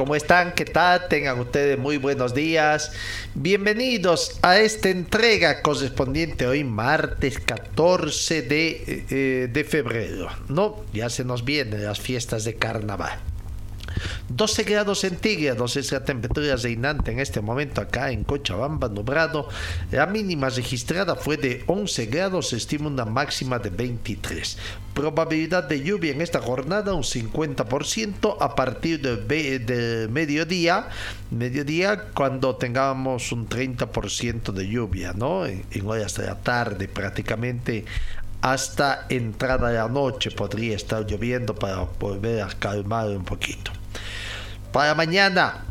¿cómo 0.00 0.14
están? 0.14 0.52
¿Qué 0.52 0.64
tal? 0.64 1.08
Tengan 1.08 1.38
ustedes 1.40 1.78
muy 1.78 1.98
buenos 1.98 2.32
días. 2.32 2.90
Bienvenidos 3.34 4.38
a 4.40 4.58
esta 4.58 4.88
entrega 4.88 5.60
correspondiente 5.60 6.46
hoy 6.46 6.64
martes 6.64 7.38
14 7.38 8.40
de, 8.40 9.04
eh, 9.10 9.48
de 9.52 9.64
febrero. 9.64 10.30
No, 10.48 10.86
ya 10.94 11.10
se 11.10 11.22
nos 11.22 11.44
vienen 11.44 11.84
las 11.84 12.00
fiestas 12.00 12.44
de 12.44 12.54
carnaval. 12.54 13.29
12 14.28 14.62
grados 14.64 15.00
centígrados 15.00 15.76
es 15.76 15.92
la 15.92 16.04
temperatura 16.04 16.56
reinante 16.56 17.12
en 17.12 17.18
este 17.18 17.40
momento 17.40 17.80
acá 17.80 18.10
en 18.10 18.24
Cochabamba, 18.24 18.88
nublado. 18.88 19.48
La 19.90 20.06
mínima 20.06 20.48
registrada 20.48 21.16
fue 21.16 21.36
de 21.36 21.64
11 21.66 22.06
grados, 22.06 22.48
se 22.48 22.56
estima 22.56 22.88
una 22.88 23.04
máxima 23.04 23.58
de 23.58 23.70
23. 23.70 24.58
Probabilidad 24.94 25.64
de 25.64 25.82
lluvia 25.82 26.12
en 26.12 26.20
esta 26.20 26.40
jornada 26.40 26.94
un 26.94 27.02
50% 27.02 28.36
a 28.40 28.54
partir 28.54 29.00
del 29.00 29.26
de 29.26 30.08
mediodía, 30.10 30.88
mediodía 31.30 32.08
cuando 32.14 32.56
tengamos 32.56 33.32
un 33.32 33.48
30% 33.48 34.52
de 34.52 34.68
lluvia, 34.68 35.12
¿no? 35.12 35.46
En, 35.46 35.64
en 35.70 35.86
horas 35.86 36.16
de 36.16 36.26
la 36.26 36.36
tarde 36.36 36.88
prácticamente 36.88 37.84
hasta 38.40 39.06
entrada 39.08 39.68
de 39.68 39.74
la 39.74 39.88
noche 39.88 40.30
podría 40.30 40.74
estar 40.74 41.06
lloviendo 41.06 41.54
para 41.54 41.86
volver 41.98 42.42
a 42.42 42.48
calmar 42.48 43.08
un 43.08 43.24
poquito. 43.24 43.79
Para 44.72 44.94
mañana, 44.94 45.64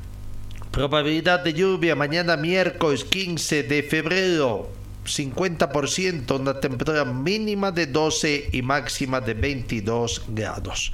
probabilidad 0.72 1.44
de 1.44 1.54
lluvia, 1.54 1.96
mañana 1.96 2.38
miércoles 2.38 3.04
15 3.04 3.64
de 3.64 3.84
febrero, 3.84 4.70
50%, 5.06 6.40
una 6.40 6.60
temperatura 6.60 7.06
mínima 7.06 7.72
de 7.72 7.88
12 7.88 8.50
y 8.52 8.62
máxima 8.62 9.22
de 9.22 9.34
22 9.34 10.24
grados. 10.30 10.92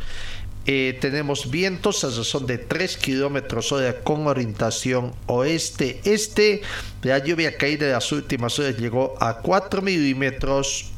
Eh, 0.68 0.98
tenemos 1.00 1.52
vientos 1.52 2.04
a 2.04 2.08
razón 2.08 2.48
de 2.48 2.58
3 2.58 2.98
kilómetros 2.98 3.72
hora 3.72 4.02
con 4.02 4.26
orientación 4.26 5.14
oeste-este. 5.28 6.62
La 7.04 7.20
lluvia 7.20 7.56
caída 7.56 7.86
de 7.86 7.92
las 7.92 8.12
últimas 8.12 8.58
horas 8.58 8.78
llegó 8.78 9.16
a 9.20 9.42
4 9.42 9.84
milímetros 9.84 10.92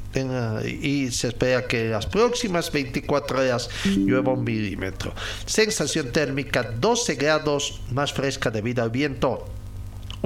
y 0.66 1.12
se 1.12 1.28
espera 1.30 1.68
que 1.68 1.90
las 1.90 2.06
próximas 2.06 2.72
24 2.72 3.40
horas 3.40 3.70
llueva 3.86 4.34
un 4.34 4.44
milímetro. 4.44 5.14
Sensación 5.46 6.12
térmica 6.12 6.64
12 6.64 7.16
grados 7.16 7.82
más 7.92 8.14
fresca 8.14 8.50
debido 8.50 8.84
al 8.84 8.90
viento. 8.90 9.46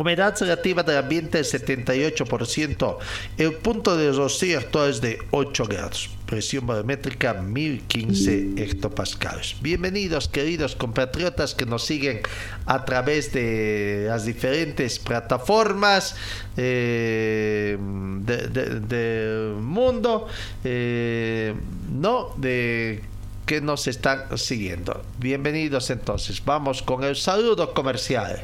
Humedad 0.01 0.35
relativa 0.39 0.81
del 0.81 0.97
ambiente 0.97 1.37
del 1.37 1.45
78%. 1.45 2.97
El 3.37 3.53
punto 3.53 3.95
de 3.95 4.11
rocío 4.11 4.57
actual 4.57 4.89
es 4.89 4.99
de 4.99 5.19
8 5.29 5.65
grados. 5.67 6.09
Presión 6.25 6.65
barométrica 6.65 7.35
1015 7.35 8.53
hectopascales. 8.57 9.57
Bienvenidos 9.61 10.27
queridos 10.27 10.75
compatriotas 10.75 11.53
que 11.53 11.67
nos 11.67 11.85
siguen 11.85 12.21
a 12.65 12.83
través 12.83 13.31
de 13.31 14.05
las 14.07 14.25
diferentes 14.25 14.97
plataformas 14.97 16.15
eh, 16.57 17.77
del 17.79 18.53
de, 18.53 18.79
de 18.79 19.53
mundo. 19.53 20.27
Eh, 20.63 21.53
no, 21.91 22.33
de 22.37 23.03
que 23.45 23.61
nos 23.61 23.85
están 23.85 24.35
siguiendo. 24.35 25.03
Bienvenidos 25.19 25.91
entonces. 25.91 26.43
Vamos 26.43 26.81
con 26.81 27.03
el 27.03 27.15
saludo 27.15 27.75
comercial. 27.75 28.43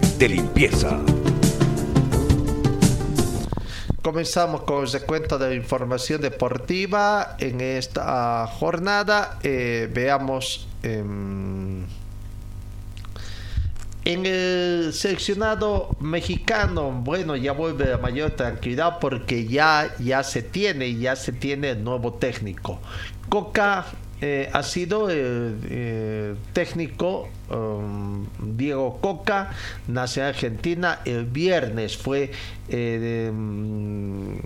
De 0.21 0.29
limpieza. 0.29 0.99
Comenzamos 4.03 4.61
con 4.61 4.83
el 4.83 4.91
recuento 4.91 5.39
de 5.39 5.49
la 5.49 5.55
información 5.55 6.21
deportiva 6.21 7.37
en 7.39 7.59
esta 7.59 8.45
jornada. 8.45 9.39
Eh, 9.41 9.89
veamos 9.91 10.67
eh, 10.83 11.03
en 14.05 14.25
el 14.25 14.93
seleccionado 14.93 15.95
mexicano. 15.99 16.91
Bueno, 16.91 17.35
ya 17.35 17.51
vuelve 17.51 17.93
a 17.93 17.97
mayor 17.97 18.31
tranquilidad 18.31 18.99
porque 18.99 19.45
ya, 19.45 19.93
ya 19.99 20.23
se 20.23 20.41
tiene, 20.41 20.95
ya 20.95 21.15
se 21.15 21.31
tiene 21.31 21.71
el 21.71 21.83
nuevo 21.83 22.13
técnico. 22.13 22.79
Coca 23.29 23.85
eh, 24.23 24.49
ha 24.53 24.61
sido 24.61 25.09
el 25.09 25.59
eh, 25.69 26.35
técnico 26.53 27.27
um, 27.49 28.27
Diego 28.55 28.99
Coca, 29.01 29.51
nació 29.87 30.23
en 30.23 30.29
Argentina. 30.29 30.99
El 31.05 31.25
viernes 31.25 31.97
fue 31.97 32.31
eh, 32.69 33.29
um, 33.31 34.37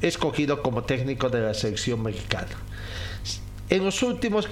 escogido 0.00 0.62
como 0.62 0.84
técnico 0.84 1.28
de 1.30 1.40
la 1.40 1.54
selección 1.54 2.02
mexicana. 2.02 2.48
En 3.68 3.84
los 3.84 4.02
últimos 4.02 4.48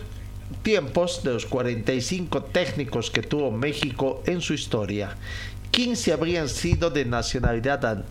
tiempos, 0.62 1.22
de 1.22 1.32
los 1.32 1.46
45 1.46 2.44
técnicos 2.44 3.10
que 3.10 3.22
tuvo 3.22 3.50
México 3.50 4.22
en 4.26 4.40
su 4.40 4.54
historia, 4.54 5.16
15 5.70 6.12
habrían 6.12 6.48
sido 6.48 6.90
de 6.90 7.04
nacionalidad 7.04 8.04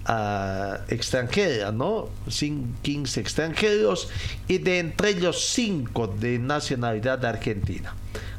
extranjera, 0.89 1.71
¿no? 1.71 2.09
Sin 2.27 2.75
15 2.81 3.19
extranjeros 3.19 4.09
y 4.47 4.59
de 4.59 4.79
entre 4.79 5.09
ellos 5.09 5.43
5 5.49 6.15
de 6.19 6.39
nacionalidad 6.39 7.25
argentina. 7.25 7.93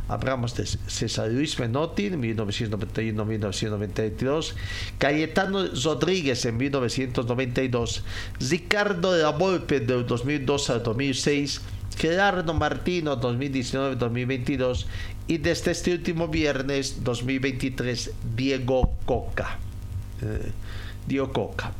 Hablamos 0.08 0.56
de 0.56 0.64
César 0.66 1.28
Luis 1.28 1.58
Menotti 1.60 2.06
en 2.06 2.20
1991-1992, 2.20 4.54
Cayetano 4.98 5.66
Rodríguez 5.84 6.44
en 6.46 6.56
1992, 6.56 8.02
Ricardo 8.40 9.12
de 9.12 9.22
la 9.22 9.38
del 9.68 10.06
2002 10.06 10.70
al 10.70 10.82
2006, 10.82 11.60
Gerardo 12.00 12.54
Martino 12.54 13.20
2019-2022 13.20 14.86
y 15.26 15.36
desde 15.36 15.72
este 15.72 15.92
último 15.92 16.28
viernes 16.28 17.04
2023 17.04 18.12
Diego 18.34 18.90
Coca. 19.04 19.58
Eh, 20.22 20.50
Diego 21.06 21.30
Coca. 21.30 21.72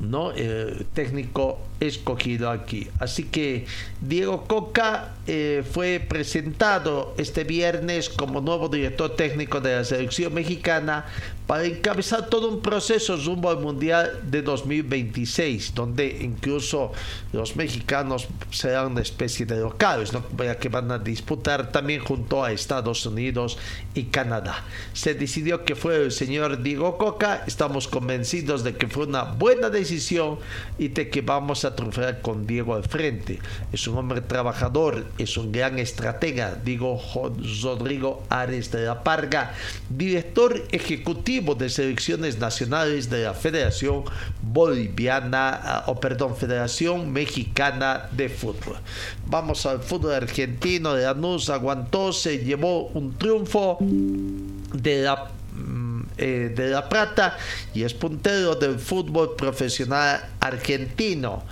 ¿no? 0.00 0.32
Eh, 0.34 0.86
técnico 0.92 1.60
escogido 1.78 2.50
aquí. 2.50 2.88
Así 2.98 3.24
que 3.24 3.66
Diego 4.00 4.44
Coca 4.48 5.14
eh, 5.26 5.62
fue 5.70 6.00
presentado 6.00 7.14
este 7.16 7.44
viernes 7.44 8.08
como 8.08 8.40
nuevo 8.40 8.68
director 8.68 9.14
técnico 9.14 9.60
de 9.60 9.76
la 9.76 9.84
selección 9.84 10.34
mexicana 10.34 11.06
para 11.46 11.64
encabezar 11.64 12.28
todo 12.28 12.48
un 12.48 12.60
proceso 12.60 13.16
rumbo 13.16 13.50
al 13.50 13.60
Mundial 13.60 14.20
de 14.24 14.42
2026, 14.42 15.74
donde 15.74 16.18
incluso 16.22 16.92
los 17.32 17.56
mexicanos 17.56 18.26
serán 18.50 18.92
una 18.92 19.02
especie 19.02 19.44
de 19.44 19.60
locales, 19.60 20.12
¿no? 20.12 20.24
que 20.58 20.68
van 20.68 20.90
a 20.90 20.98
disputar 20.98 21.70
también 21.70 22.00
junto 22.00 22.42
a 22.42 22.52
Estados 22.52 23.04
Unidos 23.06 23.58
y 23.94 24.04
Canadá. 24.04 24.64
Se 24.92 25.14
decidió 25.14 25.64
que 25.64 25.74
fue 25.74 25.96
el 26.04 26.12
señor 26.12 26.62
Diego 26.62 26.96
Coca, 26.96 27.44
estamos 27.46 27.86
convencidos 27.86 28.64
de 28.64 28.74
que 28.74 28.88
fue 28.88 29.06
una 29.06 29.24
buena 29.24 29.68
decisión 29.68 30.38
y 30.78 30.88
de 30.88 31.10
que 31.10 31.20
vamos 31.20 31.64
a 31.64 31.76
triunfar 31.76 32.22
con 32.22 32.46
Diego 32.46 32.74
al 32.74 32.84
frente. 32.84 33.40
Es 33.72 33.86
un 33.86 33.98
hombre 33.98 34.20
trabajador, 34.20 35.04
es 35.18 35.36
un 35.36 35.52
gran 35.52 35.78
estratega, 35.78 36.58
digo 36.64 37.00
Rodrigo 37.62 38.22
Ares 38.28 38.70
de 38.70 38.86
la 38.86 39.02
Parga, 39.02 39.54
director 39.88 40.62
ejecutivo 40.72 41.54
de 41.54 41.68
selecciones 41.68 42.38
nacionales 42.38 43.10
de 43.10 43.24
la 43.24 43.34
Federación 43.34 44.04
Boliviana, 44.40 45.50
ah, 45.50 45.84
o 45.86 46.00
perdón, 46.00 46.36
Federación 46.36 47.12
Mexicana 47.12 48.08
de 48.12 48.28
Fútbol. 48.28 48.76
Vamos 49.26 49.66
al 49.66 49.80
fútbol 49.80 50.14
argentino, 50.14 50.94
de 50.94 51.04
Lanús 51.04 51.50
aguantó, 51.50 52.12
se 52.12 52.38
llevó 52.38 52.86
un 52.88 53.16
triunfo 53.18 53.78
de 53.80 55.02
la 55.02 55.30
mm, 55.54 56.02
eh, 56.18 56.52
de 56.54 56.70
La 56.70 56.88
Plata 56.88 57.36
y 57.74 57.84
es 57.84 57.94
puntero 57.94 58.54
del 58.54 58.78
fútbol 58.78 59.34
profesional 59.36 60.20
argentino. 60.40 61.42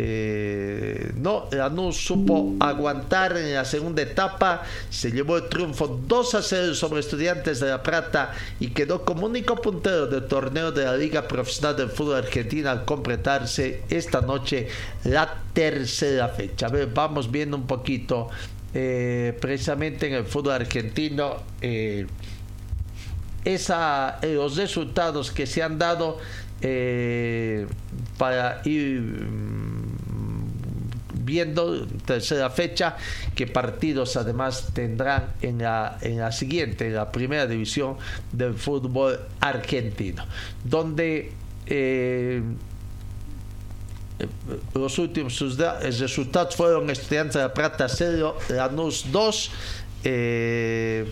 Eh, 0.00 1.10
no, 1.16 1.48
no 1.72 1.90
supo 1.90 2.54
aguantar 2.60 3.36
en 3.36 3.52
la 3.52 3.64
segunda 3.64 4.00
etapa, 4.00 4.62
se 4.90 5.10
llevó 5.10 5.38
el 5.38 5.48
triunfo 5.48 6.00
2 6.06 6.34
a 6.36 6.42
0 6.42 6.74
sobre 6.74 7.00
Estudiantes 7.00 7.58
de 7.58 7.68
La 7.68 7.82
Plata 7.82 8.32
y 8.60 8.68
quedó 8.68 9.04
como 9.04 9.26
único 9.26 9.56
puntero 9.56 10.06
del 10.06 10.28
torneo 10.28 10.70
de 10.70 10.84
la 10.84 10.96
Liga 10.96 11.26
Profesional 11.26 11.76
del 11.76 11.88
Fútbol 11.88 12.18
Argentina 12.18 12.70
al 12.70 12.84
completarse 12.84 13.82
esta 13.90 14.20
noche 14.20 14.68
la 15.02 15.42
tercera 15.52 16.28
fecha. 16.28 16.66
A 16.66 16.70
ver, 16.70 16.90
vamos 16.94 17.28
viendo 17.28 17.56
un 17.56 17.66
poquito 17.66 18.28
eh, 18.74 19.36
precisamente 19.40 20.06
en 20.06 20.14
el 20.14 20.26
fútbol 20.26 20.52
argentino. 20.52 21.38
Eh, 21.60 22.06
esa, 23.44 24.20
los 24.22 24.56
resultados 24.56 25.32
que 25.32 25.46
se 25.46 25.62
han 25.62 25.78
dado 25.78 26.18
para 28.18 28.62
ir 28.64 29.26
viendo 31.28 31.86
tercera 32.06 32.48
fecha 32.48 32.96
qué 33.34 33.46
partidos 33.46 34.16
además 34.16 34.70
tendrán 34.72 35.34
en 35.42 35.58
la, 35.58 35.98
en 36.00 36.18
la 36.18 36.32
siguiente, 36.32 36.86
en 36.86 36.94
la 36.94 37.12
primera 37.12 37.46
división 37.46 37.96
del 38.32 38.54
fútbol 38.54 39.20
argentino, 39.40 40.24
donde 40.64 41.32
eh, 41.66 42.42
los 44.74 44.98
últimos 44.98 45.38
resultados 45.82 46.56
fueron 46.56 46.88
Estudiantes 46.90 47.34
de 47.34 47.40
la 47.40 47.54
Plata 47.54 47.88
0, 47.88 48.36
Lanús 48.48 49.12
2, 49.12 49.50
eh, 50.04 51.10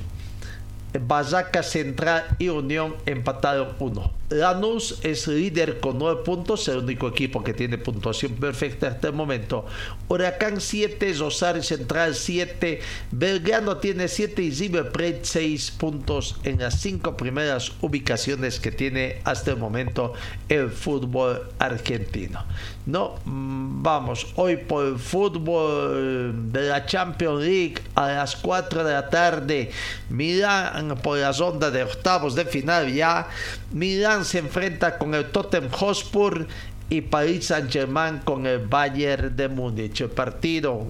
Bazaca 0.98 1.62
Central 1.62 2.24
y 2.38 2.48
Unión 2.48 2.96
empataron 3.04 3.74
1. 3.78 4.15
Lanús 4.28 4.98
es 5.02 5.28
líder 5.28 5.78
con 5.78 5.98
9 5.98 6.22
puntos, 6.24 6.66
el 6.68 6.78
único 6.78 7.06
equipo 7.08 7.44
que 7.44 7.54
tiene 7.54 7.78
puntuación 7.78 8.32
perfecta 8.32 8.88
hasta 8.88 9.08
el 9.08 9.14
momento. 9.14 9.66
Huracán 10.08 10.60
7, 10.60 11.14
Rosario 11.18 11.62
Central 11.62 12.14
7, 12.14 12.80
Belgrano 13.12 13.76
tiene 13.76 14.08
7 14.08 14.42
y 14.42 14.50
River 14.50 14.90
Plate 14.90 15.20
6 15.22 15.70
puntos 15.72 16.36
en 16.42 16.58
las 16.58 16.80
5 16.80 17.16
primeras 17.16 17.72
ubicaciones 17.80 18.58
que 18.58 18.72
tiene 18.72 19.20
hasta 19.24 19.52
el 19.52 19.58
momento 19.58 20.12
el 20.48 20.70
fútbol 20.70 21.48
argentino. 21.58 22.44
No, 22.86 23.16
mm, 23.24 23.82
vamos, 23.82 24.26
hoy 24.36 24.56
por 24.56 24.86
el 24.86 24.98
fútbol 24.98 26.52
de 26.52 26.68
la 26.68 26.86
Champions 26.86 27.44
League 27.44 27.74
a 27.94 28.08
las 28.08 28.36
4 28.36 28.84
de 28.84 28.92
la 28.92 29.08
tarde, 29.08 29.70
Milán 30.08 30.96
por 31.02 31.18
las 31.18 31.40
ondas 31.40 31.72
de 31.72 31.82
octavos 31.82 32.34
de 32.34 32.44
final 32.44 32.92
ya, 32.92 33.28
Milán 33.72 34.24
se 34.24 34.38
enfrenta 34.38 34.98
con 34.98 35.14
el 35.14 35.26
Tottenham 35.30 35.70
Hotspur 35.70 36.46
y 36.88 37.00
Paris 37.00 37.46
Saint 37.46 37.70
Germain 37.70 38.18
con 38.18 38.46
el 38.46 38.66
Bayern 38.66 39.36
de 39.36 39.48
Múnich. 39.48 40.00
El 40.00 40.10
partido 40.10 40.86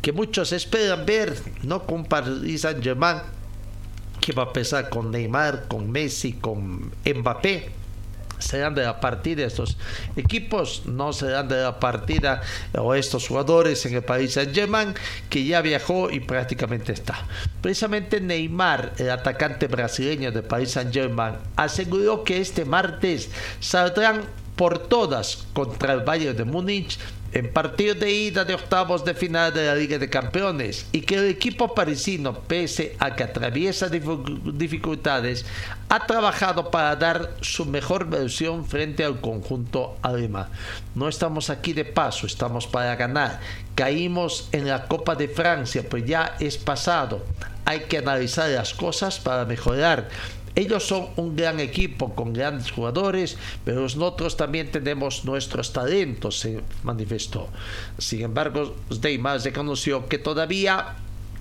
que 0.00 0.12
muchos 0.12 0.52
esperan 0.52 1.04
ver, 1.06 1.36
no 1.62 1.84
con 1.84 2.04
Paris 2.04 2.62
Saint 2.62 2.82
Germain, 2.82 3.18
que 4.20 4.32
va 4.32 4.44
a 4.44 4.46
empezar 4.46 4.88
con 4.88 5.10
Neymar, 5.10 5.66
con 5.68 5.90
Messi, 5.90 6.34
con 6.34 6.92
Mbappé 7.04 7.70
serán 8.38 8.74
de 8.74 8.84
la 8.84 9.00
partida 9.00 9.44
estos 9.44 9.76
equipos, 10.16 10.82
no 10.86 11.12
serán 11.12 11.48
de 11.48 11.62
la 11.62 11.78
partida 11.80 12.42
o 12.76 12.94
estos 12.94 13.28
jugadores 13.28 13.84
en 13.86 13.94
el 13.94 14.02
país 14.02 14.32
Saint 14.32 14.54
Germain 14.54 14.94
que 15.28 15.44
ya 15.44 15.60
viajó 15.60 16.10
y 16.10 16.20
prácticamente 16.20 16.92
está. 16.92 17.26
Precisamente 17.60 18.20
Neymar, 18.20 18.92
el 18.98 19.10
atacante 19.10 19.66
brasileño 19.66 20.32
del 20.32 20.44
país 20.44 20.70
Saint 20.70 20.92
Germain, 20.92 21.34
aseguró 21.56 22.24
que 22.24 22.40
este 22.40 22.64
martes 22.64 23.30
saldrán 23.60 24.22
por 24.56 24.78
todas 24.78 25.46
contra 25.52 25.92
el 25.92 26.00
Bayern 26.00 26.36
de 26.36 26.44
Múnich 26.44 26.98
en 27.32 27.52
partido 27.52 27.94
de 27.94 28.10
ida 28.10 28.44
de 28.44 28.54
octavos 28.54 29.04
de 29.04 29.14
final 29.14 29.52
de 29.52 29.66
la 29.66 29.74
Liga 29.74 29.98
de 29.98 30.08
Campeones 30.08 30.86
y 30.92 31.02
que 31.02 31.16
el 31.16 31.28
equipo 31.28 31.74
parisino, 31.74 32.40
pese 32.40 32.96
a 32.98 33.14
que 33.14 33.24
atraviesa 33.24 33.88
dificultades, 33.88 35.44
ha 35.88 36.06
trabajado 36.06 36.70
para 36.70 36.96
dar 36.96 37.34
su 37.40 37.66
mejor 37.66 38.08
versión 38.08 38.64
frente 38.64 39.04
al 39.04 39.20
conjunto 39.20 39.96
alemán. 40.02 40.48
No 40.94 41.08
estamos 41.08 41.50
aquí 41.50 41.72
de 41.72 41.84
paso, 41.84 42.26
estamos 42.26 42.66
para 42.66 42.96
ganar. 42.96 43.40
Caímos 43.74 44.48
en 44.52 44.66
la 44.66 44.86
Copa 44.86 45.14
de 45.14 45.28
Francia, 45.28 45.84
pues 45.88 46.04
ya 46.04 46.36
es 46.40 46.56
pasado. 46.56 47.24
Hay 47.64 47.80
que 47.80 47.98
analizar 47.98 48.48
las 48.48 48.72
cosas 48.72 49.18
para 49.18 49.44
mejorar 49.44 50.08
ellos 50.58 50.84
son 50.84 51.06
un 51.14 51.36
gran 51.36 51.60
equipo 51.60 52.14
con 52.16 52.32
grandes 52.32 52.72
jugadores, 52.72 53.36
pero 53.64 53.82
nosotros 53.82 54.36
también 54.36 54.72
tenemos 54.72 55.24
nuestros 55.24 55.72
talentos, 55.72 56.40
se 56.40 56.60
manifestó. 56.82 57.48
Sin 57.96 58.22
embargo, 58.22 58.74
Neymar 59.00 59.40
reconoció 59.40 60.08
que 60.08 60.18
todavía 60.18 60.96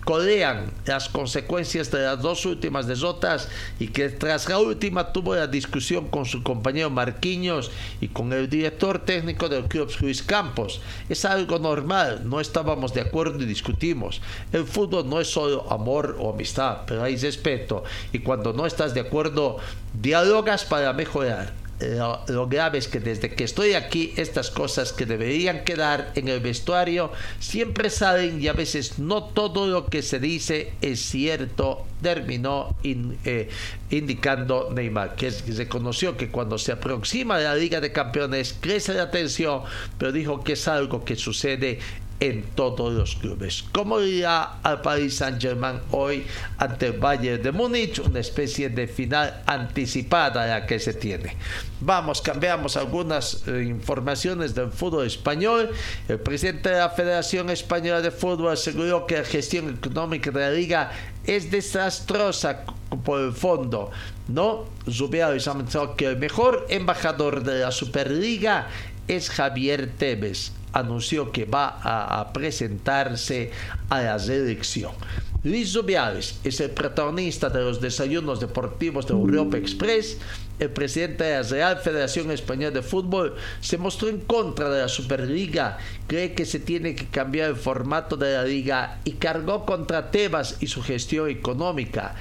colean 0.07 0.71
las 0.86 1.09
consecuencias 1.09 1.92
de 1.92 2.00
las 2.00 2.21
dos 2.21 2.45
últimas 2.45 2.88
derrotas 2.88 3.50
y 3.77 3.89
que 3.89 4.07
tras 4.07 4.48
la 4.48 4.57
última 4.57 5.12
tuvo 5.12 5.36
la 5.36 5.48
discusión 5.48 6.07
con 6.07 6.25
su 6.25 6.44
compañero 6.44 6.89
Marquinhos 6.89 7.71
y 8.00 8.07
con 8.07 8.31
el 8.31 8.50
director 8.50 9.00
técnico 9.00 9.50
del 9.50 9.65
club 9.65 9.92
Luis 10.00 10.24
Campos. 10.24 10.80
Es 11.09 11.25
algo 11.25 11.59
normal, 11.59 12.21
no 12.24 12.39
estábamos 12.39 12.94
de 12.94 13.01
acuerdo 13.01 13.44
y 13.44 13.45
discutimos. 13.45 14.21
El 14.54 14.63
fútbol 14.63 15.09
no 15.09 15.19
es 15.19 15.27
solo 15.27 15.69
amor 15.69 16.15
o 16.21 16.31
amistad, 16.31 16.83
pero 16.88 17.04
hay 17.04 17.18
respeto 17.18 17.83
y 18.14 18.19
cuando 18.19 18.54
no 18.54 18.66
estás 18.66 18.94
de 18.94 19.02
acuerdo 19.02 19.57
dialogas 19.94 20.64
para 20.64 20.94
mejorar 20.94 21.67
lo, 21.80 22.48
grave 22.48 22.80
es 22.80 22.88
que 22.88 23.00
desde 23.00 23.30
que 23.36 23.44
estoy 23.44 23.74
aquí, 23.74 24.14
estas 24.18 24.50
cosas 24.50 24.94
que 24.94 25.06
deberían 25.06 25.64
quedar 25.64 26.12
en 26.16 26.28
el 26.28 26.40
vestuario 26.40 27.12
siempre 27.40 27.90
salen 27.90 28.42
y 28.42 28.48
a 28.48 28.54
veces 28.54 28.98
no 28.98 29.26
todo 29.26 29.68
lo 29.68 29.86
que 29.86 30.02
se 30.02 30.19
dice 30.19 30.74
es 30.81 31.00
cierto, 31.02 31.86
terminó 32.02 32.76
eh, 32.84 33.50
indicando 33.92 34.72
Neymar, 34.74 35.16
que 35.16 35.30
reconoció 35.30 36.18
que 36.18 36.30
cuando 36.30 36.57
se 36.57 36.72
aproxima 36.72 37.38
la 37.38 37.56
Liga 37.56 37.80
de 37.80 37.92
Campeones 37.92 38.56
crece 38.60 38.94
la 38.94 39.12
tensión, 39.12 39.62
pero 40.00 40.12
dijo 40.12 40.44
que 40.44 40.54
es 40.54 40.68
algo 40.68 41.06
que 41.06 41.16
sucede 41.16 41.80
en 42.19 42.44
todos 42.56 42.94
los 42.94 43.16
clubes. 43.16 43.64
¿Cómo 43.71 44.00
irá 44.02 44.59
al 44.64 44.81
Paris 44.81 45.18
Saint-Germain 45.18 45.80
hoy 45.92 46.26
ante 46.57 46.88
el 46.88 46.94
Bayern 46.94 47.44
de 47.44 47.52
Múnich? 47.52 48.00
Una 48.00 48.19
especie 48.19 48.69
de 48.69 48.88
final 48.88 49.44
anticipada 49.45 50.47
la 50.47 50.66
que 50.66 50.80
se 50.80 50.94
tiene. 50.94 51.36
Vamos, 51.80 52.21
cambiamos 52.21 52.76
algunas 52.76 53.47
eh, 53.47 53.64
informaciones 53.68 54.56
del 54.56 54.71
fútbol 54.71 55.06
español. 55.06 55.69
El 56.07 56.19
presidente 56.19 56.69
de 56.69 56.78
la 56.80 56.90
Federación 56.90 57.50
Española 57.52 58.02
de 58.02 58.12
Fútbol 58.12 58.54
aseguró 58.54 59.06
que 59.06 59.18
la 59.18 59.24
gestión 59.24 59.69
económica 59.69 60.31
de 60.31 60.40
la 60.40 60.52
liga 60.52 60.92
es 61.24 61.52
desastrosa 61.52 62.64
por 63.04 63.21
el 63.21 63.33
fondo. 63.33 63.92
No, 64.28 64.66
Zubiales 64.90 65.47
ha 65.47 65.56
que 65.95 66.07
el 66.07 66.18
mejor 66.18 66.66
embajador 66.69 67.44
de 67.44 67.59
la 67.59 67.71
Superliga 67.71 68.68
es 69.07 69.30
Javier 69.30 69.92
Tebes 69.97 70.56
anunció 70.74 71.31
que 71.31 71.45
va 71.45 71.80
a, 71.81 72.31
presentarse 72.33 73.52
a 73.90 74.02
la 74.02 74.19
selección. 74.19 74.92
Luis 75.44 75.71
Zubiales 75.71 76.40
es 76.44 76.59
el 76.59 76.71
protagonista 76.71 77.50
de 77.50 77.62
los 77.62 77.80
desayunos 77.80 78.40
deportivos 78.40 79.07
de 79.07 79.14
Europa 79.14 79.57
Express. 79.57 80.18
El 80.59 80.71
presidente 80.71 81.24
de 81.24 81.36
la 81.36 81.44
Real 81.44 81.78
Federación 81.78 82.31
Española 82.31 82.71
de 82.71 82.81
Fútbol 82.81 83.36
se 83.62 83.78
mostró 83.78 84.09
en 84.09 84.19
contra 84.21 84.69
de 84.69 84.81
la 84.81 84.88
Superliga, 84.88 85.78
cree 86.07 86.33
que 86.33 86.45
se 86.45 86.59
tiene 86.59 86.95
que 86.95 87.06
cambiar 87.06 87.52
el 87.52 87.56
formato 87.56 88.18
de 88.18 88.33
la 88.33 88.44
liga 88.44 89.00
y 89.04 89.14
cargó 89.14 89.66
contra 89.66 90.09
Tebas 90.09 90.57
y 90.59 90.68
su 90.68 90.81
gestión 90.81 91.30
económica 91.30 92.16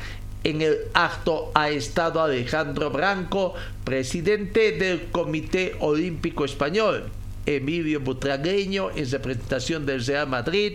en 0.47 0.63
el 0.63 0.77
acto 0.95 1.51
ha 1.55 1.71
estado 1.71 2.23
Alejandro 2.23 2.91
Branco, 2.91 3.55
presidente 3.83 4.71
del 4.79 5.07
Comité 5.11 5.75
Olímpico 5.81 6.45
Español, 6.45 7.11
Emilio 7.47 8.01
Butragueño 8.01 8.91
en 8.95 9.11
representación 9.11 9.87
del 9.87 10.05
Real 10.05 10.29
Madrid, 10.29 10.75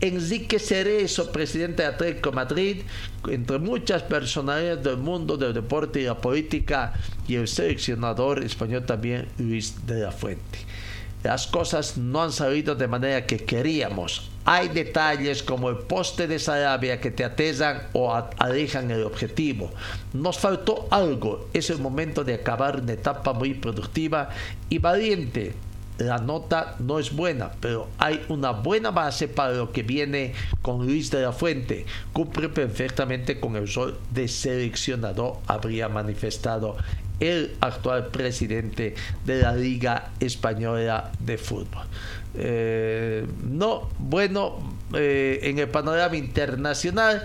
Enrique 0.00 0.58
Cerezo, 0.58 1.32
presidente 1.32 1.82
de 1.82 1.88
Atlético 1.88 2.32
Madrid, 2.32 2.82
entre 3.28 3.58
muchas 3.58 4.02
personalidades 4.02 4.84
del 4.84 4.96
mundo 4.96 5.36
del 5.36 5.52
deporte 5.52 6.00
y 6.00 6.04
la 6.04 6.16
política, 6.16 6.94
y 7.26 7.34
el 7.34 7.48
seleccionador 7.48 8.42
español 8.42 8.86
también, 8.86 9.28
Luis 9.38 9.86
de 9.86 10.00
la 10.00 10.12
Fuente. 10.12 10.58
Las 11.22 11.46
cosas 11.46 11.98
no 11.98 12.22
han 12.22 12.32
salido 12.32 12.74
de 12.74 12.88
manera 12.88 13.26
que 13.26 13.44
queríamos. 13.44 14.30
Hay 14.46 14.68
detalles 14.68 15.42
como 15.42 15.68
el 15.68 15.76
poste 15.76 16.26
de 16.26 16.38
Sarabia 16.38 16.98
que 16.98 17.10
te 17.10 17.24
atesan 17.24 17.82
o 17.92 18.10
alejan 18.38 18.90
el 18.90 19.04
objetivo. 19.04 19.70
Nos 20.14 20.38
faltó 20.38 20.88
algo. 20.90 21.50
Es 21.52 21.68
el 21.68 21.78
momento 21.78 22.24
de 22.24 22.34
acabar 22.34 22.80
una 22.80 22.94
etapa 22.94 23.34
muy 23.34 23.52
productiva 23.52 24.30
y 24.70 24.78
valiente 24.78 25.54
la 26.00 26.18
nota 26.18 26.76
no 26.78 26.98
es 26.98 27.14
buena, 27.14 27.52
pero 27.60 27.88
hay 27.98 28.24
una 28.28 28.52
buena 28.52 28.90
base 28.90 29.28
para 29.28 29.52
lo 29.52 29.72
que 29.72 29.82
viene 29.82 30.32
con 30.62 30.86
Luis 30.86 31.10
de 31.10 31.22
la 31.22 31.32
Fuente. 31.32 31.86
Cumple 32.12 32.48
perfectamente 32.48 33.38
con 33.38 33.56
el 33.56 33.72
rol 33.72 33.98
de 34.10 34.28
seleccionador, 34.28 35.38
habría 35.46 35.88
manifestado 35.88 36.76
el 37.20 37.54
actual 37.60 38.06
presidente 38.06 38.94
de 39.26 39.42
la 39.42 39.54
Liga 39.54 40.10
Española 40.20 41.12
de 41.18 41.36
Fútbol. 41.36 41.84
Eh, 42.34 43.26
no, 43.42 43.90
bueno, 43.98 44.58
eh, 44.94 45.40
en 45.42 45.58
el 45.58 45.68
panorama 45.68 46.16
internacional 46.16 47.22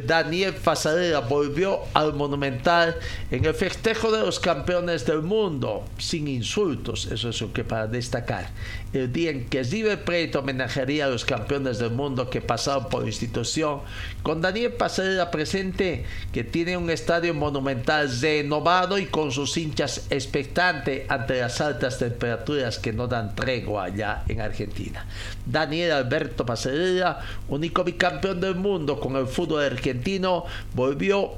Daniel 0.00 0.54
Pasarela 0.54 1.20
volvió 1.20 1.80
al 1.94 2.14
Monumental 2.14 2.96
en 3.30 3.44
el 3.44 3.54
festejo 3.54 4.10
de 4.10 4.20
los 4.20 4.40
campeones 4.40 5.06
del 5.06 5.22
mundo, 5.22 5.84
sin 5.98 6.28
insultos, 6.28 7.06
eso 7.06 7.28
es 7.28 7.40
lo 7.40 7.52
que 7.52 7.64
para 7.64 7.86
destacar. 7.86 8.50
El 8.94 9.12
día 9.12 9.30
en 9.32 9.46
que 9.46 9.64
River 9.64 10.04
Plate 10.04 10.38
homenajearía 10.38 11.06
a 11.06 11.08
los 11.08 11.24
campeones 11.24 11.80
del 11.80 11.90
mundo 11.90 12.30
que 12.30 12.40
pasaron 12.40 12.88
por 12.88 13.02
la 13.02 13.08
institución, 13.08 13.80
con 14.22 14.40
Daniel 14.40 14.74
Pasarela 14.74 15.32
presente, 15.32 16.04
que 16.32 16.44
tiene 16.44 16.76
un 16.76 16.88
estadio 16.90 17.34
monumental 17.34 18.08
renovado 18.20 18.96
y 18.98 19.06
con 19.06 19.32
sus 19.32 19.56
hinchas 19.56 20.06
expectantes 20.10 21.10
ante 21.10 21.40
las 21.40 21.60
altas 21.60 21.98
temperaturas 21.98 22.78
que 22.78 22.92
no 22.92 23.08
dan 23.08 23.34
tregua 23.34 23.86
allá 23.86 24.22
en 24.28 24.40
Argentina. 24.40 25.04
Daniel 25.44 25.90
Alberto 25.90 26.46
Pasarela, 26.46 27.20
único 27.48 27.82
bicampeón 27.82 28.40
del 28.40 28.54
mundo 28.54 29.00
con 29.00 29.16
el 29.16 29.26
fútbol 29.26 29.64
argentino 29.64 30.44
volvió 30.72 31.32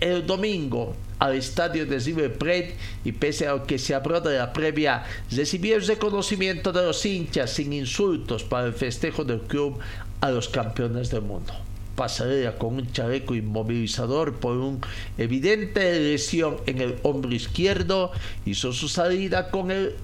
el 0.00 0.26
domingo 0.26 0.96
al 1.18 1.34
estadio 1.34 1.86
de 1.86 1.98
River 1.98 2.36
y 3.04 3.12
pese 3.12 3.48
a 3.48 3.62
que 3.62 3.78
se 3.78 3.94
habló 3.94 4.20
de 4.20 4.38
la 4.38 4.52
previa, 4.52 5.04
recibió 5.30 5.76
el 5.76 5.86
reconocimiento 5.86 6.72
de 6.72 6.82
los 6.82 7.04
hinchas 7.06 7.50
sin 7.50 7.72
insultos 7.72 8.44
para 8.44 8.66
el 8.66 8.74
festejo 8.74 9.24
del 9.24 9.40
club 9.40 9.78
a 10.20 10.30
los 10.30 10.48
campeones 10.48 11.10
del 11.10 11.22
mundo. 11.22 11.52
Pasarela 11.94 12.58
con 12.58 12.74
un 12.74 12.92
chaleco 12.92 13.34
inmovilizador 13.34 14.34
por 14.34 14.58
un 14.58 14.80
evidente 15.16 15.98
lesión 15.98 16.58
en 16.66 16.82
el 16.82 16.96
hombro 17.02 17.34
izquierdo 17.34 18.12
hizo 18.44 18.72
su 18.74 18.88
salida 18.88 19.50
con 19.50 19.70
el 19.70 19.94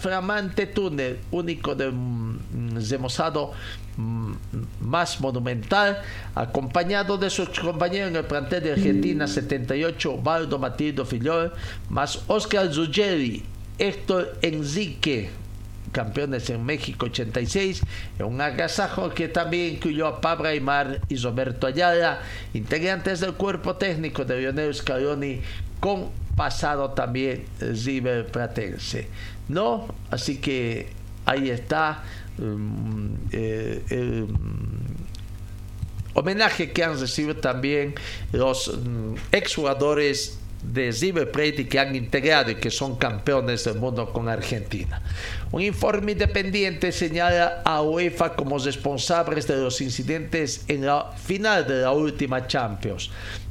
flamante 0.00 0.66
túnel 0.66 1.18
único 1.30 1.74
de 1.74 1.92
remozado 2.90 3.52
Mm, 4.00 4.32
más 4.80 5.20
monumental, 5.20 6.00
acompañado 6.34 7.18
de 7.18 7.28
sus 7.28 7.50
compañeros 7.50 8.08
en 8.08 8.16
el 8.16 8.24
plantel 8.24 8.62
de 8.62 8.72
Argentina 8.72 9.26
78, 9.26 10.16
Baldo 10.22 10.58
Matildo 10.58 11.04
Fillol, 11.04 11.52
más 11.90 12.22
Oscar 12.28 12.72
Zuggeri, 12.72 13.42
Héctor 13.78 14.38
Enrique, 14.40 15.30
campeones 15.92 16.48
en 16.48 16.64
México 16.64 17.06
86, 17.06 17.82
en 18.18 18.26
un 18.26 18.40
agasajo 18.40 19.10
que 19.10 19.28
también 19.28 19.74
incluyó 19.74 20.06
a 20.06 20.20
Pablo 20.20 20.48
Aymar 20.48 21.00
y 21.10 21.16
Roberto 21.16 21.66
Ayala, 21.66 22.22
integrantes 22.54 23.20
del 23.20 23.34
cuerpo 23.34 23.76
técnico 23.76 24.24
de 24.24 24.40
Lionel 24.40 24.74
Scaloni, 24.74 25.40
con 25.78 26.08
pasado 26.36 26.90
también 26.92 27.44
River 27.60 28.28
Platense. 28.28 29.08
¿No? 29.50 29.94
Así 30.10 30.38
que 30.38 30.88
ahí 31.26 31.50
está 31.50 32.02
Mm, 32.40 33.14
eh, 33.32 33.82
el 33.90 34.22
mm, 34.22 34.96
homenaje 36.14 36.72
que 36.72 36.82
han 36.82 36.98
recibido 36.98 37.36
también 37.36 37.94
los 38.32 38.78
mm, 38.82 39.14
exjugadores 39.30 40.38
de 40.62 40.90
River 40.90 41.30
que 41.68 41.78
han 41.78 41.94
integrado 41.94 42.50
y 42.50 42.54
que 42.54 42.70
son 42.70 42.96
campeones 42.96 43.64
del 43.64 43.76
mundo 43.76 44.10
con 44.12 44.28
Argentina. 44.28 45.02
Un 45.52 45.62
informe 45.62 46.12
independiente 46.12 46.92
señala 46.92 47.62
a 47.64 47.82
UEFA 47.82 48.34
como 48.34 48.58
responsables 48.58 49.46
de 49.46 49.56
los 49.56 49.80
incidentes 49.80 50.64
en 50.68 50.86
la 50.86 51.12
final 51.12 51.66
de 51.66 51.82
la 51.82 51.92
última 51.92 52.46
Champions 52.46 53.10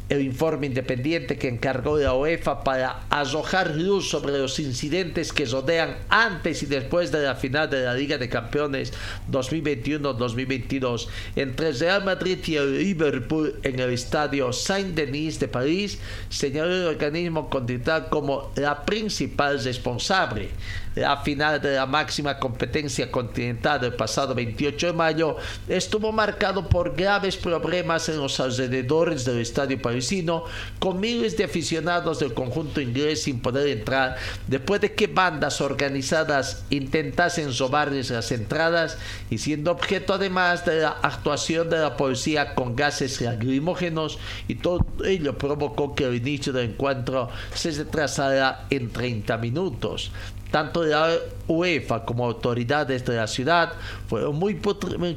el 0.10 0.22
informe 0.22 0.68
independiente 0.68 1.38
que 1.38 1.48
encargó 1.48 1.98
la 1.98 2.16
UEFA 2.16 2.64
para 2.64 3.04
arrojar 3.10 3.76
luz 3.76 4.10
sobre 4.10 4.38
los 4.38 4.60
incidentes 4.60 5.32
que 5.32 5.46
rodean 5.46 5.98
antes 6.10 6.64
y 6.64 6.66
después 6.66 7.12
de 7.12 7.24
la 7.24 7.36
final 7.36 7.70
de 7.70 7.84
la 7.84 7.94
Liga 7.94 8.18
de 8.18 8.28
Campeones 8.28 8.92
2021-2022 9.32 11.08
entre 11.36 11.72
Real 11.74 12.04
Madrid 12.04 12.40
y 12.46 12.56
el 12.56 12.80
Liverpool 12.80 13.60
en 13.64 13.80
el 13.80 13.92
estadio 13.92 14.52
Saint-Denis 14.52 15.40
de 15.40 15.48
París, 15.48 16.00
señaló 16.30 16.74
el 16.74 16.88
organismo 16.88 17.50
continental 17.50 18.10
como 18.10 18.52
la 18.56 18.86
principal 18.86 19.64
responsable 19.64 20.50
la 20.96 21.18
final 21.18 21.62
de 21.62 21.76
la 21.76 21.86
máxima 21.86 22.38
competencia 22.40 23.12
continental 23.12 23.80
del 23.80 23.94
pasado 23.94 24.34
28 24.34 24.88
de 24.88 24.94
mayo 24.94 25.38
estuvo 25.68 26.12
marcado 26.12 26.68
por 26.68 26.96
graves 26.96 27.38
problemas 27.38 28.10
en 28.10 28.18
los 28.18 28.40
alrededores 28.40 29.26
del 29.26 29.40
estadio 29.40 29.82
parisino, 29.82 30.44
con 30.80 31.00
miles 31.00 31.38
de 31.38 31.44
aficionados 31.44 32.20
del 32.20 32.34
conjunto 32.34 32.82
inglés 32.82 33.24
sin 33.24 33.40
poder 33.40 33.68
entrar 33.68 34.18
después 34.48 34.82
de 34.82 34.94
que 34.94 35.08
bandas 35.08 35.62
organizadas 35.62 36.64
intentasen 36.70 37.56
robarles 37.58 38.10
las 38.10 38.32
entradas 38.32 38.98
y 39.30 39.38
siendo 39.38 39.72
objeto 39.72 40.14
además 40.14 40.66
de 40.66 40.82
la 40.82 40.98
actuación 41.02 41.70
de 41.70 41.80
la 41.80 41.96
policía 41.98 42.56
con 42.56 42.76
gases 42.76 43.22
lacrimógenos 43.22 44.20
y 44.48 44.56
todo 44.56 44.86
ello 45.06 45.38
provocó 45.38 45.96
que 45.96 46.06
el 46.06 46.16
inicio 46.16 46.54
del 46.54 46.72
encuentro 46.72 47.30
se 47.54 47.72
retrasara 47.72 48.66
en 48.70 48.92
30 48.92 49.38
minutos 49.38 50.12
tanto 50.52 50.84
la 50.84 51.16
UEFA 51.48 52.06
como 52.06 52.26
autoridades 52.26 53.06
de 53.06 53.16
la 53.16 53.28
ciudad 53.28 53.74
fueron 54.08 54.36
muy 54.36 54.56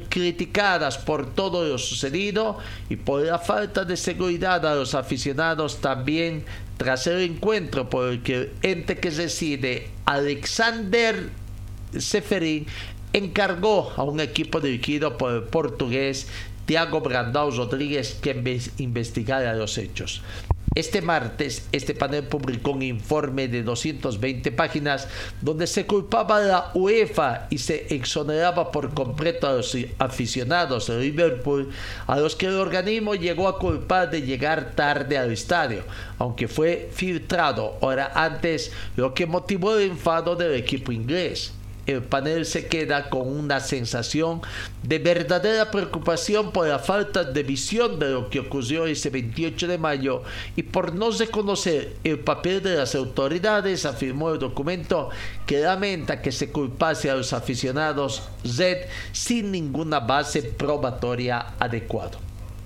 criticadas 0.09 0.97
por 0.97 1.33
todo 1.33 1.65
lo 1.67 1.77
sucedido 1.77 2.57
y 2.89 2.95
por 2.95 3.21
la 3.21 3.39
falta 3.39 3.83
de 3.85 3.97
seguridad 3.97 4.65
a 4.65 4.75
los 4.75 4.93
aficionados 4.93 5.81
también 5.81 6.45
tras 6.77 7.07
el 7.07 7.21
encuentro 7.21 7.89
por 7.89 8.09
el 8.09 8.21
que 8.21 8.35
el 8.35 8.51
ente 8.61 8.97
que 8.97 9.09
reside 9.09 9.89
Alexander 10.05 11.29
Seferin 11.97 12.65
encargó 13.13 13.91
a 13.95 14.03
un 14.03 14.19
equipo 14.19 14.59
dirigido 14.59 15.17
por 15.17 15.33
el 15.33 15.43
portugués 15.43 16.27
Tiago 16.65 17.01
Brandao 17.01 17.51
Rodríguez 17.51 18.17
que 18.21 18.61
investigara 18.77 19.53
los 19.53 19.77
hechos. 19.77 20.21
Este 20.75 21.03
martes, 21.03 21.67
este 21.71 21.93
panel 21.93 22.23
publicó 22.23 22.71
un 22.71 22.81
informe 22.81 23.47
de 23.47 23.61
220 23.61 24.51
páginas 24.53 25.07
donde 25.39 25.67
se 25.67 25.85
culpaba 25.85 26.37
a 26.37 26.41
la 26.41 26.71
UEFA 26.73 27.45
y 27.51 27.59
se 27.59 27.93
exoneraba 27.93 28.71
por 28.71 28.91
completo 28.95 29.47
a 29.47 29.53
los 29.53 29.77
aficionados 29.99 30.87
de 30.87 30.99
Liverpool, 30.99 31.69
a 32.07 32.19
los 32.19 32.35
que 32.35 32.47
el 32.47 32.55
organismo 32.55 33.13
llegó 33.13 33.47
a 33.47 33.59
culpar 33.59 34.09
de 34.09 34.23
llegar 34.23 34.71
tarde 34.75 35.15
al 35.15 35.31
estadio, 35.31 35.83
aunque 36.17 36.47
fue 36.47 36.89
filtrado 36.91 37.77
hora 37.81 38.11
antes, 38.15 38.71
lo 38.95 39.13
que 39.13 39.27
motivó 39.27 39.77
el 39.77 39.91
enfado 39.91 40.35
del 40.35 40.55
equipo 40.55 40.91
inglés 40.91 41.53
el 41.85 42.01
panel 42.03 42.45
se 42.45 42.67
queda 42.67 43.09
con 43.09 43.27
una 43.27 43.59
sensación 43.59 44.41
de 44.83 44.99
verdadera 44.99 45.71
preocupación 45.71 46.51
por 46.51 46.67
la 46.67 46.79
falta 46.79 47.23
de 47.23 47.43
visión 47.43 47.99
de 47.99 48.11
lo 48.11 48.29
que 48.29 48.39
ocurrió 48.39 48.85
ese 48.85 49.09
28 49.09 49.67
de 49.67 49.77
mayo 49.77 50.23
y 50.55 50.63
por 50.63 50.93
no 50.93 51.11
reconocer 51.11 51.95
el 52.03 52.19
papel 52.19 52.63
de 52.63 52.75
las 52.75 52.95
autoridades, 52.95 53.85
afirmó 53.85 54.31
el 54.31 54.39
documento 54.39 55.09
que 55.45 55.59
lamenta 55.59 56.21
que 56.21 56.31
se 56.31 56.51
culpase 56.51 57.09
a 57.09 57.15
los 57.15 57.33
aficionados 57.33 58.23
Z 58.45 58.87
sin 59.11 59.51
ninguna 59.51 59.99
base 59.99 60.41
probatoria 60.43 61.53
adecuada 61.59 62.17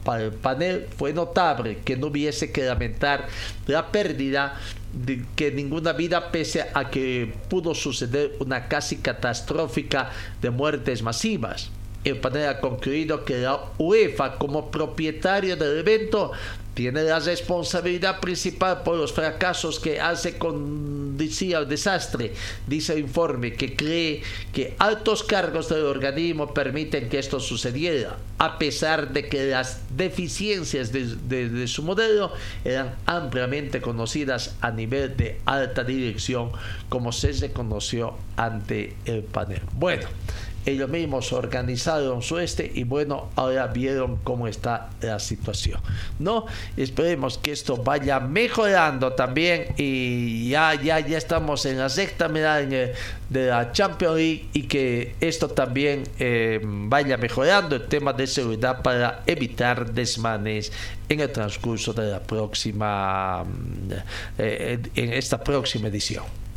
para 0.08 0.24
el 0.24 0.32
panel 0.32 0.88
fue 0.96 1.12
notable 1.12 1.80
que 1.84 1.98
no 1.98 2.08
hubiese 2.08 2.54
que 2.54 2.64
lamentar 2.64 3.28
la 3.66 3.92
pérdida 3.92 4.56
de 4.94 5.26
que 5.36 5.52
ninguna 5.52 5.92
vida 5.92 6.32
pese 6.32 6.64
a 6.74 6.90
que 6.90 7.34
pudo 7.50 7.76
suceder 7.76 8.32
una 8.40 8.70
casi 8.70 8.96
catastrófica 9.00 10.10
de 10.42 10.50
muertes 10.50 11.02
masivas. 11.04 11.72
El 12.06 12.22
panel 12.22 12.48
ha 12.48 12.62
concluido 12.62 13.26
que 13.26 13.40
la 13.40 13.60
UEFA 13.78 14.38
como 14.38 14.72
propietario 14.72 15.58
del 15.58 15.80
evento 15.80 16.32
tiene 16.78 17.02
la 17.02 17.18
responsabilidad 17.18 18.20
principal 18.20 18.84
por 18.84 18.98
los 18.98 19.12
fracasos 19.12 19.80
que 19.80 20.00
hace 20.00 20.38
conducir 20.38 21.56
al 21.56 21.68
desastre, 21.68 22.34
dice 22.68 22.94
el 22.94 23.00
informe, 23.00 23.54
que 23.54 23.76
cree 23.76 24.22
que 24.54 24.76
altos 24.78 25.24
cargos 25.24 25.70
del 25.70 25.86
organismo 25.86 26.54
permiten 26.54 27.10
que 27.10 27.18
esto 27.18 27.40
sucediera, 27.40 28.18
a 28.38 28.60
pesar 28.60 29.12
de 29.12 29.28
que 29.28 29.48
las 29.48 29.80
deficiencias 29.90 30.92
de, 30.92 31.68
su 31.68 31.82
modelo 31.82 32.32
eran 32.64 32.94
ampliamente 33.08 33.82
conocidas 33.82 34.56
a 34.62 34.70
nivel 34.70 35.18
de 35.18 35.42
alta 35.46 35.84
dirección, 35.84 36.52
como 36.90 37.12
se 37.12 37.32
reconoció 37.32 38.14
ante 38.36 38.96
el 39.06 39.24
panel. 39.24 39.64
Bueno, 39.74 40.08
ellos 40.68 40.90
mismos 40.90 41.32
organizaron 41.32 42.22
su 42.22 42.40
este 42.40 42.70
y 42.76 42.84
bueno, 42.84 43.30
ahora 43.36 43.68
vieron 43.68 44.18
cómo 44.18 44.48
está 44.48 44.90
la 45.02 45.18
situación. 45.18 45.80
¿No? 46.20 46.46
Esperemos 46.76 47.38
que 47.38 47.54
esto 47.54 47.78
vaya 47.78 48.20
mejorando 48.20 49.14
también 49.14 49.74
y 49.78 50.50
ya, 50.50 50.76
ya, 50.76 51.00
ya 51.00 51.18
estamos 51.18 51.66
en 51.66 51.78
la 51.78 51.88
sexta 51.88 52.28
medalla 52.28 52.92
de 53.30 53.46
la 53.48 53.72
Champions 53.72 54.16
League 54.18 54.50
y 54.52 54.64
que 54.64 55.16
esto 55.22 55.48
también 55.48 56.04
eh, 56.20 56.60
vaya 56.62 57.16
mejorando 57.16 57.78
el 57.78 57.88
tema 57.88 58.12
de 58.12 58.28
seguridad 58.28 58.82
para 58.82 59.24
evitar 59.26 59.92
desmanes 59.94 60.72
en 61.08 61.22
el 61.22 61.32
transcurso 61.32 61.94
de 61.94 62.12
la 62.12 62.20
próxima, 62.20 63.46
eh, 64.38 64.80
en 64.96 65.14
esta 65.14 65.42
próxima 65.42 65.88
edición. 65.88 66.47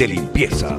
De 0.00 0.08
limpieza. 0.08 0.78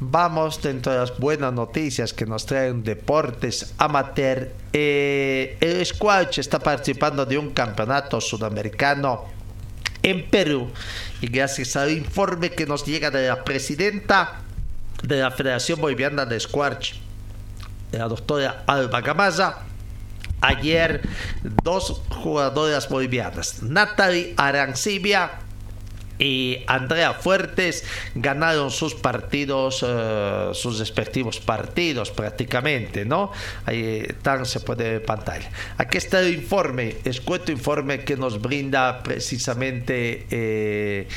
Vamos 0.00 0.60
dentro 0.60 0.90
de 0.90 0.98
las 0.98 1.16
buenas 1.16 1.52
noticias 1.52 2.12
que 2.12 2.26
nos 2.26 2.44
traen 2.44 2.82
deportes 2.82 3.72
amateur. 3.78 4.50
Eh, 4.72 5.56
el 5.60 5.86
Squash 5.86 6.40
está 6.40 6.58
participando 6.58 7.24
de 7.24 7.38
un 7.38 7.50
campeonato 7.50 8.20
sudamericano 8.20 9.26
en 10.02 10.28
Perú 10.28 10.68
y 11.20 11.28
gracias 11.28 11.76
al 11.76 11.92
informe 11.92 12.50
que 12.50 12.66
nos 12.66 12.84
llega 12.84 13.12
de 13.12 13.28
la 13.28 13.44
presidenta 13.44 14.40
de 15.04 15.20
la 15.20 15.30
Federación 15.30 15.80
Boliviana 15.80 16.26
de 16.26 16.40
Squash, 16.40 16.94
la 17.92 18.08
doctora 18.08 18.64
Alba 18.66 19.00
Gamaza, 19.02 19.58
ayer 20.40 21.00
dos 21.62 22.02
jugadoras 22.08 22.88
bolivianas, 22.88 23.62
Natalie 23.62 24.34
Arancibia 24.36 25.30
y 26.20 26.62
Andrea 26.66 27.14
Fuertes 27.14 27.82
ganaron 28.14 28.70
sus 28.70 28.94
partidos, 28.94 29.84
eh, 29.86 30.50
sus 30.52 30.78
respectivos 30.78 31.40
partidos 31.40 32.10
prácticamente, 32.10 33.04
¿no? 33.04 33.32
Ahí 33.64 34.04
están, 34.06 34.44
se 34.44 34.60
puede 34.60 34.84
ver 34.84 35.04
pantalla. 35.04 35.50
Aquí 35.78 35.96
está 35.96 36.20
el 36.20 36.34
informe, 36.34 36.96
escueto 37.04 37.50
informe 37.50 38.04
que 38.04 38.16
nos 38.16 38.40
brinda 38.40 39.02
precisamente 39.02 40.26
eh, 40.30 41.08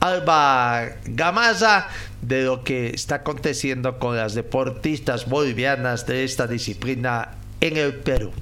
Alba 0.00 0.96
Gamaza 1.06 1.88
de 2.20 2.42
lo 2.42 2.62
que 2.62 2.90
está 2.90 3.16
aconteciendo 3.16 3.98
con 3.98 4.16
las 4.16 4.34
deportistas 4.34 5.26
bolivianas 5.26 6.06
de 6.06 6.24
esta 6.24 6.46
disciplina 6.46 7.36
en 7.60 7.78
el 7.78 7.94
Perú. 7.94 8.32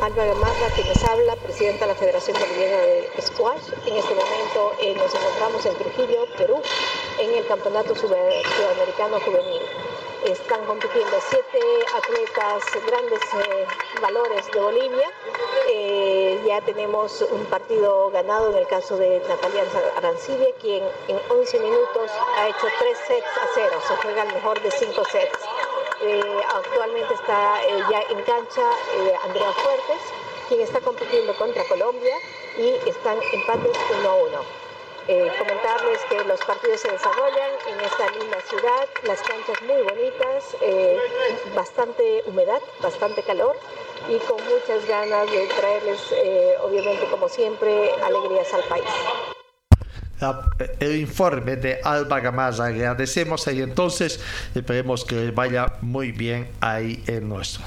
Alba 0.00 0.24
Gamarra, 0.24 0.70
que 0.76 0.84
nos 0.84 1.02
habla, 1.04 1.34
presidenta 1.36 1.86
de 1.86 1.92
la 1.92 1.98
Federación 1.98 2.38
Boliviana 2.38 2.76
de 2.76 3.10
Squash. 3.20 3.72
En 3.84 3.96
este 3.96 4.14
momento 4.14 4.72
eh, 4.80 4.94
nos 4.94 5.12
encontramos 5.12 5.66
en 5.66 5.74
Trujillo, 5.74 6.26
Perú, 6.36 6.62
en 7.18 7.34
el 7.34 7.46
Campeonato 7.46 7.96
Sudamericano 7.96 9.18
Juvenil. 9.18 9.62
Están 10.24 10.64
compitiendo 10.66 11.16
siete 11.30 11.60
atletas, 11.96 12.62
grandes 12.86 13.20
eh, 13.22 13.66
valores 14.00 14.46
de 14.52 14.60
Bolivia. 14.60 15.10
Eh, 15.68 16.40
ya 16.46 16.60
tenemos 16.60 17.20
un 17.32 17.44
partido 17.46 18.10
ganado 18.10 18.52
en 18.52 18.58
el 18.58 18.66
caso 18.68 18.96
de 18.98 19.20
Natalia 19.28 19.64
Arancibia, 19.96 20.48
quien 20.60 20.84
en 21.08 21.20
11 21.28 21.58
minutos 21.58 22.10
ha 22.36 22.48
hecho 22.48 22.66
tres 22.78 22.98
sets 23.06 23.26
a 23.26 23.48
cero. 23.54 23.80
Se 23.86 23.96
juega 23.96 24.22
el 24.22 24.34
mejor 24.34 24.62
de 24.62 24.70
cinco 24.70 25.02
sets. 25.10 25.38
Eh, 26.00 26.42
actualmente 26.54 27.12
está 27.12 27.60
eh, 27.64 27.82
ya 27.90 28.00
en 28.02 28.22
cancha 28.22 28.70
eh, 28.98 29.14
Andrea 29.24 29.50
Fuertes, 29.52 30.02
quien 30.48 30.60
está 30.60 30.80
compitiendo 30.80 31.34
contra 31.36 31.64
Colombia 31.64 32.14
y 32.56 32.88
están 32.88 33.18
empates 33.32 33.76
1 33.98 34.08
a 34.08 34.14
1. 34.14 34.58
comentarles 35.38 36.00
que 36.08 36.22
los 36.24 36.40
partidos 36.44 36.80
se 36.80 36.92
desarrollan 36.92 37.50
en 37.66 37.80
esta 37.80 38.10
linda 38.10 38.40
ciudad, 38.42 38.88
las 39.04 39.20
canchas 39.22 39.60
muy 39.62 39.82
bonitas, 39.82 40.56
bastante 41.54 42.22
humedad, 42.26 42.60
bastante 42.80 43.22
calor 43.22 43.56
y 44.08 44.18
con 44.18 44.36
muchas 44.44 44.86
ganas 44.86 45.30
de 45.30 45.46
traerles, 45.48 46.00
obviamente 46.62 47.06
como 47.10 47.28
siempre, 47.28 47.92
alegrías 48.02 48.52
al 48.54 48.64
país 48.64 49.37
el 50.80 50.96
informe 50.96 51.56
de 51.56 51.80
Alba 51.82 52.20
Gamaza. 52.20 52.66
Agradecemos 52.66 53.46
ahí 53.48 53.62
entonces, 53.62 54.20
esperemos 54.54 55.04
que 55.04 55.30
vaya 55.30 55.72
muy 55.80 56.12
bien 56.12 56.48
ahí 56.60 57.02
en 57.06 57.28
nuestro. 57.28 57.64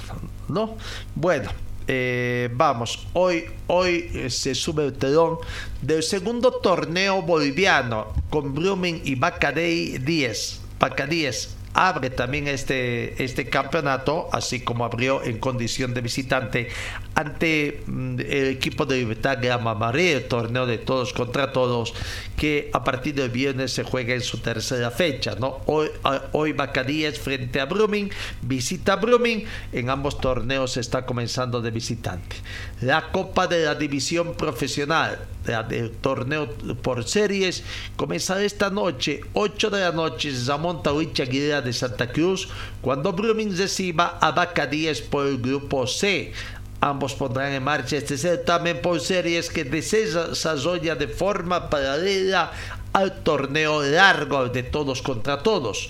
¿no? 0.47 0.77
Bueno. 1.15 1.49
Eh, 1.87 2.47
vamos, 2.53 3.07
hoy, 3.11 3.45
hoy 3.67 4.09
eh, 4.13 4.29
se 4.29 4.53
sube 4.53 4.85
el 4.85 4.93
telón 4.93 5.39
del 5.81 6.03
segundo 6.03 6.51
torneo 6.51 7.23
boliviano 7.23 8.13
con 8.29 8.53
Blooming 8.53 9.01
y 9.03 9.15
Bacadei 9.15 9.97
10. 9.97 10.61
Baca 10.79 11.07
10 11.07 11.60
abre 11.73 12.09
también 12.09 12.47
este, 12.47 13.23
este 13.23 13.49
campeonato, 13.49 14.29
así 14.31 14.61
como 14.61 14.85
abrió 14.85 15.23
en 15.23 15.39
condición 15.39 15.93
de 15.93 16.01
visitante 16.01 16.69
ante 17.15 17.81
mm, 17.85 18.19
el 18.19 18.47
equipo 18.47 18.85
de 18.85 18.97
Libertad 18.97 19.37
Grama 19.41 19.73
María, 19.75 20.17
el 20.17 20.27
torneo 20.27 20.65
de 20.65 20.77
todos 20.77 21.13
contra 21.13 21.51
todos, 21.51 21.93
que 22.37 22.69
a 22.73 22.83
partir 22.83 23.15
del 23.15 23.29
viernes 23.29 23.71
se 23.71 23.83
juega 23.83 24.13
en 24.13 24.21
su 24.21 24.39
tercera 24.39 24.91
fecha. 24.91 25.35
¿no? 25.39 25.59
Hoy, 25.65 25.89
hoy 26.31 26.53
Bacadíes 26.53 27.19
frente 27.19 27.59
a 27.59 27.65
Brumming, 27.65 28.09
visita 28.41 28.95
Brumming, 28.95 29.45
en 29.71 29.89
ambos 29.89 30.19
torneos 30.19 30.77
está 30.77 31.05
comenzando 31.05 31.61
de 31.61 31.71
visitante. 31.71 32.35
La 32.81 33.11
Copa 33.11 33.47
de 33.47 33.65
la 33.65 33.75
División 33.75 34.33
Profesional, 34.35 35.19
del 35.67 35.91
torneo 35.91 36.49
por 36.81 37.03
series, 37.07 37.63
comenzará 37.95 38.43
esta 38.43 38.69
noche, 38.69 39.21
8 39.33 39.69
de 39.69 39.79
la 39.81 39.91
noche, 39.91 40.31
Zamón 40.33 40.83
Tawicha 40.83 41.23
Aguilera 41.23 41.61
de 41.61 41.73
Santa 41.73 42.11
Cruz, 42.11 42.47
cuando 42.81 43.11
Brumming 43.11 43.57
reciba 43.57 44.19
a 44.21 44.31
Bacadíes 44.31 45.01
por 45.01 45.27
el 45.27 45.39
grupo 45.39 45.87
C. 45.87 46.31
Ambos 46.79 47.13
pondrán 47.13 47.53
en 47.53 47.63
marcha 47.63 47.97
este 47.97 48.17
certamen 48.17 48.81
por 48.81 48.99
series 48.99 49.49
que 49.49 49.63
desarrolla 49.63 50.95
de 50.95 51.07
forma 51.07 51.69
paralela 51.69 52.51
al 52.93 53.21
torneo 53.21 53.83
largo 53.83 54.49
de 54.49 54.63
todos 54.63 55.01
contra 55.01 55.43
todos. 55.43 55.89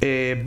Eh, 0.00 0.44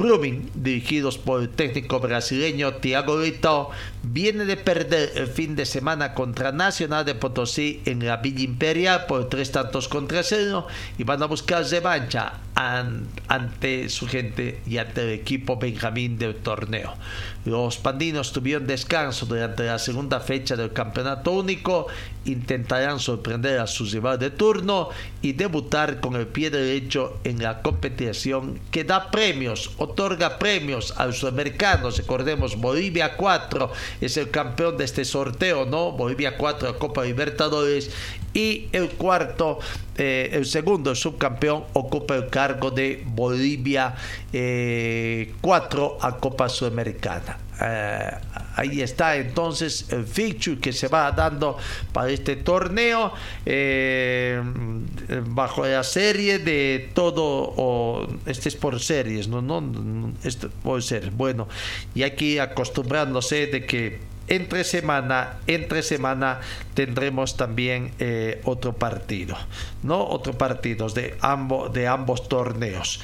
dirigidos 0.54 1.18
por 1.18 1.42
el 1.42 1.50
técnico 1.50 2.00
brasileño 2.00 2.76
Thiago 2.76 3.20
Lito, 3.20 3.72
viene 4.12 4.46
de 4.46 4.58
perder 4.58 5.12
el 5.16 5.28
fin 5.28 5.56
de 5.56 5.66
semana 5.66 6.14
contra 6.14 6.52
Nacional 6.52 7.06
de 7.06 7.16
Potosí 7.16 7.82
en 7.86 8.06
la 8.06 8.18
Villa 8.18 8.44
Imperial 8.44 9.06
por 9.06 9.28
tres 9.30 9.52
tantos 9.52 9.88
contra 9.88 10.24
cero 10.24 10.68
y 10.98 11.04
van 11.04 11.22
a 11.22 11.26
buscar 11.26 11.66
revancha 11.66 12.40
ante 13.28 13.90
su 13.90 14.08
gente 14.08 14.62
y 14.66 14.78
ante 14.80 15.04
el 15.04 15.10
equipo 15.10 15.58
Benjamín 15.58 16.18
del 16.18 16.36
torneo. 16.36 16.96
Los 17.46 17.78
pandinos 17.78 18.34
tuvieron 18.34 18.66
descanso 18.66 19.26
durante 19.26 19.64
la 19.64 19.78
segunda 19.78 20.20
fecha 20.20 20.56
del 20.56 20.74
campeonato 20.74 21.32
único, 21.32 21.88
intentarán 22.26 23.00
sorprender 23.00 23.60
a 23.60 23.68
su 23.68 23.86
rival 23.86 24.18
de 24.20 24.32
turno 24.32 24.90
y 25.22 25.34
debutar 25.34 26.00
con 26.00 26.16
el 26.16 26.28
pie 26.28 26.50
derecho 26.50 27.20
en 27.24 27.42
la 27.42 27.62
competición 27.62 28.60
que 28.72 28.84
da 28.84 29.12
premios, 29.12 29.72
otorga 29.78 30.40
premios 30.40 30.94
a 30.98 31.06
los 31.06 31.20
sudamericanos. 31.20 31.98
Recordemos, 31.98 32.58
Bolivia 32.58 33.16
4 33.16 33.72
es 34.02 34.18
el 34.18 34.30
campeón 34.30 34.78
de 34.78 34.86
este 34.86 35.06
sorteo, 35.06 35.66
¿no? 35.66 35.92
Bolivia 35.92 36.38
4, 36.38 36.78
Copa 36.80 37.04
Libertadores 37.04 37.92
y 38.34 38.68
el 38.72 38.90
cuarto, 38.90 39.60
eh, 39.98 40.30
el 40.34 40.46
segundo 40.46 40.94
subcampeón 40.96 41.64
ocupa 41.74 42.16
el 42.16 42.30
cargo 42.30 42.72
de 42.72 43.04
Bolivia 43.06 43.96
4 44.32 45.98
a 46.02 46.18
Copa 46.18 46.50
Sudamericana. 46.50 47.38
Eh, 47.60 48.12
ahí 48.56 48.82
está 48.82 49.16
entonces 49.16 49.88
el 49.90 50.06
fixture 50.06 50.60
que 50.60 50.72
se 50.72 50.88
va 50.88 51.12
dando 51.12 51.58
para 51.92 52.12
este 52.12 52.36
torneo 52.36 53.14
eh, 53.48 54.40
bajo 55.26 55.66
la 55.66 55.84
serie 55.84 56.38
de 56.38 56.92
todo 56.94 57.24
o 57.24 58.08
este 58.28 58.50
es 58.50 58.56
por 58.56 58.80
series 58.80 59.28
no 59.28 59.42
no 59.42 60.14
esto 60.24 60.52
puede 60.62 60.84
ser 60.84 61.10
bueno 61.10 61.48
y 61.96 62.04
aquí 62.04 62.38
acostumbrándose 62.38 63.48
de 63.48 63.66
que 63.66 64.17
entre 64.28 64.64
semana, 64.64 65.38
entre 65.48 65.84
semana 65.84 66.40
tendremos 66.74 67.38
también 67.38 67.92
eh, 68.00 68.42
otro 68.44 68.74
partido, 68.74 69.38
¿no? 69.84 70.06
Otro 70.06 70.34
partido 70.34 70.90
de 70.90 71.16
ambos, 71.22 71.74
de 71.74 71.88
ambos 71.88 72.28
torneos. 72.28 73.02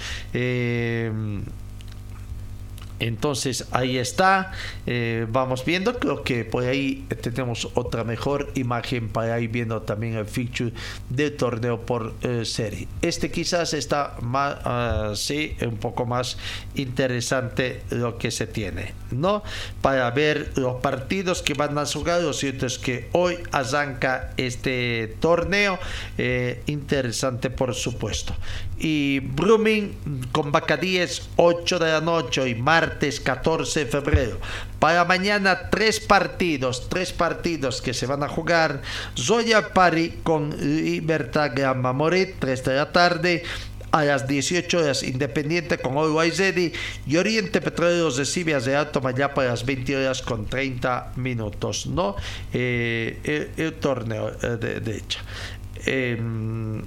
Entonces 2.99 3.67
ahí 3.71 3.97
está, 3.97 4.51
eh, 4.85 5.25
vamos 5.29 5.65
viendo, 5.65 5.99
creo 5.99 6.23
que 6.23 6.45
por 6.45 6.63
ahí 6.63 7.05
tenemos 7.21 7.69
otra 7.73 8.03
mejor 8.03 8.51
imagen 8.55 9.09
para 9.09 9.39
ir 9.39 9.49
viendo 9.49 9.81
también 9.81 10.15
el 10.15 10.25
feature 10.25 10.71
del 11.09 11.35
torneo 11.35 11.85
por 11.85 12.13
eh, 12.21 12.45
serie. 12.45 12.87
Este 13.01 13.31
quizás 13.31 13.73
está 13.73 14.15
más, 14.21 14.57
uh, 14.65 15.15
sí, 15.15 15.55
un 15.61 15.77
poco 15.77 16.05
más 16.05 16.37
interesante 16.75 17.81
lo 17.89 18.17
que 18.17 18.31
se 18.31 18.47
tiene, 18.47 18.93
¿no? 19.11 19.43
Para 19.81 20.09
ver 20.11 20.51
los 20.55 20.81
partidos 20.81 21.41
que 21.41 21.53
van 21.53 21.77
a 21.77 21.85
jugar, 21.85 22.21
lo 22.21 22.33
cierto 22.33 22.65
es 22.65 22.77
que 22.77 23.09
hoy 23.13 23.37
arranca 23.51 24.31
este 24.37 25.15
torneo, 25.19 25.79
eh, 26.17 26.61
interesante 26.67 27.49
por 27.49 27.73
supuesto. 27.73 28.35
Y 28.77 29.19
Brumming 29.19 29.93
con 30.31 30.51
Bacadíes 30.51 31.29
8 31.35 31.79
de 31.79 31.91
la 31.91 32.01
noche 32.01 32.49
y 32.49 32.55
martes 32.55 33.19
14 33.19 33.85
de 33.85 33.91
febrero. 33.91 34.39
Para 34.79 35.05
mañana 35.05 35.69
tres 35.69 35.99
partidos, 35.99 36.89
tres 36.89 37.13
partidos 37.13 37.81
que 37.81 37.93
se 37.93 38.05
van 38.05 38.23
a 38.23 38.27
jugar. 38.27 38.81
Zoya 39.17 39.73
Pari 39.73 40.19
con 40.23 40.49
Libertad 40.83 41.51
Gran 41.55 41.81
Moret 41.81 42.35
3 42.39 42.63
de 42.63 42.75
la 42.75 42.91
tarde 42.91 43.43
a 43.93 44.03
las 44.03 44.27
18 44.27 44.79
horas 44.79 45.03
Independiente 45.03 45.77
con 45.77 45.95
Zedi 46.31 46.73
y 47.05 47.15
Oriente 47.17 47.61
Petroleros 47.61 48.17
recibe 48.17 48.59
de 48.59 48.75
Alto 48.75 49.01
Mayapa 49.01 49.43
a 49.43 49.45
las 49.45 49.65
20 49.65 49.95
horas 49.95 50.21
con 50.23 50.47
30 50.47 51.13
minutos, 51.15 51.85
¿no? 51.85 52.15
Eh, 52.51 53.51
el, 53.55 53.73
torneo, 53.75 54.31
eh, 54.41 54.81
de, 54.81 54.97
hecho. 54.97 55.19
Em, 55.85 56.81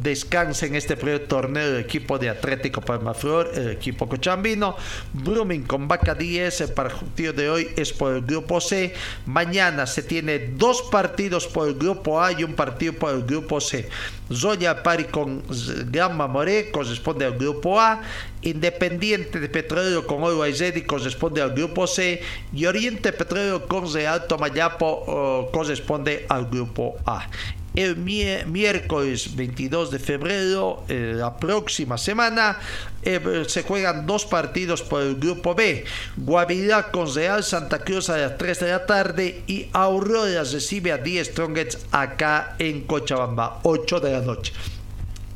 descansa 0.00 0.66
en 0.66 0.76
este 0.76 0.96
primer 0.96 1.26
torneo 1.26 1.76
el 1.76 1.80
equipo 1.80 2.18
de 2.18 2.28
Atlético 2.28 2.80
Palmaflor, 2.80 3.50
el 3.54 3.70
equipo 3.70 4.08
cochambino. 4.08 4.76
Brumming 5.12 5.64
con 5.64 5.88
Vaca 5.88 6.14
10, 6.14 6.60
el 6.60 6.72
partido 6.72 7.32
de 7.32 7.50
hoy 7.50 7.68
es 7.76 7.92
por 7.92 8.14
el 8.14 8.22
grupo 8.22 8.60
C. 8.60 8.94
Mañana 9.26 9.86
se 9.86 10.02
tiene 10.02 10.38
dos 10.38 10.82
partidos 10.82 11.46
por 11.46 11.68
el 11.68 11.74
grupo 11.74 12.22
A 12.22 12.32
y 12.32 12.44
un 12.44 12.54
partido 12.54 12.92
por 12.92 13.14
el 13.14 13.24
grupo 13.24 13.60
C. 13.60 13.88
Zoya 14.32 14.82
Pari 14.82 15.04
con 15.04 15.42
Gran 15.90 16.16
Mamoré 16.16 16.70
corresponde 16.70 17.24
al 17.24 17.36
grupo 17.36 17.80
A. 17.80 18.00
Independiente 18.42 19.40
de 19.40 19.48
Petróleo 19.48 20.06
con 20.06 20.22
Oro 20.22 20.44
corresponde 20.86 21.42
al 21.42 21.54
grupo 21.54 21.86
C. 21.86 22.22
Y 22.52 22.66
Oriente 22.66 23.12
Petróleo 23.12 23.66
con 23.66 23.92
Real 23.92 24.26
Tomayapo 24.26 25.50
corresponde 25.52 26.26
al 26.28 26.46
grupo 26.46 26.96
A 27.06 27.28
el 27.74 27.96
miércoles 27.96 29.34
22 29.34 29.90
de 29.90 29.98
febrero, 29.98 30.84
eh, 30.88 31.12
la 31.16 31.36
próxima 31.36 31.98
semana, 31.98 32.58
eh, 33.02 33.44
se 33.48 33.62
juegan 33.62 34.06
dos 34.06 34.24
partidos 34.24 34.82
por 34.82 35.02
el 35.02 35.16
grupo 35.16 35.54
B. 35.54 35.84
Guavirá 36.16 36.90
con 36.90 37.12
Real 37.12 37.42
Santa 37.42 37.80
Cruz 37.80 38.10
a 38.10 38.16
las 38.16 38.38
3 38.38 38.60
de 38.60 38.70
la 38.70 38.86
tarde 38.86 39.42
y 39.46 39.66
Aurora 39.72 40.44
recibe 40.44 40.92
a 40.92 40.98
10 40.98 41.28
Strongets 41.28 41.78
acá 41.90 42.56
en 42.58 42.82
Cochabamba, 42.82 43.60
8 43.64 44.00
de 44.00 44.12
la 44.12 44.20
noche. 44.20 44.52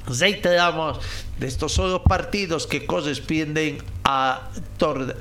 Reiteramos 0.08 0.98
de 1.38 1.46
estos 1.46 1.72
solo 1.72 2.02
partidos 2.02 2.66
que 2.66 2.86
corresponden 2.86 3.78
a 4.04 4.48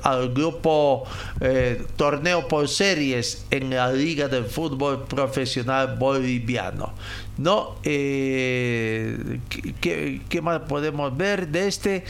al 0.02 0.32
grupo 0.32 1.04
eh, 1.40 1.84
torneo 1.96 2.46
por 2.48 2.68
series 2.68 3.44
en 3.50 3.70
la 3.70 3.92
Liga 3.92 4.28
del 4.28 4.44
Fútbol 4.44 5.04
Profesional 5.04 5.96
Boliviano. 5.98 6.94
¿No? 7.36 7.76
Eh, 7.84 9.40
¿qué, 9.80 10.40
más 10.42 10.60
podemos 10.60 11.16
ver 11.16 11.48
de 11.48 11.68
este? 11.68 12.04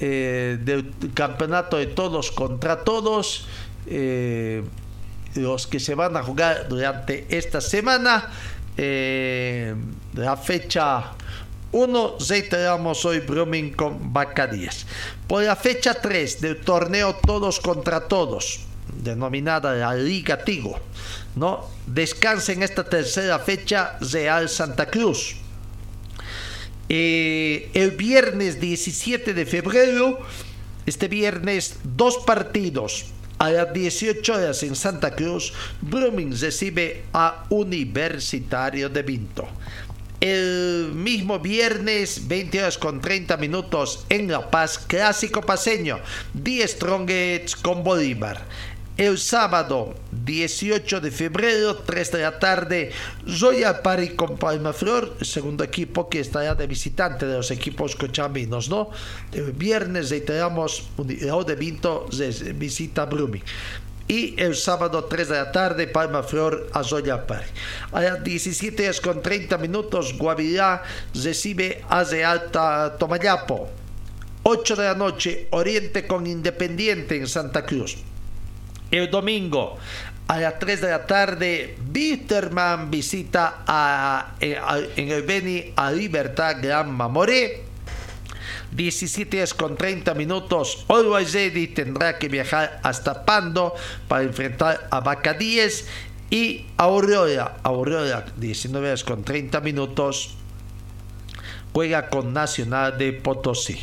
Eh, 0.00 0.58
del 0.60 0.92
campeonato 1.14 1.76
de 1.76 1.86
todos 1.86 2.32
contra 2.32 2.82
todos. 2.82 3.46
los 5.36 5.66
que 5.66 5.80
se 5.80 5.94
van 5.94 6.16
a 6.16 6.22
jugar 6.22 6.68
durante 6.68 7.26
esta 7.28 7.60
semana. 7.60 8.30
la 8.76 10.36
fecha 10.36 11.12
1 11.74 12.18
reiteramos 12.28 13.04
hoy 13.04 13.18
Brumming 13.18 13.72
con 13.72 14.12
Bacadíes. 14.12 14.86
Por 15.26 15.42
la 15.42 15.56
fecha 15.56 15.94
3 15.94 16.40
del 16.40 16.60
torneo 16.60 17.16
Todos 17.16 17.58
contra 17.58 18.06
Todos, 18.06 18.60
denominada 19.02 19.74
la 19.74 19.92
Liga 19.96 20.44
Tigo, 20.44 20.78
¿no? 21.34 21.68
descansa 21.86 22.52
en 22.52 22.62
esta 22.62 22.84
tercera 22.84 23.40
fecha 23.40 23.98
Real 24.00 24.48
Santa 24.48 24.86
Cruz. 24.86 25.34
Eh, 26.88 27.70
el 27.74 27.90
viernes 27.90 28.60
17 28.60 29.34
de 29.34 29.44
febrero, 29.44 30.20
este 30.86 31.08
viernes, 31.08 31.78
dos 31.82 32.18
partidos. 32.18 33.06
A 33.36 33.50
las 33.50 33.72
18 33.72 34.32
horas 34.32 34.62
en 34.62 34.76
Santa 34.76 35.16
Cruz, 35.16 35.52
Brumming 35.82 36.38
recibe 36.38 37.02
a 37.12 37.46
Universitario 37.50 38.88
de 38.88 39.02
Vinto 39.02 39.48
el 40.24 40.92
mismo 40.94 41.38
viernes, 41.38 42.26
20 42.26 42.60
horas 42.60 42.78
con 42.78 43.02
30 43.02 43.36
minutos 43.36 44.06
en 44.08 44.32
La 44.32 44.50
Paz, 44.50 44.78
clásico 44.78 45.42
paseño, 45.42 45.98
10 46.32 46.70
Strongets 46.70 47.54
con 47.54 47.84
Bolívar. 47.84 48.42
El 48.96 49.18
sábado 49.18 49.94
18 50.24 51.02
de 51.02 51.10
febrero, 51.10 51.76
3 51.76 52.12
de 52.12 52.22
la 52.22 52.38
tarde, 52.38 52.92
Royal 53.38 53.80
Party 53.80 54.10
con 54.10 54.38
Palma 54.38 54.72
Flor, 54.72 55.14
segundo 55.20 55.62
equipo 55.62 56.08
que 56.08 56.20
estará 56.20 56.54
de 56.54 56.68
visitante 56.68 57.26
de 57.26 57.36
los 57.36 57.50
equipos 57.50 57.94
cochambinos, 57.94 58.70
¿no? 58.70 58.88
El 59.30 59.52
viernes 59.52 60.08
reiteramos, 60.08 60.84
de 60.96 61.54
Vinto 61.56 62.06
visita 62.54 63.04
Brumi 63.04 63.42
y 64.06 64.38
el 64.40 64.54
sábado 64.54 65.04
3 65.04 65.28
de 65.28 65.34
la 65.34 65.52
tarde 65.52 65.86
Palma 65.86 66.22
Flor 66.22 66.68
a 66.72 66.82
Zoya 66.84 67.26
Park. 67.26 67.46
A 67.92 68.02
las 68.02 68.24
17 68.24 68.84
horas 68.84 69.00
con 69.00 69.22
30 69.22 69.58
minutos 69.58 70.16
Guavirá 70.18 70.82
recibe 71.14 71.82
a 71.88 72.04
de 72.04 72.24
Alta 72.24 72.96
Tomayapo. 72.98 73.68
8 74.42 74.76
de 74.76 74.84
la 74.84 74.94
noche 74.94 75.48
Oriente 75.50 76.06
con 76.06 76.26
Independiente 76.26 77.16
en 77.16 77.26
Santa 77.26 77.64
Cruz. 77.64 77.96
El 78.90 79.10
domingo 79.10 79.78
a 80.28 80.38
las 80.38 80.58
3 80.58 80.80
de 80.82 80.90
la 80.90 81.06
tarde 81.06 81.76
Bitterman 81.90 82.90
visita 82.90 83.62
a, 83.66 84.34
en 84.40 85.10
el 85.10 85.22
Beni 85.22 85.72
a 85.76 85.90
Libertad 85.90 86.56
Gran 86.60 86.92
Mamoré 86.92 87.63
17 88.74 89.42
es 89.42 89.54
con 89.54 89.76
30 89.76 90.14
minutos. 90.14 90.84
Always 90.88 91.32
Ready 91.32 91.68
tendrá 91.68 92.18
que 92.18 92.28
viajar 92.28 92.80
hasta 92.82 93.24
Pando 93.24 93.74
para 94.08 94.24
enfrentar 94.24 94.88
a 94.90 95.00
Bacadíes 95.00 95.86
y 96.30 96.66
Aurora. 96.76 97.56
Aurora, 97.62 98.26
19 98.36 98.88
horas 98.88 99.04
con 99.04 99.22
30 99.22 99.60
minutos, 99.60 100.34
juega 101.72 102.08
con 102.08 102.32
Nacional 102.32 102.98
de 102.98 103.12
Potosí 103.12 103.78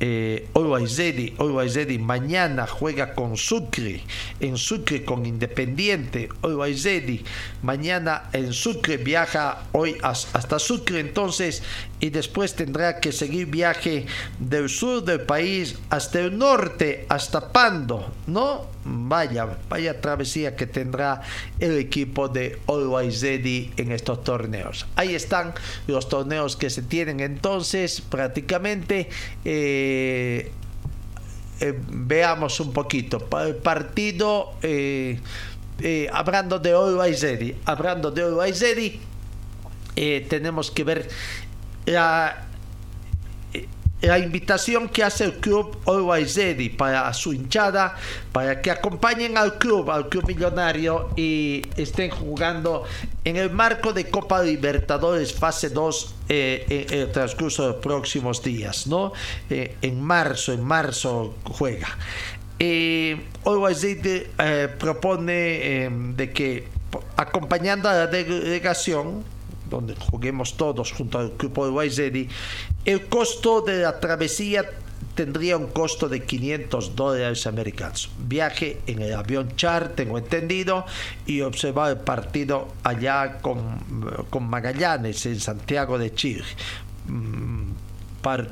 eh, 0.00 0.48
Always 0.54 0.96
Ready, 0.96 1.98
mañana 1.98 2.66
juega 2.66 3.14
con 3.14 3.36
Sucre, 3.36 4.00
en 4.40 4.56
Sucre 4.56 5.04
con 5.04 5.26
Independiente, 5.26 6.30
Always 6.42 6.84
Ready, 6.84 7.22
mañana 7.62 8.30
en 8.32 8.54
Sucre 8.54 8.96
viaja 8.96 9.64
hoy 9.72 9.96
hasta 10.02 10.58
Sucre 10.58 11.00
entonces 11.00 11.62
y 12.00 12.08
después 12.08 12.54
tendrá 12.54 12.98
que 12.98 13.12
seguir 13.12 13.46
viaje 13.46 14.06
del 14.38 14.70
sur 14.70 15.04
del 15.04 15.20
país 15.20 15.78
hasta 15.90 16.20
el 16.20 16.36
norte, 16.38 17.04
hasta 17.08 17.52
Pando, 17.52 18.10
¿no? 18.26 18.68
Vaya, 18.82 19.58
vaya 19.68 20.00
travesía 20.00 20.56
que 20.56 20.66
tendrá 20.66 21.20
el 21.58 21.76
equipo 21.76 22.28
de 22.28 22.58
Always 22.66 23.20
Ready 23.20 23.72
en 23.76 23.92
estos 23.92 24.24
torneos. 24.24 24.86
Ahí 24.96 25.14
están 25.14 25.52
los 25.86 26.08
torneos 26.08 26.56
que 26.56 26.70
se 26.70 26.80
tienen 26.80 27.20
entonces 27.20 28.00
prácticamente. 28.00 29.10
Eh, 29.44 29.89
eh, 31.60 31.74
veamos 31.88 32.60
un 32.60 32.72
poquito. 32.72 33.28
El 33.44 33.56
partido, 33.56 34.54
eh, 34.62 35.18
hablando 36.12 36.58
de 36.58 36.72
Always 36.72 37.22
Ready, 37.22 37.56
hablando 37.64 38.10
de 38.10 38.22
Ready 38.60 39.00
eh, 39.96 40.26
tenemos 40.28 40.70
que 40.70 40.84
ver 40.84 41.08
la, 41.84 42.34
eh, 42.34 42.49
la 44.00 44.18
invitación 44.18 44.88
que 44.88 45.04
hace 45.04 45.24
el 45.24 45.34
club 45.34 45.78
Always 45.86 46.36
Ready 46.36 46.70
para 46.70 47.12
su 47.12 47.32
hinchada, 47.32 47.96
para 48.32 48.60
que 48.60 48.70
acompañen 48.70 49.36
al 49.36 49.58
club, 49.58 49.90
al 49.90 50.08
club 50.08 50.26
millonario 50.26 51.10
y 51.16 51.62
estén 51.76 52.10
jugando 52.10 52.84
en 53.24 53.36
el 53.36 53.50
marco 53.50 53.92
de 53.92 54.08
Copa 54.08 54.42
Libertadores 54.42 55.34
fase 55.34 55.70
2 55.70 56.14
eh, 56.28 56.86
en 56.90 56.98
el 57.00 57.12
transcurso 57.12 57.62
de 57.62 57.68
los 57.72 57.82
próximos 57.82 58.42
días, 58.42 58.86
¿no? 58.86 59.12
Eh, 59.48 59.76
en 59.82 60.00
marzo, 60.00 60.52
en 60.52 60.64
marzo 60.64 61.34
juega. 61.44 61.96
Eh, 62.62 63.18
Always 63.46 63.82
Ready 63.82 64.22
eh, 64.38 64.68
propone 64.78 65.32
eh, 65.32 65.90
de 65.90 66.30
que 66.30 66.68
acompañando 67.16 67.88
a 67.88 67.94
la 67.94 68.06
delegación, 68.06 69.24
donde 69.70 69.94
juguemos 69.94 70.58
todos 70.58 70.92
junto 70.92 71.18
al 71.18 71.32
grupo 71.38 71.64
de 71.64 71.70
Waizedi, 71.70 72.28
el 72.84 73.06
costo 73.06 73.60
de 73.60 73.82
la 73.82 74.00
travesía 74.00 74.64
tendría 75.14 75.56
un 75.56 75.66
costo 75.66 76.08
de 76.08 76.24
500 76.24 76.96
dólares 76.96 77.46
americanos. 77.46 78.10
Viaje 78.18 78.80
en 78.86 79.02
el 79.02 79.14
avión 79.14 79.54
Char, 79.56 79.90
tengo 79.90 80.18
entendido, 80.18 80.86
y 81.26 81.42
observar 81.42 81.90
el 81.90 81.98
partido 81.98 82.68
allá 82.82 83.38
con, 83.38 83.80
con 84.30 84.48
Magallanes 84.48 85.26
en 85.26 85.40
Santiago 85.40 85.98
de 85.98 86.14
Chile. 86.14 86.44
Mm, 87.06 87.72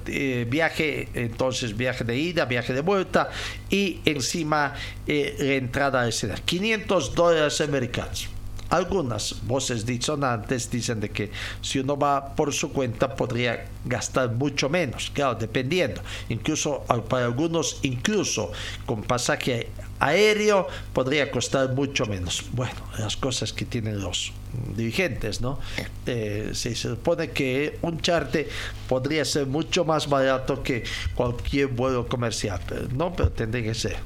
eh, 0.06 0.46
viaje, 0.48 1.08
entonces 1.14 1.76
viaje 1.76 2.04
de 2.04 2.16
ida, 2.16 2.46
viaje 2.46 2.72
de 2.72 2.80
vuelta 2.80 3.28
y 3.68 4.00
encima 4.06 4.74
eh, 5.06 5.36
la 5.38 5.54
entrada 5.54 6.02
al 6.02 6.08
escenario. 6.08 6.42
500 6.44 7.14
dólares 7.14 7.60
americanos. 7.60 8.28
Algunas 8.70 9.36
voces 9.46 9.86
disonantes 9.86 10.70
dicen 10.70 11.00
de 11.00 11.10
que 11.10 11.30
si 11.62 11.78
uno 11.78 11.96
va 11.98 12.34
por 12.34 12.52
su 12.52 12.70
cuenta 12.70 13.14
podría 13.14 13.66
gastar 13.84 14.32
mucho 14.32 14.68
menos, 14.68 15.10
claro, 15.14 15.34
dependiendo. 15.34 16.00
Incluso 16.28 16.84
para 17.08 17.26
algunos, 17.26 17.78
incluso 17.82 18.52
con 18.86 19.02
pasaje 19.02 19.68
aéreo, 20.00 20.66
podría 20.92 21.30
costar 21.30 21.72
mucho 21.74 22.06
menos. 22.06 22.44
Bueno, 22.52 22.76
las 22.98 23.16
cosas 23.16 23.52
que 23.52 23.64
tienen 23.64 24.00
los 24.00 24.32
dirigentes, 24.76 25.40
¿no? 25.40 25.58
Eh, 26.06 26.50
se 26.54 26.74
supone 26.74 27.30
que 27.30 27.78
un 27.82 28.00
charte 28.00 28.48
podría 28.88 29.24
ser 29.24 29.46
mucho 29.46 29.84
más 29.84 30.08
barato 30.08 30.62
que 30.62 30.84
cualquier 31.14 31.68
vuelo 31.68 32.06
comercial, 32.06 32.60
no, 32.94 33.14
pero 33.14 33.30
tendría 33.30 33.64
que 33.64 33.74
ser. 33.74 33.96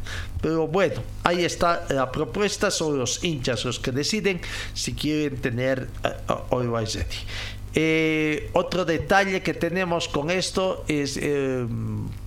Pero 0.40 0.66
bueno, 0.66 1.02
ahí 1.22 1.44
está 1.44 1.86
la 1.90 2.10
propuesta, 2.10 2.70
son 2.70 2.98
los 2.98 3.22
hinchas 3.22 3.64
los 3.64 3.78
que 3.78 3.92
deciden 3.92 4.40
si 4.74 4.94
quieren 4.94 5.40
tener 5.40 5.88
Always 6.50 6.94
Ready. 6.94 7.16
Eh, 7.74 8.50
otro 8.52 8.84
detalle 8.84 9.42
que 9.42 9.54
tenemos 9.54 10.08
con 10.08 10.30
esto 10.30 10.84
es 10.88 11.16
el 11.16 11.68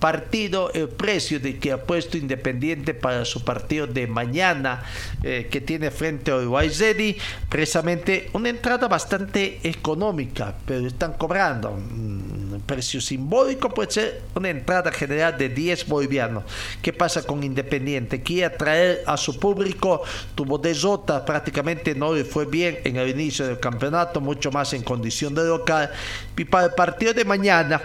partido, 0.00 0.72
el 0.72 0.88
precio 0.88 1.38
de 1.38 1.58
que 1.58 1.72
ha 1.72 1.82
puesto 1.82 2.16
Independiente 2.16 2.94
para 2.94 3.24
su 3.24 3.44
partido 3.44 3.86
de 3.86 4.06
mañana 4.06 4.82
eh, 5.22 5.48
que 5.50 5.60
tiene 5.60 5.90
frente 5.90 6.32
a 6.32 6.38
Ready, 6.38 7.16
precisamente 7.48 8.28
una 8.32 8.48
entrada 8.48 8.88
bastante 8.88 9.60
económica, 9.62 10.54
pero 10.66 10.86
están 10.86 11.12
cobrando 11.12 11.70
un 11.70 12.62
precio 12.66 13.00
simbólico, 13.00 13.68
puede 13.70 13.90
ser 13.90 14.22
una 14.34 14.50
entrada 14.50 14.90
general 14.90 15.38
de 15.38 15.48
10 15.48 15.86
bolivianos. 15.86 16.44
¿Qué 16.82 16.92
pasa 16.92 17.22
con 17.22 17.42
Independiente? 17.44 18.22
Quiere 18.22 18.46
atraer 18.46 19.02
a 19.06 19.16
su 19.16 19.38
público, 19.38 20.02
tuvo 20.34 20.58
desota, 20.58 21.24
prácticamente 21.24 21.94
no 21.94 22.12
le 22.12 22.24
fue 22.24 22.46
bien 22.46 22.78
en 22.84 22.96
el 22.96 23.08
inicio 23.10 23.46
del 23.46 23.60
campeonato, 23.60 24.20
mucho 24.20 24.50
más 24.50 24.72
en 24.72 24.82
condición 24.82 25.35
de 25.42 25.48
local. 25.48 25.90
Y 26.36 26.44
para 26.44 26.66
el 26.66 26.72
partido 26.72 27.12
de 27.12 27.24
mañana, 27.24 27.80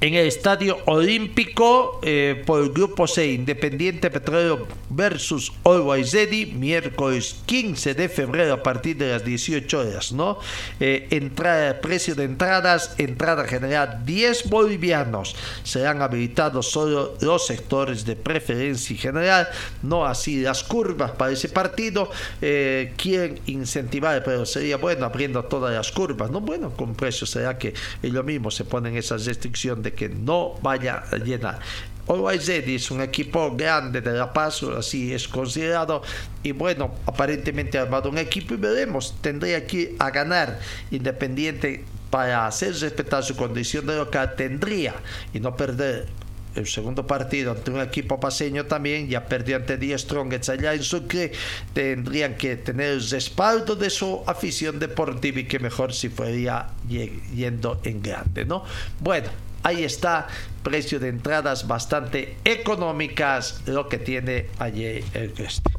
en 0.00 0.14
el 0.14 0.26
Estadio 0.26 0.78
Olímpico 0.86 2.00
eh, 2.02 2.42
por 2.46 2.62
el 2.62 2.70
Grupo 2.70 3.06
C, 3.06 3.32
Independiente 3.32 4.10
Petrolero 4.10 4.66
versus 4.88 5.52
Always 5.62 6.16
miércoles 6.54 7.36
15 7.44 7.94
de 7.94 8.08
febrero 8.08 8.54
a 8.54 8.62
partir 8.62 8.96
de 8.96 9.10
las 9.12 9.24
18 9.24 9.78
horas, 9.78 10.12
¿no? 10.12 10.38
Eh, 10.80 11.06
entrada, 11.10 11.80
precio 11.80 12.14
de 12.14 12.24
entradas, 12.24 12.94
entrada 12.96 13.44
general 13.44 14.00
10 14.06 14.48
bolivianos. 14.48 15.36
Serán 15.64 16.00
habilitados 16.00 16.70
solo 16.70 17.16
los 17.20 17.46
sectores 17.46 18.06
de 18.06 18.16
preferencia 18.16 18.96
general, 18.96 19.48
no 19.82 20.06
así 20.06 20.40
las 20.40 20.64
curvas 20.64 21.10
para 21.10 21.32
ese 21.32 21.50
partido. 21.50 22.10
Eh, 22.40 22.94
quieren 22.96 23.38
incentivar, 23.46 24.24
pero 24.24 24.46
sería 24.46 24.78
bueno 24.78 25.04
abriendo 25.04 25.44
todas 25.44 25.74
las 25.74 25.92
curvas, 25.92 26.30
¿no? 26.30 26.40
Bueno, 26.40 26.70
con 26.70 26.94
precio 26.94 27.26
será 27.26 27.58
que 27.58 27.74
ellos 28.02 28.24
mismos 28.24 28.54
se 28.54 28.64
ponen 28.64 28.96
esas 28.96 29.26
restricciones 29.26 29.84
de 29.84 29.89
que 29.92 30.08
no 30.08 30.54
vaya 30.62 31.04
a 31.10 31.16
llenar. 31.16 31.60
Always 32.08 32.48
Ready 32.48 32.74
es 32.74 32.90
un 32.90 33.02
equipo 33.02 33.54
grande 33.54 34.00
de 34.00 34.12
La 34.12 34.32
Paz, 34.32 34.62
así 34.64 35.12
es 35.14 35.28
considerado. 35.28 36.02
Y 36.42 36.50
bueno, 36.50 36.92
aparentemente 37.06 37.78
ha 37.78 37.82
armado 37.82 38.10
un 38.10 38.18
equipo 38.18 38.54
y 38.54 38.56
veremos. 38.56 39.14
Tendría 39.20 39.64
que 39.64 39.94
a 39.98 40.10
ganar 40.10 40.58
Independiente 40.90 41.84
para 42.10 42.48
hacer 42.48 42.74
respetar 42.74 43.22
su 43.22 43.36
condición 43.36 43.86
de 43.86 43.96
local. 43.96 44.34
Tendría 44.36 44.94
y 45.32 45.38
no 45.38 45.56
perder 45.56 46.08
el 46.56 46.66
segundo 46.66 47.06
partido 47.06 47.52
ante 47.52 47.70
un 47.70 47.80
equipo 47.80 48.18
paseño 48.18 48.66
también, 48.66 49.08
ya 49.08 49.26
perdió 49.26 49.56
ante 49.56 49.76
Die 49.76 49.96
Strongets 49.96 50.48
allá 50.48 50.74
en 50.74 50.82
Sucre, 50.82 51.30
tendrían 51.72 52.34
que 52.34 52.56
tener 52.56 52.90
el 52.90 53.08
respaldo 53.08 53.76
de 53.76 53.88
su 53.88 54.22
afición 54.26 54.80
deportiva 54.80 55.40
y 55.40 55.44
que 55.44 55.60
mejor 55.60 55.92
si 55.92 56.08
fuera 56.08 56.70
yendo 56.88 57.80
en 57.84 58.02
grande, 58.02 58.44
¿no? 58.44 58.64
Bueno, 58.98 59.28
ahí 59.62 59.84
está, 59.84 60.28
precio 60.62 61.00
de 61.00 61.08
entradas 61.08 61.66
bastante 61.66 62.36
económicas, 62.44 63.62
lo 63.66 63.88
que 63.88 63.98
tiene 63.98 64.48
allí 64.58 64.84
el 65.14 65.32
este. 65.38 65.70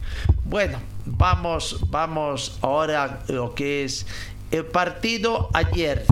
Bueno, 0.46 0.80
vamos, 1.06 1.80
vamos 1.90 2.58
ahora 2.62 3.24
lo 3.28 3.56
que 3.56 3.84
es 3.84 4.06
el 4.52 4.66
partido 4.66 5.50
ayer, 5.54 6.06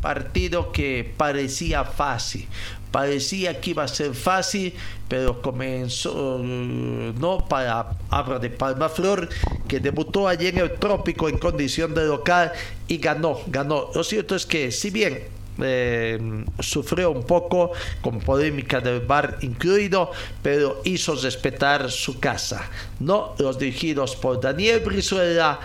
partido 0.00 0.72
que 0.72 1.12
parecía 1.16 1.84
fácil 1.84 2.48
parecía 2.96 3.60
que 3.60 3.70
iba 3.72 3.82
a 3.82 3.88
ser 3.88 4.14
fácil, 4.14 4.72
pero 5.06 5.42
comenzó 5.42 6.38
no 6.38 7.46
para 7.46 7.90
habla 8.08 8.38
de 8.38 8.48
Palma 8.48 8.88
Flor, 8.88 9.28
que 9.68 9.80
debutó 9.80 10.26
allí 10.26 10.46
en 10.46 10.56
el 10.56 10.72
trópico 10.78 11.28
en 11.28 11.36
condición 11.36 11.94
de 11.94 12.06
local 12.06 12.52
y 12.88 12.96
ganó, 12.96 13.40
ganó. 13.48 13.90
Lo 13.94 14.02
cierto 14.02 14.34
es 14.34 14.46
que 14.46 14.72
si 14.72 14.88
bien 14.88 15.24
eh, 15.60 16.44
sufrió 16.60 17.10
un 17.10 17.24
poco 17.24 17.72
con 18.00 18.20
polémica 18.20 18.80
del 18.80 19.00
bar 19.00 19.38
incluido, 19.42 20.10
pero 20.42 20.80
hizo 20.84 21.14
respetar 21.14 21.90
su 21.90 22.18
casa. 22.20 22.68
No 23.00 23.34
los 23.38 23.58
dirigidos 23.58 24.16
por 24.16 24.40
Daniel 24.40 24.80
Brizuela. 24.80 25.60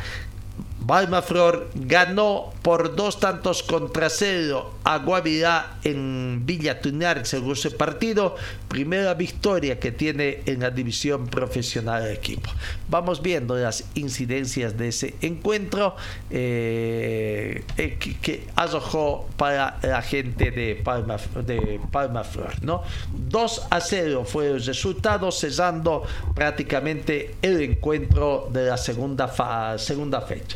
Balmaflor 0.84 1.70
ganó 1.76 2.54
por 2.64 2.96
dos 2.96 3.20
tantos 3.20 3.62
contra 3.62 4.10
cero 4.10 4.74
a 4.84 4.98
Guavirá 4.98 5.78
en 5.84 6.42
Villa 6.44 6.82
Tunar 6.82 7.26
según 7.26 7.54
ese 7.54 7.70
partido. 7.70 8.36
Primera 8.72 9.14
victoria 9.16 9.78
que 9.78 9.92
tiene 9.92 10.44
en 10.46 10.62
la 10.62 10.72
división 10.72 11.28
profesional 11.28 12.04
del 12.04 12.14
equipo. 12.14 12.50
Vamos 12.88 13.22
viendo 13.22 13.54
las 13.58 13.84
incidencias 13.96 14.78
de 14.78 14.88
ese 14.88 15.16
encuentro 15.20 15.98
eh, 16.30 17.66
eh, 17.76 17.98
que, 18.00 18.16
que, 18.20 18.48
arrojó 18.56 19.28
para 19.36 19.78
la 19.84 20.02
gente 20.02 20.52
de 20.52 20.76
Palma, 20.76 21.18
de 21.46 21.82
Palma 21.92 22.24
Flor. 22.24 22.64
¿no? 22.64 22.82
2 23.12 23.68
a 23.72 23.82
0 23.82 24.24
fue 24.26 24.48
el 24.48 24.64
resultado, 24.64 25.34
cesando 25.34 26.04
prácticamente 26.34 27.36
el 27.42 27.62
encuentro 27.62 28.48
de 28.54 28.68
la 28.68 28.78
segunda, 28.78 29.78
segunda 29.80 30.22
fecha. 30.22 30.56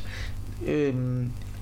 Eh, 0.65 0.93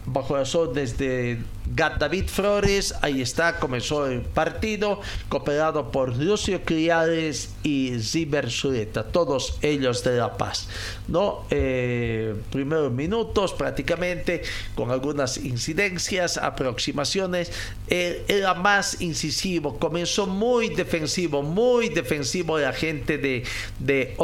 bajo 0.05 0.37
las 0.37 0.53
órdenes 0.53 0.97
de 0.97 1.39
Gat 1.75 1.97
David 1.97 2.27
Flores, 2.27 2.93
ahí 3.01 3.21
está, 3.21 3.59
comenzó 3.59 4.07
el 4.07 4.21
partido, 4.21 4.99
cooperado 5.29 5.91
por 5.91 6.15
Lucio 6.17 6.61
Criades 6.63 7.53
y 7.63 7.99
Ziber 7.99 8.51
Zuleta, 8.51 9.03
todos 9.03 9.57
ellos 9.61 10.03
de 10.03 10.17
La 10.17 10.37
Paz. 10.37 10.67
¿no? 11.07 11.45
Eh, 11.49 12.35
primeros 12.51 12.91
minutos 12.91 13.53
prácticamente, 13.53 14.41
con 14.75 14.91
algunas 14.91 15.37
incidencias, 15.37 16.37
aproximaciones, 16.37 17.51
eh, 17.87 18.23
era 18.27 18.53
más 18.53 19.01
incisivo, 19.01 19.77
comenzó 19.79 20.27
muy 20.27 20.69
defensivo, 20.69 21.41
muy 21.41 21.89
defensivo 21.89 22.57
la 22.59 22.73
gente 22.73 23.17
de, 23.17 23.43
de 23.79 24.15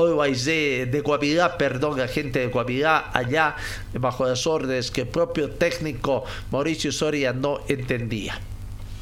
de, 0.45 0.87
de 0.91 1.01
Guavirá, 1.01 1.57
perdón, 1.57 1.99
la 1.99 2.07
gente 2.07 2.39
de 2.39 2.47
Guavirá, 2.47 3.11
allá, 3.13 3.55
bajo 3.93 4.25
las 4.25 4.45
órdenes 4.47 4.91
que 4.91 5.01
el 5.01 5.07
propio 5.07 5.51
técnico 5.51 6.23
Mauricio 6.51 6.91
Soria 6.91 7.33
no 7.39 7.59
entendía. 7.67 8.39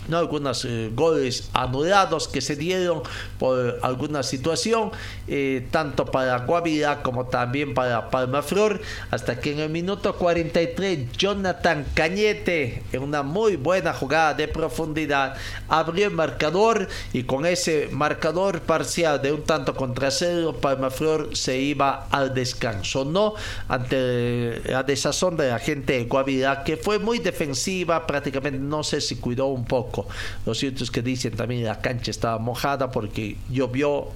¿No? 0.07 0.17
algunos 0.17 0.65
eh, 0.65 0.91
goles 0.93 1.49
anulados 1.53 2.27
que 2.27 2.41
se 2.41 2.55
dieron 2.55 3.01
por 3.39 3.79
alguna 3.81 4.23
situación, 4.23 4.91
eh, 5.27 5.67
tanto 5.71 6.05
para 6.05 6.37
Guavirá 6.39 7.01
como 7.01 7.25
también 7.25 7.73
para 7.73 8.09
Palmaflor, 8.09 8.81
hasta 9.11 9.39
que 9.39 9.53
en 9.53 9.59
el 9.59 9.69
minuto 9.69 10.15
43 10.15 11.11
Jonathan 11.17 11.85
Cañete, 11.93 12.83
en 12.91 13.03
una 13.03 13.23
muy 13.23 13.55
buena 13.55 13.93
jugada 13.93 14.33
de 14.33 14.47
profundidad, 14.47 15.35
abrió 15.67 16.07
el 16.07 16.13
marcador 16.13 16.87
y 17.13 17.23
con 17.23 17.45
ese 17.45 17.89
marcador 17.91 18.61
parcial 18.61 19.21
de 19.21 19.31
un 19.31 19.43
tanto 19.43 19.75
contra 19.75 20.11
cero, 20.11 20.57
Palmaflor 20.59 21.35
se 21.35 21.57
iba 21.57 22.07
al 22.11 22.33
descanso, 22.33 23.05
¿no? 23.05 23.33
Ante 23.67 24.61
la 24.65 24.83
desazón 24.83 25.37
de 25.37 25.49
la 25.49 25.59
gente 25.59 25.93
de 25.93 26.05
Guavirá, 26.05 26.63
que 26.63 26.77
fue 26.77 26.99
muy 26.99 27.19
defensiva, 27.19 28.05
prácticamente 28.05 28.59
no 28.59 28.83
sé 28.83 29.01
si 29.01 29.17
cuidó 29.17 29.47
un 29.47 29.65
poco 29.65 29.96
los 30.45 30.57
cierto 30.57 30.85
que 30.91 31.01
dicen 31.01 31.35
también 31.35 31.63
la 31.63 31.81
cancha 31.81 32.11
estaba 32.11 32.37
mojada 32.39 32.91
porque 32.91 33.37
llovió 33.49 34.07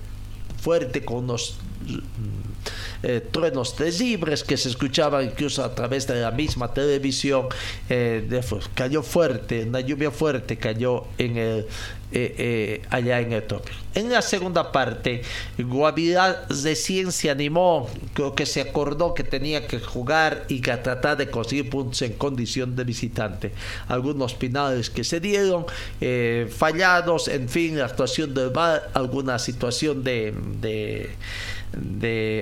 fuerte 0.62 1.04
con 1.04 1.18
unos 1.18 1.58
eh, 3.04 3.22
truenos 3.32 3.76
terribles 3.76 4.44
que 4.44 4.58
se 4.58 4.70
escuchaban 4.70 5.26
incluso 5.26 5.64
a 5.64 5.74
través 5.74 6.08
de 6.08 6.22
la 6.22 6.32
misma 6.32 6.74
televisión. 6.74 7.48
Eh, 7.90 8.42
cayó 8.76 9.04
fuerte, 9.04 9.64
una 9.64 9.80
lluvia 9.80 10.12
fuerte 10.12 10.58
cayó 10.58 11.06
en 11.18 11.38
el, 11.38 11.60
eh, 12.12 12.36
eh, 12.38 12.82
allá 12.90 13.20
en 13.20 13.34
Etiopía. 13.34 13.76
En 13.94 14.10
la 14.10 14.22
segunda 14.22 14.72
parte, 14.72 15.22
Guavirá 15.58 16.46
recién 16.50 17.12
se 17.12 17.30
animó, 17.30 17.90
creo 18.14 18.36
que 18.36 18.46
se 18.46 18.62
acordó 18.62 19.14
que 19.14 19.24
tenía 19.24 19.68
que 19.68 19.80
jugar 19.80 20.46
y 20.48 20.62
que 20.62 20.76
tratar 20.78 21.18
de 21.18 21.30
conseguir 21.30 21.70
puntos 21.70 22.02
en 22.04 22.14
condición 22.14 22.76
de 22.76 22.84
visitante. 22.84 23.52
Algunos 23.88 24.36
finales 24.36 24.90
que 24.90 25.04
se 25.04 25.20
dieron, 25.20 25.66
fallados, 26.50 27.28
en 27.28 27.50
fin, 27.50 27.78
la 27.78 27.86
actuación 27.86 28.34
del 28.34 28.50
VAR, 28.50 28.90
alguna 28.94 29.40
situación 29.40 30.04
de 30.04 31.10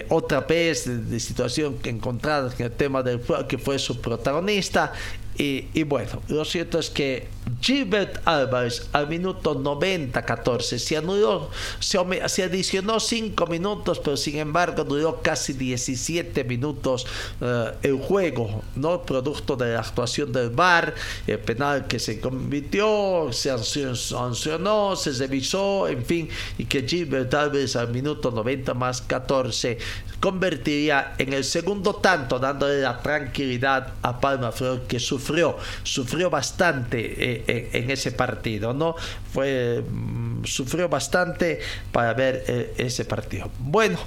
otra 0.09 0.41
vez 0.41 1.09
de, 1.09 1.19
situación 1.19 1.77
que 1.77 1.89
encontrada 1.89 2.51
en 2.57 2.65
el 2.65 2.71
tema 2.71 3.03
del 3.03 3.21
que 3.47 3.57
fue 3.57 3.79
su 3.79 4.01
protagonista. 4.01 4.93
Y, 5.37 5.83
bueno, 5.83 6.21
lo 6.27 6.43
cierto 6.43 6.79
es 6.79 6.89
que 6.89 7.27
Gilbert 7.61 8.21
Álvarez 8.25 8.87
al 8.93 9.07
minuto 9.07 9.55
90-14 9.55 10.77
se 10.77 10.97
anuló, 10.97 11.49
se, 11.79 12.43
adicionó 12.43 12.99
5 12.99 13.47
minutos, 13.47 13.99
pero 13.99 14.17
sin 14.17 14.37
embargo 14.37 14.83
duró 14.83 15.21
casi 15.21 15.53
17 15.53 16.43
minutos 16.43 17.05
eh, 17.41 17.73
el 17.83 17.97
juego, 17.97 18.61
¿no? 18.75 19.01
Producto 19.03 19.55
de 19.55 19.73
la 19.73 19.79
actuación 19.79 20.31
del 20.31 20.49
VAR, 20.49 20.93
el 21.27 21.39
penal 21.39 21.87
que 21.87 21.99
se 21.99 22.19
convirtió, 22.19 23.29
se 23.31 23.49
sancionó, 23.95 24.95
se 24.95 25.11
revisó, 25.13 25.87
en 25.87 26.05
fin, 26.05 26.29
y 26.57 26.65
que 26.65 26.87
Gilbert 26.87 27.33
Álvarez 27.33 27.75
al 27.75 27.89
minuto 27.89 28.31
90 28.31 28.73
más 28.73 29.01
14 29.01 29.77
convertiría 30.19 31.13
en 31.17 31.33
el 31.33 31.43
segundo 31.43 31.95
tanto, 31.95 32.39
dándole 32.39 32.81
la 32.81 33.01
tranquilidad 33.01 33.93
a 34.01 34.19
Palma 34.19 34.51
Flor 34.51 34.81
que 34.81 34.99
sufrió, 34.99 35.57
sufrió 35.83 36.29
bastante 36.29 37.31
eh, 37.31 37.38
eh, 37.47 37.69
en 37.73 37.91
ese 37.91 38.11
partido, 38.11 38.73
¿no? 38.73 38.95
Fue, 39.31 39.83
mm, 39.87 40.45
sufrió 40.45 40.89
bastante 40.89 41.59
para 41.91 42.13
ver 42.13 42.43
eh, 42.47 42.73
ese 42.77 43.05
partido. 43.05 43.49
Bueno, 43.59 43.99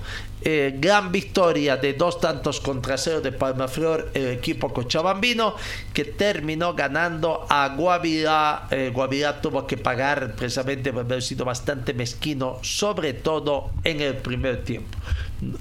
gran 0.45 1.13
victoria 1.13 1.77
de 1.77 1.93
dos 1.93 2.19
tantos 2.21 2.59
contra 2.59 2.99
cero 2.99 3.21
de 3.21 3.31
Palmaflor, 3.31 4.11
el 4.13 4.27
equipo 4.27 4.73
cochabambino, 4.73 5.55
que 5.95 6.05
terminó 6.05 6.75
ganando 6.75 7.47
a 7.49 7.69
Guavirá. 7.69 8.67
Guavirá 8.93 9.41
tuvo 9.41 9.69
que 9.69 9.77
pagar 9.77 10.35
precisamente 10.35 10.93
por 10.93 11.05
haber 11.05 11.23
sido 11.23 11.45
bastante 11.45 11.95
mezquino, 11.95 12.59
sobre 12.63 13.13
todo 13.13 13.71
en 13.85 14.01
el 14.01 14.17
primer 14.17 14.65
tiempo 14.65 14.99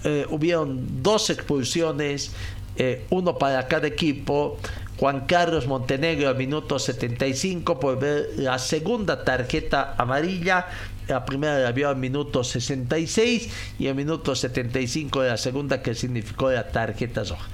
eh, 0.04 0.26
hubieron 0.30 1.02
dos 1.02 1.30
expulsiones, 1.30 2.32
eh, 2.78 3.06
uno 3.10 3.38
para 3.38 3.68
cada 3.68 3.88
equipo. 3.88 4.58
Juan 5.02 5.22
Carlos 5.22 5.66
Montenegro 5.66 6.30
al 6.30 6.36
minuto 6.36 6.78
75 6.78 7.80
por 7.80 7.98
ver 7.98 8.34
la 8.38 8.60
segunda 8.60 9.24
tarjeta 9.24 9.96
amarilla. 9.98 10.68
La 11.08 11.26
primera 11.26 11.58
la 11.58 11.72
vio 11.72 11.90
al 11.90 11.96
minuto 11.96 12.44
66 12.44 13.50
y 13.80 13.88
al 13.88 13.96
minuto 13.96 14.36
75 14.36 15.24
de 15.24 15.30
la 15.30 15.38
segunda 15.38 15.82
que 15.82 15.96
significó 15.96 16.52
la 16.52 16.68
tarjeta 16.68 17.24
roja. 17.24 17.48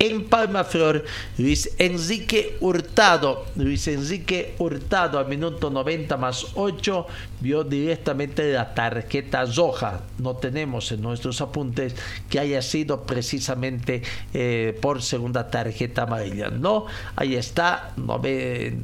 En 0.00 0.26
Palmaflor, 0.26 1.04
Luis 1.38 1.70
Enrique 1.78 2.56
Hurtado, 2.60 3.46
Luis 3.56 3.88
Enrique 3.88 4.54
Hurtado 4.58 5.18
al 5.18 5.26
minuto 5.26 5.70
90 5.70 6.16
más 6.16 6.46
8 6.54 7.06
vio 7.40 7.64
directamente 7.64 8.52
la 8.52 8.74
tarjeta 8.74 9.44
roja. 9.44 10.02
No 10.18 10.36
tenemos 10.36 10.92
en 10.92 11.02
nuestros 11.02 11.40
apuntes 11.40 11.96
que 12.30 12.38
haya 12.38 12.62
sido 12.62 13.02
precisamente 13.02 14.02
eh, 14.32 14.78
por 14.80 15.02
segunda 15.02 15.50
tarjeta 15.50 16.02
amarilla. 16.02 16.48
No, 16.48 16.86
ahí 17.16 17.34
está, 17.34 17.92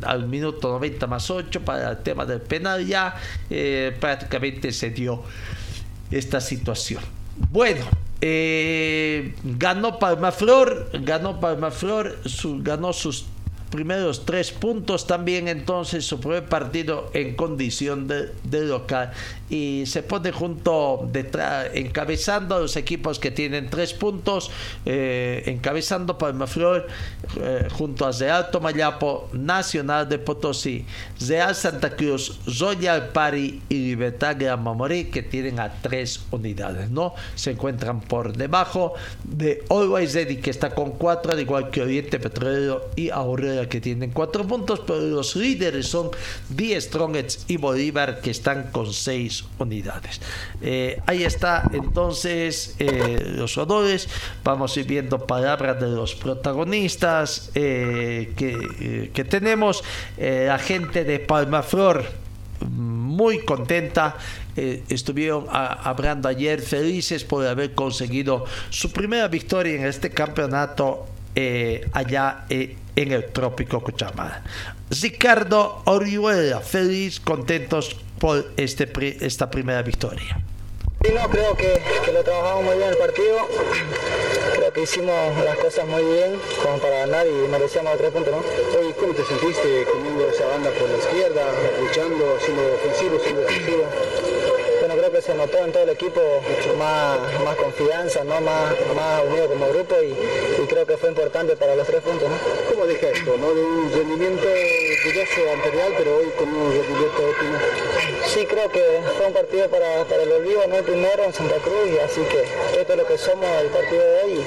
al 0.03 0.27
minuto 0.27 0.69
90 0.69 1.07
más 1.07 1.31
8 1.31 1.61
para 1.65 1.93
el 1.93 1.99
tema 1.99 2.25
del 2.25 2.41
penal 2.41 2.85
ya 2.85 3.15
eh, 3.51 3.97
prácticamente 4.01 4.73
se 4.73 4.91
dio 4.91 5.23
esta 6.11 6.41
situación. 6.41 7.03
Bueno, 7.51 7.85
eh, 8.27 9.35
ganó 9.45 9.99
Palmaflor, 9.99 10.89
ganó 11.03 11.41
Palmaflor, 11.41 12.17
su, 12.25 12.63
ganó 12.63 12.95
sus 12.95 13.27
primeros 13.71 14.25
tres 14.25 14.51
puntos. 14.51 15.07
También 15.07 15.47
entonces 15.47 16.07
su 16.07 16.19
primer 16.21 16.45
partido 16.49 17.11
en 17.13 17.37
condición 17.37 18.09
de, 18.09 18.33
local 18.51 19.13
y 19.55 19.87
se 19.87 20.03
pone 20.03 20.33
junto 20.33 21.09
detrás 21.13 21.69
encabezando 21.75 22.57
a 22.57 22.61
los 22.61 22.77
equipos 22.77 23.21
que 23.21 23.31
tienen 23.31 23.71
tres 23.71 23.95
puntos 23.95 24.51
eh, 24.85 25.45
encabezando 25.47 26.19
Palmaflor 26.19 26.89
eh, 27.37 27.69
junto 27.73 28.05
a 28.05 28.11
Real 28.11 28.51
Tomayapo 28.51 29.29
Nacional 29.33 30.09
de 30.09 30.19
Potosí 30.19 30.85
Real 31.21 31.55
Santa 31.55 31.95
Cruz 31.95 32.41
Royal 32.59 33.11
Pari 33.11 33.63
y 33.69 33.75
Libertad 33.75 34.35
Gran 34.37 34.61
Mamorí 34.61 35.05
que 35.05 35.23
tienen 35.23 35.61
a 35.61 35.73
tres 35.81 36.25
unidades 36.33 36.91
no 36.91 37.15
se 37.37 37.53
encuentran 37.53 38.01
por 38.01 38.37
debajo 38.37 38.95
de 39.23 39.63
Always 39.71 40.15
Ready 40.15 40.39
que 40.39 40.51
está 40.51 40.75
con 40.75 40.91
cuatro 40.93 41.31
al 41.31 41.39
igual 41.39 41.71
que 41.71 41.81
Oriente 41.81 42.19
Petrolero 42.19 42.91
y 42.97 43.11
Aurora 43.11 43.69
que 43.69 43.81
tienen 43.81 44.11
cuatro 44.11 44.47
puntos, 44.47 44.81
pero 44.87 45.01
los 45.01 45.37
líderes 45.37 45.87
son 45.87 46.11
Die 46.49 46.81
Strongets 46.81 47.45
y 47.49 47.57
Bolívar 47.57 48.21
que 48.21 48.31
están 48.31 48.71
con 48.73 48.93
seis 48.93 49.44
unidades. 49.59 50.21
Eh, 50.61 51.01
ahí 51.07 51.25
está 51.25 51.69
entonces 51.73 52.75
eh, 52.79 53.35
los 53.37 53.55
jugadores. 53.55 54.09
Vamos 54.43 54.77
a 54.77 54.81
ir 54.81 54.87
viendo 54.87 55.27
palabras 55.27 55.81
de 55.81 55.89
los 55.89 56.15
protagonistas 56.15 57.51
eh, 57.55 58.33
que, 58.37 59.11
que, 59.13 59.25
tenemos. 59.25 59.83
la 60.19 60.59
gente 60.59 61.05
de 61.05 61.19
Palmaflor 61.19 62.05
muy 62.69 63.45
contenta. 63.45 64.17
estuvieron 64.57 65.47
hablando 65.51 66.29
ayer 66.29 66.61
felices 66.61 67.25
por 67.25 67.45
haber 67.47 67.75
conseguido 67.75 68.45
su 68.71 68.93
primera 68.93 69.27
victoria 69.29 69.75
en 69.75 69.87
este 69.87 70.11
campeonato 70.11 71.07
allá 71.93 72.47
en 72.49 73.13
el 73.13 73.25
trópico 73.33 73.83
Cochabamba. 73.83 74.43
Ricardo 74.91 75.83
Orihuela, 75.87 76.61
feliz, 76.61 77.19
contentos 77.19 77.97
por 78.19 78.47
este, 78.57 78.91
esta 79.21 79.51
primera 79.51 79.83
victoria. 79.83 80.41
Sí, 81.05 81.13
no, 81.13 81.29
creo 81.29 81.55
que, 81.55 81.81
lo 82.13 82.25
trabajamos 82.25 82.65
muy 82.65 82.77
bien 82.77 82.89
el 82.89 82.97
partido. 82.97 83.47
Creo 84.55 84.73
que 84.73 84.83
hicimos 84.83 85.45
las 85.45 85.57
cosas 85.59 85.87
muy 85.87 86.03
bien 86.03 86.41
como 86.63 86.79
para 86.79 87.01
ganar 87.01 87.27
y 87.27 87.49
merecíamos 87.49 87.93
los 87.93 88.01
tres 88.01 88.11
puntos, 88.13 88.33
¿no? 88.33 88.79
Oye, 88.79 88.95
¿cómo 88.99 89.13
te 89.13 89.25
sentiste 89.25 89.85
comiendo 89.93 90.27
esa 90.31 90.47
banda 90.47 90.71
por 90.71 90.89
la 90.89 90.97
izquierda, 90.97 91.43
luchando, 91.81 92.39
siendo 92.41 92.75
ofensivo, 92.75 93.19
siendo 93.23 93.41
defensivo? 93.43 93.85
Que 95.15 95.23
se 95.23 95.35
notó 95.35 95.59
en 95.59 95.71
todo 95.71 95.85
el 95.85 95.91
equipo 95.91 96.21
más, 96.77 97.19
más 97.45 97.55
confianza, 97.55 98.25
¿no? 98.25 98.41
más, 98.41 98.75
más 98.97 99.23
unido 99.25 99.47
como 99.47 99.69
grupo 99.69 99.95
y, 100.03 100.13
creo 100.67 100.85
que 100.87 100.97
fue 100.97 101.11
importante 101.11 101.55
para 101.57 101.77
los 101.77 101.87
tres 101.87 102.03
puntos. 102.03 102.29
¿no? 102.29 102.37
¿Cómo 102.69 102.85
deja 102.85 103.11
esto? 103.11 103.37
¿no? 103.39 103.55
De 103.55 103.63
un 103.63 103.93
rendimiento 103.93 104.43
dudoso 104.43 105.53
anterior, 105.53 105.95
pero 105.97 106.17
hoy 106.17 106.27
con 106.37 106.49
un 106.49 106.73
rendimiento 106.73 107.29
óptimo. 107.31 107.59
Sí, 108.27 108.45
creo 108.47 108.69
que 108.73 108.83
fue 109.17 109.27
un 109.27 109.33
partido 109.33 109.69
para, 109.69 110.01
el 110.03 110.33
olvido, 110.33 110.67
no 110.67 110.79
el 110.79 110.85
primero 110.85 111.23
en 111.23 111.33
Santa 111.33 111.57
Cruz, 111.57 111.91
y 111.95 111.99
así 112.01 112.21
que 112.23 112.81
esto 112.81 112.93
es 112.93 112.99
lo 112.99 113.07
que 113.07 113.17
somos 113.17 113.49
el 113.61 113.69
partido 113.69 114.03
de 114.03 114.23
hoy 114.23 114.45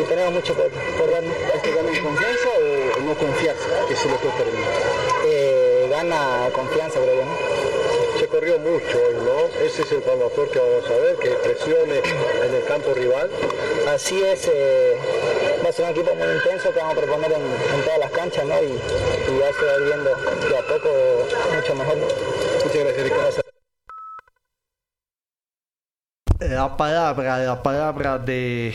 y, 0.00 0.04
tenemos 0.08 0.32
mucho 0.32 0.54
por, 0.54 0.70
por 0.70 1.10
darnos. 1.10 1.36
¿Hay 1.52 1.60
que 1.60 1.74
ganar 1.74 2.02
confianza 2.02 2.48
o 2.96 3.00
no 3.00 3.14
confiar 3.14 3.56
que 3.86 3.94
se 3.94 4.08
lo 4.08 4.16
puede 4.16 4.36
terminar? 4.38 4.72
Eh, 5.26 5.86
gana 5.90 6.48
confianza, 6.54 6.98
creo 6.98 7.14
yo. 7.14 7.24
¿no? 7.26 7.57
Corrió 8.28 8.58
mucho 8.58 8.98
hoy, 8.98 9.14
¿no? 9.14 9.64
Ese 9.64 9.82
es 9.82 9.92
el 9.92 10.02
Palmaflor 10.02 10.50
que 10.50 10.58
vamos 10.58 10.90
a 10.90 10.96
ver, 10.96 11.16
que 11.16 11.30
presione 11.30 11.98
en 11.98 12.54
el 12.54 12.64
campo 12.64 12.94
rival. 12.94 13.30
Así 13.88 14.22
es, 14.22 14.48
eh, 14.52 14.96
va 15.64 15.68
a 15.68 15.72
ser 15.72 15.84
un 15.86 15.90
equipo 15.90 16.14
muy 16.14 16.28
intenso 16.28 16.72
que 16.72 16.78
vamos 16.78 16.96
a 16.96 17.00
proponer 17.00 17.32
en, 17.32 17.42
en 17.42 17.84
todas 17.84 17.98
las 17.98 18.10
canchas, 18.10 18.44
¿no? 18.44 18.62
Y, 18.62 18.66
y 18.66 19.38
ya 19.38 19.52
se 19.52 19.64
va 19.64 19.76
viendo 19.78 20.10
de 20.48 20.58
a 20.58 20.62
poco 20.62 20.88
mucho 21.54 21.74
mejor. 21.74 21.96
Muchas 22.64 22.84
gracias, 22.84 23.04
Ricardo. 23.04 23.48
la 26.40 26.76
palabra, 26.76 27.38
la 27.38 27.62
palabra 27.62 28.18
de, 28.18 28.74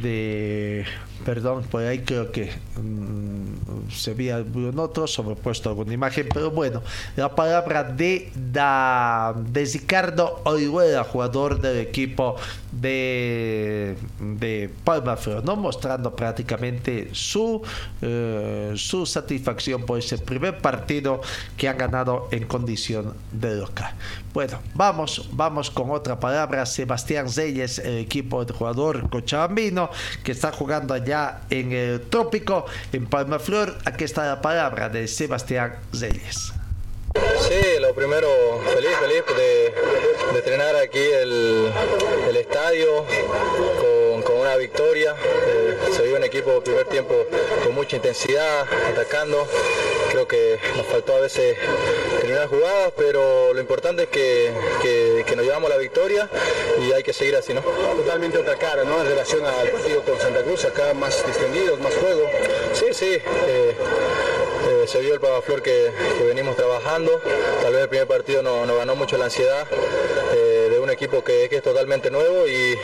de, 0.00 0.84
perdón, 1.24 1.64
por 1.64 1.82
ahí 1.82 2.00
creo 2.00 2.32
que 2.32 2.50
mm, 2.76 3.90
se 3.90 4.12
había 4.12 4.44
otro 4.76 5.06
sobrepuesto 5.06 5.68
alguna 5.68 5.92
imagen, 5.92 6.28
pero 6.32 6.50
bueno, 6.50 6.82
la 7.16 7.34
palabra 7.34 7.84
de, 7.84 8.30
da, 8.34 9.34
de 9.36 9.64
Ricardo 9.64 10.40
Orihuela, 10.44 11.04
jugador 11.04 11.60
del 11.60 11.78
equipo 11.78 12.36
de, 12.72 13.96
de 14.18 14.70
Palma 14.84 15.16
¿no? 15.44 15.56
mostrando 15.56 16.14
prácticamente 16.14 17.10
su, 17.12 17.62
eh, 18.00 18.72
su 18.76 19.06
satisfacción 19.06 19.84
por 19.84 19.98
ese 19.98 20.18
primer 20.18 20.58
partido 20.58 21.20
que 21.56 21.68
han 21.68 21.78
ganado 21.78 22.28
en 22.30 22.46
condición 22.46 23.14
de 23.32 23.56
local. 23.56 23.94
Bueno, 24.32 24.60
vamos, 24.74 25.28
vamos 25.32 25.70
con 25.70 25.90
otra 25.90 26.20
palabra. 26.20 26.64
Sebastián 26.64 27.28
Zeyes, 27.28 27.78
el 27.80 27.98
equipo 27.98 28.44
de 28.44 28.52
jugador 28.52 29.10
cochabambino, 29.10 29.90
que 30.22 30.32
está 30.32 30.52
jugando 30.52 30.94
allá 30.94 31.09
en 31.50 31.72
el 31.72 32.00
trópico, 32.02 32.66
en 32.92 33.06
Palma 33.06 33.38
Flor. 33.38 33.76
Aquí 33.84 34.04
está 34.04 34.26
la 34.26 34.40
palabra 34.40 34.88
de 34.88 35.08
Sebastián 35.08 35.74
Zeyes. 35.94 36.59
Sí, 37.14 37.80
lo 37.80 37.92
primero, 37.94 38.28
feliz, 38.72 38.90
feliz 39.00 39.24
de, 39.36 39.74
de 40.32 40.38
estrenar 40.38 40.76
aquí 40.76 41.00
el, 41.00 41.72
el 42.28 42.36
estadio 42.36 43.04
con, 43.80 44.22
con, 44.22 44.36
una 44.36 44.56
victoria. 44.56 45.16
Eh, 45.46 45.76
se 45.92 46.02
vio 46.02 46.16
un 46.16 46.24
equipo 46.24 46.60
primer 46.60 46.86
tiempo 46.86 47.26
con 47.64 47.74
mucha 47.74 47.96
intensidad, 47.96 48.66
atacando. 48.88 49.46
Creo 50.10 50.28
que 50.28 50.58
nos 50.76 50.86
faltó 50.86 51.16
a 51.16 51.20
veces 51.20 51.56
terminar 52.20 52.46
jugadas, 52.46 52.92
pero 52.96 53.54
lo 53.54 53.60
importante 53.60 54.04
es 54.04 54.08
que, 54.08 54.52
que, 54.82 55.24
que, 55.26 55.36
nos 55.36 55.44
llevamos 55.44 55.70
la 55.70 55.76
victoria 55.76 56.28
y 56.80 56.92
hay 56.92 57.02
que 57.02 57.12
seguir 57.12 57.34
así, 57.36 57.54
¿no? 57.54 57.60
Totalmente 57.60 58.38
otra 58.38 58.56
cara, 58.56 58.84
¿no? 58.84 59.00
En 59.00 59.06
relación 59.06 59.44
al 59.44 59.68
partido 59.70 60.02
con 60.02 60.18
Santa 60.20 60.42
Cruz, 60.42 60.64
acá 60.64 60.94
más 60.94 61.24
distendidos, 61.26 61.80
más 61.80 61.94
juego. 61.96 62.30
Sí, 62.74 62.86
sí. 62.92 63.18
Eh, 63.48 63.74
eh, 64.70 64.86
se 64.86 65.00
vio 65.00 65.14
el 65.14 65.20
Pavaflor 65.20 65.62
que, 65.62 65.90
que, 66.16 66.24
venimos 66.24 66.54
trabajando. 66.54 67.20
Tal 67.60 67.72
vez 67.72 67.82
el 67.82 67.88
primer 67.88 68.06
partido 68.06 68.40
nos 68.40 68.66
no 68.68 68.76
ganó 68.76 68.94
mucho 68.94 69.18
la 69.18 69.24
ansiedad 69.24 69.66
eh, 70.32 70.68
de 70.70 70.78
un 70.78 70.90
equipo 70.90 71.24
que, 71.24 71.48
que, 71.48 71.56
es 71.56 71.62
totalmente 71.62 72.08
nuevo 72.08 72.46
y, 72.46 72.78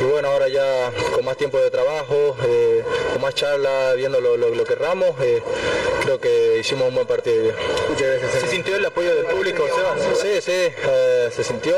y, 0.00 0.04
bueno, 0.04 0.28
ahora 0.28 0.48
ya 0.48 0.92
con 1.14 1.24
más 1.24 1.38
tiempo 1.38 1.58
de 1.58 1.70
trabajo, 1.70 2.36
eh, 2.46 2.84
con 3.12 3.22
más 3.22 3.34
charla, 3.34 3.94
viendo 3.96 4.20
lo, 4.20 4.36
lo, 4.36 4.50
lo 4.50 4.64
que 4.64 4.74
erramos, 4.74 5.16
creo 6.02 6.20
que 6.20 6.58
hicimos 6.60 6.88
un 6.88 6.94
buen 6.94 7.06
partido. 7.06 7.52
Muchas 7.88 8.20
gracias. 8.20 8.42
¿Se 8.42 8.48
sintió 8.48 8.76
el 8.76 8.84
apoyo 8.84 9.14
del 9.14 9.24
público, 9.24 9.66
Sebas? 9.74 10.18
Sí, 10.20 10.42
sí, 10.42 10.74
se 11.34 11.42
sintió 11.42 11.74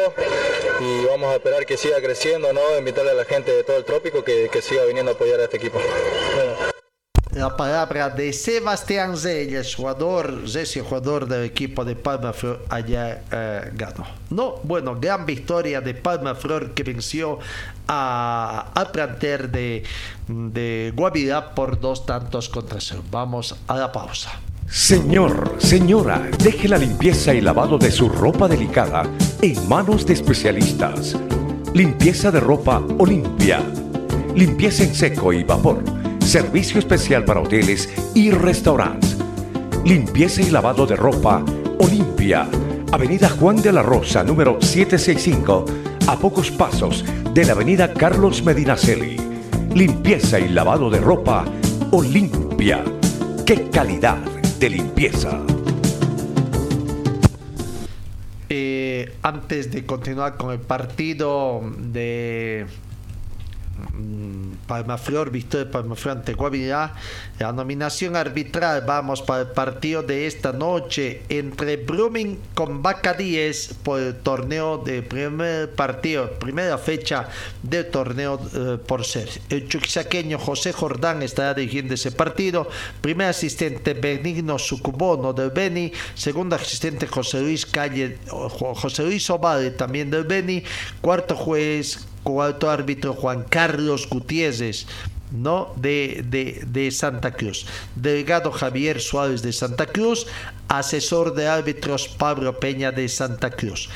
y 0.81 1.05
vamos 1.05 1.33
a 1.33 1.37
esperar 1.37 1.65
que 1.67 1.77
siga 1.77 2.01
creciendo, 2.01 2.53
¿no? 2.53 2.63
invitarle 2.77 3.13
a 3.13 3.15
la 3.15 3.25
gente 3.25 3.53
de 3.55 3.63
todo 3.63 3.77
el 3.77 3.85
trópico 3.85 4.25
que, 4.25 4.49
que 4.51 4.61
siga 4.61 4.85
viniendo 4.85 5.13
a 5.13 5.15
apoyar 5.15 5.39
a 5.39 5.45
este 5.45 5.59
equipo. 5.59 5.81
Bueno. 6.35 6.72
La 7.35 7.57
palabra 7.57 8.11
de 8.11 8.33
Sebastián 8.33 9.17
Zeyes, 9.17 9.75
jugador, 9.75 10.43
ese 10.45 10.81
jugador 10.81 11.27
del 11.27 11.45
equipo 11.45 11.85
de 11.85 11.97
Palma 11.97 12.33
Flor 12.33 12.65
allá 12.69 13.23
eh, 13.31 13.71
ganó. 13.75 14.07
No, 14.31 14.57
bueno, 14.63 14.99
gran 15.01 15.25
victoria 15.25 15.81
de 15.81 15.95
Palma 15.95 16.35
Flor 16.35 16.73
que 16.73 16.83
venció 16.83 17.39
a, 17.89 18.71
a 18.75 18.93
planter 18.93 19.51
de, 19.51 19.83
de 20.29 20.93
por 21.55 21.81
dos 21.81 22.05
tantos 22.05 22.49
contra 22.49 22.81
cero. 22.81 23.03
Vamos 23.11 23.57
a 23.67 23.77
la 23.77 23.91
pausa. 23.91 24.31
Señor, 24.69 25.57
señora, 25.59 26.31
deje 26.39 26.69
la 26.69 26.79
limpieza 26.79 27.35
y 27.35 27.41
lavado 27.41 27.79
de 27.79 27.91
su 27.91 28.09
ropa 28.09 28.49
delicada 28.49 29.05
en 29.41 29.69
manos 29.69 30.07
de 30.07 30.15
especialistas. 30.15 31.17
Limpieza 31.75 32.31
de 32.31 32.41
ropa 32.41 32.83
Olimpia. 32.99 33.61
Limpieza 34.35 34.85
en 34.85 34.95
seco 34.95 35.33
y 35.33 35.45
vapor 35.45 36.02
Servicio 36.25 36.79
especial 36.79 37.25
para 37.25 37.41
hoteles 37.41 37.91
y 38.15 38.31
restaurantes. 38.31 39.19
Limpieza 39.85 40.41
y 40.41 40.51
lavado 40.51 40.87
de 40.87 40.97
ropa 40.97 41.45
Olimpia. 41.79 42.49
Avenida 42.91 43.29
Juan 43.29 43.61
de 43.61 43.73
la 43.73 43.83
Rosa, 43.83 44.23
número 44.23 44.57
765, 44.61 45.65
a 46.07 46.17
pocos 46.17 46.51
pasos 46.51 47.05
de 47.35 47.45
la 47.45 47.53
Avenida 47.53 47.93
Carlos 47.93 48.43
Medinaceli. 48.43 49.17
Limpieza 49.75 50.39
y 50.39 50.49
lavado 50.49 50.89
de 50.89 51.01
ropa 51.01 51.45
Olimpia. 51.91 52.83
¡Qué 53.45 53.69
calidad 53.69 54.19
de 54.59 54.71
limpieza! 54.71 55.41
Eh, 58.49 59.17
antes 59.23 59.71
de 59.73 59.85
continuar 59.85 60.37
con 60.37 60.53
el 60.53 60.61
partido 60.61 61.63
de 61.79 62.67
Palmaflor, 64.67 65.31
Víctor 65.31 65.71
Palmaflor 65.71 66.19
ante 66.19 66.35
Guavirá. 66.35 66.95
La 67.39 67.53
nominación 67.53 68.17
arbitral, 68.17 68.85
vamos 68.87 69.23
para 69.23 69.43
el 69.43 69.49
partido 69.49 70.03
de 70.03 70.27
esta 70.27 70.53
noche 70.53 71.23
entre 71.29 71.77
Brumming 71.77 72.39
con 72.55 72.83
Vaca 72.83 73.15
10 73.15 73.75
por 73.83 74.01
el 74.01 74.17
torneo 74.17 74.79
de 74.79 75.03
primer 75.03 75.71
partido, 75.75 76.31
primera 76.39 76.79
fecha 76.79 77.29
del 77.63 77.91
torneo 77.91 78.41
eh, 78.55 78.79
por 78.87 79.05
ser. 79.05 79.29
El 79.49 79.69
chuquisaqueño 79.69 80.39
José 80.39 80.73
Jordán 80.73 81.23
estará 81.23 81.55
dirigiendo 81.55 81.95
ese 81.95 82.13
partido. 82.13 82.69
Primer 83.01 83.29
asistente 83.29 83.95
Benigno 83.95 84.59
Sucubono 84.59 85.33
del 85.33 85.51
Beni. 85.51 85.93
Segundo 86.15 86.57
asistente 86.57 87.07
José 87.07 87.41
Luis 87.41 87.67
Calle, 87.67 88.19
José 88.29 89.03
Luis 89.03 89.29
Ovale 89.31 89.71
también 89.73 90.11
del 90.11 90.25
Beni. 90.25 90.63
Cuarto 91.01 91.37
juez 91.37 92.07
cuarto 92.23 92.71
árbitro 92.71 93.15
Juan 93.15 93.45
Carlos 93.49 94.09
Gutiérrez, 94.09 94.87
¿no? 95.31 95.73
De, 95.77 96.25
de, 96.29 96.63
de, 96.67 96.91
Santa 96.91 97.33
Cruz. 97.33 97.67
Delegado 97.97 98.53
Javier 98.53 99.01
Suárez 99.01 99.43
de 99.43 99.53
Santa 99.53 99.87
Cruz, 99.87 100.27
asesor 100.69 101.35
de 101.35 101.49
árbitros 101.49 102.09
Pablo 102.09 102.59
Peña 102.61 102.93
de 102.93 103.09
Santa 103.09 103.51
Cruz. 103.51 103.89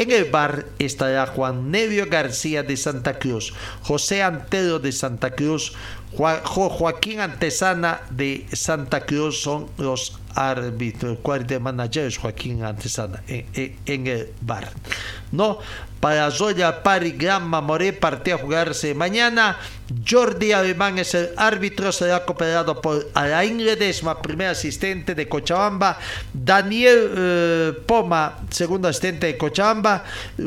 En 0.00 0.10
el 0.12 0.24
bar 0.24 0.64
estará 0.78 1.26
Juan 1.26 1.70
Nevio 1.70 2.06
García 2.08 2.62
de 2.62 2.78
Santa 2.78 3.18
Cruz, 3.18 3.52
José 3.82 4.22
Antero 4.22 4.78
de 4.78 4.92
Santa 4.92 5.32
Cruz, 5.32 5.74
Jo 6.16 6.70
Joaquín 6.70 7.20
Antesana 7.20 8.00
de 8.10 8.46
Santa 8.50 9.04
Cruz 9.04 9.42
son 9.42 9.68
los 9.76 10.18
árbitros, 10.34 11.18
de 11.46 11.60
managers 11.60 12.16
Joaquín 12.16 12.64
Antesana 12.64 13.22
en, 13.28 13.46
en, 13.52 13.76
en, 13.84 14.06
el 14.06 14.32
bar. 14.40 14.70
No, 15.32 15.58
para 16.00 16.30
Zoya 16.30 16.82
Pari 16.82 17.12
Gran 17.12 17.46
Mamoré, 17.46 17.92
partido 17.92 18.36
a 18.36 18.40
jugarse 18.40 18.94
mañana. 18.94 19.58
Jordi 20.08 20.52
Alemán 20.52 20.98
es 20.98 21.14
el 21.14 21.30
árbitro, 21.36 21.90
será 21.90 22.24
cooperado 22.24 22.80
por 22.80 23.10
Alain 23.14 23.64
Ledesma, 23.64 24.22
primer 24.22 24.48
asistente 24.48 25.14
de 25.14 25.28
Cochabamba. 25.28 25.98
Daniel 26.32 27.10
eh, 27.16 27.72
Poma, 27.86 28.38
segundo 28.50 28.88
asistente 28.88 29.26
de 29.26 29.36
Cochabamba. 29.36 30.04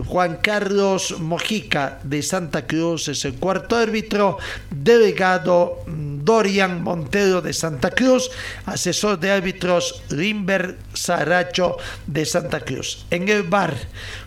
Juan 0.07 0.37
Carlos 0.41 1.19
Mojica 1.19 1.99
de 2.03 2.23
Santa 2.23 2.65
Cruz 2.65 3.09
es 3.09 3.25
el 3.25 3.35
cuarto 3.35 3.75
árbitro. 3.75 4.37
Delegado 4.69 5.83
Dorian 5.87 6.81
Montero 6.81 7.41
de 7.41 7.53
Santa 7.53 7.91
Cruz, 7.91 8.31
asesor 8.65 9.19
de 9.19 9.31
árbitros 9.31 10.03
Limber 10.09 10.77
Saracho 10.93 11.77
de 12.07 12.25
Santa 12.25 12.61
Cruz. 12.61 13.05
En 13.09 13.27
el 13.27 13.43
bar, 13.43 13.75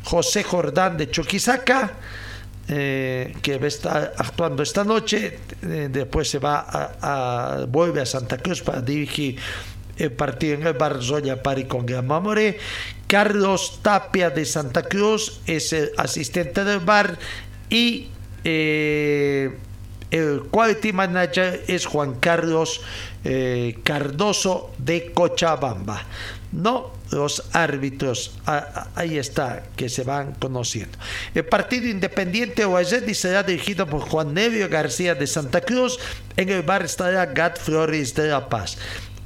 José 0.04 0.42
Jordán 0.42 0.98
de 0.98 1.10
Choquisaca, 1.10 1.94
eh, 2.68 3.34
que 3.42 3.54
está 3.66 4.12
actuando 4.16 4.62
esta 4.62 4.84
noche, 4.84 5.38
eh, 5.62 5.88
después 5.90 6.28
se 6.28 6.38
va 6.38 6.66
a, 7.00 7.64
vuelve 7.68 8.00
a 8.00 8.06
Santa 8.06 8.38
Cruz 8.38 8.62
para 8.62 8.80
dirigir 8.80 9.38
el 9.96 10.12
partido 10.12 10.54
en 10.54 10.66
el 10.66 10.74
bar 10.74 11.02
Zoya 11.02 11.42
Pari 11.42 11.64
con 11.64 11.86
Gran 11.86 12.06
Mamoré. 12.06 12.58
Carlos 13.06 13.80
Tapia 13.82 14.30
de 14.30 14.44
Santa 14.44 14.82
Cruz 14.82 15.40
es 15.46 15.72
el 15.72 15.92
asistente 15.96 16.64
del 16.64 16.80
bar 16.80 17.18
y 17.70 18.08
eh, 18.44 19.56
el 20.10 20.42
quality 20.50 20.92
manager 20.92 21.64
es 21.66 21.86
Juan 21.86 22.14
Carlos 22.20 22.80
eh, 23.24 23.78
Cardoso 23.82 24.72
de 24.78 25.12
Cochabamba. 25.12 26.04
No 26.52 26.92
los 27.10 27.42
árbitros, 27.52 28.32
ahí 28.94 29.18
está, 29.18 29.64
que 29.76 29.88
se 29.88 30.02
van 30.02 30.32
conociendo. 30.34 30.96
El 31.34 31.44
partido 31.44 31.86
independiente 31.88 32.66
Oaxaca 32.66 33.14
será 33.14 33.42
dirigido 33.42 33.86
por 33.86 34.00
Juan 34.00 34.34
Nevio 34.34 34.68
García 34.68 35.14
de 35.14 35.26
Santa 35.26 35.60
Cruz. 35.60 35.98
En 36.36 36.48
el 36.48 36.62
bar 36.62 36.84
estará 36.84 37.26
Gat 37.26 37.58
Flores 37.58 38.14
de 38.14 38.28
La 38.28 38.48
Paz. 38.48 38.78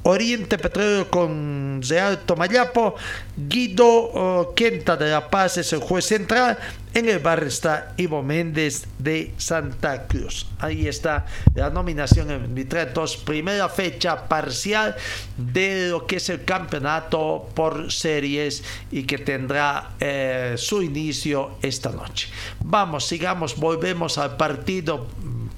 Oriente 0.02 0.56
Petróleo 0.56 1.10
con 1.10 1.80
Alto 2.00 2.36
Mayapo, 2.36 2.94
Guido 3.36 3.86
oh, 3.86 4.54
Quenta 4.54 4.96
de 4.96 5.10
La 5.10 5.28
Paz 5.28 5.58
es 5.58 5.72
el 5.72 5.80
juez 5.80 6.06
central, 6.06 6.58
en 6.94 7.08
el 7.08 7.18
bar 7.18 7.44
está 7.44 7.92
Ivo 7.96 8.22
Méndez 8.22 8.86
de 8.98 9.32
Santa 9.36 10.06
Cruz. 10.06 10.46
Ahí 10.58 10.88
está 10.88 11.26
la 11.54 11.70
nominación 11.70 12.30
en 12.30 12.58
Entonces, 12.58 13.18
primera 13.18 13.68
fecha 13.68 14.26
parcial 14.26 14.96
de 15.36 15.88
lo 15.90 16.06
que 16.06 16.16
es 16.16 16.28
el 16.30 16.44
campeonato 16.44 17.48
por 17.54 17.92
series 17.92 18.64
y 18.90 19.04
que 19.04 19.18
tendrá 19.18 19.90
eh, 20.00 20.54
su 20.56 20.82
inicio 20.82 21.52
esta 21.62 21.90
noche. 21.90 22.28
Vamos, 22.64 23.06
sigamos, 23.06 23.56
volvemos 23.56 24.18
al 24.18 24.36
partido 24.36 25.06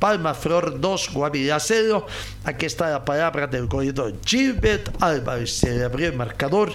Palma 0.03 0.35
Flor 0.35 0.81
2, 0.81 1.11
Guavirá 1.13 1.61
0. 1.61 2.05
Aquí 2.43 2.67
está 2.67 2.91
la 2.91 3.05
palabra 3.05 3.47
del 3.47 3.69
corredor 3.69 4.13
Gilbert 4.27 4.91
Álvarez. 5.01 5.53
Se 5.59 5.85
abrió 5.85 6.09
el 6.09 6.17
marcador 6.17 6.75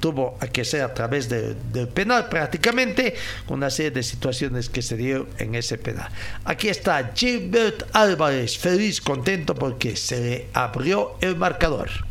tuvo 0.00 0.38
que 0.50 0.64
ser 0.64 0.80
a 0.80 0.94
través 0.94 1.28
del 1.28 1.88
penal 1.88 2.30
prácticamente, 2.30 3.14
una 3.48 3.68
serie 3.68 3.90
de 3.90 4.02
situaciones 4.02 4.70
que 4.70 4.80
se 4.80 4.96
dio 4.96 5.26
en 5.36 5.54
ese 5.54 5.76
penal. 5.76 6.08
Aquí 6.46 6.68
está 6.70 7.12
Gilbert 7.14 7.84
Álvarez, 7.92 8.56
feliz, 8.56 9.02
contento 9.02 9.54
porque 9.54 9.94
se 9.94 10.18
le 10.18 10.46
abrió 10.54 11.16
el 11.20 11.36
marcador. 11.36 12.07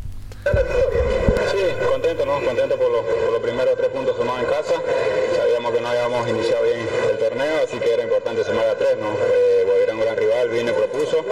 Sí, 1.50 1.86
contento, 1.88 2.26
¿no? 2.26 2.44
Contento 2.44 2.76
por 2.76 2.90
los, 2.90 3.40
primeros 3.42 3.76
tres 3.76 3.88
puntos 3.88 4.16
sumados 4.16 4.42
en 4.42 4.46
casa. 4.46 4.74
Sabíamos 5.36 5.72
que 5.72 5.80
no 5.80 5.88
habíamos 5.88 6.28
iniciado 6.28 6.64
bien 6.64 6.88
el 7.10 7.18
torneo, 7.18 7.64
así 7.64 7.78
que 7.78 7.94
era 7.94 8.02
importante 8.02 8.44
sumar 8.44 8.68
a 8.68 8.76
tres, 8.76 8.96
¿no? 8.98 9.16
Eh, 9.32 9.58
un 9.98 10.04
gran 10.04 10.16
rival, 10.16 10.48
viene 10.48 10.72
propuso, 10.72 11.24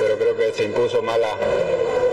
pero 0.00 0.18
creo 0.18 0.36
que 0.36 0.52
se 0.52 0.64
impuso 0.64 1.02
mal 1.02 1.20
el 1.22 2.07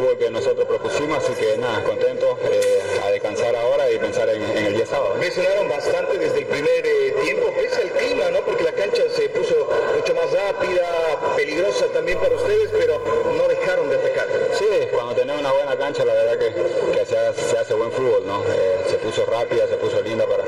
fútbol 0.00 0.18
que 0.18 0.30
nosotros 0.30 0.66
propusimos, 0.66 1.18
así 1.18 1.34
que 1.34 1.58
nada, 1.58 1.82
contento 1.84 2.38
eh, 2.50 3.00
a 3.04 3.10
descansar 3.10 3.54
ahora 3.54 3.90
y 3.90 3.98
pensar 3.98 4.28
en, 4.30 4.42
el 4.42 4.74
día 4.74 4.86
sábado. 4.86 5.14
Mencionaron 5.18 5.68
bastante 5.68 6.18
desde 6.18 6.38
el 6.38 6.46
primer 6.46 6.86
eh, 6.86 7.14
tiempo, 7.22 7.52
es 7.58 7.76
el 7.76 7.90
clima, 7.90 8.30
¿no? 8.30 8.40
Porque 8.40 8.64
la 8.64 8.72
cancha 8.72 9.02
se 9.14 9.28
puso 9.28 9.68
mucho 9.96 10.14
más 10.14 10.32
rápida, 10.32 11.34
peligrosa 11.36 11.86
también 11.86 12.18
para 12.18 12.34
ustedes, 12.34 12.70
pero 12.72 13.00
no 13.36 13.48
dejaron 13.48 13.90
de 13.90 13.96
atacar. 13.96 14.28
Sí, 14.58 14.66
cuando 14.92 15.14
tenemos 15.14 15.40
una 15.40 15.52
buena 15.52 15.76
cancha, 15.76 16.04
la 16.04 16.14
verdad 16.14 16.38
que, 16.38 17.06
se, 17.06 17.58
hace, 17.58 17.74
buen 17.74 17.92
fútbol, 17.92 18.26
¿no? 18.26 18.42
Eh, 18.44 18.84
se 18.88 18.96
puso 18.96 19.26
rápida, 19.26 19.66
se 19.68 19.76
puso 19.76 20.00
linda 20.00 20.24
para, 20.26 20.44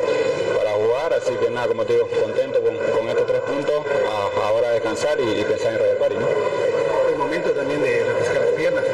para 0.56 0.72
jugar, 0.72 1.12
así 1.12 1.34
que 1.34 1.50
nada, 1.50 1.68
como 1.68 1.84
te 1.84 1.94
digo, 1.94 2.08
contento 2.08 2.60
con, 2.62 3.08
estos 3.08 3.26
tres 3.26 3.40
puntos, 3.42 3.84
ahora 4.42 4.70
descansar 4.70 5.20
y, 5.20 5.44
pensar 5.44 5.72
en 5.74 5.78
Royal 5.78 5.96
Party, 5.96 6.14
¿no? 6.16 6.28
El 7.08 7.16
momento 7.16 7.50
también 7.50 7.82
de 7.82 8.04
refrescar 8.04 8.40
las 8.40 8.54
piernas, 8.54 8.84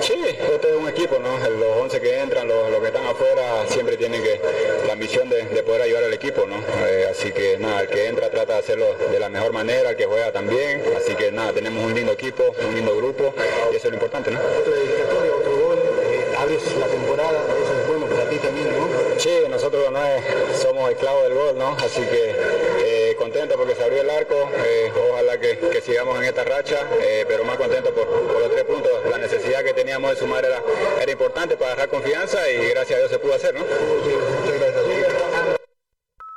Sí, 0.00 0.14
esto 0.24 0.68
es 0.68 0.76
un 0.76 0.88
equipo, 0.88 1.18
¿no? 1.18 1.38
Los 1.38 1.82
11 1.82 2.00
que 2.00 2.20
entran, 2.20 2.48
los, 2.48 2.80
que 2.80 2.86
están 2.86 3.06
afuera, 3.06 3.64
siempre 3.68 3.96
tienen 3.96 4.22
que 4.22 4.40
la 4.86 4.92
ambición 4.92 5.28
de, 5.28 5.44
poder 5.62 5.82
ayudar 5.82 6.04
al 6.04 6.12
equipo, 6.12 6.44
¿no? 6.46 6.56
Eh, 6.86 7.08
así 7.10 7.32
que 7.32 7.58
nada, 7.58 7.80
el 7.82 7.88
que 7.88 8.06
entra 8.06 8.30
trata 8.30 8.54
de 8.54 8.58
hacerlo 8.60 8.86
de 9.10 9.18
la 9.18 9.28
mejor 9.28 9.52
manera, 9.52 9.90
el 9.90 9.96
que 9.96 10.06
juega 10.06 10.32
también, 10.32 10.82
así 10.96 11.14
que 11.14 11.32
nada, 11.32 11.52
tenemos 11.52 11.84
un 11.84 11.94
lindo 11.94 12.12
equipo, 12.12 12.44
un 12.66 12.74
lindo 12.74 12.96
grupo 12.96 13.34
y 13.72 13.76
eso 13.76 13.88
es 13.88 13.90
lo 13.90 13.94
importante, 13.94 14.30
¿no? 14.30 14.38
Otro 14.38 15.56
gol, 15.56 15.78
eh, 16.10 16.24
abres 16.38 16.76
la 16.76 16.86
temporada, 16.86 17.44
eso 17.62 17.80
es 17.80 17.88
bueno 17.88 18.06
para 18.06 18.28
ti 18.28 18.36
también, 18.36 18.68
¿no? 18.68 18.86
Sí, 19.18 19.30
nosotros 19.48 19.90
no 19.90 20.00
somos 20.56 20.90
esclavos 20.90 21.24
del 21.24 21.34
gol, 21.34 21.58
¿no? 21.58 21.76
Así 21.84 22.02
que 22.02 22.34
contento 23.46 23.56
porque 23.56 23.74
se 23.76 23.84
abrió 23.84 24.02
el 24.02 24.10
arco, 24.10 24.34
ojalá 25.10 25.38
que, 25.38 25.82
sigamos 25.84 26.18
en 26.18 26.24
esta 26.24 26.44
racha, 26.44 26.76
pero 27.28 27.44
más 27.44 27.56
contento 27.56 27.94
por, 27.94 28.06
por 28.06 28.40
los 28.40 28.50
tres 28.50 28.64
puntos, 28.64 28.90
la 29.08 29.18
necesidad 29.18 29.62
que 29.62 29.72
teníamos 29.72 30.10
de 30.10 30.16
sumar 30.16 30.44
era, 30.44 30.60
era 31.00 31.12
importante 31.12 31.56
para 31.56 31.70
dejar 31.72 31.88
confianza 31.88 32.38
y 32.50 32.70
gracias 32.70 32.96
a 32.96 32.98
Dios 32.98 33.10
se 33.10 33.18
pudo 33.18 33.34
hacer, 33.34 33.54
¿no? 33.54 33.64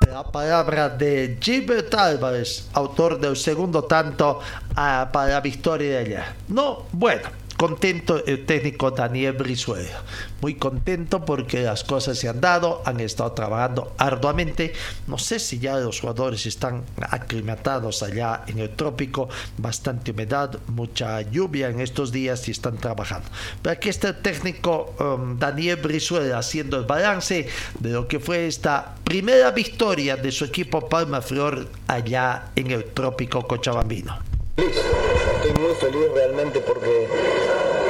La 0.08 0.24
palabra 0.24 0.90
de 0.90 1.38
Gilbert 1.40 1.94
Álvarez, 1.96 2.68
autor 2.74 3.20
del 3.20 3.38
segundo 3.38 3.84
tanto 3.86 4.40
ah, 4.76 5.10
para 5.12 5.34
la 5.34 5.42
victoria 5.42 5.98
de 5.98 6.02
ella. 6.02 6.36
No, 6.48 6.86
bueno, 6.92 7.30
contento 7.60 8.24
el 8.26 8.46
técnico 8.46 8.90
Daniel 8.92 9.34
Brizuela. 9.34 10.02
Muy 10.40 10.56
contento 10.56 11.26
porque 11.26 11.62
las 11.62 11.84
cosas 11.84 12.18
se 12.18 12.30
han 12.30 12.40
dado, 12.40 12.82
han 12.86 13.02
estado 13.02 13.34
trabajando 13.34 13.92
arduamente. 13.98 14.72
No 15.08 15.18
sé 15.18 15.40
si 15.40 15.60
ya 15.60 15.76
los 15.76 16.00
jugadores 16.00 16.46
están 16.46 16.86
aclimatados 17.02 18.02
allá 18.02 18.44
en 18.48 18.60
el 18.60 18.70
trópico, 18.70 19.28
bastante 19.58 20.12
humedad, 20.12 20.58
mucha 20.68 21.20
lluvia 21.20 21.68
en 21.68 21.82
estos 21.82 22.14
días 22.14 22.48
y 22.48 22.52
están 22.52 22.78
trabajando. 22.78 23.28
Pero 23.62 23.74
aquí 23.74 23.90
está 23.90 24.08
el 24.08 24.22
técnico 24.22 24.96
um, 24.98 25.38
Daniel 25.38 25.82
Brizuela 25.82 26.38
haciendo 26.38 26.78
el 26.78 26.86
balance 26.86 27.50
de 27.78 27.90
lo 27.90 28.08
que 28.08 28.22
fue 28.22 28.48
esta 28.48 28.96
primera 29.04 29.52
victoria 29.52 30.16
de 30.16 30.32
su 30.32 30.46
equipo 30.46 30.88
Palma 30.88 31.22
Flor 31.22 31.68
allá 31.88 32.52
en 32.56 32.72
el 32.72 32.86
trópico 32.86 33.46
cochabambino. 33.46 34.18
Estoy 35.42 35.54
muy 35.64 35.74
feliz 35.74 36.12
realmente 36.14 36.60
porque 36.60 37.08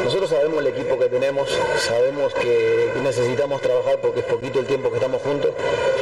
nosotros 0.03 0.29
sabemos 0.29 0.59
el 0.59 0.67
equipo 0.67 0.99
que 0.99 1.07
tenemos, 1.07 1.49
sabemos 1.79 2.31
que 2.35 2.91
necesitamos 3.03 3.59
trabajar 3.59 3.99
porque 4.01 4.19
es 4.19 4.25
poquito 4.27 4.59
el 4.59 4.67
tiempo 4.67 4.89
que 4.89 4.97
estamos 4.97 5.21
juntos, 5.21 5.51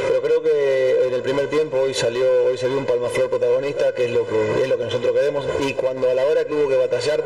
pero 0.08 0.20
creo 0.20 0.42
que 0.42 1.06
en 1.06 1.14
el 1.14 1.22
primer 1.22 1.48
tiempo 1.48 1.78
hoy 1.78 1.94
salió, 1.94 2.26
hoy 2.46 2.58
salió 2.58 2.76
un 2.76 2.84
Palmaflor 2.84 3.30
protagonista, 3.30 3.94
que 3.94 4.04
es 4.04 4.10
lo 4.10 4.26
que 4.26 4.62
es 4.62 4.68
lo 4.68 4.76
que 4.76 4.84
nosotros 4.84 5.12
queremos, 5.12 5.46
y 5.60 5.72
cuando 5.72 6.10
a 6.10 6.14
la 6.14 6.26
hora 6.26 6.44
que 6.44 6.52
hubo 6.52 6.68
que 6.68 6.76
batallar, 6.76 7.24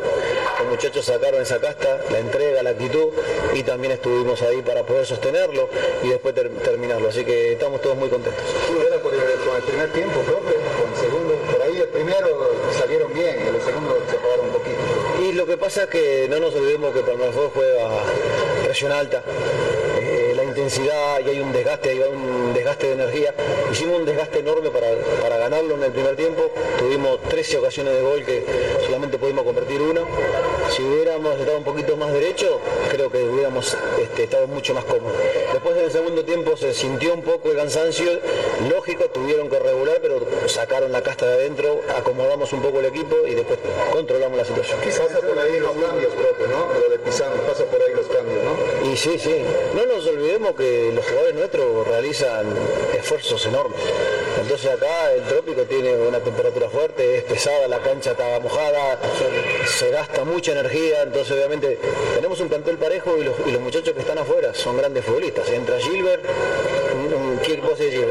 los 0.61 0.69
muchachos 0.69 1.05
sacaron 1.05 1.43
esa 1.43 1.61
casta, 1.61 2.01
la 2.11 2.19
entrega, 2.19 2.63
la 2.63 2.71
actitud, 2.71 3.09
y 3.55 3.63
también 3.65 3.93
estuvimos 3.93 4.41
ahí 4.43 4.63
para 4.63 4.85
poder 4.85 5.05
sostenerlo 5.05 5.69
y 6.03 6.09
después 6.09 6.35
terminarlo. 6.35 7.09
Así 7.09 7.25
que 7.25 7.53
estamos 7.53 7.81
todos 7.81 7.97
muy 7.97 8.09
contentos. 8.09 8.45
con 9.03 9.57
el 9.57 9.63
primer 9.63 9.93
tiempo, 9.93 10.21
profe, 10.21 10.55
con 10.55 10.93
el 10.93 11.01
segundo, 11.01 11.35
por 11.51 11.63
ahí 11.63 11.77
el 11.77 11.89
primero 11.89 12.51
salieron 12.73 13.13
bien, 13.13 13.37
el 13.39 13.61
segundo 13.63 13.99
se 14.11 14.17
pagaron 14.17 14.47
un 14.47 14.53
lo 15.35 15.47
que 15.47 15.57
pasa 15.57 15.85
es 15.85 15.89
que 15.89 16.27
no 16.29 16.39
nos 16.39 16.55
olvidemos 16.55 16.93
que 16.93 17.01
Palmaflor 17.01 17.51
juega 17.55 17.89
presión 18.65 18.93
alta. 18.93 19.23
Eh, 20.01 20.33
intensidad 20.53 21.21
y 21.25 21.31
hay 21.31 21.41
un 21.41 21.53
desgaste, 21.53 21.91
hay 21.91 22.01
un 22.01 22.53
desgaste 22.53 22.89
de 22.89 22.93
energía. 22.93 23.35
Hicimos 23.71 24.01
un 24.01 24.05
desgaste 24.05 24.41
enorme 24.41 24.69
para, 24.71 24.89
para 25.21 25.39
ganarlo 25.39 25.75
en 25.77 25.83
el 25.85 25.93
primer 25.93 26.15
tiempo. 26.15 26.51
Tuvimos 26.79 27.21
13 27.23 27.59
ocasiones 27.59 27.95
de 27.95 28.03
gol 28.03 28.25
que 28.25 28.45
solamente 28.85 29.19
pudimos 29.19 29.45
convertir 29.45 29.81
una. 29.81 30.03
Si 30.75 30.83
hubiéramos 30.83 31.39
estado 31.39 31.59
un 31.59 31.65
poquito 31.65 31.99
más 31.99 32.11
derecho, 32.15 32.59
creo 32.91 33.11
que 33.11 33.23
hubiéramos 33.25 33.77
este, 34.01 34.25
estado 34.25 34.47
mucho 34.47 34.73
más 34.73 34.85
cómodos. 34.85 35.19
Después 35.53 35.77
en 35.77 35.85
el 35.85 35.91
segundo 35.91 36.25
tiempo 36.25 36.57
se 36.57 36.73
sintió 36.73 37.13
un 37.13 37.21
poco 37.21 37.51
el 37.51 37.57
cansancio, 37.59 38.11
lógico, 38.71 39.05
tuvieron 39.11 39.51
que 39.51 39.59
regular, 39.59 39.99
pero 40.01 40.21
sacaron 40.47 40.91
la 40.91 41.03
casta 41.03 41.27
de 41.27 41.35
adentro, 41.35 41.83
acomodamos 41.95 42.55
un 42.55 42.63
poco 42.63 42.81
el 42.81 42.87
equipo 42.87 43.17
y 43.27 43.35
después 43.35 43.59
controlamos 43.93 44.39
la 44.39 44.47
situación. 44.47 44.81
Quizás 44.81 45.01
pasa 45.01 45.21
por 45.21 45.39
ahí 45.39 45.61
los 45.61 45.73
cambios 45.73 46.15
propios, 46.15 46.49
¿no? 46.49 46.81
Lo 46.81 46.89
de 46.89 46.99
Pizano, 47.01 47.35
pasa 47.47 47.65
por 47.65 47.83
ahí 47.83 47.95
los 47.95 48.07
cambios, 48.07 48.43
¿no? 48.43 48.91
Y 48.91 48.97
sí, 48.97 49.19
sí. 49.19 49.45
No 49.75 49.85
nos 49.85 50.07
olvidemos 50.07 50.53
que 50.53 50.91
los 50.95 51.05
jugadores 51.05 51.35
nuestros 51.35 51.87
realizan 51.87 52.47
esfuerzos 52.95 53.45
enormes. 53.45 53.81
Entonces 54.41 54.71
acá 54.71 55.13
el 55.13 55.23
trópico 55.23 55.63
tiene 55.63 55.95
una 55.97 56.21
temperatura 56.21 56.69
fuerte, 56.69 57.19
es 57.19 57.25
pesada, 57.25 57.69
la 57.69 57.79
cancha 57.79 58.13
está 58.13 58.39
mojada, 58.41 58.99
se 59.67 59.91
gasta 59.91 60.25
mucha 60.25 60.53
energía, 60.53 61.03
entonces 61.03 61.33
obviamente 61.33 61.79
tenemos 62.15 62.41
un 62.41 62.49
plantel 62.49 62.79
parejo 62.79 63.17
y 63.19 63.25
los, 63.25 63.61
muchachos 63.61 63.95
que 63.95 64.01
están 64.01 64.19
afuera 64.19 64.55
son 64.55 64.77
grandes 64.77 65.05
futbolistas. 65.05 65.49
Entra 65.51 65.79
Gilbert, 65.79 66.25
un, 66.95 67.15
un, 67.15 67.41
Gilbert? 67.41 67.63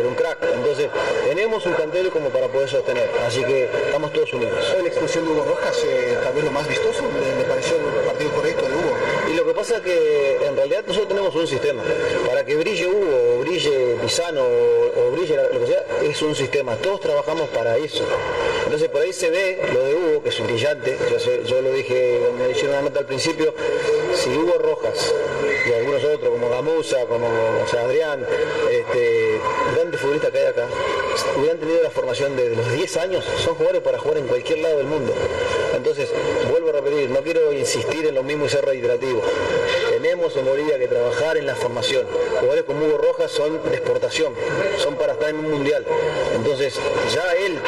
Un 0.08 0.16
crack. 0.16 0.38
Entonces 0.54 0.90
tenemos 1.28 1.66
un 1.66 1.74
plantel 1.74 2.10
como 2.10 2.30
para 2.30 2.48
poder 2.48 2.70
sostener, 2.70 3.10
así 3.26 3.44
que 3.44 3.66
estamos 3.66 4.12
todos 4.14 4.34
unidos. 4.34 4.76
La 4.82 4.88
expulsión 4.88 5.26
de 5.26 5.32
Hugo 5.32 5.46
Rojas 5.46 5.78
eh, 5.86 6.18
tal 6.24 6.34
vez 6.34 6.44
lo 6.44 6.52
más 6.52 6.68
vistoso, 6.68 7.04
me, 7.04 7.44
pareció 7.44 7.78
el 7.78 8.06
partido 8.06 8.32
correcto 8.32 8.68
de 8.68 8.76
Hugo. 8.76 8.96
Que 9.52 9.56
pasa 9.56 9.76
es 9.76 9.82
que 9.82 10.38
en 10.48 10.56
realidad 10.56 10.86
nosotros 10.88 11.10
tenemos 11.10 11.36
un 11.36 11.46
sistema. 11.46 11.84
Para 12.26 12.46
que 12.46 12.56
brille 12.56 12.88
Hugo, 12.88 13.36
o 13.36 13.40
brille 13.42 13.98
Pisano, 14.02 14.44
o, 14.46 15.12
brille 15.12 15.36
lo 15.52 15.60
que 15.60 15.68
sea, 15.68 15.86
es 16.02 16.22
un 16.22 16.34
sistema. 16.34 16.78
Todos 16.78 17.02
trabajamos 17.02 17.50
para 17.50 17.76
eso. 17.76 18.06
Entonces 18.64 18.88
por 18.88 19.02
ahí 19.02 19.12
se 19.12 19.30
ve 19.30 19.60
lo 19.74 19.84
de 19.84 19.94
Hugo, 19.94 20.24
que 20.24 20.30
es 20.30 20.40
un 20.40 20.48
brillante. 20.48 20.98
Yo, 21.46 21.62
lo 21.62 21.74
dije, 21.74 22.22
me 22.40 22.52
hicieron 22.52 22.78
una 22.78 22.82
nota 22.84 23.00
al 23.00 23.08
principio. 23.08 23.54
Si 24.16 24.30
Hugo 24.30 24.54
Rojas 24.58 25.14
y 25.68 25.74
algunos 25.74 26.02
otros, 26.02 26.30
como 26.30 26.50
Gamusa, 26.50 27.06
como 27.08 27.28
Adrián, 27.78 28.26
este, 28.72 29.38
grandes 29.76 30.00
futbolistas 30.00 30.32
que 30.32 30.40
hay 30.40 30.46
acá, 30.46 30.68
hubieran 31.38 31.58
tenido 31.58 31.84
la 31.84 31.90
formación 31.90 32.38
de 32.38 32.56
los 32.56 32.72
10 32.72 32.98
años, 32.98 33.26
son 33.44 33.56
jugadores 33.56 33.82
para 33.82 34.00
jugar 34.00 34.20
en 34.20 34.28
cualquier 34.28 34.60
lado 34.60 34.78
del 34.78 34.88
mundo. 34.88 35.14
Entonces, 35.82 36.10
vuelvo 36.48 36.70
a 36.70 36.74
repetir, 36.74 37.10
no 37.10 37.22
quiero 37.22 37.52
insistir 37.52 38.06
en 38.06 38.14
lo 38.14 38.22
mismo 38.22 38.46
y 38.46 38.50
ser 38.50 38.64
reiterativo. 38.64 39.20
Tenemos 39.90 40.36
en 40.36 40.46
Bolivia 40.46 40.78
que 40.78 40.88
trabajar 40.88 41.38
en 41.38 41.48
la 41.48 41.56
formación. 41.56 42.06
Jugadores 42.40 42.66
como 42.66 42.86
Hugo 42.86 43.00
Rojas 43.00 43.32
son 43.32 43.60
de 43.64 43.78
exportación, 43.78 44.36
son 44.78 44.96
para 44.96 45.14
estar 45.14 45.30
en 45.30 45.38
un 45.38 45.50
mundial. 45.50 45.84
Entonces, 46.36 46.80
ya 47.12 47.34
él 47.34 47.60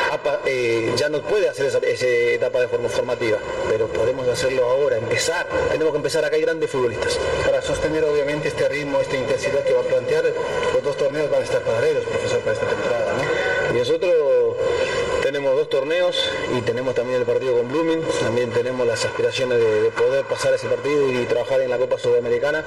eh, 0.45 0.93
ya 0.95 1.09
no 1.09 1.22
puede 1.22 1.49
hacer 1.49 1.66
esa, 1.66 2.05
etapa 2.05 2.61
de 2.61 2.68
forma 2.68 2.88
formativa, 2.88 3.39
pero 3.68 3.88
podemos 3.88 4.28
hacerlo 4.28 4.70
ahora, 4.70 4.97
empezar. 4.97 5.47
Tenemos 5.72 5.91
que 5.91 5.97
empezar, 5.97 6.24
acá 6.24 6.36
hay 6.36 6.43
grandes 6.43 6.70
futbolistas. 6.70 7.20
Para 7.43 7.64
sostener 7.64 8.03
obviamente 8.03 8.49
este 8.49 8.70
ritmo, 8.70 9.01
esta 9.01 9.18
intensidad 9.18 9.64
que 9.64 9.74
va 9.74 9.82
a 9.82 9.86
plantear, 9.86 10.24
los 10.72 10.84
dos 10.84 10.97
torneos 10.97 11.32
van 11.32 11.41
a 11.41 11.45
estar 11.45 11.64
paralelos, 11.64 12.05
profesor, 12.05 12.39
para 12.41 12.53
esta 12.53 12.68
temporada. 12.68 13.16
Y 13.74 13.78
nosotros 13.78 14.12
y 16.58 16.62
tenemos 16.62 16.93
también 16.93 17.20
el 17.20 17.26
partido 17.26 17.58
con 17.58 17.68
Blooming, 17.68 18.01
también 18.20 18.51
tenemos 18.51 18.86
las 18.86 19.04
aspiraciones 19.06 19.60
de, 19.60 19.91
poder 19.91 20.26
pasar 20.26 20.54
ese 20.54 20.68
partido 20.68 21.12
y 21.12 21.26
trabajar 21.26 21.62
en 21.62 21.70
la 21.70 21.78
Copa 21.78 21.97
Sudamericana. 21.97 22.64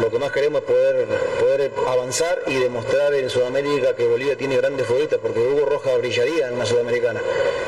Lo 0.00 0.10
que 0.10 0.18
más 0.18 0.32
queremos 0.32 0.62
es 0.62 0.66
poder, 0.66 1.06
poder 1.38 1.72
avanzar 1.86 2.42
y 2.46 2.54
demostrar 2.54 3.14
en 3.14 3.28
Sudamérica 3.28 3.94
que 3.94 4.06
Bolivia 4.06 4.36
tiene 4.36 4.56
grandes 4.56 4.86
futbolistas, 4.86 5.18
porque 5.20 5.40
Hugo 5.40 5.66
Roja 5.66 5.96
brillaría 5.96 6.48
en 6.48 6.54
una 6.54 6.66
Sudamericana. 6.66 7.20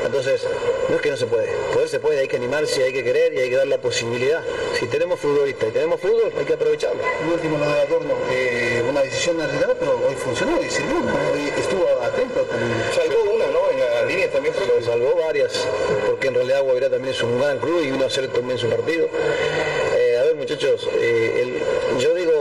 Entonces, 0.05 0.47
no 0.89 0.97
es 0.97 1.03
que 1.03 1.11
no 1.11 1.17
se 1.17 1.27
puede, 1.27 1.53
poder 1.73 1.89
se 1.89 2.01
puede, 2.01 2.21
hay 2.21 2.29
que 2.29 2.37
animarse, 2.37 2.83
hay 2.83 2.93
que 2.93 3.05
querer 3.05 3.35
y 3.35 3.39
hay 3.39 3.51
que 3.51 3.57
dar 3.57 3.67
la 3.67 3.79
posibilidad. 3.79 4.43
Si 4.79 4.87
tenemos 4.87 5.21
futbolistas 5.21 5.69
y 5.69 5.73
tenemos 5.73 6.01
fútbol, 6.01 6.33
hay 6.39 6.45
que 6.45 6.55
aprovecharlo. 6.55 7.03
El 7.25 7.33
último 7.33 7.59
lo 7.59 7.67
de 7.67 7.81
Adorno, 7.81 8.15
eh, 8.31 8.83
una 8.89 9.03
decisión 9.03 9.41
arriesgada, 9.41 9.75
pero 9.79 10.01
hoy 10.07 10.15
funcionó 10.15 10.61
y 10.63 10.71
sirvió, 10.71 10.97
estuvo 11.59 11.87
atento. 12.03 12.47
¿no? 12.47 13.40
Línea 14.11 14.31
también. 14.31 14.55
Lo 14.67 14.85
salvó 14.85 15.15
varias, 15.15 15.53
porque 16.07 16.29
en 16.29 16.35
realidad 16.35 16.63
Guavirá 16.63 16.91
también 16.91 17.15
es 17.15 17.23
un 17.23 17.39
gran 17.39 17.59
club 17.59 17.81
y 17.83 17.91
vino 17.93 18.05
a 18.05 18.07
hacer 18.09 18.27
también 18.29 18.59
su 18.59 18.69
partido. 18.69 19.09
Eh, 19.97 20.19
a 20.21 20.25
ver 20.25 20.35
muchachos, 20.35 20.89
eh, 20.99 21.63
yo 21.99 22.15
digo, 22.15 22.40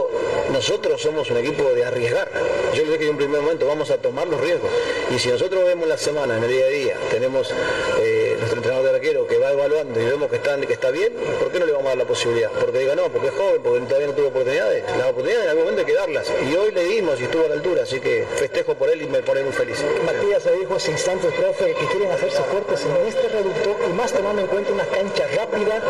nosotros 0.52 1.00
somos 1.00 1.30
un 1.30 1.38
equipo 1.38 1.72
de 1.72 1.84
arriesgar. 1.84 2.28
Yo 2.74 2.82
les 2.82 2.92
dije 2.92 3.04
en 3.04 3.10
un 3.10 3.16
primer 3.16 3.40
momento, 3.40 3.66
vamos 3.66 3.90
a 3.90 3.98
tomar 3.98 4.26
los 4.26 4.40
riesgos. 4.40 4.70
Y 5.14 5.18
si 5.18 5.28
nosotros 5.28 5.64
vemos 5.64 5.88
la 5.88 5.96
semana, 5.96 6.36
en 6.36 6.44
el 6.44 6.50
día 6.50 6.64
a 6.64 6.68
día, 6.68 6.96
tenemos 7.10 7.52
eh, 8.00 8.36
nuestro 8.38 8.58
entrenador 8.58 8.90
de 8.90 8.96
arquero 8.96 9.26
que 9.26 9.38
va 9.38 9.52
evaluando 9.52 10.00
y 10.00 10.04
vemos 10.04 10.28
que 10.28 10.36
está, 10.36 10.90
bien, 10.90 11.12
¿por 11.38 11.50
qué 11.50 11.60
no 11.60 11.66
le 11.66 11.72
vamos 11.72 11.86
a 11.86 11.90
dar 11.90 11.98
la 11.98 12.04
posibilidad? 12.04 12.50
Porque 12.50 12.78
diga, 12.78 12.94
no, 12.94 13.08
porque 13.08 13.28
es 13.28 13.34
joven, 13.34 13.62
porque 13.62 13.80
todavía 13.86 14.08
no 14.08 14.14
tuvo 14.14 14.28
oportunidades. 14.28 14.84
Las 14.96 15.08
oportunidades 15.08 15.44
en 15.44 15.50
algún 15.50 15.64
momento 15.64 15.80
hay 15.80 15.86
que 15.86 15.94
darlas. 15.94 16.32
Y 16.50 16.54
hoy 16.54 16.72
le 16.72 16.84
dimos 16.84 17.20
y 17.20 17.24
estuvo 17.24 17.44
a 17.44 17.48
la 17.48 17.54
altura, 17.54 17.82
así 17.82 18.00
que 18.00 18.26
festejo 18.36 18.74
por 18.74 18.90
él 18.90 19.02
y 19.02 19.06
me 19.06 19.22
pone 19.22 19.42
muy 19.42 19.52
feliz. 19.52 19.84
Matías 20.04 20.42
se 20.42 20.52
dijo 20.52 20.74
hace 20.74 20.90
instantes, 20.92 21.32
profe, 21.32 21.74
que 21.74 21.86
quieren 21.86 22.10
hacerse 22.10 22.42
fuertes 22.42 22.84
en 22.84 23.06
este 23.06 23.28
reducto 23.28 23.76
y 23.88 23.92
más 23.92 24.12
tomando 24.12 24.42
en 24.42 24.48
cuenta 24.48 24.72
una 24.72 24.86
cancha 24.86 25.26
rápida. 25.36 25.82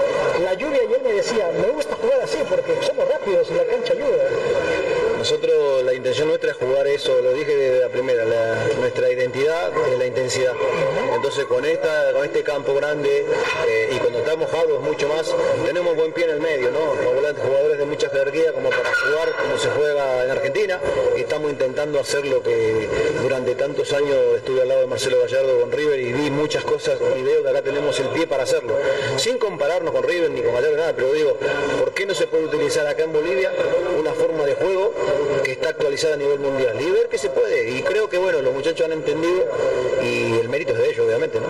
La 0.42 0.54
lluvia 0.54 0.82
y 0.88 0.92
él 0.92 1.02
me 1.02 1.12
decía, 1.12 1.50
me 1.60 1.68
gusta 1.68 1.96
jugar 1.96 2.20
así 2.22 2.38
porque 2.48 2.74
somos 2.86 3.08
rápidos 3.08 3.48
y 3.50 3.54
la 3.54 3.64
cancha 3.64 3.94
ayuda. 4.12 4.59
Nosotros 5.20 5.84
la 5.84 5.92
intención 5.92 6.28
nuestra 6.28 6.52
es 6.52 6.56
jugar 6.56 6.86
eso, 6.86 7.20
lo 7.20 7.34
dije 7.34 7.54
desde 7.54 7.80
la 7.80 7.90
primera, 7.90 8.24
nuestra 8.78 9.12
identidad 9.12 9.70
es 9.92 9.98
la 9.98 10.06
intensidad. 10.06 10.54
Entonces 11.14 11.44
con 11.44 11.62
esta, 11.66 12.12
con 12.14 12.24
este 12.24 12.42
campo 12.42 12.72
grande 12.74 13.26
eh, 13.68 13.90
y 13.94 13.98
cuando 13.98 14.20
está 14.20 14.34
mojado 14.36 14.76
es 14.76 14.80
mucho 14.80 15.08
más, 15.08 15.30
tenemos 15.66 15.94
buen 15.94 16.14
pie 16.14 16.24
en 16.24 16.30
el 16.30 16.40
medio, 16.40 16.70
¿no? 16.70 16.96
Jugadores 17.36 17.76
de 17.76 17.84
mucha 17.84 18.08
jerarquía 18.08 18.54
como 18.54 18.70
para 18.70 18.94
jugar 18.94 19.36
como 19.42 19.58
se 19.58 19.68
juega 19.68 20.24
en 20.24 20.30
Argentina 20.30 20.80
y 21.14 21.20
estamos 21.20 21.50
intentando 21.50 22.00
hacer 22.00 22.24
lo 22.24 22.42
que 22.42 22.88
durante 23.20 23.54
tantos 23.56 23.92
años 23.92 24.16
estuve 24.36 24.62
al 24.62 24.68
lado 24.68 24.80
de 24.80 24.86
Marcelo 24.86 25.20
Gallardo 25.20 25.60
con 25.60 25.70
River 25.70 26.00
y 26.00 26.14
vi 26.14 26.30
muchas 26.30 26.64
cosas 26.64 26.98
y 27.18 27.22
veo 27.22 27.42
que 27.42 27.48
acá 27.50 27.60
tenemos 27.60 28.00
el 28.00 28.08
pie 28.08 28.26
para 28.26 28.44
hacerlo. 28.44 28.74
Sin 29.18 29.36
compararnos 29.36 29.92
con 29.92 30.02
River 30.02 30.30
ni 30.30 30.40
con 30.40 30.54
Gallardo 30.54 30.78
nada, 30.78 30.92
pero 30.96 31.12
digo, 31.12 31.36
¿por 31.78 31.92
qué 31.92 32.06
no 32.06 32.14
se 32.14 32.26
puede 32.26 32.46
utilizar 32.46 32.86
acá 32.86 33.04
en 33.04 33.12
Bolivia 33.12 33.52
una 33.98 34.14
forma 34.14 34.46
de 34.46 34.54
juego 34.54 34.94
que 35.44 35.52
está 35.52 35.70
actualizada 35.70 36.14
a 36.14 36.16
nivel 36.16 36.40
mundial 36.40 36.80
y 36.80 36.90
ver 36.90 37.08
que 37.08 37.18
se 37.18 37.30
puede. 37.30 37.70
Y 37.70 37.82
creo 37.82 38.08
que 38.08 38.18
bueno, 38.18 38.40
los 38.42 38.54
muchachos 38.54 38.86
han 38.86 38.92
entendido 38.92 39.46
y 40.02 40.32
el 40.38 40.48
mérito 40.48 40.72
es 40.72 40.78
de 40.78 40.90
ellos, 40.90 41.06
obviamente, 41.06 41.40
¿no? 41.40 41.48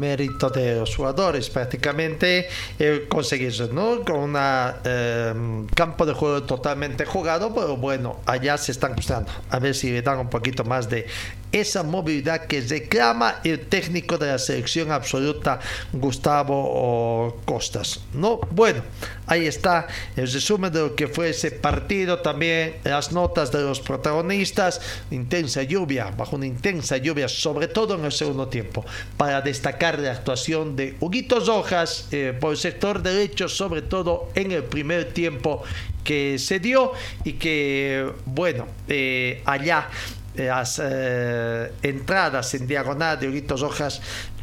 mérito 0.00 0.48
de 0.50 0.76
los 0.76 0.96
jugadores 0.96 1.50
prácticamente 1.50 2.48
eh, 2.78 3.06
conseguirse 3.08 3.68
¿no? 3.68 4.02
con 4.04 4.16
un 4.16 4.36
eh, 4.36 5.66
campo 5.74 6.06
de 6.06 6.14
juego 6.14 6.42
totalmente 6.42 7.04
jugado 7.04 7.54
pero 7.54 7.76
bueno 7.76 8.20
allá 8.26 8.56
se 8.56 8.72
están 8.72 8.94
gustando 8.94 9.30
a 9.50 9.58
ver 9.58 9.74
si 9.74 9.90
le 9.90 10.02
dan 10.02 10.18
un 10.18 10.30
poquito 10.30 10.64
más 10.64 10.88
de 10.88 11.06
esa 11.52 11.82
movilidad 11.82 12.46
que 12.46 12.60
reclama 12.60 13.40
el 13.44 13.60
técnico 13.60 14.18
de 14.18 14.28
la 14.28 14.38
selección 14.38 14.92
absoluta 14.92 15.60
Gustavo 15.92 17.40
Costas. 17.44 18.00
No, 18.14 18.40
bueno, 18.50 18.82
ahí 19.26 19.46
está 19.46 19.86
el 20.16 20.30
resumen 20.30 20.72
de 20.72 20.80
lo 20.80 20.94
que 20.94 21.08
fue 21.08 21.30
ese 21.30 21.50
partido, 21.50 22.20
también 22.20 22.76
las 22.84 23.12
notas 23.12 23.50
de 23.52 23.62
los 23.62 23.80
protagonistas, 23.80 24.80
intensa 25.10 25.62
lluvia, 25.62 26.10
bajo 26.16 26.36
una 26.36 26.46
intensa 26.46 26.96
lluvia, 26.96 27.28
sobre 27.28 27.68
todo 27.68 27.94
en 27.94 28.04
el 28.04 28.12
segundo 28.12 28.48
tiempo, 28.48 28.84
para 29.16 29.40
destacar 29.40 29.98
la 29.98 30.12
actuación 30.12 30.76
de 30.76 30.96
Huguito 31.00 31.40
Rojas 31.40 32.08
eh, 32.12 32.36
por 32.38 32.52
el 32.52 32.58
sector 32.58 33.02
derecho, 33.02 33.48
sobre 33.48 33.82
todo 33.82 34.28
en 34.34 34.52
el 34.52 34.64
primer 34.64 35.12
tiempo 35.12 35.62
que 36.04 36.38
se 36.38 36.60
dio 36.60 36.92
y 37.24 37.34
que, 37.34 38.10
bueno, 38.24 38.66
eh, 38.88 39.42
allá 39.44 39.88
las 40.34 40.80
eh, 40.82 41.72
entradas 41.82 42.54
en 42.54 42.66
diagonal 42.66 43.18
de 43.18 43.28
Uritos 43.28 43.60
Rojas 43.60 44.00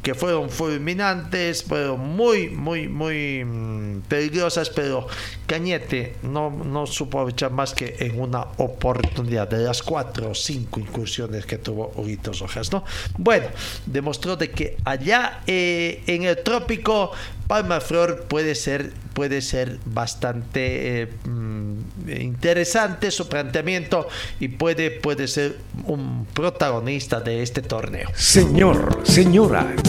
que 0.07 0.15
fueron 0.15 0.49
fulminantes, 0.49 1.65
fueron 1.65 1.99
muy, 1.99 2.47
muy, 2.47 2.87
muy 2.87 3.43
mm, 3.43 4.03
peligrosas, 4.07 4.69
pero 4.69 5.05
Cañete 5.45 6.15
no, 6.23 6.49
no 6.49 6.87
supo 6.87 7.19
aprovechar 7.19 7.51
más 7.51 7.73
que 7.73 7.97
en 7.99 8.17
una 8.17 8.45
oportunidad 8.55 9.49
de 9.49 9.57
las 9.57 9.83
cuatro 9.83 10.29
o 10.29 10.33
cinco 10.33 10.79
incursiones 10.79 11.45
que 11.45 11.57
tuvo 11.57 11.91
Uritos 11.97 12.39
Rojas, 12.39 12.71
¿no? 12.71 12.85
Bueno, 13.17 13.47
demostró 13.85 14.37
de 14.37 14.49
que 14.49 14.77
allá 14.85 15.41
eh, 15.45 16.01
en 16.07 16.23
el 16.23 16.41
trópico 16.41 17.11
Palma 17.47 17.79
Flor 17.79 18.25
puede 18.27 18.55
ser, 18.55 18.91
puede 19.13 19.41
ser 19.41 19.79
bastante 19.85 21.03
eh, 21.03 21.07
mm, 21.23 22.09
interesante 22.19 23.09
su 23.09 23.29
planteamiento 23.29 24.07
y 24.39 24.49
puede, 24.49 24.91
puede 24.91 25.27
ser 25.29 25.57
un 25.85 26.27
protagonista 26.33 27.21
de 27.21 27.41
este 27.41 27.61
torneo. 27.61 28.09
Señor, 28.15 29.01
señora, 29.03 29.73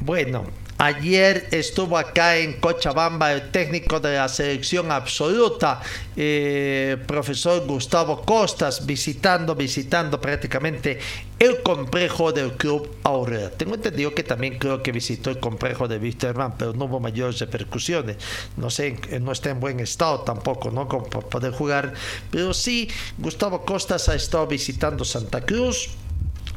Bueno, 0.00 0.46
Ayer 0.82 1.46
estuvo 1.50 1.98
acá 1.98 2.38
en 2.38 2.54
Cochabamba 2.54 3.34
el 3.34 3.50
técnico 3.50 4.00
de 4.00 4.14
la 4.14 4.30
selección 4.30 4.90
absoluta, 4.90 5.82
eh, 6.16 6.96
profesor 7.06 7.66
Gustavo 7.66 8.22
Costas, 8.22 8.86
visitando, 8.86 9.54
visitando 9.54 10.18
prácticamente 10.18 10.98
el 11.38 11.60
complejo 11.60 12.32
del 12.32 12.52
Club 12.52 12.96
Aurora. 13.02 13.50
Tengo 13.50 13.74
entendido 13.74 14.14
que 14.14 14.22
también 14.22 14.58
creo 14.58 14.82
que 14.82 14.90
visitó 14.90 15.28
el 15.28 15.38
complejo 15.38 15.86
de 15.86 15.98
Wisterman, 15.98 16.56
pero 16.56 16.72
no 16.72 16.86
hubo 16.86 16.98
mayores 16.98 17.38
repercusiones. 17.40 18.16
No 18.56 18.70
sé, 18.70 18.96
no 19.20 19.32
está 19.32 19.50
en 19.50 19.60
buen 19.60 19.80
estado 19.80 20.20
tampoco, 20.20 20.70
¿no? 20.70 20.88
Como 20.88 21.10
poder 21.10 21.52
jugar. 21.52 21.92
Pero 22.30 22.54
sí, 22.54 22.88
Gustavo 23.18 23.66
Costas 23.66 24.08
ha 24.08 24.14
estado 24.14 24.46
visitando 24.46 25.04
Santa 25.04 25.42
Cruz 25.42 25.90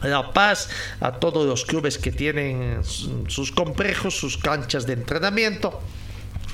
la 0.04 0.32
Paz, 0.34 0.70
a 0.99 1.14
todos 1.14 1.45
los 1.45 1.66
clubes 1.66 1.97
que 1.97 2.12
tienen 2.12 2.82
sus 3.28 3.51
complejos, 3.51 4.16
sus 4.18 4.38
canchas 4.38 4.86
de 4.86 4.93
entrenamiento. 4.93 5.80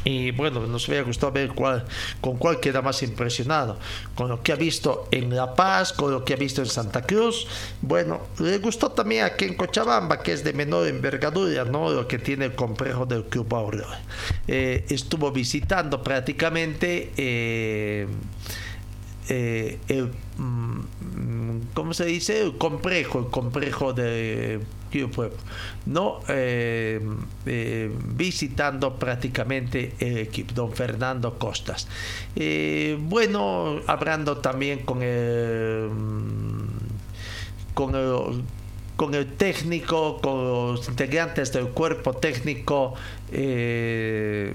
Y 0.04 0.32
bueno, 0.32 0.66
nos 0.66 0.88
hubiera 0.88 1.04
gustado 1.04 1.32
ver 1.34 1.50
cuál, 1.50 1.86
con 2.22 2.38
cuál 2.38 2.60
queda 2.60 2.82
más 2.82 3.04
impresionado. 3.04 3.78
Con 4.16 4.30
lo 4.30 4.42
que 4.42 4.54
ha 4.54 4.56
visto 4.56 5.08
en 5.12 5.36
La 5.36 5.56
Paz, 5.56 5.92
con 5.94 6.12
lo 6.12 6.24
que 6.24 6.34
ha 6.34 6.38
visto 6.38 6.62
en 6.62 6.68
Santa 6.68 7.02
Cruz. 7.02 7.48
Bueno, 7.82 8.22
le 8.40 8.58
gustó 8.60 8.92
también 8.92 9.26
aquí 9.26 9.46
en 9.46 9.56
Cochabamba, 9.56 10.22
que 10.22 10.34
es 10.34 10.44
de 10.44 10.54
menor 10.54 10.88
envergadura, 10.88 11.66
¿no? 11.66 11.92
Lo 11.92 12.08
que 12.08 12.18
tiene 12.18 12.46
el 12.46 12.56
complejo 12.56 13.06
del 13.06 13.26
Club 13.26 13.54
Aurora. 13.54 14.02
Eh, 14.48 14.86
estuvo 14.90 15.32
visitando 15.32 16.02
prácticamente. 16.02 17.12
Eh, 17.18 18.08
eh, 19.30 19.78
el, 19.88 20.12
mm, 20.38 21.60
¿cómo 21.74 21.94
se 21.94 22.06
dice? 22.06 22.42
El 22.42 22.58
complejo, 22.58 23.20
el 23.20 23.28
complejo 23.28 23.94
de 23.94 24.60
Pueblo, 25.14 25.38
no 25.86 26.20
eh, 26.30 27.00
eh, 27.46 27.92
visitando 28.16 28.96
prácticamente 28.96 29.94
el 30.00 30.18
equipo, 30.18 30.54
don 30.56 30.74
Fernando 30.74 31.38
Costas. 31.38 31.88
Eh, 32.36 32.98
bueno, 33.00 33.82
hablando 33.86 34.38
también 34.38 34.80
con 34.80 35.04
el, 35.04 35.90
con 37.76 37.96
el 37.96 38.44
con 38.96 39.14
el 39.16 39.28
técnico, 39.28 40.20
con 40.20 40.44
los 40.74 40.90
integrantes 40.90 41.54
del 41.54 41.70
cuerpo 41.70 42.14
técnico 42.14 42.96
eh, 43.32 44.54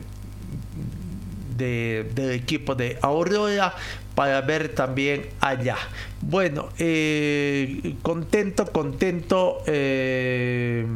de- 1.56 2.10
del 2.14 2.30
equipo 2.32 2.74
de 2.74 2.98
Aurora 3.00 3.74
para 4.14 4.40
ver 4.42 4.74
también 4.74 5.26
allá. 5.40 5.76
Bueno, 6.20 6.68
eh, 6.78 7.94
contento, 8.02 8.66
contento. 8.72 9.62
eh, 9.66 10.86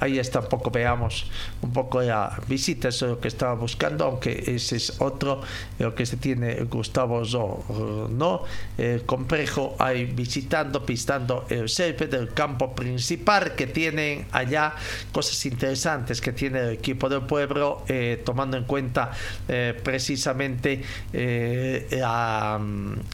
ahí 0.00 0.18
está 0.18 0.40
un 0.40 0.48
poco, 0.48 0.70
veamos 0.70 1.26
un 1.62 1.72
poco 1.72 2.02
la 2.02 2.38
visita, 2.46 2.88
eso 2.88 3.06
es 3.06 3.10
lo 3.12 3.20
que 3.20 3.28
estaba 3.28 3.54
buscando, 3.54 4.04
aunque 4.04 4.44
ese 4.46 4.76
es 4.76 5.00
otro, 5.00 5.40
lo 5.78 5.94
que 5.94 6.06
se 6.06 6.16
tiene 6.16 6.54
Gustavo 6.64 7.24
Zo, 7.24 8.08
¿no? 8.10 8.42
El 8.76 9.04
complejo 9.04 9.76
ahí 9.78 10.04
visitando, 10.04 10.84
pistando 10.84 11.46
el 11.48 11.68
césped 11.68 12.10
del 12.10 12.32
campo 12.32 12.74
principal 12.74 13.54
que 13.54 13.66
tienen 13.66 14.26
allá, 14.32 14.74
cosas 15.12 15.44
interesantes 15.46 16.20
que 16.20 16.32
tiene 16.32 16.60
el 16.60 16.70
equipo 16.70 17.08
del 17.08 17.22
pueblo, 17.22 17.82
eh, 17.88 18.22
tomando 18.24 18.56
en 18.56 18.64
cuenta 18.64 19.10
eh, 19.48 19.78
precisamente 19.82 20.82
eh, 21.12 21.86
la, 21.90 22.60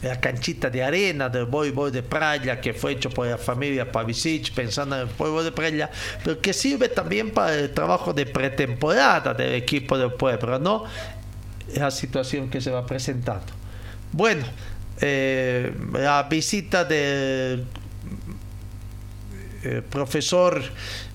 la 0.01 0.19
canchita 0.19 0.69
de 0.69 0.83
arena 0.83 1.29
del 1.29 1.45
voleibol 1.45 1.91
de 1.91 2.03
playa 2.03 2.59
que 2.59 2.73
fue 2.73 2.93
hecho 2.93 3.09
por 3.09 3.27
la 3.27 3.37
familia 3.37 3.91
Pavicic 3.91 4.51
pensando 4.53 4.95
en 4.95 5.03
el 5.03 5.07
pueblo 5.07 5.43
de 5.43 5.51
playa, 5.51 5.89
pero 6.23 6.39
que 6.39 6.53
sirve 6.75 6.89
también 6.89 7.31
para 7.31 7.55
el 7.55 7.73
trabajo 7.73 8.13
de 8.13 8.25
pretemporada 8.25 9.33
del 9.33 9.53
equipo 9.53 9.97
del 9.97 10.11
pueblo, 10.13 10.59
¿no? 10.59 10.83
La 11.75 11.89
situación 11.89 12.49
que 12.49 12.59
se 12.59 12.69
va 12.69 12.85
presentando. 12.85 13.45
Bueno, 14.11 14.43
eh, 14.99 15.73
la 15.93 16.23
visita 16.23 16.83
del 16.83 17.65
eh, 19.65 19.81
profesor 19.81 20.61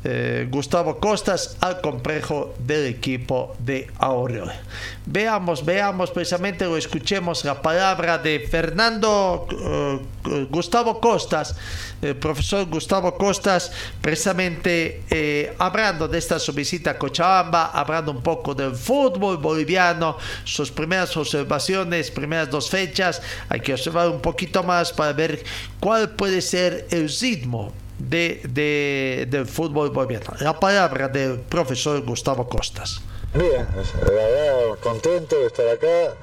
eh, 0.02 0.48
Gustavo 0.50 0.98
Costas 0.98 1.56
al 1.60 1.80
complejo 1.80 2.52
del 2.58 2.86
equipo 2.86 3.54
de 3.60 3.86
Aurora. 3.98 4.60
Veamos, 5.06 5.64
veamos 5.64 6.10
precisamente 6.10 6.66
o 6.66 6.76
escuchemos 6.76 7.44
la 7.44 7.62
palabra 7.62 8.18
de 8.18 8.40
Fernando 8.40 9.46
eh, 9.52 10.46
Gustavo 10.50 10.98
Costas, 10.98 11.54
el 12.02 12.16
profesor 12.16 12.66
Gustavo 12.66 13.16
Costas, 13.16 13.70
precisamente 14.00 15.54
hablando 15.58 16.08
de 16.08 16.18
esta 16.18 16.40
su 16.40 16.52
visita 16.52 16.92
a 16.92 16.98
Cochabamba, 16.98 17.66
hablando 17.66 18.10
un 18.10 18.22
poco 18.22 18.52
del 18.52 18.74
fútbol 18.74 19.36
boliviano, 19.36 20.16
sus 20.42 20.72
primeras 20.72 21.16
observaciones, 21.16 22.10
primeras 22.10 22.50
dos 22.50 22.68
fechas, 22.68 23.22
hay 23.48 23.60
que 23.60 23.74
observar 23.74 24.08
un 24.08 24.20
poquito 24.20 24.64
más 24.64 24.92
para 24.92 25.12
ver 25.12 25.44
cuál 25.78 26.10
puede 26.10 26.40
ser 26.40 26.88
el 26.90 27.08
ritmo 27.08 27.72
de, 28.00 28.40
de- 28.48 29.26
del 29.28 29.46
fútbol 29.46 29.90
boliviano. 29.90 30.32
La 30.40 30.58
palabra 30.58 31.08
del 31.08 31.40
profesor 31.40 32.00
Gustavo 32.02 32.48
Costas. 32.48 33.00
Bien, 33.32 33.64
la 34.02 34.10
verdad 34.10 34.78
contento 34.80 35.38
de 35.38 35.46
estar 35.46 35.68
acá, 35.68 36.14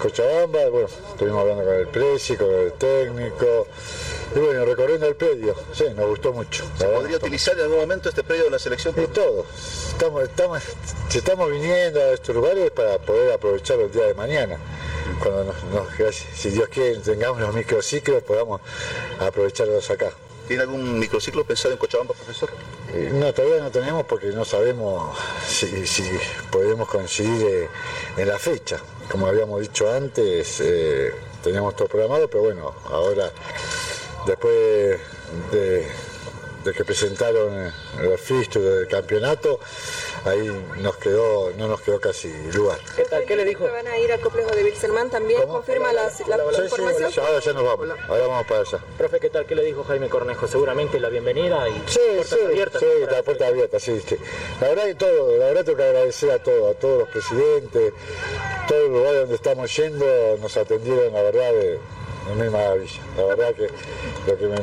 Cochabamba, 0.00 0.68
bueno, 0.68 0.88
estuvimos 1.12 1.40
hablando 1.40 1.64
con 1.64 1.74
el 1.74 1.86
presi, 1.86 2.36
con 2.36 2.50
el 2.52 2.72
técnico, 2.72 3.68
y 4.34 4.38
bueno, 4.40 4.64
recorriendo 4.64 5.06
el 5.06 5.14
predio, 5.14 5.54
sí, 5.72 5.84
nos 5.94 6.08
gustó 6.08 6.32
mucho. 6.32 6.64
¿Se 6.76 6.86
podría 6.86 7.18
utilizar 7.18 7.54
en 7.54 7.60
algún 7.60 7.78
momento 7.78 8.08
este 8.08 8.24
predio 8.24 8.44
de 8.44 8.50
la 8.50 8.58
selección? 8.58 8.94
Y 9.00 9.06
todo, 9.06 9.46
estamos, 9.92 10.24
estamos, 10.24 10.62
si 11.08 11.18
estamos 11.18 11.48
viniendo 11.52 12.00
a 12.00 12.12
estos 12.14 12.34
lugares 12.34 12.68
para 12.72 12.98
poder 12.98 13.32
aprovechar 13.32 13.78
el 13.78 13.92
día 13.92 14.06
de 14.06 14.14
mañana, 14.14 14.58
cuando 15.22 15.44
nos, 15.44 15.62
nos- 15.64 16.14
si 16.34 16.50
Dios 16.50 16.68
quiere 16.68 16.96
tengamos 16.98 17.40
los 17.40 17.54
microciclos, 17.54 18.24
podamos 18.24 18.60
aprovecharlos 19.20 19.88
acá. 19.88 20.10
¿Tiene 20.46 20.62
algún 20.62 20.98
microciclo 20.98 21.44
pensado 21.44 21.72
en 21.72 21.78
Cochabamba, 21.78 22.14
profesor? 22.14 22.50
Eh, 22.92 23.10
No, 23.12 23.32
todavía 23.32 23.60
no 23.60 23.70
tenemos 23.70 24.04
porque 24.04 24.26
no 24.28 24.44
sabemos 24.44 25.16
si, 25.48 25.86
si 25.86 26.04
podemos 26.50 26.86
coincidir 26.88 27.46
eh, 27.46 27.68
en 28.18 28.28
la 28.28 28.38
fecha. 28.38 28.78
Como 29.10 29.26
habíamos 29.26 29.60
dicho 29.62 29.90
antes, 29.90 30.60
eh, 30.60 31.12
teníamos 31.42 31.74
todo 31.76 31.88
programado, 31.88 32.28
pero 32.28 32.44
bueno, 32.44 32.74
ahora, 32.90 33.30
después 34.26 35.00
de, 35.50 35.86
que 36.76 36.84
presentaron 36.84 37.72
los 38.02 38.20
fixtures 38.20 38.80
del 38.80 38.88
campeonato, 38.88 39.60
ahí 40.24 40.48
nos 40.80 40.96
quedó, 40.96 41.50
no 41.56 41.68
nos 41.68 41.80
quedó 41.82 42.00
casi 42.00 42.28
lugar. 42.52 42.78
¿Qué 42.96 43.04
tal? 43.04 43.24
¿Qué 43.24 43.36
le 43.36 43.44
dijo? 43.44 43.64
¿Van 43.70 43.86
a 43.86 43.98
ir 43.98 44.10
al 44.12 44.20
complejo 44.20 44.50
de 44.54 44.64
Wilserman 44.64 45.10
también? 45.10 45.46
¿Confirma 45.46 45.92
la, 45.92 46.04
la- 46.04 46.08
la 46.08 46.10
Sí, 46.10 46.56
sí, 46.56 46.62
información? 46.62 47.26
ahora 47.26 47.40
ya 47.40 47.52
nos 47.52 47.64
vamos, 47.64 47.88
ahora 48.08 48.26
vamos 48.26 48.46
para 48.46 48.60
allá. 48.60 48.78
Profe, 48.98 49.20
¿qué 49.20 49.30
tal? 49.30 49.46
¿Qué 49.46 49.54
le 49.54 49.62
dijo 49.64 49.84
Jaime 49.84 50.08
Cornejo? 50.08 50.46
Seguramente 50.46 50.98
la 51.00 51.08
bienvenida 51.08 51.68
y 51.68 51.82
Sí, 51.86 51.98
puertas 52.14 52.38
sí, 52.38 52.44
abiertas. 52.44 52.80
sí, 52.80 52.86
la 53.10 53.22
puerta 53.22 53.46
abierta, 53.46 53.78
sí, 53.80 54.00
sí. 54.06 54.16
La 54.60 54.68
verdad 54.68 54.84
que 54.86 54.94
todo, 54.94 55.36
la 55.36 55.44
verdad 55.46 55.64
tengo 55.64 55.76
que 55.78 55.84
agradecer 55.84 56.30
a 56.30 56.42
todos, 56.42 56.74
a 56.76 56.78
todos 56.78 56.98
los 57.00 57.08
presidentes, 57.08 57.92
todos 58.68 58.82
los 58.82 58.90
lugares 58.90 59.20
donde 59.20 59.34
estamos 59.34 59.76
yendo 59.76 60.36
nos 60.40 60.56
atendieron, 60.56 61.12
la 61.12 61.22
verdad, 61.22 61.52
de, 61.52 61.78
de 62.28 62.34
mil 62.34 62.50
maravillas. 62.50 63.00
La 63.16 63.24
verdad 63.24 63.54
que 63.54 63.68
lo 64.26 64.38
que 64.38 64.46
me, 64.46 64.56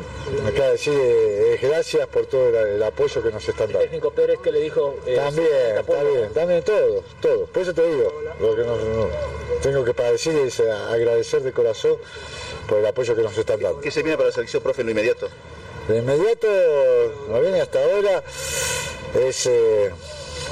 me 0.43 0.51
queda 0.53 0.71
decir 0.71 0.93
es, 0.93 1.61
gracias 1.61 2.07
por 2.07 2.25
todo 2.25 2.49
el, 2.49 2.55
el 2.75 2.83
apoyo 2.83 3.21
que 3.21 3.31
nos 3.31 3.47
están 3.47 3.67
dando. 3.67 3.79
técnico 3.79 4.11
Pérez, 4.11 4.39
¿qué 4.43 4.51
le 4.51 4.59
dijo? 4.61 4.95
Eh, 5.05 5.15
También, 5.15 5.85
también, 5.85 6.33
también 6.33 6.63
todo, 6.63 7.03
todo. 7.21 7.45
Por 7.45 7.61
eso 7.61 7.73
te 7.73 7.83
digo, 7.83 8.11
lo 8.39 8.55
que 8.55 8.63
nos- 8.63 8.83
no- 8.83 9.09
tengo 9.61 9.83
que 9.85 9.93
decir 9.93 10.35
es 10.37 10.59
agradecer 10.59 11.41
de 11.43 11.51
corazón 11.51 11.97
por 12.67 12.79
el 12.79 12.85
apoyo 12.85 13.15
que 13.15 13.21
nos 13.21 13.37
están 13.37 13.59
dando. 13.59 13.79
¿Qué 13.81 13.91
se 13.91 14.01
viene 14.01 14.17
para 14.17 14.29
la 14.29 14.33
selección, 14.33 14.63
profe, 14.63 14.81
en 14.81 14.87
lo 14.87 14.91
inmediato? 14.91 15.29
De 15.87 15.97
inmediato, 15.99 16.47
nos 17.27 17.41
viene 17.41 17.61
hasta 17.61 17.83
ahora, 17.83 18.23
es 19.27 19.45
eh, 19.47 19.91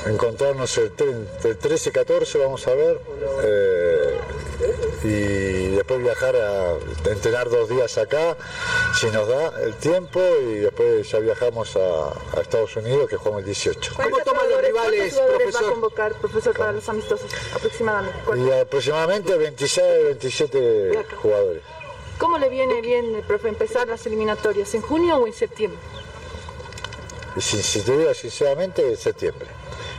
encontrarnos 0.07 0.77
el, 0.77 0.95
tre- 0.95 1.25
el 1.43 1.59
13-14, 1.59 2.39
vamos 2.39 2.65
a 2.67 2.73
ver, 2.73 2.99
eh, 3.43 4.17
y 5.03 5.75
después 5.75 6.01
viajar 6.01 6.35
a 6.35 6.73
entrenar 7.09 7.49
dos 7.49 7.69
días 7.69 7.97
acá, 7.97 8.35
si 8.99 9.07
nos 9.07 9.27
da 9.27 9.51
el 9.63 9.75
tiempo, 9.75 10.19
y 10.41 10.55
después 10.59 11.09
ya 11.09 11.19
viajamos 11.19 11.75
a, 11.75 12.09
a 12.37 12.41
Estados 12.41 12.75
Unidos, 12.75 13.09
que 13.09 13.15
jugamos 13.17 13.39
el 13.39 13.45
18. 13.45 13.93
¿Cuántos 13.95 14.21
jugadores, 14.23 14.71
¿cuántos 14.73 15.11
jugadores 15.13 15.55
va 15.55 15.59
a 15.59 15.71
convocar, 15.71 16.13
profesor, 16.15 16.57
para 16.57 16.71
los 16.73 16.87
amistosos 16.89 17.31
aproximadamente? 17.53 18.19
Y 18.37 18.51
aproximadamente 18.51 19.37
26, 19.37 20.03
27 20.05 21.05
jugadores. 21.21 21.63
¿Cómo 22.17 22.37
le 22.37 22.49
viene 22.49 22.81
bien, 22.81 23.23
profe, 23.27 23.47
empezar 23.47 23.87
las 23.87 24.05
eliminatorias? 24.05 24.73
¿En 24.73 24.81
junio 24.81 25.15
o 25.17 25.27
en 25.27 25.33
septiembre? 25.33 25.79
Y 27.37 27.41
si, 27.41 27.61
si 27.63 27.81
te 27.81 27.95
digo 27.97 28.13
sinceramente, 28.13 28.95
septiembre. 28.97 29.47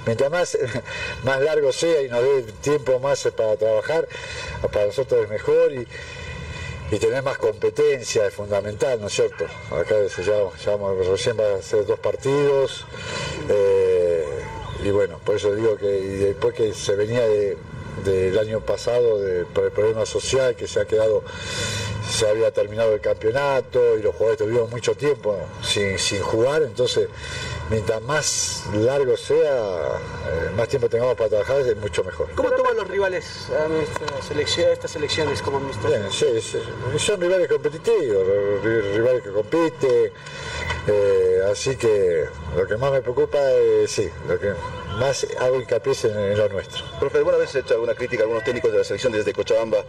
Mientras 0.07 0.30
más, 0.30 0.59
más 1.24 1.40
largo 1.40 1.72
sea 1.72 2.03
y 2.03 2.09
nos 2.09 2.22
dé 2.22 2.42
tiempo 2.62 2.98
más 2.98 3.22
para 3.36 3.57
trabajar, 3.57 4.09
para 4.72 4.86
nosotros 4.86 5.24
es 5.24 5.28
mejor 5.30 5.72
y, 5.72 5.86
y 6.90 6.98
tener 6.98 7.22
más 7.22 7.38
competencia 7.38 8.26
es 8.26 8.34
fundamental, 8.34 9.01
¿no 9.01 9.07
es 9.09 9.12
cierto? 9.12 9.44
Acá 9.70 9.96
llama- 10.64 10.92
recién 11.09 11.38
va 11.38 11.55
a 11.59 11.62
ser 11.62 11.86
dos 11.86 11.98
partidos 12.01 12.84
eh, 13.48 14.24
y 14.82 14.90
bueno, 14.90 15.18
por 15.24 15.36
eso 15.36 15.55
digo 15.55 15.76
que 15.76 15.86
después 15.86 16.55
que 16.55 16.72
se 16.74 16.96
venía 16.96 17.26
de- 17.26 17.57
del 18.05 18.38
año 18.38 18.61
pasado 18.61 19.18
de, 19.20 19.44
por 19.44 19.64
el 19.64 19.72
problema 19.72 20.07
social 20.07 20.57
que 20.57 20.66
se 20.66 20.80
ha 20.80 20.86
quedado 20.86 21.22
se 22.11 22.26
había 22.26 22.51
terminado 22.51 22.94
el 22.94 23.01
campeonato 23.01 23.96
y 23.98 24.03
los 24.03 24.14
jugadores 24.14 24.38
tuvieron 24.38 24.70
mucho 24.70 24.94
tiempo 24.94 25.36
sin, 25.62 25.98
sin 25.98 26.20
jugar, 26.22 26.62
entonces 26.62 27.09
mientras 27.71 28.03
más 28.03 28.64
largo 28.75 29.16
sea, 29.16 29.39
eh, 29.57 30.51
más 30.57 30.68
tiempo 30.68 30.89
tengamos 30.89 31.14
para 31.14 31.31
trabajar, 31.31 31.61
es 31.61 31.77
mucho 31.77 32.03
mejor. 32.05 32.29
¿Cómo 32.35 32.51
toman 32.51 32.77
los 32.77 32.89
rivales 32.89 33.49
a 33.51 33.68
nuestra 33.68 34.21
selección, 34.23 34.71
estas 34.73 34.95
elecciones 34.97 35.41
como? 35.41 35.61
Bien, 35.61 36.07
sí, 36.11 36.41
sí, 36.41 36.59
son 36.99 37.21
rivales 37.21 37.49
competitivos, 37.49 38.27
ri- 38.64 38.95
rivales 38.97 39.23
que 39.23 39.31
compiten, 39.31 40.12
eh, 40.89 41.41
así 41.51 41.77
que 41.77 42.25
lo 42.57 42.66
que 42.66 42.77
más 42.77 42.91
me 42.93 43.01
preocupa 43.03 43.39
es, 43.53 43.91
sí, 43.91 44.11
lo 44.29 44.39
que 44.39 44.53
más 44.99 45.26
hago 45.38 45.61
hincapié 45.61 45.93
en, 46.05 46.36
lo 46.38 46.49
nuestro. 46.49 46.84
Profe, 46.99 47.18
¿alguna 47.18 47.36
vez 47.38 47.55
he 47.55 47.61
hecho 47.61 47.74
alguna 47.74 47.95
crítica 47.95 48.22
a 48.22 48.24
algunos 48.24 48.45
técnicos 48.45 48.72
de 48.72 48.78
la 48.78 48.84
selección 48.84 49.12
desde 49.12 49.32
Cochabamba 49.32 49.84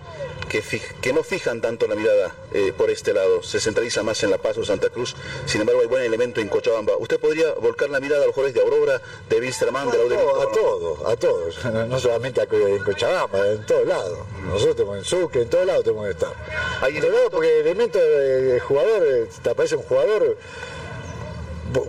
que, 0.50 0.64
fij- 0.64 1.00
que 1.02 1.12
no 1.14 1.24
fijan 1.24 1.60
tanto 1.62 1.88
la 1.88 1.96
mirada 1.96 2.34
eh, 2.54 2.72
por 2.78 2.90
este 2.90 3.14
lado? 3.14 3.44
Se 3.44 3.60
centraliza 3.60 4.04
más 4.04 4.22
en 4.24 4.30
La 4.32 4.38
Paz 4.38 4.58
o 4.58 4.66
Santa 4.66 4.90
Cruz, 4.90 5.16
sin 5.46 5.62
embargo 5.62 5.82
hay 5.82 5.88
buen 5.88 6.04
elemento 6.04 6.40
en 6.40 6.48
Cochabamba. 6.50 6.94
¿Usted 6.98 7.20
podría 7.20 7.54
volcar 7.56 7.90
la 7.90 8.00
mirada 8.00 8.24
a 8.24 8.26
los 8.28 8.36
jugadores 8.36 8.54
de 8.56 8.62
Aurora, 8.62 9.02
de 9.30 9.40
Wilstermann, 9.40 9.90
de 9.92 9.98
A 9.98 10.00
Laudelito? 10.00 10.42
a 10.42 10.52
todos, 10.52 11.00
a 11.06 11.16
todos, 11.18 11.66
no 11.74 11.86
no 11.88 12.00
solamente 12.00 12.42
a 12.42 12.44
en 12.52 12.84
Cochabamba, 12.84 13.48
en 13.48 13.66
todos 13.66 13.88
lados. 13.88 14.20
Nosotros 14.46 14.76
tenemos 14.76 14.98
en 14.98 15.04
Sucre, 15.06 15.42
en 15.42 15.50
todos 15.50 15.66
lados 15.66 15.84
tenemos 15.84 16.06
que 16.06 16.12
estar. 16.12 16.34
Hay 16.82 16.96
En 16.96 17.02
todos 17.02 17.14
lados, 17.14 17.30
porque 17.32 17.60
el 17.60 17.68
elemento 17.68 18.00
de, 18.00 18.42
de 18.54 18.60
jugador, 18.60 19.04
eh, 19.06 19.28
te 19.44 19.50
aparece 19.50 19.76
un 19.76 19.84
jugador, 19.84 20.38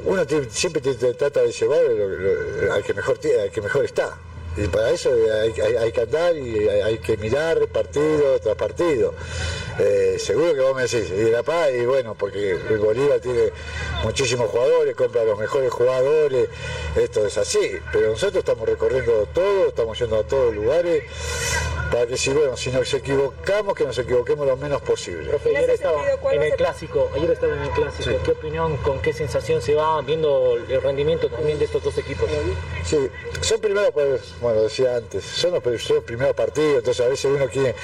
uno 0.05 0.25
siempre 0.51 0.81
te- 0.81 1.15
trata 1.15 1.41
de 1.43 1.53
llevar 1.53 1.83
lo- 1.83 2.09
lo- 2.09 2.73
al, 2.73 2.83
que 2.85 2.95
mejor, 2.95 3.19
al 3.43 3.51
que 3.51 3.61
mejor 3.61 3.85
está. 3.85 4.17
Y 4.57 4.67
para 4.69 4.91
eso 4.91 5.11
hay, 5.11 5.93
que 5.93 6.01
andar 6.03 6.37
y 6.37 6.69
hay 6.69 6.99
que 6.99 7.17
mirar 7.17 7.67
partido 7.69 8.39
tras 8.41 8.55
partido. 8.55 9.15
Eh, 9.79 10.17
seguro 10.19 10.55
que 10.55 10.61
vos 10.61 10.77
me 10.77 10.83
decís, 10.83 11.11
y 11.11 11.31
La 11.31 11.43
Paz, 11.43 11.71
y 11.73 11.85
bueno, 11.85 12.15
porque 12.15 12.53
el 12.53 12.79
Bolívar 12.79 13.21
tiene 13.21 13.51
muchísimos 14.03 14.51
jugadores, 14.51 14.95
compra 14.95 15.25
los 15.25 15.39
mejores 15.39 15.71
jugadores, 15.71 16.49
esto 16.97 17.27
es 17.27 17.39
así. 17.39 17.79
Pero 17.93 18.11
nosotros 18.11 18.39
estamos 18.39 18.69
recorriendo 18.69 19.27
todo, 19.33 19.69
estamos 19.69 19.99
yendo 19.99 20.17
a 20.17 20.25
todos 20.25 20.55
lugares, 20.55 21.05
para 21.91 22.07
que 22.07 22.17
si, 22.17 22.31
bueno, 22.31 22.57
si 22.57 22.71
nos 22.71 22.93
equivocamos, 22.95 23.75
que 23.75 23.85
nos 23.85 23.99
equivoquemos 23.99 24.47
lo 24.47 24.57
menos 24.57 24.81
posible. 24.83 25.29
Profe, 25.29 25.57
ayer 25.57 25.71
estaba 25.71 26.03
en 26.33 26.43
el 26.43 26.53
clásico, 26.55 27.11
ayer 27.15 27.31
estaba 27.31 27.55
en 27.55 27.63
el 27.63 27.71
clásico. 27.71 28.11
¿Qué 28.25 28.31
opinión, 28.31 28.77
con 28.79 29.01
qué 29.01 29.13
sensación 29.13 29.61
se 29.61 29.75
va 29.75 30.01
viendo 30.01 30.57
el 30.57 30.83
rendimiento 30.83 31.29
también 31.29 31.59
de 31.59 31.67
estos 31.67 31.83
dos 31.83 31.97
equipos? 31.99 32.29
Sí, 32.85 33.11
son 33.41 33.61
primeros, 33.61 33.91
pues, 33.93 34.35
bueno, 34.41 34.63
decía 34.63 34.97
antes, 34.97 35.25
son 35.25 35.53
los, 35.53 35.83
son 35.83 35.97
los 35.97 36.05
primeros 36.05 36.35
partidos, 36.35 36.79
entonces 36.79 37.05
a 37.05 37.09
veces 37.09 37.31
uno 37.35 37.47
quiere 37.49 37.75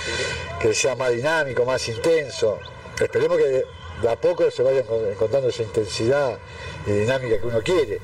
que 0.61 0.73
sea 0.75 0.97
más 0.97 1.13
dinámico, 1.13 1.65
más 1.65 1.78
intenso. 1.87 2.59
Esperemos 3.01 3.37
que 3.37 3.65
de 4.03 4.09
a 4.09 4.17
poco 4.17 4.51
se 4.51 4.63
vaya 4.63 4.85
encon- 4.85 5.13
encontrando 5.13 5.49
esa 5.49 5.63
intensidad 5.63 6.39
y 6.87 6.91
dinámica 6.93 7.39
que 7.41 7.47
uno 7.47 7.61
quiere. 7.63 8.01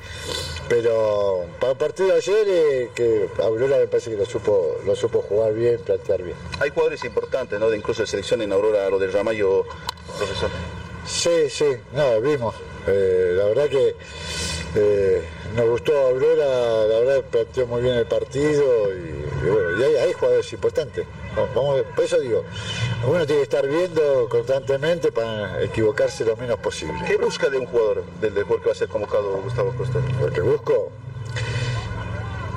Pero 0.68 1.45
para 1.61 1.72
el 1.72 1.79
partido 1.79 2.09
de 2.09 2.14
ayer, 2.14 2.47
eh, 2.49 2.91
que 2.95 3.29
Aurora 3.43 3.79
me 3.79 3.87
parece 3.87 4.11
que 4.11 4.16
lo 4.16 4.25
supo, 4.27 4.77
lo 4.85 4.95
supo 4.97 5.22
jugar 5.22 5.53
bien, 5.55 5.79
plantear 5.81 6.22
bien. 6.22 6.37
Hay 6.61 6.70
jugadores 6.70 7.03
importantes, 7.05 7.59
¿no? 7.61 7.70
De 7.70 7.77
incluso 7.77 8.03
de 8.03 8.07
selección 8.09 8.43
en 8.43 8.53
Aurora, 8.53 8.89
lo 8.91 8.99
del 8.99 9.12
Ramallo, 9.12 9.64
profesor. 10.18 10.51
Sí, 11.07 11.51
sí, 11.51 11.66
no, 11.93 12.20
vimos. 12.20 12.55
Eh, 12.87 13.35
la 13.37 13.45
verdad 13.47 13.68
que 13.68 13.95
eh, 14.77 15.22
nos 15.55 15.68
gustó 15.68 15.97
Aurora, 15.99 16.87
la 16.87 16.99
verdad 17.01 17.25
planteó 17.31 17.66
muy 17.66 17.83
bien 17.83 17.95
el 17.97 18.07
partido 18.07 18.93
y, 18.95 19.47
y 19.47 19.51
bueno, 19.51 19.81
y 19.81 19.83
hay, 19.85 19.97
hay 19.97 20.12
jugadores 20.12 20.53
importantes. 20.53 21.07
Vamos, 21.37 21.82
por 21.95 22.05
eso 22.05 22.20
digo, 22.20 22.45
uno 23.07 23.26
tiene 23.26 23.41
que 23.41 23.43
estar 23.43 23.66
viendo 23.66 24.28
constantemente 24.28 25.11
para 25.11 25.62
equivocarse 25.62 26.24
lo 26.24 26.37
menos 26.37 26.59
posible. 26.59 26.95
¿Qué 27.07 27.16
busca 27.16 27.49
de 27.49 27.59
un 27.59 27.66
jugador 27.66 28.05
del 28.20 28.35
deporte 28.35 28.62
que 28.62 28.68
va 28.68 28.72
a 28.72 28.76
ser 28.76 28.89
convocado 28.89 29.41
Gustavo 29.43 29.72
Costa? 29.72 29.99
Lo 30.20 30.32
que 30.32 30.41
busco, 30.41 30.91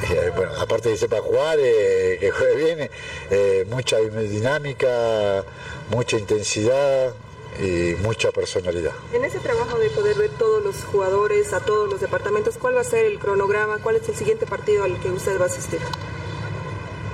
eh, 0.09 0.31
bueno, 0.35 0.51
aparte 0.59 0.89
de 0.89 0.95
que 0.95 0.99
sepa 0.99 1.19
jugar, 1.21 1.57
eh, 1.59 2.17
que 2.19 2.31
juegue 2.31 2.75
bien, 2.75 2.89
eh, 3.31 3.65
mucha 3.69 3.97
dinámica, 3.97 5.43
mucha 5.89 6.17
intensidad 6.17 7.13
y 7.59 7.95
mucha 8.03 8.31
personalidad. 8.31 8.91
En 9.11 9.25
ese 9.25 9.39
trabajo 9.39 9.79
de 9.79 9.89
poder 9.89 10.15
ver 10.17 10.29
todos 10.37 10.63
los 10.63 10.83
jugadores 10.83 11.51
a 11.53 11.61
todos 11.61 11.89
los 11.89 11.99
departamentos, 11.99 12.57
¿cuál 12.57 12.75
va 12.75 12.81
a 12.81 12.83
ser 12.83 13.05
el 13.05 13.17
cronograma? 13.17 13.79
¿Cuál 13.79 13.95
es 13.95 14.07
el 14.07 14.15
siguiente 14.15 14.45
partido 14.45 14.83
al 14.83 14.99
que 14.99 15.09
usted 15.09 15.39
va 15.39 15.45
a 15.45 15.47
asistir? 15.47 15.79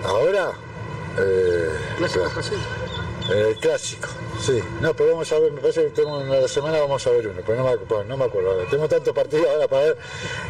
Ahora, 0.03 0.51
eh, 1.19 1.69
Clásico 1.97 2.29
eh, 3.31 3.55
clásico, 3.61 4.09
sí. 4.41 4.59
No, 4.81 4.93
pero 4.93 5.11
vamos 5.11 5.31
a 5.31 5.39
ver, 5.39 5.53
me 5.53 5.61
parece 5.61 5.83
que 5.85 5.89
tenemos 5.91 6.23
una 6.23 6.45
semana 6.45 6.79
vamos 6.81 7.07
a 7.07 7.09
ver 7.11 7.25
uno, 7.29 7.39
pero 7.45 7.57
no 7.57 7.69
me, 7.69 7.75
bueno, 7.77 8.03
no 8.03 8.17
me 8.17 8.25
acuerdo. 8.25 8.51
ahora. 8.51 8.65
Tengo 8.69 8.85
tantos 8.89 9.15
partidos 9.15 9.47
ahora 9.47 9.65
para 9.69 9.83
ver. 9.83 9.97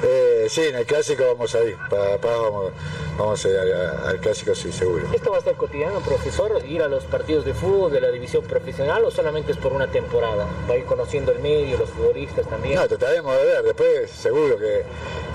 Eh, 0.01 0.47
sí, 0.49 0.61
en 0.61 0.77
el 0.77 0.85
clásico 0.87 1.23
vamos 1.23 1.53
a 1.53 1.63
ir. 1.63 1.77
Para, 1.87 2.17
para- 2.17 2.37
vamos, 2.37 2.71
vamos 3.15 3.45
a 3.45 3.47
ir 3.49 3.57
al, 3.57 4.07
al 4.07 4.19
clásico, 4.19 4.55
sí, 4.55 4.71
seguro. 4.71 5.05
¿Esto 5.13 5.29
va 5.31 5.37
a 5.37 5.41
ser 5.41 5.53
cotidiano, 5.55 5.99
profesor? 5.99 6.65
¿Ir 6.67 6.81
a 6.81 6.87
los 6.87 7.03
partidos 7.03 7.45
de 7.45 7.53
fútbol 7.53 7.91
de 7.91 8.01
la 8.01 8.09
división 8.09 8.43
profesional 8.43 9.05
o 9.05 9.11
solamente 9.11 9.51
es 9.51 9.57
por 9.59 9.71
una 9.71 9.85
temporada? 9.91 10.47
¿Va 10.67 10.73
a 10.73 10.77
ir 10.77 10.85
conociendo 10.85 11.31
el 11.31 11.39
medio, 11.41 11.77
los 11.77 11.91
futbolistas 11.91 12.47
también? 12.49 12.77
No, 12.77 12.87
trataremos 12.87 13.37
de 13.37 13.45
ver, 13.45 13.63
después 13.65 14.09
seguro 14.09 14.57
que 14.57 14.83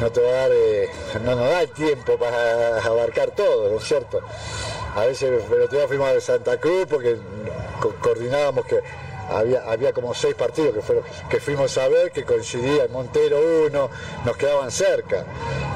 no 0.00 0.10
te 0.10 0.20
va 0.20 0.28
a 0.28 0.32
dar, 0.32 0.50
eh, 0.52 0.90
no 1.22 1.36
nos 1.36 1.48
da 1.48 1.62
el 1.62 1.70
tiempo 1.70 2.18
para 2.18 2.78
abarcar 2.84 3.30
todo, 3.30 3.70
¿no 3.70 3.76
es 3.78 3.84
cierto? 3.84 4.20
A 5.03 5.64
otro 5.64 5.78
día 5.78 5.88
fuimos 5.88 6.09
a 6.11 6.20
Santa 6.20 6.59
Cruz 6.59 6.86
porque 6.88 7.16
co- 7.80 7.94
coordinábamos 8.01 8.66
que 8.66 8.80
había, 9.30 9.62
había 9.70 9.92
como 9.92 10.14
seis 10.14 10.34
partidos 10.34 10.74
que, 10.74 10.80
fueron, 10.82 11.05
que 11.28 11.38
fuimos 11.40 11.76
a 11.78 11.86
ver, 11.88 12.11
que 12.12 12.24
coincidía 12.24 12.84
en 12.84 12.92
Montero 12.92 13.38
uno, 13.66 13.90
nos 14.24 14.36
quedaban 14.36 14.70
cerca. 14.70 15.24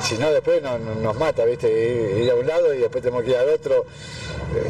Si 0.01 0.16
no, 0.18 0.31
después 0.33 0.62
no- 0.62 0.79
no- 0.79 0.95
nos 0.95 1.16
mata, 1.16 1.45
¿viste? 1.45 1.68
Ir, 1.70 2.23
ir 2.25 2.31
a 2.31 2.35
un 2.35 2.47
lado 2.47 2.73
y 2.75 2.79
después 2.79 3.03
tenemos 3.03 3.23
que 3.25 3.31
ir 3.31 3.37
al 3.37 3.49
otro. 3.51 3.85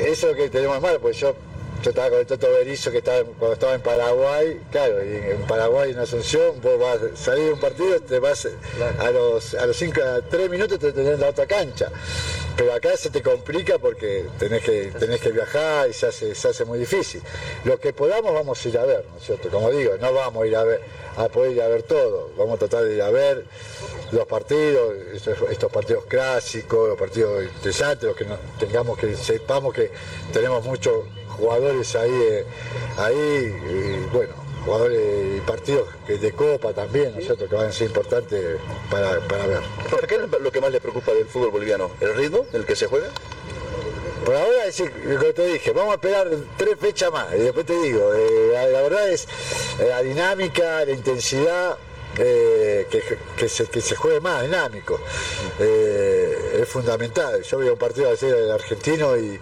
Eso 0.00 0.26
es 0.30 0.32
lo 0.32 0.34
que 0.34 0.48
tenemos 0.50 0.80
mal, 0.80 0.98
pues 1.00 1.16
yo 1.16 1.34
yo 1.82 1.90
estaba 1.90 2.11
con 2.11 2.20
el 2.20 2.26
Toto 2.26 2.48
Berizo 2.48 2.92
que 2.92 2.98
estaba 2.98 3.24
cuando 3.24 3.55
estaba 3.55 3.74
en 3.74 3.80
Paraguay, 3.80 4.61
claro, 4.70 5.05
y 5.05 5.16
en 5.32 5.42
Paraguay 5.48 5.90
en 5.90 5.98
Asunción, 5.98 6.61
vos 6.62 6.78
vas 6.78 6.98
a 7.03 7.16
salir 7.16 7.46
de 7.46 7.53
un 7.55 7.59
partido, 7.59 8.00
te 8.00 8.20
vas 8.20 8.46
a 9.00 9.11
los 9.11 9.55
a 9.55 9.66
los 9.66 9.76
cinco, 9.76 10.00
a 10.00 10.20
tres 10.22 10.48
minutos 10.48 10.78
te 10.78 10.92
tenés 10.92 11.14
en 11.14 11.20
la 11.20 11.30
otra 11.30 11.44
cancha. 11.46 11.90
Pero 12.57 12.74
acá 12.74 12.96
se 12.96 13.11
te 13.11 13.22
complica 13.22 13.78
porque 13.78 14.26
tenés 14.38 14.62
que, 14.62 14.92
tenés 14.98 15.20
que 15.20 15.30
viajar 15.30 15.88
y 15.88 15.92
se 15.92 16.07
hace, 16.07 16.34
se 16.34 16.48
hace 16.48 16.64
muy 16.64 16.78
difícil. 16.78 17.22
Lo 17.64 17.78
que 17.78 17.92
podamos 17.92 18.34
vamos 18.34 18.64
a 18.64 18.68
ir 18.68 18.78
a 18.78 18.84
ver, 18.84 19.05
¿no 19.11 19.18
es 19.18 19.24
cierto? 19.24 19.48
Como 19.48 19.70
digo, 19.70 19.92
no 20.00 20.12
vamos 20.12 20.42
a 20.42 20.46
ir 20.46 20.57
a 20.57 20.64
ver, 20.64 20.80
a 21.16 21.28
poder 21.28 21.53
ir 21.53 21.62
a 21.62 21.68
ver 21.68 21.82
todo, 21.82 22.30
vamos 22.36 22.57
a 22.57 22.59
tratar 22.59 22.84
de 22.84 22.96
ir 22.96 23.03
a 23.03 23.11
ver 23.11 23.44
los 24.12 24.26
partidos, 24.26 24.94
estos, 25.14 25.72
partidos 25.72 26.05
clásicos, 26.05 26.88
los 26.90 26.98
partidos 26.98 27.44
interesantes, 27.44 28.05
los 28.05 28.16
que 28.16 28.26
no, 28.26 28.36
tengamos 28.59 28.98
que 28.98 29.16
sepamos 29.16 29.72
que 29.72 29.90
tenemos 30.32 30.64
muchos 30.64 31.05
jugadores 31.28 31.94
ahí, 31.96 32.11
eh, 32.12 32.44
ahí 32.98 33.16
y 33.16 34.14
bueno, 34.14 34.34
jugadores 34.64 35.36
y 35.36 35.40
partidos 35.40 35.88
que 36.06 36.18
de 36.18 36.32
Copa 36.32 36.72
también, 36.72 37.12
¿no 37.12 37.18
es 37.18 37.26
cierto?, 37.26 37.48
que 37.48 37.54
van 37.54 37.68
a 37.68 37.72
ser 37.72 37.88
importantes 37.88 38.58
para, 38.90 39.20
para 39.20 39.46
ver. 39.46 39.60
¿qué 40.08 40.14
es 40.16 40.20
lo 40.40 40.52
que 40.52 40.60
más 40.60 40.70
le 40.70 40.80
preocupa 40.80 41.12
del 41.12 41.26
fútbol 41.26 41.50
boliviano? 41.50 41.90
¿El 42.00 42.14
ritmo 42.14 42.46
en 42.52 42.60
el 42.60 42.66
que 42.66 42.76
se 42.76 42.86
juega? 42.86 43.08
Por 44.24 44.36
ahora, 44.36 44.66
es 44.66 44.78
lo 44.78 45.18
que 45.18 45.32
te 45.32 45.46
dije, 45.46 45.72
vamos 45.72 45.92
a 45.92 45.94
esperar 45.96 46.28
tres 46.56 46.76
fechas 46.78 47.10
más 47.10 47.34
y 47.34 47.38
después 47.38 47.66
te 47.66 47.76
digo, 47.82 48.14
eh, 48.14 48.50
la, 48.52 48.68
la 48.68 48.82
verdad 48.82 49.10
es 49.10 49.26
eh, 49.80 49.86
la 49.88 50.00
dinámica, 50.02 50.84
la 50.84 50.92
intensidad, 50.92 51.76
eh, 52.18 52.86
que, 52.90 53.02
que 53.36 53.48
se, 53.48 53.66
que 53.66 53.80
se 53.80 53.96
juegue 53.96 54.20
más 54.20 54.42
dinámico. 54.42 55.00
Eh, 55.58 56.60
es 56.62 56.68
fundamental. 56.68 57.42
Yo 57.42 57.58
vi 57.58 57.68
un 57.68 57.78
partido 57.78 58.10
ayer 58.10 58.34
del 58.34 58.50
argentino 58.50 59.16
y, 59.16 59.40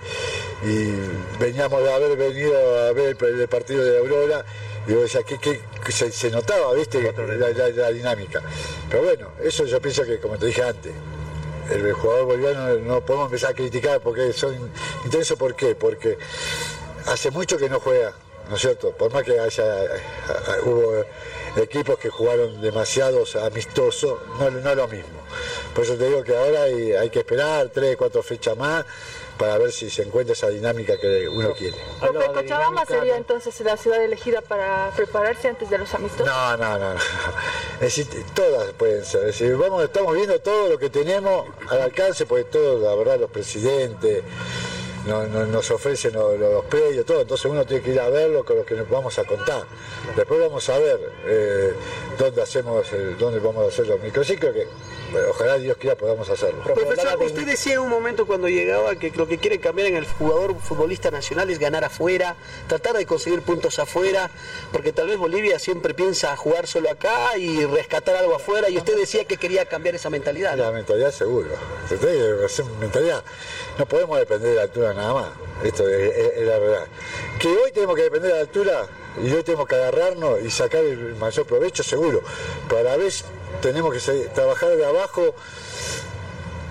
y 0.64 0.94
veníamos 1.38 1.82
de 1.82 1.92
haber 1.92 2.16
venido 2.16 2.78
a 2.78 2.92
ver 2.92 3.16
el, 3.20 3.40
el 3.40 3.48
partido 3.48 3.84
de 3.84 3.98
Aurora 3.98 4.44
y 4.86 4.92
vos 4.92 5.02
decías 5.02 5.24
que, 5.24 5.38
que- 5.38 5.60
que 5.84 5.92
se, 5.92 6.10
se 6.10 6.30
notaba, 6.30 6.72
viste, 6.74 7.00
la, 7.02 7.12
la- 7.52 7.68
la 7.68 7.90
dinámica. 7.92 8.42
Pero 8.88 9.02
bueno, 9.04 9.28
eso 9.42 9.64
yo 9.64 9.80
pienso 9.80 10.04
que, 10.04 10.18
como 10.18 10.38
te 10.38 10.46
dije 10.46 10.62
antes, 10.62 10.92
el 11.70 11.92
jugador 11.92 12.24
boliviano 12.26 12.74
no 12.78 13.00
podemos 13.04 13.26
empezar 13.26 13.50
a 13.50 13.54
criticar 13.54 14.00
porque 14.00 14.32
son 14.32 14.70
intensos. 15.04 15.38
¿Por 15.38 15.54
qué? 15.54 15.74
Porque 15.76 16.18
hace 17.06 17.30
mucho 17.30 17.56
que 17.58 17.68
no 17.68 17.78
juega, 17.78 18.12
¿no 18.48 18.56
es 18.56 18.62
cierto? 18.62 18.90
Por 18.92 19.12
más 19.12 19.22
que 19.22 19.38
haya 19.38 19.64
a- 19.64 20.52
a- 20.52 20.62
hubo 20.64 21.04
equipos 21.56 21.98
que 21.98 22.08
jugaron 22.10 22.60
demasiados 22.60 23.36
amistosos, 23.36 24.18
no, 24.38 24.50
no 24.50 24.70
es 24.70 24.76
lo 24.76 24.88
mismo. 24.88 25.20
Por 25.74 25.84
eso 25.84 25.94
te 25.94 26.08
digo 26.08 26.24
que 26.24 26.36
ahora 26.36 26.62
hay, 26.64 26.92
hay 26.92 27.10
que 27.10 27.20
esperar 27.20 27.68
tres, 27.72 27.96
cuatro 27.96 28.22
fechas 28.22 28.56
más 28.56 28.84
para 29.40 29.56
ver 29.56 29.72
si 29.72 29.88
se 29.88 30.02
encuentra 30.02 30.34
esa 30.34 30.48
dinámica 30.48 30.98
que 30.98 31.26
uno 31.26 31.54
quiere. 31.54 31.78
Profe, 31.98 32.26
Cochabamba 32.26 32.84
sería 32.84 33.16
entonces 33.16 33.58
la 33.62 33.78
ciudad 33.78 34.04
elegida 34.04 34.42
para 34.42 34.92
prepararse 34.94 35.48
antes 35.48 35.70
de 35.70 35.78
los 35.78 35.92
amistosos. 35.94 36.26
No, 36.26 36.56
no, 36.58 36.78
no. 36.78 36.92
no. 36.94 37.00
Es 37.80 37.80
decir, 37.96 38.06
todas 38.34 38.70
pueden 38.74 39.02
ser. 39.02 39.20
Es 39.22 39.38
decir, 39.38 39.56
vamos, 39.56 39.82
estamos 39.82 40.14
viendo 40.14 40.38
todo 40.40 40.68
lo 40.68 40.78
que 40.78 40.90
tenemos 40.90 41.46
al 41.70 41.80
alcance, 41.80 42.26
porque 42.26 42.44
todo, 42.44 42.78
la 42.78 42.94
verdad, 42.94 43.18
los 43.18 43.30
presidentes 43.30 44.22
no- 45.06 45.26
no- 45.26 45.46
nos 45.46 45.70
ofrecen 45.70 46.12
los, 46.12 46.38
los 46.38 46.64
predios, 46.66 47.06
todo. 47.06 47.22
Entonces 47.22 47.46
uno 47.50 47.64
tiene 47.64 47.82
que 47.82 47.92
ir 47.92 48.00
a 48.00 48.10
verlo 48.10 48.44
con 48.44 48.56
lo 48.58 48.66
que 48.66 48.74
nos 48.74 48.90
vamos 48.90 49.18
a 49.18 49.24
contar. 49.24 49.64
Después 50.16 50.38
vamos 50.38 50.68
a 50.68 50.78
ver 50.78 51.00
eh, 51.24 51.72
dónde 52.18 52.42
hacemos, 52.42 52.92
eh, 52.92 53.16
dónde 53.18 53.40
vamos 53.40 53.64
a 53.64 53.68
hacer 53.68 53.86
los 53.86 53.98
microciclos, 54.00 54.52
que 54.52 54.66
ojalá 55.28 55.58
Dios 55.58 55.76
quiera 55.78 55.96
podamos 55.96 56.28
hacerlo. 56.28 56.62
Profesor, 56.62 57.18
usted 57.22 57.46
decía 57.46 57.74
en 57.74 57.80
un 57.80 57.88
momento 57.88 58.26
cuando 58.26 58.48
llegaba 58.48 58.94
que 58.96 59.10
lo 59.10 59.26
que 59.26 59.38
quiere 59.38 59.58
cambiar 59.60 59.88
en 59.88 59.96
el 59.96 60.06
jugador 60.06 60.54
futbolista 60.60 61.10
nacional 61.10 61.50
es 61.50 61.58
ganar 61.58 61.84
afuera, 61.84 62.36
tratar 62.68 62.96
de 62.96 63.06
conseguir 63.06 63.42
puntos 63.42 63.78
afuera, 63.78 64.30
porque 64.72 64.92
tal 64.92 65.08
vez 65.08 65.18
Bolivia 65.18 65.58
siempre 65.58 65.94
piensa 65.94 66.36
jugar 66.36 66.66
solo 66.66 66.90
acá 66.90 67.36
y 67.36 67.64
rescatar 67.66 68.16
algo 68.16 68.34
afuera, 68.34 68.68
y 68.70 68.76
usted 68.78 68.96
decía 68.96 69.24
que 69.24 69.36
quería 69.36 69.66
cambiar 69.66 69.94
esa 69.94 70.10
mentalidad. 70.10 70.56
¿no? 70.56 70.64
La 70.64 70.72
mentalidad 70.72 71.10
seguro. 71.12 71.48
Mentalidad. 72.80 73.22
No 73.78 73.86
podemos 73.86 74.18
depender 74.18 74.50
de 74.50 74.56
la 74.56 74.62
altura 74.62 74.94
nada 74.94 75.14
más. 75.14 75.28
Esto 75.64 75.88
es, 75.88 76.16
es- 76.16 76.32
es 76.38 76.46
la 76.46 76.58
verdad. 76.58 76.86
Que 77.38 77.48
hoy 77.48 77.72
tenemos 77.72 77.96
que 77.96 78.02
depender 78.02 78.30
de 78.30 78.36
la 78.36 78.42
altura 78.42 78.86
y 79.22 79.30
hoy 79.32 79.42
tenemos 79.42 79.66
que 79.66 79.74
agarrarnos 79.74 80.40
y 80.42 80.50
sacar 80.50 80.84
el 80.84 81.14
mayor 81.16 81.46
provecho, 81.46 81.82
seguro. 81.82 82.22
Pero 82.68 82.80
a 82.80 82.82
la 82.84 82.96
vez 82.96 83.24
tenemos 83.60 83.92
que 83.92 84.00
seguir- 84.00 84.28
trabajar 84.30 84.76
de 84.76 84.84
abajo 84.84 85.34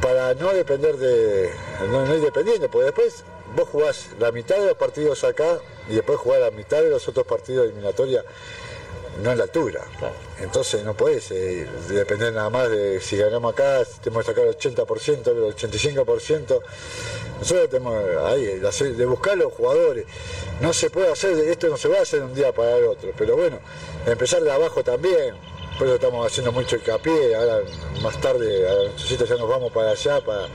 para 0.02 0.34
no 0.34 0.54
depender 0.54 0.98
de. 0.98 1.52
no, 1.90 2.06
no 2.06 2.16
ir 2.16 2.22
dependiendo, 2.22 2.70
porque 2.70 2.86
después 2.86 3.24
vos 3.56 3.68
jugás 3.70 4.08
la 4.20 4.32
mitad 4.32 4.58
de 4.58 4.68
los 4.68 4.78
partidos 4.78 5.24
acá 5.24 5.60
y 5.90 5.96
después 5.96 6.20
jugás 6.20 6.40
la 6.42 6.52
mitad 6.52 6.82
de 6.82 6.90
los 6.90 7.08
otros 7.08 7.26
partidos 7.26 7.64
de 7.64 7.70
eliminatoria 7.70 8.24
no 9.24 9.32
en 9.32 9.38
la 9.38 9.44
altura. 9.46 9.84
Entonces 10.40 10.84
no 10.86 10.94
puedes 10.94 11.30
eh, 11.32 11.68
depender 11.90 12.32
nada 12.32 12.50
más 12.50 12.70
de 12.70 13.02
si 13.02 13.18
ganamos 13.18 13.52
acá, 13.52 13.82
tenemos 14.02 14.24
que 14.24 14.32
sacar 14.32 14.48
el 14.48 14.56
80%, 14.58 15.28
el 15.28 15.56
85%. 15.56 16.62
Nosotros 17.40 17.70
tenemos 17.70 18.02
ahí, 18.26 18.46
de 18.46 19.06
buscar 19.06 19.38
los 19.38 19.52
jugadores. 19.54 20.06
No 20.62 20.72
se 20.72 20.90
puede 20.90 21.12
hacer, 21.12 21.38
esto 21.50 21.68
no 21.68 21.76
se 21.76 21.90
va 21.90 21.98
a 21.98 22.02
hacer 22.04 22.20
de 22.20 22.26
un 22.28 22.34
día 22.34 22.54
para 22.54 22.78
el 22.78 22.86
otro, 22.86 23.12
pero 23.18 23.36
bueno, 23.36 23.60
empezar 24.06 24.42
de 24.42 24.52
abajo 24.52 24.84
también. 24.84 25.36
Por 25.80 25.88
eso 25.88 25.96
estamos 25.96 26.28
haciendo 26.28 26.52
mucho 26.52 26.76
hincapié, 26.76 27.36
ahora 27.36 27.62
más 28.04 28.20
tarde, 28.20 28.68
a 28.68 29.26
ya 29.26 29.36
nos 29.38 29.48
vamos 29.48 29.72
para 29.72 29.92
allá 29.92 30.20
para, 30.20 30.50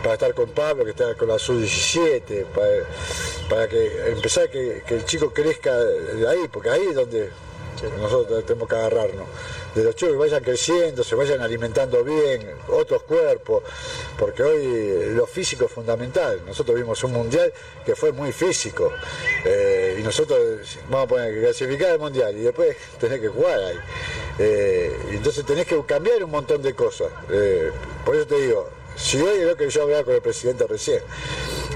para 0.00 0.14
estar 0.14 0.32
con 0.32 0.48
Pablo, 0.50 0.84
que 0.84 0.90
está 0.90 1.12
con 1.16 1.26
la 1.26 1.40
sub-17, 1.40 2.44
para, 2.46 2.68
para, 3.48 3.68
que 3.68 4.10
empezar 4.12 4.48
que, 4.48 4.84
que 4.86 4.94
el 4.94 5.04
chico 5.04 5.32
crezca 5.34 5.76
de 5.76 6.28
ahí, 6.28 6.46
porque 6.52 6.70
ahí 6.70 6.86
es 6.88 6.94
donde 6.94 7.30
nosotros 7.98 8.44
tenemos 8.44 8.68
que 8.68 8.76
agarrarnos. 8.76 9.26
De 9.74 9.84
los 9.84 9.94
chicos 9.94 10.14
que 10.14 10.18
vayan 10.18 10.42
creciendo, 10.42 11.04
se 11.04 11.14
vayan 11.14 11.40
alimentando 11.40 12.02
bien, 12.02 12.48
otros 12.68 13.02
cuerpos, 13.02 13.62
porque 14.18 14.42
hoy 14.42 15.14
lo 15.14 15.26
físico 15.26 15.66
es 15.66 15.70
fundamental. 15.70 16.42
Nosotros 16.46 16.76
vimos 16.76 17.02
un 17.04 17.12
mundial 17.12 17.52
que 17.84 17.94
fue 17.94 18.12
muy 18.12 18.32
físico 18.32 18.92
eh, 19.44 19.96
y 19.98 20.02
nosotros 20.02 20.78
vamos 20.88 21.04
a 21.04 21.08
poner 21.08 21.34
que 21.34 21.40
clasificar 21.40 21.92
el 21.92 21.98
mundial 21.98 22.36
y 22.36 22.40
después 22.40 22.76
tenés 22.98 23.20
que 23.20 23.28
jugar 23.28 23.58
ahí. 23.60 23.76
Eh, 24.38 24.96
entonces 25.10 25.44
tenés 25.44 25.66
que 25.66 25.80
cambiar 25.84 26.22
un 26.24 26.30
montón 26.30 26.62
de 26.62 26.74
cosas. 26.74 27.08
Eh, 27.30 27.70
por 28.04 28.16
eso 28.16 28.26
te 28.26 28.40
digo, 28.40 28.68
si 28.96 29.20
hoy 29.20 29.40
es 29.40 29.46
lo 29.46 29.56
que 29.56 29.68
yo 29.68 29.82
hablaba 29.82 30.04
con 30.04 30.14
el 30.14 30.22
presidente 30.22 30.66
recién, 30.66 31.00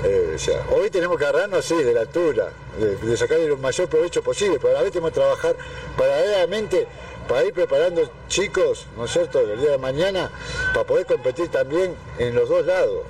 eh, 0.05 0.37
hoy 0.71 0.91
tenemos 0.91 1.19
que 1.19 1.25
agarrarnos 1.25 1.61
así 1.61 1.83
de 1.83 1.93
la 1.93 2.03
altura, 2.03 2.51
de, 2.79 2.97
de 2.97 3.17
sacarle 3.17 3.47
el 3.47 3.59
mayor 3.59 3.89
provecho 3.89 4.23
posible, 4.23 4.59
pero 4.61 4.71
a 4.71 4.77
la 4.79 4.83
vez 4.83 4.93
tenemos 4.93 5.11
que 5.11 5.21
trabajar 5.21 5.57
paralelamente 5.97 6.87
para 7.29 7.45
ir 7.45 7.53
preparando 7.53 8.09
chicos, 8.29 8.87
¿no 8.97 9.05
es 9.05 9.12
cierto?, 9.12 9.41
el 9.41 9.61
día 9.61 9.72
de 9.72 9.79
mañana, 9.79 10.31
para 10.72 10.87
poder 10.87 11.07
competir 11.07 11.49
también 11.49 11.95
en 12.18 12.35
los 12.35 12.49
dos 12.49 12.66
lados. 12.66 13.05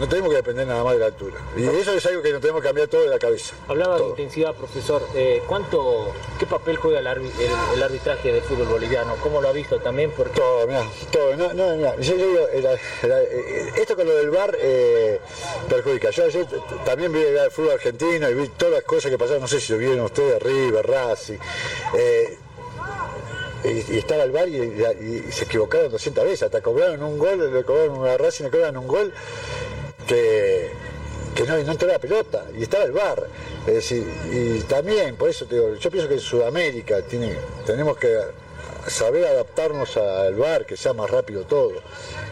no 0.00 0.08
tenemos 0.08 0.30
que 0.30 0.36
depender 0.36 0.66
nada 0.66 0.82
más 0.82 0.94
de 0.94 1.00
la 1.00 1.06
altura. 1.06 1.36
Y 1.56 1.64
eso 1.66 1.92
es 1.92 2.06
algo 2.06 2.22
que 2.22 2.32
nos 2.32 2.40
tenemos 2.40 2.60
que 2.62 2.68
cambiar 2.68 2.88
todo 2.88 3.02
de 3.02 3.08
la 3.08 3.18
cabeza. 3.18 3.54
Hablaba 3.68 3.98
de 3.98 4.06
intensidad, 4.06 4.54
profesor. 4.54 5.02
Eh, 5.14 5.42
¿cuánto, 5.46 6.12
¿Qué 6.38 6.46
papel 6.46 6.76
juega 6.76 6.98
el, 6.98 7.06
arbitraje 7.06 8.32
del 8.32 8.42
fútbol 8.42 8.66
boliviano? 8.66 9.16
¿Cómo 9.22 9.40
lo 9.40 9.48
ha 9.48 9.52
visto 9.52 9.78
también? 9.78 10.10
Porque... 10.10 10.40
Todo, 10.40 10.66
mira, 10.66 10.84
todo. 11.10 11.36
No, 11.36 11.52
no, 11.52 11.76
mira, 11.76 11.96
yo, 11.96 12.14
digo, 12.14 12.48
esto 13.76 13.96
con 13.96 14.06
lo 14.06 14.14
del 14.14 14.30
bar 14.30 14.56
eh, 14.60 15.20
perjudica. 15.68 16.10
Yo 16.10 16.24
ayer 16.24 16.46
también 16.84 17.12
vi 17.12 17.20
el 17.20 17.50
fútbol 17.50 17.72
argentino 17.72 18.28
y 18.28 18.34
vi 18.34 18.48
todas 18.48 18.74
las 18.74 18.84
cosas 18.84 19.10
que 19.10 19.18
pasaron, 19.18 19.42
no 19.42 19.48
sé 19.48 19.60
si 19.60 19.72
lo 19.72 19.78
vieron 19.78 20.00
ustedes, 20.00 20.42
River, 20.42 20.86
Racing. 20.86 21.38
Eh, 21.96 22.38
y, 23.64 23.98
estaba 23.98 24.24
el 24.24 24.32
bar 24.32 24.48
y, 24.48 25.24
se 25.30 25.44
equivocaron 25.44 25.90
200 25.90 26.24
veces, 26.24 26.42
hasta 26.44 26.60
cobraron 26.60 27.02
un 27.02 27.18
gol, 27.18 27.52
le 27.52 27.64
cobraron 27.64 27.98
una 27.98 28.14
y 28.14 28.42
le 28.42 28.50
cobraron 28.50 28.76
un 28.76 28.88
gol 28.88 29.12
que, 30.06 30.70
no, 31.46 31.58
no 31.58 31.72
entró 31.72 31.88
la 31.88 31.98
pelota, 31.98 32.44
y 32.56 32.62
estaba 32.62 32.84
el 32.84 32.92
bar. 32.92 33.26
Es 33.66 33.74
decir, 33.74 34.06
y 34.30 34.60
también, 34.62 35.16
por 35.16 35.30
eso 35.30 35.46
te 35.46 35.56
digo, 35.56 35.74
yo 35.74 35.90
pienso 35.90 36.08
que 36.08 36.14
en 36.14 36.20
Sudamérica 36.20 37.02
tiene, 37.02 37.34
tenemos 37.66 37.96
que 37.96 38.18
saber 38.86 39.24
adaptarnos 39.24 39.96
al 39.96 40.34
bar, 40.34 40.66
que 40.66 40.76
sea 40.76 40.92
más 40.92 41.10
rápido 41.10 41.44
todo. 41.44 41.72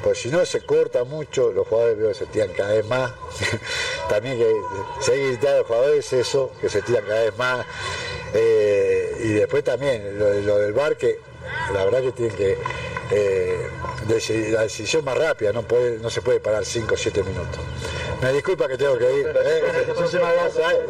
Porque 0.02 0.18
si 0.18 0.28
no 0.30 0.44
se 0.44 0.60
corta 0.60 1.04
mucho, 1.04 1.52
los 1.52 1.66
jugadores 1.66 2.16
se 2.16 2.26
tiran 2.26 2.50
cada 2.50 2.74
vez 2.74 2.86
más. 2.86 3.12
También 4.08 4.38
que 4.38 4.52
seguir 5.00 5.48
a 5.48 5.58
los 5.58 5.66
jugadores 5.66 6.12
eso, 6.12 6.52
que 6.60 6.68
se 6.68 6.82
tiran 6.82 7.04
cada 7.04 7.22
vez 7.22 7.36
más. 7.36 7.66
Eh, 8.34 9.16
y 9.24 9.28
después 9.32 9.62
también 9.64 10.18
lo, 10.18 10.58
del 10.58 10.72
bar 10.72 10.96
que 10.96 11.18
la 11.72 11.84
verdad 11.84 12.00
que 12.00 12.12
tiene 12.12 12.34
que 12.34 12.58
eh, 13.10 13.68
la 14.50 14.62
decisión 14.62 15.04
más 15.04 15.16
rápida, 15.16 15.52
no 15.52 15.62
puede, 15.62 15.98
no 15.98 16.10
se 16.10 16.22
puede 16.22 16.40
parar 16.40 16.64
5 16.64 16.94
o 16.94 16.96
7 16.96 17.22
minutos. 17.22 17.60
Me 18.20 18.32
disculpa 18.32 18.68
que 18.68 18.76
tengo 18.76 18.96
que 18.96 19.12
ir. 19.12 19.26
¿eh? 19.26 19.62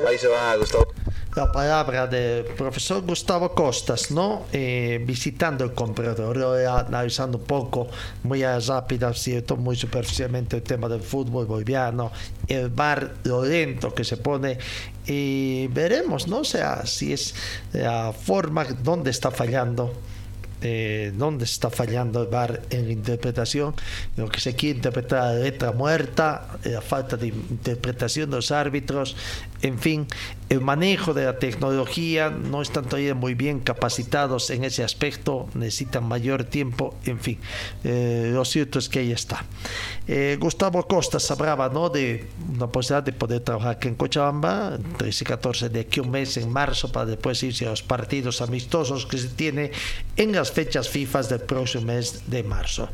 Ahí 0.06 0.18
se 0.18 0.28
va 0.28 0.56
Gustavo 0.56 0.92
la 1.34 1.50
palabra 1.50 2.06
del 2.06 2.44
profesor 2.44 3.02
Gustavo 3.02 3.54
Costas, 3.54 4.10
¿no? 4.10 4.44
visitando 4.52 5.64
el 5.64 5.72
comprador, 5.72 6.38
analizando 6.66 7.38
un 7.38 7.44
poco, 7.44 7.88
muy 8.22 8.42
rápida, 8.42 9.14
¿cierto? 9.14 9.56
muy 9.56 9.76
superficialmente 9.76 10.56
el 10.56 10.62
tema 10.62 10.88
del 10.88 11.00
fútbol 11.00 11.46
boliviano, 11.46 12.12
el 12.48 12.68
bar, 12.68 13.14
lo 13.24 13.44
lento 13.44 13.94
que 13.94 14.04
se 14.04 14.18
pone 14.18 14.58
y 15.06 15.66
veremos, 15.68 16.28
¿no? 16.28 16.44
sea, 16.44 16.84
si 16.86 17.12
es 17.12 17.34
la 17.72 18.12
forma 18.12 18.64
donde 18.64 19.10
está 19.10 19.30
fallando. 19.30 19.92
Eh, 20.64 21.12
dónde 21.16 21.44
está 21.44 21.70
fallando 21.70 22.22
el 22.22 22.28
VAR 22.28 22.62
en 22.70 22.86
la 22.86 22.92
interpretación, 22.92 23.74
lo 24.16 24.28
que 24.28 24.38
se 24.38 24.54
quiere 24.54 24.76
interpretar 24.76 25.34
la 25.34 25.42
letra 25.42 25.72
muerta, 25.72 26.56
la 26.62 26.80
falta 26.80 27.16
de 27.16 27.26
interpretación 27.26 28.30
de 28.30 28.36
los 28.36 28.52
árbitros, 28.52 29.16
en 29.60 29.76
fin, 29.80 30.06
el 30.52 30.60
manejo 30.60 31.14
de 31.14 31.24
la 31.24 31.38
tecnología, 31.38 32.28
no 32.28 32.60
están 32.60 32.84
todavía 32.84 33.14
muy 33.14 33.32
bien 33.32 33.58
capacitados 33.60 34.50
en 34.50 34.64
ese 34.64 34.84
aspecto, 34.84 35.48
necesitan 35.54 36.04
mayor 36.04 36.44
tiempo, 36.44 36.94
en 37.06 37.18
fin, 37.18 37.38
eh, 37.84 38.30
lo 38.34 38.44
cierto 38.44 38.78
es 38.78 38.90
que 38.90 38.98
ahí 38.98 39.12
está. 39.12 39.46
Eh, 40.06 40.36
Gustavo 40.38 40.86
Costa 40.86 41.16
hablaba 41.32 41.70
¿no? 41.70 41.88
de 41.88 42.28
una 42.54 42.66
posibilidad 42.66 43.02
de 43.02 43.14
poder 43.14 43.40
trabajar 43.40 43.76
aquí 43.76 43.88
en 43.88 43.94
Cochabamba, 43.94 44.78
13 44.98 45.24
y 45.24 45.26
14 45.26 45.68
de 45.70 45.80
aquí 45.80 46.00
un 46.00 46.10
mes 46.10 46.36
en 46.36 46.52
marzo, 46.52 46.92
para 46.92 47.06
después 47.06 47.42
irse 47.42 47.66
a 47.66 47.70
los 47.70 47.82
partidos 47.82 48.42
amistosos 48.42 49.06
que 49.06 49.16
se 49.16 49.28
tiene 49.28 49.70
en 50.18 50.32
las 50.32 50.52
fechas 50.52 50.86
FIFA 50.90 51.22
del 51.22 51.40
próximo 51.40 51.86
mes 51.86 52.24
de 52.26 52.42
marzo 52.42 52.90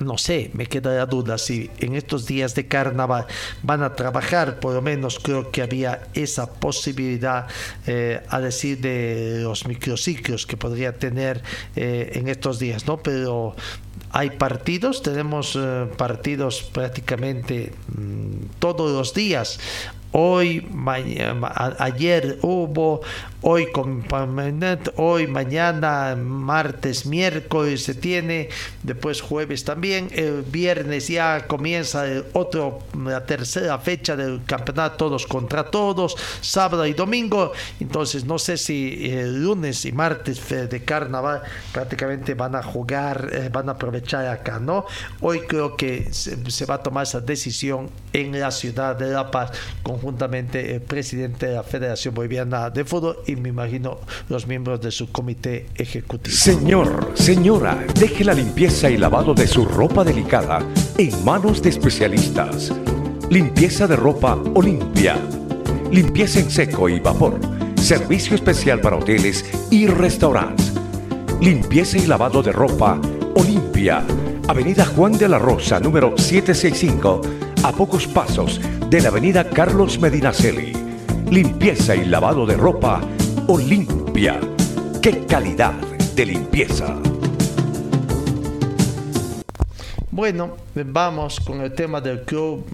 no 0.00 0.18
sé, 0.18 0.50
me 0.54 0.66
queda 0.66 0.94
la 0.94 1.06
duda 1.06 1.38
si 1.38 1.70
en 1.78 1.94
estos 1.94 2.26
días 2.26 2.54
de 2.54 2.66
carnaval 2.66 3.26
van 3.62 3.82
a 3.82 3.94
trabajar, 3.94 4.60
por 4.60 4.74
lo 4.74 4.82
menos 4.82 5.18
creo 5.18 5.50
que 5.50 5.62
había 5.62 6.08
esa 6.14 6.52
posibilidad 6.52 7.46
eh, 7.86 8.22
a 8.28 8.40
decir 8.40 8.80
de 8.80 9.40
los 9.42 9.66
microciclos 9.66 10.46
que 10.46 10.56
podría 10.56 10.96
tener 10.96 11.42
eh, 11.76 12.12
en 12.14 12.28
estos 12.28 12.58
días, 12.58 12.86
¿no? 12.86 12.98
Pero 12.98 13.54
hay 14.10 14.30
partidos, 14.30 15.02
tenemos 15.02 15.56
eh, 15.56 15.86
partidos 15.96 16.62
prácticamente 16.62 17.72
mm, 17.96 18.58
todos 18.58 18.90
los 18.92 19.14
días. 19.14 19.58
Hoy, 20.10 20.66
ayer 21.78 22.38
hubo, 22.40 23.02
hoy 23.42 23.70
con 23.70 24.04
hoy, 24.96 25.26
mañana, 25.26 26.16
martes, 26.16 27.06
miércoles 27.06 27.84
se 27.84 27.94
tiene, 27.94 28.48
después 28.82 29.20
jueves 29.20 29.64
también, 29.64 30.08
el 30.12 30.42
viernes 30.42 31.08
ya 31.08 31.46
comienza 31.46 32.06
el 32.06 32.24
otro, 32.32 32.80
la 33.04 33.24
tercera 33.26 33.78
fecha 33.78 34.16
del 34.16 34.40
campeonato 34.44 34.96
todos 34.96 35.26
contra 35.26 35.64
todos, 35.64 36.16
sábado 36.40 36.86
y 36.86 36.94
domingo, 36.94 37.52
entonces 37.80 38.24
no 38.24 38.38
sé 38.38 38.56
si 38.56 39.10
el 39.10 39.42
lunes 39.42 39.84
y 39.84 39.92
martes 39.92 40.48
de 40.48 40.84
carnaval 40.84 41.42
prácticamente 41.72 42.34
van 42.34 42.56
a 42.56 42.62
jugar, 42.62 43.28
eh, 43.32 43.50
van 43.52 43.68
a 43.68 43.72
aprovechar 43.72 44.26
acá, 44.26 44.58
¿no? 44.58 44.86
Hoy 45.20 45.40
creo 45.40 45.76
que 45.76 46.12
se, 46.12 46.66
va 46.66 46.76
a 46.76 46.82
tomar 46.82 47.04
esa 47.04 47.20
decisión 47.20 47.90
en 48.12 48.38
la 48.38 48.50
ciudad 48.50 48.96
de 48.96 49.10
La 49.10 49.30
Paz 49.30 49.52
con 49.82 49.98
conjuntamente 49.98 50.76
el 50.76 50.80
presidente 50.80 51.46
de 51.46 51.54
la 51.54 51.62
Federación 51.62 52.14
Boliviana 52.14 52.70
de 52.70 52.84
Fútbol 52.84 53.18
y 53.28 53.36
me 53.36 53.50
imagino 53.50 53.98
los 54.28 54.46
miembros 54.46 54.80
de 54.80 54.90
su 54.90 55.10
comité 55.12 55.66
ejecutivo. 55.74 56.34
Señor, 56.34 57.12
señora, 57.14 57.84
deje 57.98 58.24
la 58.24 58.34
limpieza 58.34 58.90
y 58.90 58.96
lavado 58.96 59.34
de 59.34 59.46
su 59.46 59.64
ropa 59.64 60.04
delicada 60.04 60.60
en 60.96 61.24
manos 61.24 61.62
de 61.62 61.70
especialistas. 61.70 62.72
Limpieza 63.30 63.86
de 63.86 63.96
ropa 63.96 64.38
Olimpia. 64.54 65.16
Limpieza 65.92 66.40
en 66.40 66.50
seco 66.50 66.88
y 66.88 67.00
vapor. 67.00 67.38
Servicio 67.76 68.34
especial 68.34 68.80
para 68.80 68.96
hoteles 68.96 69.44
y 69.70 69.86
restaurantes. 69.86 70.72
Limpieza 71.40 71.98
y 71.98 72.06
lavado 72.06 72.42
de 72.42 72.52
ropa 72.52 73.00
Olimpia. 73.34 74.02
Avenida 74.48 74.86
Juan 74.86 75.12
de 75.12 75.28
la 75.28 75.38
Rosa, 75.38 75.78
número 75.78 76.16
765, 76.16 77.20
a 77.62 77.72
pocos 77.72 78.06
pasos 78.06 78.60
de 78.88 79.02
la 79.02 79.08
avenida 79.08 79.48
Carlos 79.50 80.00
Medinaceli. 80.00 80.72
Limpieza 81.30 81.94
y 81.94 82.06
lavado 82.06 82.46
de 82.46 82.56
ropa 82.56 83.02
Olimpia. 83.50 84.38
¡Qué 85.00 85.24
calidad 85.24 85.72
de 86.14 86.26
limpieza! 86.26 87.00
Bueno, 90.10 90.58
vamos 90.74 91.40
con 91.40 91.62
el 91.62 91.72
tema 91.72 91.98
del 92.02 92.24
club 92.24 92.66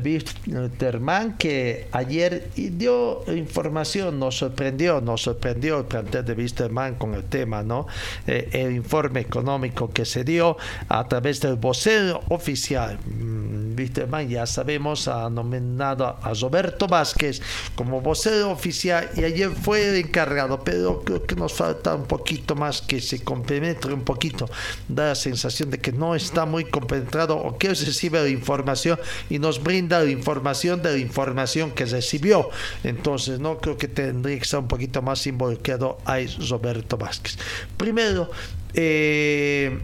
mm, 0.00 0.02
de 0.02 0.60
Wisterman 0.60 1.36
que 1.36 1.88
ayer 1.92 2.48
dio 2.54 3.24
información, 3.32 4.18
nos 4.18 4.38
sorprendió, 4.38 5.00
nos 5.00 5.22
sorprendió 5.22 5.78
el 5.78 5.84
plantel 5.84 6.24
de 6.24 6.32
Wisterman 6.34 6.94
con 6.94 7.14
el 7.14 7.24
tema, 7.24 7.62
¿no? 7.62 7.86
Eh, 8.26 8.48
el 8.52 8.72
informe 8.72 9.20
económico 9.20 9.90
que 9.92 10.04
se 10.04 10.24
dio 10.24 10.56
a 10.88 11.06
través 11.08 11.40
del 11.40 11.56
vocero 11.56 12.20
oficial. 12.28 12.98
Mm, 13.06 13.78
Wisterman 13.78 14.28
ya 14.28 14.46
sabemos 14.46 15.08
ha 15.08 15.28
nominado 15.30 16.06
a 16.06 16.32
Roberto 16.34 16.86
Vázquez 16.86 17.40
como 17.74 18.00
vocero 18.00 18.50
oficial 18.50 19.10
y 19.16 19.24
ayer 19.24 19.50
fue 19.50 19.88
el 19.88 19.96
encargado, 19.96 20.60
pero 20.62 21.02
creo 21.02 21.24
que 21.24 21.34
nos 21.34 21.52
falta 21.54 21.94
un 21.94 22.04
poquito 22.04 22.54
más 22.54 22.82
que 22.82 23.00
se 23.00 23.22
compenetre 23.22 23.92
un 23.92 24.02
poquito, 24.02 24.48
da 24.88 25.08
la 25.08 25.14
sensación 25.14 25.70
de 25.70 25.78
que 25.78 25.92
no 25.92 26.14
está 26.14 26.46
muy 26.46 26.64
compenetrado 26.64 27.36
o 27.36 27.56
que 27.58 27.68
recibe 27.68 28.22
la 28.22 28.28
información 28.28 28.98
y 29.28 29.38
nos 29.38 29.62
brinda 29.62 29.81
la 29.88 30.04
información 30.04 30.82
de 30.82 30.92
la 30.92 30.98
información 30.98 31.70
que 31.72 31.84
recibió. 31.84 32.50
Entonces, 32.84 33.38
no 33.40 33.58
creo 33.58 33.76
que 33.76 33.88
tendría 33.88 34.36
que 34.36 34.44
estar 34.44 34.60
un 34.60 34.68
poquito 34.68 35.02
más 35.02 35.26
involucrado 35.26 35.98
ahí 36.04 36.26
Roberto 36.48 36.96
Vázquez. 36.96 37.38
Primero, 37.76 38.30
eh, 38.74 39.78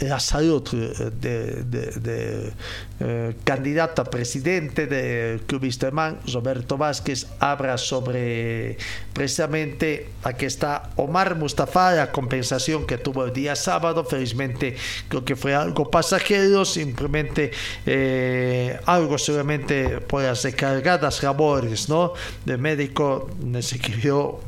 la 0.00 0.20
salud 0.20 0.62
de, 0.70 1.62
de, 1.64 1.90
de 1.92 2.52
eh, 3.00 3.34
candidato 3.42 4.02
a 4.02 4.04
presidente 4.04 4.86
del 4.86 5.40
Club 5.42 5.64
Wisterman, 5.64 6.20
Roberto 6.32 6.78
Vázquez, 6.78 7.26
habla 7.40 7.76
sobre 7.76 8.76
precisamente 9.12 10.10
aquí 10.22 10.46
está 10.46 10.90
Omar 10.96 11.34
Mustafa, 11.34 11.92
la 11.92 12.12
compensación 12.12 12.86
que 12.86 12.98
tuvo 12.98 13.24
el 13.24 13.32
día 13.32 13.56
sábado. 13.56 14.04
Felizmente 14.04 14.76
creo 15.08 15.24
que 15.24 15.34
fue 15.34 15.54
algo 15.54 15.90
pasajero, 15.90 16.64
simplemente 16.64 17.50
eh, 17.84 18.78
algo 18.86 19.18
solamente 19.18 20.00
por 20.00 20.22
las 20.22 20.44
recargadas 20.44 21.22
labores, 21.22 21.88
¿no? 21.88 22.12
De 22.44 22.56
médico 22.56 23.28
requirió, 23.72 24.40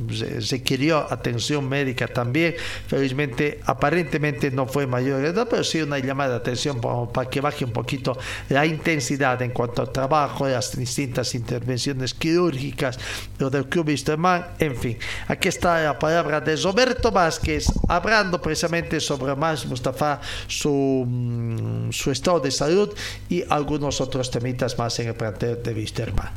requirió 0.49 1.11
atención 1.11 1.67
médica 1.67 2.07
también. 2.07 2.55
Felizmente, 2.87 3.59
aparentemente 3.65 4.51
no 4.51 4.67
fue 4.67 4.87
mayor 4.87 5.25
edad, 5.25 5.47
pero 5.49 5.63
sí 5.63 5.81
una 5.81 5.99
llamada 5.99 6.31
de 6.31 6.35
atención 6.37 6.79
para 6.81 7.29
que 7.29 7.41
baje 7.41 7.65
un 7.65 7.71
poquito 7.71 8.17
la 8.49 8.65
intensidad 8.65 9.41
en 9.41 9.51
cuanto 9.51 9.81
al 9.81 9.91
trabajo, 9.91 10.47
las 10.47 10.75
distintas 10.75 11.35
intervenciones 11.35 12.13
quirúrgicas, 12.13 12.99
lo 13.39 13.49
del 13.49 13.67
Club 13.67 13.87
Wisterman, 13.87 14.47
en 14.59 14.75
fin. 14.75 14.97
Aquí 15.27 15.47
está 15.47 15.81
la 15.81 15.99
palabra 15.99 16.41
de 16.41 16.55
Roberto 16.55 17.11
Vázquez, 17.11 17.67
hablando 17.87 18.41
precisamente 18.41 18.99
sobre 18.99 19.35
más 19.35 19.65
Mustafa, 19.65 20.21
su, 20.47 21.05
mm, 21.07 21.91
su 21.91 22.11
estado 22.11 22.39
de 22.39 22.51
salud 22.51 22.93
y 23.29 23.43
algunos 23.49 24.01
otros 24.01 24.31
temitas 24.31 24.77
más 24.77 24.99
en 24.99 25.09
el 25.09 25.15
plantel 25.15 25.61
de 25.61 25.73
Wisterman. 25.73 26.31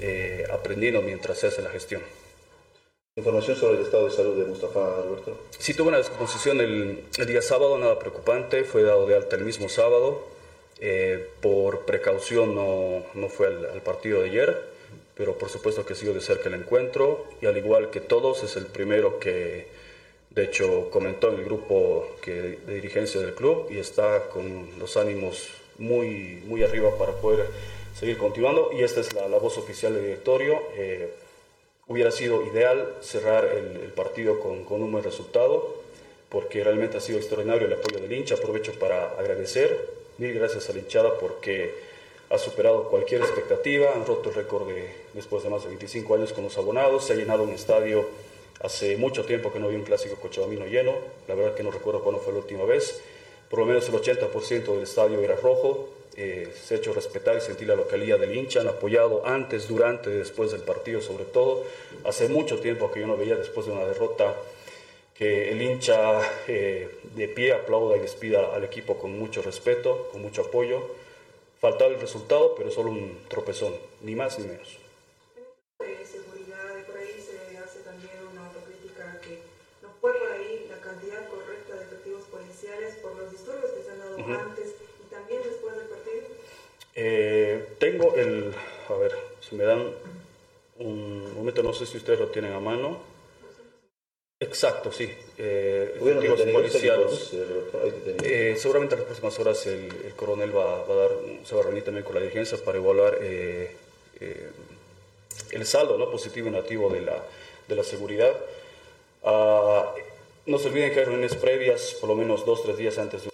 Eh, 0.00 0.44
aprendiendo 0.52 1.02
mientras 1.02 1.38
se 1.38 1.48
hace 1.48 1.62
la 1.62 1.70
gestión. 1.70 2.00
Información 3.16 3.56
sobre 3.56 3.78
el 3.78 3.82
estado 3.82 4.04
de 4.04 4.12
salud 4.12 4.38
de 4.38 4.44
Mustafa, 4.44 5.02
Roberto. 5.02 5.36
Sí, 5.58 5.74
tuvo 5.74 5.88
una 5.88 5.98
descomposición 5.98 6.60
el, 6.60 7.02
día 7.26 7.42
sábado, 7.42 7.76
nada 7.76 7.98
preocupante, 7.98 8.62
fue 8.62 8.84
dado 8.84 9.04
de 9.04 9.16
alta 9.16 9.34
el 9.34 9.44
mismo 9.44 9.68
sábado. 9.68 10.22
Eh, 10.78 11.28
por 11.40 11.80
precaución 11.86 12.54
no, 12.54 13.02
no 13.14 13.28
fue 13.28 13.48
al, 13.48 13.82
partido 13.82 14.20
de 14.20 14.28
ayer, 14.28 14.62
pero 15.16 15.36
por 15.36 15.48
supuesto 15.48 15.84
que 15.84 15.96
siguió 15.96 16.14
de 16.14 16.20
cerca 16.20 16.48
el 16.48 16.54
encuentro 16.54 17.26
y 17.42 17.46
al 17.46 17.56
igual 17.56 17.90
que 17.90 17.98
todos 17.98 18.44
es 18.44 18.54
el 18.54 18.66
primero 18.66 19.18
que 19.18 19.66
de 20.30 20.44
hecho 20.44 20.88
comentó 20.90 21.30
en 21.30 21.40
el 21.40 21.44
grupo 21.44 22.06
que, 22.22 22.60
de 22.64 22.74
dirigencia 22.74 23.20
del 23.20 23.34
club 23.34 23.66
y 23.70 23.78
está 23.78 24.28
con 24.28 24.78
los 24.78 24.96
ánimos 24.96 25.48
muy, 25.78 26.44
muy 26.46 26.62
arriba 26.62 26.96
para 26.96 27.12
poder 27.14 27.44
seguir 27.92 28.18
continuando 28.18 28.70
y 28.72 28.84
esta 28.84 29.00
es 29.00 29.12
la, 29.14 29.26
la 29.26 29.38
voz 29.38 29.58
oficial 29.58 29.94
del 29.94 30.04
directorio. 30.04 30.62
Eh, 30.76 31.12
hubiera 31.90 32.12
sido 32.12 32.46
ideal 32.46 32.94
cerrar 33.00 33.44
el, 33.44 33.92
partido 33.92 34.38
con, 34.38 34.64
con 34.64 34.80
un 34.80 34.92
buen 34.92 35.02
resultado 35.02 35.74
porque 36.28 36.62
realmente 36.62 36.96
ha 36.96 37.00
sido 37.00 37.18
extraordinario 37.18 37.66
el 37.66 37.72
apoyo 37.72 37.98
del 37.98 38.12
hincha. 38.12 38.36
Aprovecho 38.36 38.72
para 38.78 39.10
agradecer. 39.18 39.90
Mil 40.18 40.32
gracias 40.32 40.70
a 40.70 40.72
la 40.72 40.78
hinchada 40.78 41.18
porque 41.18 41.74
ha 42.30 42.38
superado 42.38 42.88
cualquier 42.88 43.22
expectativa, 43.22 43.92
han 43.92 44.06
roto 44.06 44.28
el 44.28 44.36
récord 44.36 44.68
de, 44.68 44.88
después 45.14 45.42
de 45.42 45.50
más 45.50 45.64
de 45.64 45.70
25 45.70 46.14
años 46.14 46.32
con 46.32 46.44
los 46.44 46.56
abonados, 46.56 47.04
se 47.04 47.14
ha 47.14 47.16
llenado 47.16 47.42
un 47.42 47.50
estadio 47.50 48.06
hace 48.62 48.96
mucho 48.96 49.24
tiempo 49.24 49.52
que 49.52 49.58
no 49.58 49.66
había 49.66 49.78
un 49.78 49.84
clásico 49.84 50.14
cochabamino 50.14 50.66
lleno, 50.66 50.94
la 51.26 51.34
verdad 51.34 51.56
que 51.56 51.64
no 51.64 51.72
recuerdo 51.72 52.02
cuándo 52.02 52.20
fue 52.20 52.32
la 52.32 52.38
última 52.38 52.64
vez, 52.64 53.00
por 53.48 53.58
lo 53.58 53.66
menos 53.66 53.88
el 53.88 53.94
80% 53.94 54.64
del 54.74 54.82
estadio 54.84 55.18
era 55.20 55.34
rojo, 55.34 55.88
eh, 56.16 56.52
se 56.62 56.74
ha 56.74 56.78
hecho 56.78 56.92
respetar 56.92 57.36
y 57.36 57.40
sentir 57.40 57.68
la 57.68 57.76
localidad 57.76 58.18
del 58.18 58.36
hincha, 58.36 58.60
han 58.60 58.68
apoyado 58.68 59.26
antes, 59.26 59.68
durante, 59.68 60.10
después 60.10 60.52
del 60.52 60.62
partido 60.62 61.00
sobre 61.00 61.24
todo, 61.24 61.64
hace 62.04 62.28
mucho 62.28 62.58
tiempo 62.58 62.90
que 62.90 63.00
yo 63.00 63.06
no 63.06 63.16
veía 63.16 63.36
después 63.36 63.66
de 63.66 63.72
una 63.72 63.86
derrota 63.86 64.34
que 65.20 65.50
el 65.52 65.60
hincha 65.60 66.18
eh, 66.48 66.88
de 67.14 67.28
pie 67.28 67.52
aplauda 67.52 67.96
y 67.98 68.00
despida 68.00 68.54
al 68.54 68.64
equipo 68.64 68.96
con 68.96 69.18
mucho 69.18 69.42
respeto, 69.42 70.08
con 70.10 70.22
mucho 70.22 70.40
apoyo. 70.40 70.80
Faltaba 71.60 71.90
el 71.90 72.00
resultado, 72.00 72.54
pero 72.56 72.70
solo 72.70 72.90
un 72.90 73.18
tropezón, 73.28 73.74
ni 74.00 74.14
más 74.14 74.38
ni 74.38 74.46
menos. 74.46 74.78
De 75.78 76.06
seguridad, 76.06 76.86
por 76.86 76.96
ahí 76.96 77.20
se 77.20 77.58
hace 77.58 77.80
también 77.80 78.16
una 78.32 78.46
autocrítica 78.46 79.20
que 79.20 79.42
no 79.82 79.90
fue 80.00 80.14
por 80.14 80.32
ahí 80.32 80.66
la 80.70 80.80
cantidad 80.80 81.28
correcta 81.28 81.76
de 81.76 81.82
efectivos 81.84 82.22
policiales 82.32 82.94
por 83.02 83.14
los 83.14 83.30
disturbios 83.30 83.72
que 83.72 83.82
se 83.82 83.90
han 83.90 83.98
dado 83.98 84.16
uh 84.16 84.20
-huh. 84.20 84.40
antes 84.40 84.68
y 85.04 85.10
también 85.12 85.42
después 85.44 85.76
del 85.76 85.88
partido. 85.88 86.28
Eh, 87.02 87.76
tengo 87.78 88.14
el, 88.14 88.52
a 88.90 88.92
ver, 88.92 89.16
si 89.40 89.56
me 89.56 89.64
dan 89.64 89.86
un 90.80 91.34
momento, 91.34 91.62
no 91.62 91.72
sé 91.72 91.86
si 91.86 91.96
ustedes 91.96 92.20
lo 92.20 92.26
tienen 92.28 92.52
a 92.52 92.60
mano. 92.60 93.00
Exacto, 94.38 94.92
sí. 94.92 95.10
Eh, 95.38 95.94
efectivos 95.96 96.42
policiales. 96.42 97.30
Eh, 98.22 98.54
seguramente 98.58 98.96
en 98.96 99.00
las 99.00 99.06
próximas 99.06 99.38
horas 99.38 99.66
el, 99.66 99.88
el 100.04 100.12
coronel 100.14 100.54
va, 100.54 100.84
va, 100.84 100.92
a 100.92 100.96
dar, 100.98 101.10
se 101.42 101.54
va 101.54 101.62
a 101.62 101.64
reunir 101.64 101.84
también 101.84 102.04
con 102.04 102.16
la 102.16 102.20
dirigencia 102.20 102.58
para 102.62 102.76
evaluar 102.76 103.16
eh, 103.22 103.74
el 105.52 105.64
saldo 105.64 105.96
¿no? 105.96 106.10
positivo 106.10 106.48
y 106.48 106.50
negativo 106.50 106.90
de 106.90 107.00
la, 107.00 107.24
de 107.66 107.76
la 107.76 107.82
seguridad. 107.82 108.36
Uh, 109.22 109.84
no 110.44 110.58
se 110.58 110.68
olviden 110.68 110.92
que 110.92 110.98
hay 110.98 111.04
reuniones 111.06 111.34
previas, 111.34 111.96
por 111.98 112.10
lo 112.10 112.14
menos 112.14 112.44
dos, 112.44 112.62
tres 112.62 112.76
días 112.76 112.98
antes 112.98 113.24
de 113.24 113.30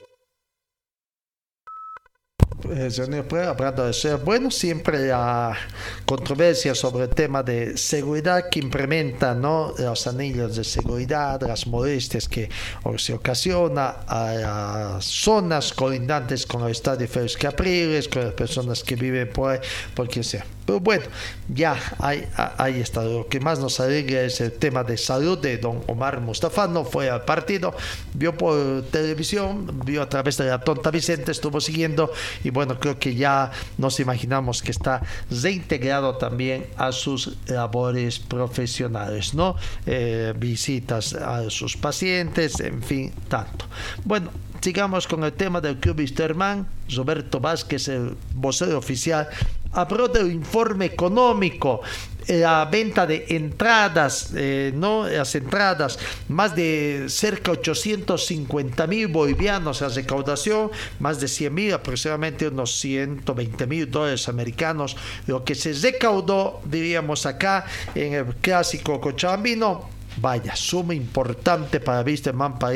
hablando 3.49 3.87
de 3.87 3.93
ser 3.93 4.17
bueno, 4.19 4.51
siempre 4.51 5.07
la 5.07 5.57
controversia 6.05 6.75
sobre 6.75 7.05
el 7.05 7.11
tema 7.11 7.43
de 7.43 7.77
seguridad 7.77 8.49
que 8.51 8.61
implementa 8.61 9.35
¿no? 9.35 9.75
los 9.79 10.07
anillos 10.07 10.57
de 10.57 10.65
seguridad, 10.65 11.41
las 11.43 11.67
molestias 11.67 12.29
que 12.29 12.49
se 12.97 13.15
ocasiona 13.15 13.97
a 14.07 14.33
las 14.35 15.05
zonas 15.05 15.73
colindantes 15.73 16.47
con 16.47 16.63
el 16.65 16.71
estadio 16.71 17.09
Félix 17.09 17.37
Capriles, 17.37 18.09
con 18.09 18.25
las 18.25 18.35
personas 18.35 18.83
que 18.83 18.97
viven 18.97 19.31
por 19.33 19.51
ahí, 19.51 20.23
sea. 20.23 20.56
Pero 20.67 20.81
bueno, 20.81 21.05
ya 21.49 21.77
ahí, 21.99 22.27
ahí 22.59 22.81
está. 22.81 23.05
Lo 23.05 23.29
que 23.29 23.41
más 23.41 23.61
nos 23.61 23.79
alegra 23.81 24.23
es 24.23 24.41
el 24.41 24.53
tema 24.53 24.83
de 24.83 24.99
salud 24.99 25.39
de 25.39 25.59
don 25.59 25.83
Omar 25.87 26.21
Mustafa. 26.21 26.67
No 26.67 26.85
fue 26.85 27.09
al 27.09 27.25
partido, 27.25 27.75
vio 28.15 28.37
por 28.37 28.83
televisión, 28.91 29.81
vio 29.85 30.03
a 30.03 30.09
través 30.09 30.37
de 30.37 30.47
la 30.47 30.59
tonta 30.59 30.91
Vicente, 30.91 31.31
estuvo 31.31 31.61
siguiendo 31.61 32.11
y 32.43 32.51
bueno, 32.51 32.79
creo 32.81 32.99
que 32.99 33.15
ya 33.15 33.51
nos 33.79 34.01
imaginamos 34.01 34.63
que 34.63 34.73
está 34.73 35.03
reintegrado 35.31 36.17
también 36.17 36.67
a 36.77 36.93
sus 36.93 37.37
labores 37.47 38.19
profesionales, 38.19 39.35
¿no? 39.35 39.57
Eh, 39.87 40.35
visitas 40.37 41.15
a 41.15 41.49
sus 41.51 41.77
pacientes, 41.77 42.59
en 42.61 42.83
fin, 42.83 43.13
tanto. 43.29 43.67
Bueno, 44.05 44.31
sigamos 44.61 45.07
con 45.07 45.23
el 45.25 45.33
tema 45.33 45.61
del 45.61 45.77
Club 45.79 45.99
Wisterman. 45.99 46.67
Roberto 46.95 47.41
Vázquez, 47.41 47.89
el 47.89 48.17
vocero 48.35 48.79
oficial, 48.79 49.29
habló 49.77 50.09
del 50.09 50.33
informe 50.33 50.87
económico, 50.87 51.83
la 52.29 52.65
venta 52.65 53.07
de 53.07 53.27
entradas, 53.29 54.31
eh, 54.35 54.73
no 54.75 55.07
las 55.07 55.35
entradas, 55.35 55.99
más 56.29 56.57
de 56.57 57.07
cerca 57.09 57.53
de 57.53 57.59
850 57.59 58.87
mil 58.87 59.07
bolivianos 59.09 59.81
la 59.81 59.89
recaudación, 59.89 60.71
más 60.99 61.21
de 61.21 61.29
100 61.29 61.55
mil, 61.55 61.75
aproximadamente 61.75 62.49
unos 62.49 62.73
120 62.81 63.67
mil 63.67 63.91
dólares 63.91 64.29
americanos, 64.29 64.97
lo 65.27 65.45
que 65.45 65.55
se 65.55 65.73
recaudó, 65.75 66.61
diríamos 66.65 67.27
acá, 67.27 67.67
en 67.95 68.15
el 68.15 68.35
clásico 68.37 69.01
cochabambino. 69.01 69.97
Vaya, 70.19 70.57
suma 70.57 70.95
importante 70.95 71.79
para 71.79 72.01
Wisterman 72.01 72.59
para 72.59 72.75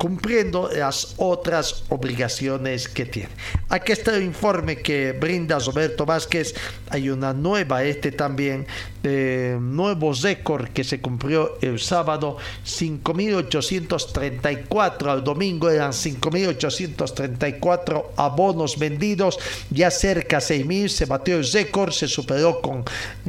cumpliendo 0.00 0.70
las 0.72 1.12
otras 1.18 1.84
obligaciones 1.90 2.88
que 2.88 3.04
tiene. 3.04 3.28
Aquí 3.68 3.92
está 3.92 4.16
el 4.16 4.22
informe 4.22 4.76
que 4.76 5.12
brinda 5.12 5.58
Roberto 5.58 6.06
Vázquez. 6.06 6.54
Hay 6.88 7.10
una 7.10 7.34
nueva, 7.34 7.84
este 7.84 8.10
también, 8.10 8.66
eh, 9.02 9.56
nuevo 9.58 10.12
récord 10.12 10.68
que 10.68 10.84
se 10.84 11.00
cumplió 11.00 11.56
el 11.62 11.80
sábado, 11.80 12.36
5.834 12.66 15.10
al 15.10 15.24
domingo 15.24 15.70
eran 15.70 15.92
5.834 15.92 18.04
abonos 18.16 18.78
vendidos, 18.78 19.38
ya 19.70 19.90
cerca 19.90 20.36
a 20.36 20.40
6.000 20.40 20.88
se 20.88 21.06
batió 21.06 21.38
el 21.38 21.50
récord, 21.50 21.92
se 21.92 22.08
superó 22.08 22.60
con 22.60 22.84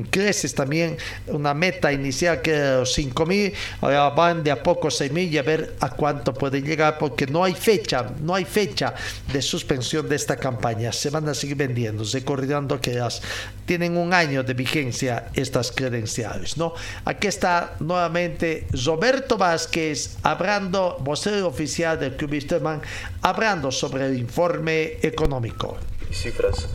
creces 0.10 0.54
también 0.54 0.98
una 1.28 1.54
meta 1.54 1.94
inicial 1.94 2.42
que 2.42 2.52
era 2.52 2.80
los 2.80 2.98
5.000, 2.98 3.54
ahora 3.80 4.10
van 4.10 4.44
de 4.44 4.52
a 4.52 4.62
poco 4.62 4.90
6.000 4.90 5.30
y 5.30 5.38
a 5.38 5.44
ver 5.44 5.78
a 5.80 5.92
cuánto 5.92 6.34
puede 6.34 6.62
llegar 6.62 6.98
porque 6.98 7.28
no 7.28 7.46
hay 7.46 7.54
fecha, 7.54 8.12
no 8.22 8.36
hay 8.36 8.44
fecha 8.44 8.94
de 9.32 9.42
suspensión 9.42 10.10
de 10.10 10.18
esta 10.18 10.36
campaña, 10.36 10.92
se 10.92 11.10
van 11.10 11.30
a 11.30 11.34
seguir 11.34 11.56
vendiendo, 11.56 12.04
recordando 12.12 12.82
que 12.82 12.96
las, 12.96 13.22
tienen 13.66 13.96
un 13.96 14.14
año 14.14 14.44
de 14.44 14.54
vigencia 14.54 15.28
estas 15.34 15.61
credenciales, 15.70 16.58
¿no? 16.58 16.74
Aquí 17.06 17.28
está 17.28 17.76
nuevamente 17.80 18.66
Roberto 18.86 19.38
Vázquez 19.38 20.18
hablando, 20.24 20.98
vocero 21.02 21.46
oficial 21.46 22.00
del 22.00 22.16
Club 22.16 22.32
Wisterman, 22.32 22.82
hablando 23.22 23.70
sobre 23.70 24.06
el 24.06 24.18
informe 24.18 24.98
económico. 25.02 25.78
Cifras 26.12 26.68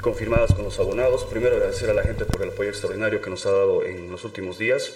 confirmadas 0.00 0.52
con 0.52 0.64
los 0.64 0.78
abonados. 0.78 1.24
Primero 1.24 1.56
agradecer 1.56 1.90
a 1.90 1.94
la 1.94 2.02
gente 2.02 2.24
por 2.24 2.42
el 2.42 2.50
apoyo 2.50 2.70
extraordinario 2.70 3.20
que 3.20 3.30
nos 3.30 3.46
ha 3.46 3.50
dado 3.50 3.84
en 3.84 4.10
los 4.10 4.24
últimos 4.24 4.58
días. 4.58 4.92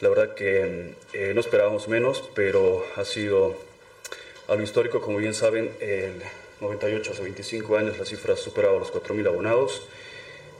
La 0.00 0.08
verdad 0.08 0.34
que 0.34 0.94
eh, 1.12 1.32
no 1.34 1.40
esperábamos 1.40 1.88
menos, 1.88 2.24
pero 2.34 2.84
ha 2.96 3.04
sido 3.04 3.54
algo 4.48 4.62
histórico. 4.62 5.00
Como 5.00 5.18
bien 5.18 5.34
saben, 5.34 5.70
el 5.80 6.22
98 6.60 7.12
hace 7.12 7.22
25 7.22 7.76
años 7.76 7.98
la 7.98 8.04
cifra 8.04 8.34
ha 8.34 8.36
superado 8.36 8.78
los 8.78 8.92
4.000 8.92 9.28
abonados. 9.28 9.82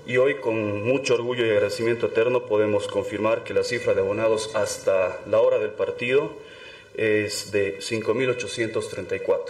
Y 0.07 0.19
hoy, 0.19 0.35
con 0.35 0.83
mucho 0.83 1.15
orgullo 1.15 1.47
y 1.47 1.51
agradecimiento 1.51 2.07
eterno, 2.07 2.45
podemos 2.45 2.89
confirmar 2.89 3.43
que 3.43 3.55
la 3.55 3.65
cifra 3.65 3.95
de 3.95 4.03
abonados 4.03 4.51
hasta 4.55 5.19
la 5.27 5.41
hora 5.41 5.59
del 5.59 5.71
partido 5.71 6.31
es 6.95 7.53
de 7.53 7.79
5.834. 7.79 9.41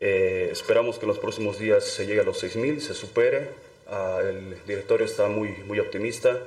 Eh, 0.00 0.50
esperamos 0.52 0.98
que 0.98 1.06
en 1.06 1.08
los 1.08 1.18
próximos 1.18 1.58
días 1.58 1.82
se 1.82 2.06
llegue 2.06 2.20
a 2.20 2.24
los 2.24 2.44
6.000, 2.44 2.80
se 2.80 2.92
supere. 2.92 3.48
Ah, 3.88 4.20
el 4.22 4.62
directorio 4.66 5.06
está 5.06 5.28
muy, 5.28 5.48
muy 5.66 5.78
optimista 5.78 6.38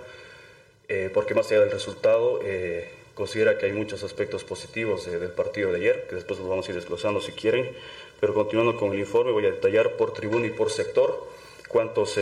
eh, 0.88 1.10
porque 1.11 1.34
más 1.34 1.49
allá 1.52 1.61
del 1.61 1.72
resultado, 1.72 2.39
eh, 2.44 2.88
considera 3.15 3.57
que 3.57 3.65
hay 3.65 3.73
muchos 3.73 4.03
aspectos 4.03 4.44
positivos 4.44 5.06
del 5.06 5.31
partido 5.31 5.72
de 5.72 5.77
ayer, 5.77 6.06
que 6.07 6.15
después 6.15 6.39
los 6.39 6.48
vamos 6.48 6.68
a 6.68 6.72
ir 6.72 6.76
desglosando 6.76 7.19
si 7.19 7.31
quieren. 7.31 7.72
Pero 8.19 8.35
continuando 8.35 8.77
con 8.77 8.94
el 8.94 8.99
informe, 8.99 9.31
voy 9.31 9.48
a 9.48 9.52
detallar 9.52 9.98
por 9.98 10.14
tribuna 10.14 10.45
y 10.45 10.52
por 10.52 10.69
sector 10.69 11.27
cuántos 11.68 12.18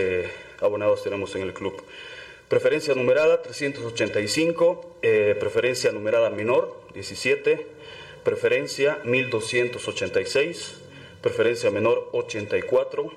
abonados 0.61 1.03
tenemos 1.03 1.35
en 1.35 1.41
el 1.43 1.53
club. 1.53 1.81
Preferencia 2.47 2.93
numerada 2.93 3.41
385, 3.41 4.97
eh, 5.01 5.35
preferencia 5.39 5.91
numerada 5.91 6.29
menor 6.29 6.75
17, 6.93 7.65
preferencia 8.23 8.99
1286, 9.03 10.75
preferencia 11.21 11.71
menor 11.71 12.09
84, 12.11 13.11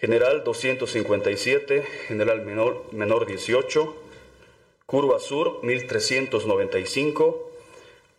general 0.00 0.44
257, 0.44 1.82
general 2.06 2.44
menor, 2.44 2.84
menor 2.92 3.26
18, 3.26 3.94
curva 4.86 5.18
sur 5.18 5.62
1395, 5.64 7.36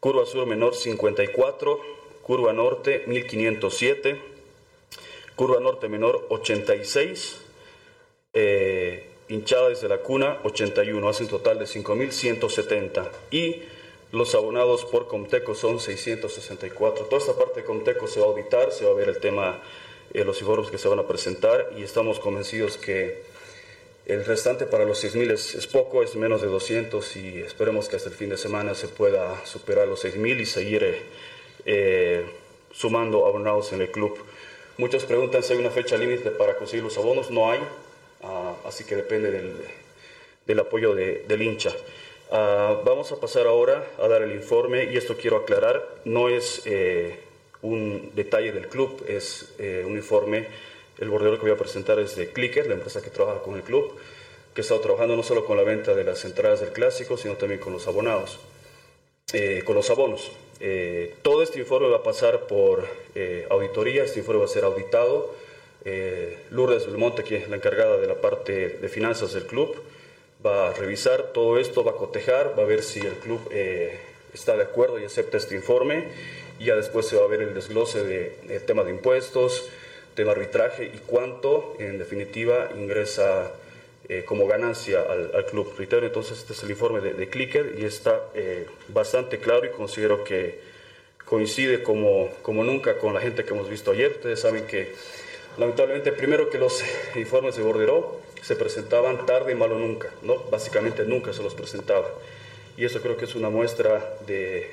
curva 0.01 0.25
sur 0.25 0.45
menor 0.45 0.75
54, 0.75 1.79
curva 2.21 2.53
norte 2.53 3.03
1507, 3.07 4.21
curva 5.35 5.59
norte 5.61 5.87
menor 5.87 6.25
86, 6.29 7.48
eh, 8.33 9.09
hinchada 9.27 9.69
desde 9.69 9.87
la 9.87 9.99
cuna 9.99 10.39
81, 10.43 11.07
hace 11.07 11.23
un 11.23 11.29
total 11.29 11.59
de 11.59 11.65
5.170 11.65 13.09
y 13.31 13.63
los 14.11 14.33
abonados 14.33 14.85
por 14.85 15.07
Comteco 15.07 15.53
son 15.53 15.79
664. 15.79 17.05
Toda 17.05 17.17
esta 17.17 17.33
parte 17.33 17.61
de 17.61 17.65
Comteco 17.65 18.07
se 18.07 18.19
va 18.19 18.25
a 18.25 18.29
auditar, 18.29 18.71
se 18.71 18.85
va 18.85 18.91
a 18.91 18.95
ver 18.95 19.09
el 19.09 19.19
tema, 19.19 19.61
eh, 20.13 20.23
los 20.23 20.39
informes 20.41 20.71
que 20.71 20.77
se 20.77 20.87
van 20.87 20.99
a 20.99 21.07
presentar 21.07 21.71
y 21.77 21.83
estamos 21.83 22.19
convencidos 22.19 22.77
que 22.77 23.21
el 24.05 24.25
restante 24.25 24.65
para 24.65 24.85
los 24.85 25.03
6.000 25.03 25.31
es, 25.31 25.53
es, 25.53 25.67
poco, 25.67 26.01
es 26.01 26.15
menos 26.15 26.41
de 26.41 26.47
200 26.47 27.15
y 27.17 27.37
esperemos 27.39 27.87
que 27.87 27.97
hasta 27.97 28.09
el 28.09 28.15
fin 28.15 28.29
de 28.29 28.37
semana 28.37 28.73
se 28.73 28.87
pueda 28.87 29.45
superar 29.45 29.87
los 29.87 30.03
6.000 30.03 30.41
y 30.41 30.45
seguir 30.47 31.03
eh, 31.65 32.25
sumando 32.71 33.27
abonados 33.27 33.71
en 33.73 33.81
el 33.81 33.91
club. 33.91 34.17
Muchos 34.77 35.03
preguntan 35.05 35.43
si 35.43 35.53
hay 35.53 35.59
una 35.59 35.69
fecha 35.69 35.97
límite 35.97 36.31
para 36.31 36.55
conseguir 36.55 36.83
los 36.83 36.97
abonos, 36.97 37.29
no 37.29 37.51
hay, 37.51 37.59
Ah, 38.21 38.55
así 38.65 38.83
que 38.83 38.95
depende 38.95 39.31
del, 39.31 40.59
apoyo 40.59 40.93
del 40.93 41.41
hincha. 41.41 41.73
Ah, 42.31 42.81
vamos 42.83 43.11
a 43.11 43.19
pasar 43.19 43.47
ahora 43.47 43.85
a 43.97 44.07
dar 44.07 44.21
el 44.21 44.33
informe 44.33 44.85
y 44.91 44.97
esto 44.97 45.15
quiero 45.17 45.37
aclarar, 45.37 45.83
no 46.05 46.29
es 46.29 46.61
eh, 46.65 47.17
un 47.61 48.11
detalle 48.13 48.51
del 48.51 48.67
club, 48.67 49.03
es 49.07 49.53
eh, 49.57 49.83
un 49.85 49.95
informe, 49.95 50.47
el 50.99 51.09
bordero 51.09 51.37
que 51.37 51.43
voy 51.43 51.51
a 51.51 51.57
presentar 51.57 51.97
es 51.99 52.15
de 52.15 52.29
Clicker, 52.31 52.67
la 52.67 52.73
empresa 52.73 53.01
que 53.01 53.09
trabaja 53.09 53.41
con 53.41 53.55
el 53.55 53.63
club, 53.63 53.95
que 54.53 54.61
está 54.61 54.79
trabajando 54.81 55.15
no 55.15 55.23
solo 55.23 55.45
con 55.45 55.55
la 55.55 55.63
venta 55.63 55.95
de 55.95 56.03
las 56.03 56.25
entradas 56.25 56.59
del 56.59 56.71
clásico, 56.71 57.17
sino 57.17 57.35
también 57.35 57.61
con 57.61 57.71
los 57.71 57.87
abonados, 57.87 58.39
eh, 59.33 59.63
con 59.65 59.75
los 59.75 59.89
abonos. 59.89 60.31
todo 61.21 61.41
este 61.41 61.59
informe 61.59 61.87
va 61.87 61.97
a 61.97 62.03
pasar 62.03 62.47
por 62.47 62.85
auditoría, 63.49 64.03
este 64.03 64.19
informe 64.19 64.41
va 64.41 64.45
a 64.45 64.49
ser 64.49 64.65
auditado 64.65 65.33
eh, 65.85 66.37
Lourdes 66.51 66.85
Belmonte, 66.85 67.23
que 67.23 67.37
es 67.37 67.49
la 67.49 67.55
encargada 67.55 67.97
de 67.97 68.07
la 68.07 68.19
parte 68.19 68.69
de 68.69 68.89
finanzas 68.89 69.33
del 69.33 69.45
club, 69.45 69.75
va 70.45 70.69
a 70.69 70.73
revisar 70.73 71.31
todo 71.33 71.57
esto, 71.57 71.83
va 71.83 71.91
a 71.91 71.95
cotejar, 71.95 72.57
va 72.57 72.63
a 72.63 72.65
ver 72.65 72.83
si 72.83 72.99
el 72.99 73.13
club 73.13 73.39
eh, 73.51 73.97
está 74.33 74.55
de 74.57 74.63
acuerdo 74.63 74.99
y 74.99 75.05
acepta 75.05 75.37
este 75.37 75.55
informe. 75.55 76.05
Y 76.59 76.65
ya 76.65 76.75
después 76.75 77.07
se 77.07 77.15
va 77.15 77.23
a 77.23 77.27
ver 77.27 77.41
el 77.41 77.53
desglose 77.53 78.03
del 78.03 78.61
tema 78.65 78.83
de 78.83 78.91
impuestos, 78.91 79.69
tema 80.15 80.31
arbitraje 80.31 80.85
y 80.85 80.99
cuánto, 81.05 81.75
en 81.79 81.97
definitiva, 81.97 82.69
ingresa 82.75 83.51
eh, 84.09 84.25
como 84.25 84.45
ganancia 84.45 85.01
al, 85.01 85.45
club. 85.45 85.73
Reitero, 85.77 86.05
entonces 86.05 86.39
este 86.39 86.51
es 86.51 86.63
el 86.63 86.71
informe 86.71 86.99
de, 86.99 87.13
de 87.13 87.29
Clicker 87.29 87.75
y 87.79 87.85
está 87.85 88.21
bastante 88.89 89.39
claro 89.39 89.65
y 89.65 89.69
considero 89.69 90.25
que 90.25 90.59
coincide 91.29 91.83
como, 91.83 92.29
como 92.41 92.63
nunca 92.63 92.97
con 92.97 93.13
la 93.13 93.21
gente 93.21 93.45
que 93.45 93.53
hemos 93.53 93.69
visto 93.69 93.91
ayer. 93.91 94.11
Ustedes 94.13 94.39
saben 94.41 94.65
que 94.65 94.95
Lamentablemente, 95.59 96.13
primero 96.13 96.49
que 96.49 96.57
los 96.57 96.81
informes 97.15 97.57
de 97.57 97.63
Borderó 97.63 98.21
se 98.41 98.55
presentaban 98.55 99.25
tarde 99.25 99.51
y 99.51 99.55
malo 99.55 99.77
nunca, 99.77 100.09
¿no? 100.21 100.37
Básicamente 100.49 101.03
nunca 101.03 101.33
se 101.33 101.43
los 101.43 101.53
presentaba. 101.53 102.09
Y 102.77 102.85
eso 102.85 103.01
creo 103.01 103.17
que 103.17 103.25
es 103.25 103.35
una 103.35 103.49
muestra 103.49 104.17
de 104.25 104.71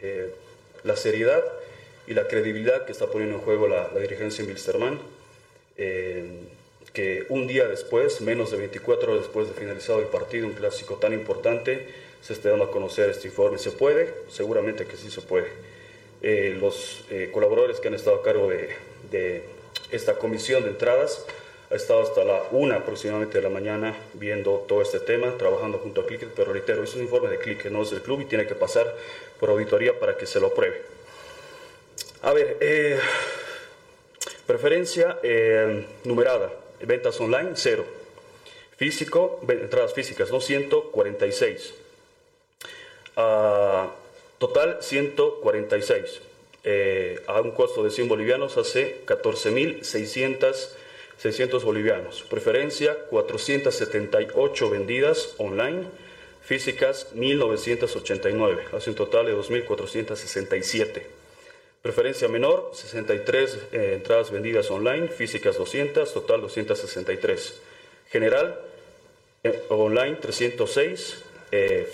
eh, 0.00 0.32
la 0.84 0.94
seriedad 0.94 1.42
y 2.06 2.14
la 2.14 2.28
credibilidad 2.28 2.84
que 2.84 2.92
está 2.92 3.08
poniendo 3.08 3.38
en 3.38 3.42
juego 3.42 3.66
la, 3.66 3.88
dirigencia 3.88 4.42
en 4.42 4.50
Wilstermann, 4.50 5.00
eh, 5.76 6.44
que 6.92 7.26
un 7.28 7.48
día 7.48 7.66
después, 7.66 8.20
menos 8.20 8.52
de 8.52 8.58
24 8.58 9.10
horas 9.10 9.24
después 9.24 9.48
de 9.48 9.54
finalizado 9.54 9.98
el 9.98 10.06
partido, 10.06 10.46
un 10.46 10.52
clásico 10.52 10.94
tan 10.94 11.12
importante, 11.12 11.88
se 12.22 12.34
esté 12.34 12.50
dando 12.50 12.66
a 12.66 12.70
conocer 12.70 13.10
este 13.10 13.26
informe. 13.26 13.58
¿Se 13.58 13.72
puede? 13.72 14.14
Seguramente 14.28 14.86
que 14.86 14.96
sí 14.96 15.10
se 15.10 15.22
puede. 15.22 15.48
Eh, 16.22 16.56
los 16.60 17.02
colaboradores 17.32 17.80
que 17.80 17.88
han 17.88 17.94
estado 17.94 18.14
a 18.14 18.22
cargo 18.22 18.48
de 18.48 19.58
esta 19.92 20.14
comisión 20.14 20.64
de 20.64 20.70
entradas 20.70 21.24
ha 21.70 21.74
estado 21.74 22.02
hasta 22.02 22.24
la 22.24 22.42
una 22.50 22.76
aproximadamente 22.76 23.38
de 23.38 23.42
la 23.42 23.50
mañana 23.50 23.96
viendo 24.14 24.64
todo 24.66 24.82
este 24.82 24.98
tema, 24.98 25.36
trabajando 25.38 25.78
junto 25.78 26.00
a 26.00 26.06
Click, 26.06 26.26
pero 26.34 26.52
reitero, 26.52 26.82
es 26.82 26.94
un 26.94 27.02
informe 27.02 27.28
de 27.28 27.38
Click, 27.38 27.66
no 27.66 27.82
es 27.82 27.90
del 27.90 28.02
club 28.02 28.22
y 28.22 28.24
tiene 28.24 28.46
que 28.46 28.56
pasar 28.56 28.92
por 29.38 29.50
auditoría 29.50 29.98
para 29.98 30.16
que 30.16 30.26
se 30.26 30.40
lo 30.40 30.48
apruebe. 30.48 30.82
A 32.22 32.32
ver, 32.32 32.56
eh, 32.60 32.98
preferencia 34.46 35.18
eh, 35.22 35.86
numerada, 36.04 36.52
ventas 36.80 37.20
online, 37.20 37.52
cero. 37.54 37.84
Físico, 38.76 39.40
entradas 39.48 39.94
físicas, 39.94 40.30
no 40.30 40.40
146. 40.40 41.74
Ah, 43.16 43.90
total, 44.38 44.78
146 44.80 46.29
eh, 46.62 47.22
a 47.26 47.40
un 47.40 47.52
costo 47.52 47.82
de 47.82 47.90
100 47.90 48.08
bolivianos 48.08 48.58
hace 48.58 49.00
14.600 49.06 51.62
bolivianos. 51.62 52.22
Preferencia 52.22 52.94
478 53.08 54.70
vendidas 54.70 55.34
online, 55.38 55.86
físicas 56.42 57.06
1.989, 57.14 58.74
hace 58.74 58.90
un 58.90 58.96
total 58.96 59.24
de 59.26 59.34
2.467. 59.34 61.02
Preferencia 61.80 62.28
menor 62.28 62.72
63 62.74 63.58
eh, 63.72 63.94
entradas 63.94 64.30
vendidas 64.30 64.70
online, 64.70 65.08
físicas 65.08 65.56
200, 65.56 66.12
total 66.12 66.42
263. 66.42 67.54
General 68.10 68.60
eh, 69.44 69.62
online 69.70 70.16
306, 70.16 71.24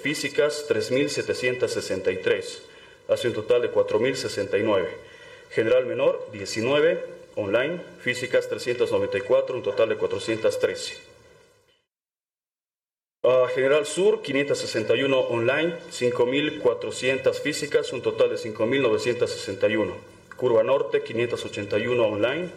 físicas 0.02 0.66
3.763 0.68 2.65
hace 3.08 3.28
un 3.28 3.34
total 3.34 3.62
de 3.62 3.72
4.069. 3.72 4.88
General 5.50 5.86
menor, 5.86 6.28
19. 6.32 7.16
Online, 7.38 7.78
físicas 8.00 8.48
394, 8.48 9.56
un 9.56 9.62
total 9.62 9.90
de 9.90 9.96
413. 9.96 10.96
A 13.22 13.48
General 13.54 13.84
Sur, 13.84 14.22
561 14.22 15.18
online, 15.18 15.76
5.400 15.90 17.34
físicas, 17.34 17.92
un 17.92 18.00
total 18.00 18.30
de 18.30 18.36
5.961. 18.36 19.92
Curva 20.36 20.62
Norte, 20.62 21.02
581 21.02 22.06
online, 22.06 22.50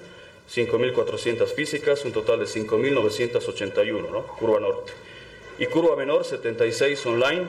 5.400 0.50 1.48
físicas, 1.48 2.06
un 2.06 2.14
total 2.14 2.40
de 2.40 2.46
5.981, 2.46 4.10
¿no? 4.10 4.28
Curva 4.28 4.60
Norte. 4.62 4.94
Y 5.58 5.66
Curva 5.66 5.98
Menor, 5.98 6.24
76 6.24 7.06
online, 7.06 7.48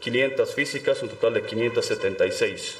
500 0.00 0.54
físicas, 0.54 1.02
un 1.02 1.08
total 1.10 1.34
de 1.34 1.42
576. 1.42 2.78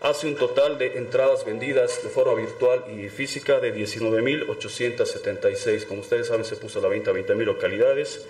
Hace 0.00 0.28
un 0.28 0.36
total 0.36 0.78
de 0.78 0.98
entradas 0.98 1.44
vendidas 1.44 2.02
de 2.02 2.08
forma 2.08 2.34
virtual 2.34 2.84
y 2.88 3.08
física 3.08 3.60
de 3.60 3.74
19.876. 3.74 5.86
Como 5.86 6.00
ustedes 6.02 6.28
saben, 6.28 6.44
se 6.44 6.54
puso 6.56 6.78
a 6.78 6.82
la 6.82 6.88
venta 6.88 7.10
20.000 7.12 7.44
localidades. 7.44 8.24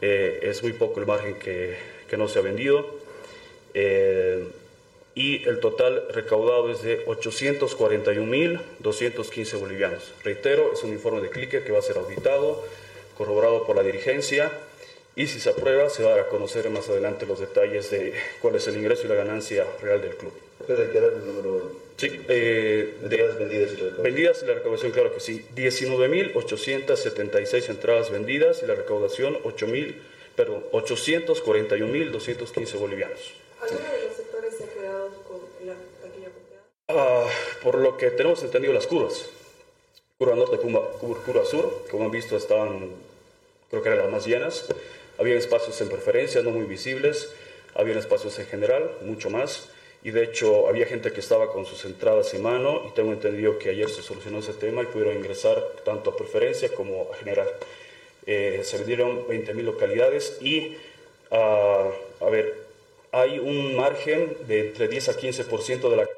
Eh, 0.00 0.40
es 0.42 0.62
muy 0.62 0.72
poco 0.72 1.00
el 1.00 1.06
margen 1.06 1.34
que, 1.34 1.76
que 2.08 2.16
no 2.16 2.28
se 2.28 2.38
ha 2.38 2.42
vendido. 2.42 2.86
Eh, 3.74 4.44
y 5.14 5.46
el 5.48 5.60
total 5.60 6.04
recaudado 6.10 6.70
es 6.70 6.82
de 6.82 7.04
841.215 7.06 9.58
bolivianos. 9.58 10.12
Reitero, 10.22 10.72
es 10.72 10.82
un 10.84 10.92
informe 10.92 11.20
de 11.20 11.30
clique 11.30 11.62
que 11.62 11.72
va 11.72 11.80
a 11.80 11.82
ser 11.82 11.96
auditado, 11.96 12.64
corroborado 13.16 13.66
por 13.66 13.74
la 13.76 13.82
dirigencia 13.82 14.52
y 15.18 15.26
si 15.26 15.38
se 15.40 15.50
aprueba 15.50 15.90
se 15.90 16.04
va 16.04 16.14
a 16.14 16.28
conocer 16.28 16.70
más 16.70 16.88
adelante 16.88 17.26
los 17.26 17.40
detalles 17.40 17.90
de 17.90 18.14
cuál 18.40 18.54
es 18.54 18.68
el 18.68 18.76
ingreso 18.76 19.04
y 19.04 19.08
la 19.08 19.16
ganancia 19.16 19.66
real 19.82 20.00
del 20.00 20.16
club. 20.16 20.32
¿Puede 20.58 20.76
reiterar 20.76 21.12
el 21.12 21.26
número? 21.26 21.72
Sí, 21.96 22.20
eh, 22.28 22.94
de 23.00 23.16
entradas 23.16 23.36
vendidas 23.36 23.72
y 23.72 23.74
recaudación. 23.74 24.04
Vendidas 24.04 24.40
y 24.44 24.46
la 24.46 24.54
recaudación, 24.54 24.92
claro 24.92 25.12
que 25.12 25.18
sí. 25.18 25.44
19.876 25.56 27.68
entradas 27.68 28.12
vendidas 28.12 28.62
y 28.62 28.66
la 28.66 28.76
recaudación 28.76 29.42
8.000, 29.42 29.96
perdón, 30.36 30.62
841.215 30.70 32.78
bolivianos. 32.78 33.18
¿Alguno 33.60 33.90
de 33.90 34.04
los 34.06 34.16
sectores 34.16 34.56
se 34.56 34.62
ha 34.62 34.68
quedado 34.68 35.10
con 35.26 35.40
la 35.66 35.74
taquilla? 36.00 36.28
Ah, 36.86 37.26
por 37.64 37.78
lo 37.78 37.96
que 37.96 38.12
tenemos 38.12 38.40
entendido 38.44 38.72
las 38.72 38.86
curvas. 38.86 39.26
Curva 40.16 40.36
norte, 40.36 40.58
curva, 40.58 40.92
curva 41.26 41.44
sur, 41.44 41.86
como 41.90 42.04
han 42.04 42.12
visto 42.12 42.36
estaban, 42.36 42.92
creo 43.68 43.82
que 43.82 43.88
eran 43.88 44.02
las 44.02 44.12
más 44.12 44.24
llenas. 44.24 44.64
Había 45.18 45.36
espacios 45.36 45.80
en 45.80 45.88
preferencia, 45.88 46.42
no 46.42 46.50
muy 46.50 46.64
visibles. 46.64 47.28
Había 47.74 47.98
espacios 47.98 48.38
en 48.38 48.46
general, 48.46 48.90
mucho 49.02 49.30
más. 49.30 49.68
Y 50.02 50.10
de 50.10 50.24
hecho 50.24 50.68
había 50.68 50.86
gente 50.86 51.12
que 51.12 51.20
estaba 51.20 51.52
con 51.52 51.66
sus 51.66 51.84
entradas 51.84 52.32
en 52.34 52.42
mano 52.42 52.84
y 52.88 52.94
tengo 52.94 53.12
entendido 53.12 53.58
que 53.58 53.70
ayer 53.70 53.88
se 53.90 54.02
solucionó 54.02 54.38
ese 54.38 54.52
tema 54.52 54.82
y 54.82 54.86
pudieron 54.86 55.16
ingresar 55.16 55.60
tanto 55.84 56.10
a 56.10 56.16
preferencia 56.16 56.72
como 56.72 57.08
a 57.12 57.16
general. 57.16 57.48
Eh, 58.26 58.60
se 58.62 58.78
vendieron 58.78 59.26
20.000 59.26 59.62
localidades 59.62 60.38
y, 60.40 60.76
ah, 61.32 61.90
a 62.20 62.30
ver, 62.30 62.54
hay 63.10 63.38
un 63.38 63.74
margen 63.74 64.36
de 64.46 64.68
entre 64.68 64.86
10 64.86 65.08
a 65.08 65.16
15% 65.16 65.90
de 65.90 65.96
la 65.96 66.08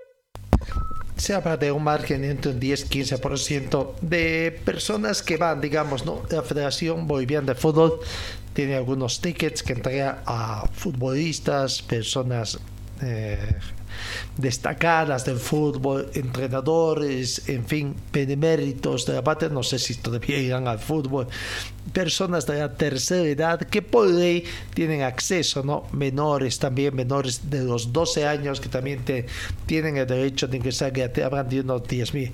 se 1.21 1.35
habla 1.35 1.59
de 1.59 1.71
un 1.71 1.85
margen 1.85 2.25
entre 2.25 2.51
un 2.53 2.59
10-15% 2.59 3.93
de 4.01 4.59
personas 4.65 5.23
que 5.23 5.37
van, 5.37 5.61
digamos, 5.61 6.07
¿no? 6.07 6.23
La 6.31 6.43
Federación 6.43 7.07
Boliviana 7.07 7.53
de 7.53 7.55
Fútbol 7.55 8.01
tiene 8.53 8.77
algunos 8.77 9.21
tickets 9.21 9.63
que 9.63 9.75
entrega 9.75 10.23
a 10.27 10.69
futbolistas, 10.73 11.83
personas 11.83 12.59
eh, 13.03 13.57
destacadas 14.37 15.25
del 15.25 15.39
fútbol, 15.39 16.11
entrenadores, 16.15 17.49
en 17.49 17.65
fin, 17.67 17.95
beneméritos 18.13 19.07
de 19.07 19.15
la 19.15 19.39
no 19.51 19.63
sé 19.63 19.79
si 19.79 19.95
todavía 19.97 20.39
irán 20.39 20.69
al 20.69 20.79
fútbol, 20.79 21.29
personas 21.93 22.47
de 22.47 22.59
la 22.59 22.75
tercera 22.75 23.29
edad 23.29 23.61
que 23.61 23.83
por 23.83 24.09
ley 24.09 24.45
tienen 24.75 25.03
acceso, 25.03 25.63
¿no? 25.63 25.85
Menores 25.93 26.59
también, 26.59 26.95
menores 26.95 27.51
de 27.51 27.65
los 27.65 27.93
12 27.93 28.27
años 28.27 28.61
que 28.61 28.69
también 28.69 29.05
te, 29.05 29.27
tienen 29.67 29.97
el 29.97 30.07
derecho 30.07 30.49
de 30.49 30.57
ingresar, 30.57 30.93
que 30.93 31.09
te 31.09 31.25
habrán 31.25 31.49
de 31.49 31.61
unos 31.61 31.87
10 31.87 32.15
mil. 32.15 32.33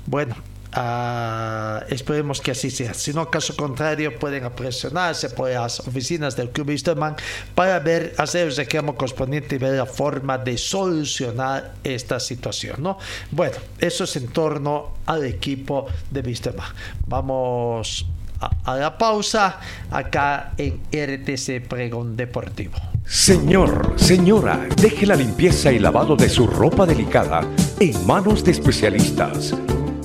bueno, 0.06 0.34
Uh, 0.76 1.82
esperemos 1.88 2.40
que 2.40 2.52
así 2.52 2.70
sea. 2.70 2.94
Si 2.94 3.12
no, 3.12 3.28
caso 3.28 3.56
contrario, 3.56 4.16
pueden 4.18 4.48
presionarse 4.50 5.30
por 5.30 5.50
las 5.50 5.80
oficinas 5.80 6.36
del 6.36 6.50
Club 6.50 6.68
Wisterman 6.68 7.16
para 7.54 7.80
ver, 7.80 8.14
hacer 8.18 8.48
el 8.48 8.56
reclamo 8.56 8.94
correspondiente 8.94 9.56
y 9.56 9.58
ver 9.58 9.74
la 9.74 9.86
forma 9.86 10.38
de 10.38 10.56
solucionar 10.56 11.74
esta 11.82 12.20
situación. 12.20 12.76
¿no? 12.82 12.98
Bueno, 13.32 13.56
eso 13.80 14.04
es 14.04 14.14
en 14.16 14.28
torno 14.28 14.94
al 15.06 15.24
equipo 15.24 15.86
de 16.10 16.20
Wisterman. 16.20 16.68
Vamos 17.06 18.06
a, 18.40 18.72
a 18.72 18.76
la 18.76 18.96
pausa 18.96 19.58
acá 19.90 20.52
en 20.56 20.80
RTC 20.92 21.66
Pregón 21.68 22.16
Deportivo. 22.16 22.78
Señor, 23.04 23.94
señora, 23.96 24.68
deje 24.80 25.04
la 25.04 25.16
limpieza 25.16 25.72
y 25.72 25.80
lavado 25.80 26.14
de 26.14 26.28
su 26.28 26.46
ropa 26.46 26.86
delicada 26.86 27.40
en 27.80 28.06
manos 28.06 28.44
de 28.44 28.52
especialistas. 28.52 29.52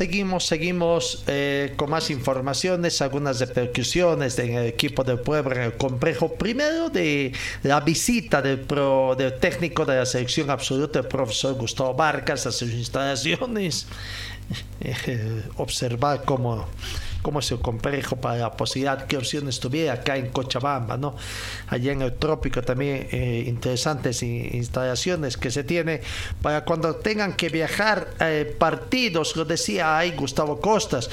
Seguimos, 0.00 0.46
seguimos 0.46 1.24
eh, 1.26 1.74
con 1.76 1.90
más 1.90 2.08
informaciones, 2.08 3.02
algunas 3.02 3.38
repercusiones 3.38 4.38
en 4.38 4.54
el 4.54 4.64
equipo 4.64 5.04
del 5.04 5.20
pueblo 5.20 5.54
en 5.54 5.60
el 5.60 5.76
complejo. 5.76 6.32
Primero 6.36 6.88
de 6.88 7.32
la 7.64 7.80
visita 7.80 8.40
del, 8.40 8.60
pro, 8.60 9.14
del 9.14 9.38
técnico 9.38 9.84
de 9.84 9.96
la 9.96 10.06
selección 10.06 10.48
absoluta, 10.48 11.00
el 11.00 11.04
profesor 11.04 11.52
Gustavo 11.52 11.92
Vargas, 11.92 12.46
a 12.46 12.50
sus 12.50 12.72
instalaciones. 12.72 13.88
Eh, 14.80 15.42
observar 15.58 16.22
cómo 16.24 16.66
cómo 17.22 17.40
es 17.40 17.50
el 17.50 17.60
complejo 17.60 18.16
para 18.16 18.36
la 18.36 18.52
posibilidad, 18.52 19.06
qué 19.06 19.16
opciones 19.16 19.60
tuviera 19.60 19.94
acá 19.94 20.16
en 20.16 20.30
Cochabamba, 20.30 20.96
¿no? 20.96 21.16
Allá 21.68 21.92
en 21.92 22.02
el 22.02 22.14
trópico 22.14 22.62
también 22.62 23.08
eh, 23.10 23.44
interesantes 23.46 24.22
instalaciones 24.22 25.36
que 25.36 25.50
se 25.50 25.64
tiene 25.64 26.00
para 26.42 26.64
cuando 26.64 26.96
tengan 26.96 27.34
que 27.34 27.48
viajar 27.48 28.08
eh, 28.20 28.54
partidos, 28.58 29.36
lo 29.36 29.44
decía 29.44 29.98
ahí 29.98 30.12
Gustavo 30.12 30.60
Costas, 30.60 31.10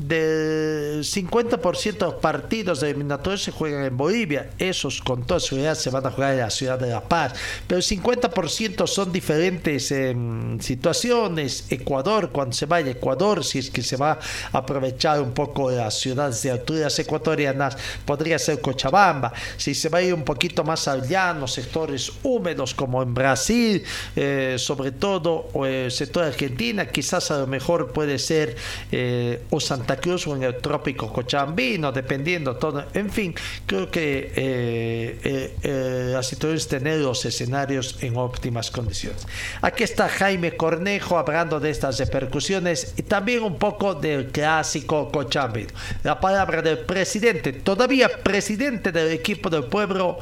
del 0.00 1.04
50% 1.04 1.92
de 1.92 1.98
los 2.06 2.14
partidos 2.14 2.80
de 2.80 2.90
eliminatorios 2.90 3.42
se 3.42 3.52
juegan 3.52 3.84
en 3.84 3.96
Bolivia. 3.96 4.50
Esos 4.58 5.02
con 5.02 5.24
toda 5.24 5.40
seguridad 5.40 5.74
se 5.74 5.90
van 5.90 6.06
a 6.06 6.10
jugar 6.10 6.32
en 6.32 6.40
la 6.40 6.50
ciudad 6.50 6.78
de 6.78 6.88
La 6.88 7.02
Paz. 7.02 7.34
Pero 7.66 7.78
el 7.78 7.84
50% 7.84 8.86
son 8.86 9.12
diferentes 9.12 9.92
em, 9.92 10.58
situaciones. 10.58 11.66
Ecuador, 11.70 12.30
cuando 12.30 12.54
se 12.54 12.64
vaya 12.64 12.88
a 12.88 12.92
Ecuador, 12.92 13.44
si 13.44 13.58
es 13.58 13.70
que 13.70 13.82
se 13.82 13.96
va 13.96 14.18
a 14.52 14.58
aprovechar 14.58 15.20
un 15.20 15.32
poco 15.32 15.70
las 15.70 15.98
ciudades 15.98 16.42
de 16.42 16.50
alturas 16.50 16.98
ecuatorianas, 16.98 17.76
podría 18.06 18.38
ser 18.38 18.60
Cochabamba. 18.60 19.32
Si 19.58 19.74
se 19.74 19.90
va 19.90 19.98
a 19.98 20.02
ir 20.02 20.14
un 20.14 20.24
poquito 20.24 20.64
más 20.64 20.88
al 20.88 21.06
llano, 21.06 21.46
sectores 21.46 22.10
húmedos 22.22 22.74
como 22.74 23.02
en 23.02 23.12
Brasil, 23.12 23.84
eh, 24.16 24.56
sobre 24.58 24.92
todo, 24.92 25.50
o 25.52 25.66
el 25.66 25.90
sector 25.90 26.22
de 26.22 26.30
Argentina, 26.30 26.86
quizás 26.86 27.30
a 27.30 27.38
lo 27.38 27.46
mejor 27.46 27.92
puede 27.92 28.18
ser 28.18 28.56
eh, 28.90 29.42
o 29.50 29.60
Santa 29.60 29.89
Cruz 29.96 30.26
o 30.26 30.36
en 30.36 30.42
el 30.42 30.56
trópico 30.56 31.12
cochambino, 31.12 31.92
dependiendo 31.92 32.56
todo. 32.56 32.84
En 32.94 33.10
fin, 33.10 33.34
creo 33.66 33.90
que 33.90 34.32
eh, 34.34 35.18
eh, 35.24 35.56
eh, 35.62 36.10
la 36.12 36.22
situación 36.22 36.56
es 36.56 36.68
tener 36.68 36.98
los 36.98 37.24
escenarios 37.24 38.02
en 38.02 38.16
óptimas 38.16 38.70
condiciones. 38.70 39.26
Aquí 39.62 39.84
está 39.84 40.08
Jaime 40.08 40.56
Cornejo 40.56 41.18
hablando 41.18 41.60
de 41.60 41.70
estas 41.70 41.98
repercusiones 41.98 42.94
y 42.96 43.02
también 43.02 43.42
un 43.42 43.58
poco 43.58 43.94
del 43.94 44.26
clásico 44.28 45.10
cochambino. 45.10 45.70
La 46.02 46.20
palabra 46.20 46.62
del 46.62 46.78
presidente, 46.78 47.52
todavía 47.52 48.08
presidente 48.22 48.92
del 48.92 49.12
equipo 49.12 49.50
del 49.50 49.64
pueblo, 49.64 50.18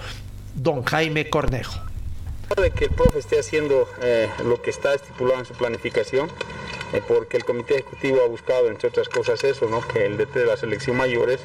don 0.55 0.83
Jaime 0.85 1.29
Cornejo 1.29 1.89
de 2.57 2.71
que 2.71 2.87
el 2.87 2.91
profe 2.91 3.19
esté 3.19 3.39
haciendo 3.39 3.87
lo 4.45 4.63
que 4.63 4.71
está 4.71 4.95
estipulado 4.95 5.41
en 5.41 5.45
su 5.45 5.53
planificación, 5.55 6.29
eh, 6.29 6.33
porque 7.07 7.37
el 7.37 7.45
comité 7.45 7.75
ejecutivo 7.75 8.23
ha 8.23 8.27
buscado, 8.27 8.69
entre 8.69 8.89
otras 8.89 9.09
cosas, 9.09 9.45
eso, 9.45 9.69
¿no? 9.69 9.87
que 9.87 10.07
el 10.07 10.17
DT 10.17 10.35
de 10.35 10.47
la 10.47 10.57
selección 10.57 10.97
mayores 10.97 11.41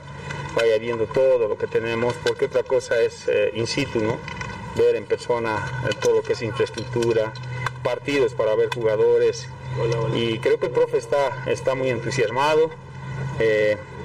vaya 0.56 0.78
viendo 0.78 1.06
todo 1.06 1.48
lo 1.48 1.58
que 1.58 1.68
tenemos, 1.68 2.16
porque 2.26 2.46
otra 2.46 2.64
cosa 2.64 3.00
es 3.00 3.28
eh, 3.28 3.52
in 3.54 3.68
situ, 3.68 4.00
¿no? 4.00 4.18
ver 4.76 4.96
en 4.96 5.06
persona 5.06 5.84
eh, 5.90 5.96
todo 6.02 6.16
lo 6.18 6.24
que 6.24 6.34
es 6.34 6.42
infraestructura, 6.42 7.34
partidos 7.84 8.34
para 8.34 8.56
ver 8.56 8.70
jugadores. 8.74 9.48
Y 10.14 10.38
creo 10.40 10.60
que 10.60 10.68
el 10.68 10.72
profe 10.72 10.98
está, 10.98 11.44
está 11.48 11.74
muy 11.74 11.90
entusiasmado, 11.90 12.70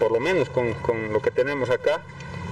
por 0.01 0.11
lo 0.11 0.19
menos 0.19 0.49
con, 0.49 0.73
con 0.75 1.13
lo 1.13 1.21
que 1.21 1.31
tenemos 1.31 1.69
acá 1.69 2.03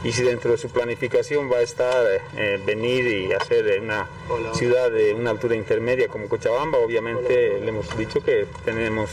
y 0.04 0.12
si 0.12 0.22
dentro 0.22 0.52
de 0.52 0.58
su 0.58 0.68
planificación 0.68 1.50
va 1.50 1.58
a 1.58 1.62
estar 1.62 2.06
eh, 2.36 2.60
venir 2.64 3.06
y 3.06 3.32
hacer 3.32 3.80
una 3.80 4.08
ciudad 4.54 4.90
de 4.90 5.14
una 5.14 5.30
altura 5.30 5.56
intermedia 5.56 6.08
como 6.08 6.28
Cochabamba, 6.28 6.78
obviamente 6.78 7.60
le 7.60 7.68
hemos 7.68 7.96
dicho 7.96 8.22
que 8.22 8.46
tenemos 8.64 9.10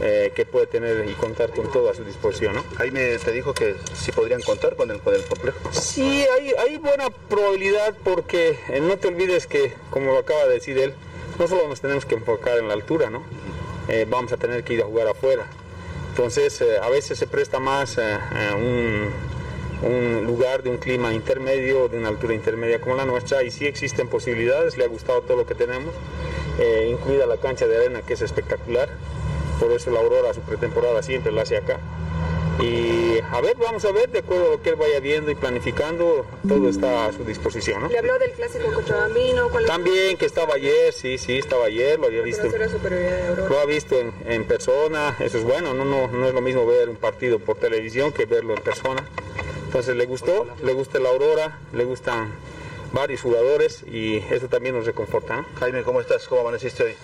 eh, 0.00 0.32
que 0.34 0.44
puede 0.44 0.66
tener 0.66 1.08
y 1.08 1.14
contar 1.14 1.50
con 1.50 1.70
todo 1.70 1.90
a 1.90 1.94
su 1.94 2.04
disposición. 2.04 2.56
¿no? 2.56 2.64
Jaime 2.76 3.16
te 3.18 3.32
dijo 3.32 3.54
que 3.54 3.76
sí 3.94 4.12
podrían 4.12 4.42
contar 4.42 4.76
con 4.76 4.90
el, 4.90 5.00
con 5.00 5.14
el 5.14 5.24
complejo. 5.24 5.58
Sí, 5.72 6.24
hay, 6.36 6.52
hay 6.58 6.76
buena 6.78 7.10
probabilidad 7.28 7.96
porque 8.04 8.58
eh, 8.68 8.80
no 8.80 8.96
te 8.98 9.08
olvides 9.08 9.46
que, 9.46 9.74
como 9.90 10.12
lo 10.12 10.18
acaba 10.18 10.44
de 10.46 10.54
decir 10.54 10.78
él, 10.78 10.94
no 11.38 11.48
solo 11.48 11.68
nos 11.68 11.80
tenemos 11.80 12.04
que 12.04 12.16
enfocar 12.16 12.58
en 12.58 12.68
la 12.68 12.74
altura, 12.74 13.10
¿no? 13.10 13.22
vamos 14.08 14.30
a 14.32 14.36
tener 14.36 14.64
que 14.64 14.74
ir 14.74 14.82
a 14.82 14.84
jugar 14.84 15.08
afuera. 15.08 15.46
Entonces, 16.10 16.62
a 16.82 16.90
veces 16.90 17.18
se 17.18 17.26
presta 17.26 17.58
más 17.58 17.96
un 18.54 19.10
un 19.82 20.24
lugar 20.26 20.62
de 20.62 20.70
un 20.70 20.78
clima 20.78 21.12
intermedio, 21.12 21.88
de 21.88 21.98
una 21.98 22.08
altura 22.08 22.34
intermedia 22.34 22.80
como 22.80 22.96
la 22.96 23.04
nuestra, 23.04 23.42
y 23.42 23.50
sí 23.50 23.66
existen 23.66 24.08
posibilidades, 24.08 24.76
le 24.76 24.84
ha 24.84 24.88
gustado 24.88 25.22
todo 25.22 25.36
lo 25.36 25.46
que 25.46 25.54
tenemos, 25.54 25.94
eh, 26.58 26.88
incluida 26.90 27.26
la 27.26 27.36
cancha 27.36 27.66
de 27.66 27.76
arena 27.76 28.02
que 28.02 28.14
es 28.14 28.22
espectacular, 28.22 28.88
por 29.60 29.72
eso 29.72 29.90
la 29.90 30.00
Aurora 30.00 30.34
su 30.34 30.40
pretemporada 30.40 31.02
siempre 31.02 31.32
la 31.32 31.42
hace 31.42 31.56
acá. 31.56 31.78
Y 32.60 33.20
a 33.30 33.40
ver, 33.40 33.56
vamos 33.56 33.84
a 33.84 33.92
ver, 33.92 34.10
de 34.10 34.18
acuerdo 34.18 34.46
a 34.46 34.50
lo 34.50 34.62
que 34.62 34.70
él 34.70 34.76
vaya 34.76 34.98
viendo 34.98 35.30
y 35.30 35.36
planificando, 35.36 36.26
todo 36.48 36.68
está 36.68 37.06
a 37.06 37.12
su 37.12 37.22
disposición. 37.24 37.82
¿no? 37.82 37.88
¿Le 37.88 37.98
habló 37.98 38.18
del 38.18 38.32
clásico 38.32 38.72
cochabambino? 38.72 39.48
También, 39.64 40.16
que 40.16 40.26
estaba 40.26 40.54
ayer, 40.54 40.92
sí, 40.92 41.18
sí, 41.18 41.38
estaba 41.38 41.66
ayer, 41.66 42.00
lo 42.00 42.06
había 42.06 42.22
visto. 42.22 42.48
Lo 43.48 43.60
ha 43.60 43.64
visto 43.64 44.00
en, 44.00 44.12
en, 44.26 44.44
persona, 44.44 45.16
eso 45.20 45.38
es 45.38 45.44
bueno, 45.44 45.72
no, 45.72 45.84
no, 45.84 46.08
no 46.08 46.26
es 46.26 46.34
lo 46.34 46.40
mismo 46.40 46.66
ver 46.66 46.88
un 46.88 46.96
partido 46.96 47.38
por 47.38 47.58
televisión 47.58 48.12
que 48.12 48.26
verlo 48.26 48.54
en 48.54 48.62
persona. 48.62 49.04
Entonces 49.68 49.96
le 49.96 50.06
gustó, 50.06 50.46
le 50.62 50.72
gusta 50.72 50.98
la 50.98 51.10
Aurora, 51.10 51.58
le 51.74 51.84
gustan 51.84 52.32
varios 52.92 53.20
jugadores 53.20 53.84
y 53.86 54.16
eso 54.30 54.48
también 54.48 54.74
nos 54.74 54.86
reconforta. 54.86 55.44
Jaime, 55.60 55.82
¿cómo 55.82 56.00
estás? 56.00 56.26
¿Cómo 56.26 56.40
amaneciste 56.40 56.84
hoy? 56.84 56.94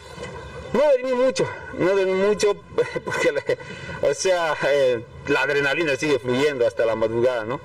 No 0.72 0.80
dormí 0.80 1.12
mucho, 1.12 1.46
no 1.74 1.94
dormí 1.94 2.14
mucho 2.14 2.56
porque, 3.04 3.58
o 4.00 4.14
sea, 4.14 4.56
eh, 4.66 5.04
la 5.28 5.42
adrenalina 5.42 5.94
sigue 5.96 6.18
fluyendo 6.18 6.66
hasta 6.66 6.86
la 6.86 6.96
madrugada, 6.96 7.44
¿no? 7.44 7.60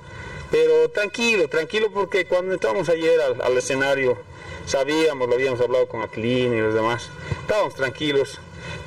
Pero 0.50 0.90
tranquilo, 0.90 1.48
tranquilo 1.48 1.90
porque 1.90 2.26
cuando 2.26 2.52
entramos 2.52 2.90
ayer 2.90 3.22
al, 3.22 3.56
escenario 3.56 4.18
sabíamos, 4.66 5.30
lo 5.30 5.34
habíamos 5.34 5.62
hablado 5.62 5.88
con 5.88 6.02
Aquilín 6.02 6.52
y 6.52 6.60
los 6.60 6.74
demás, 6.74 7.08
estábamos 7.40 7.74
tranquilos. 7.74 8.38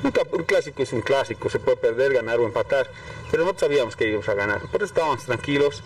Nunca, 0.04 0.22
un 0.30 0.44
clásico 0.44 0.80
es 0.84 0.92
un 0.92 1.00
clásico, 1.00 1.50
se 1.50 1.58
puede 1.58 1.76
perder, 1.76 2.12
ganar 2.12 2.38
o 2.38 2.46
empatar, 2.46 2.88
pero 3.32 3.42
nosotros 3.42 3.68
sabíamos 3.68 3.96
que 3.96 4.06
íbamos 4.06 4.28
a 4.28 4.34
ganar, 4.34 4.60
por 4.68 4.76
eso 4.76 4.94
estábamos 4.94 5.24
tranquilos 5.24 5.82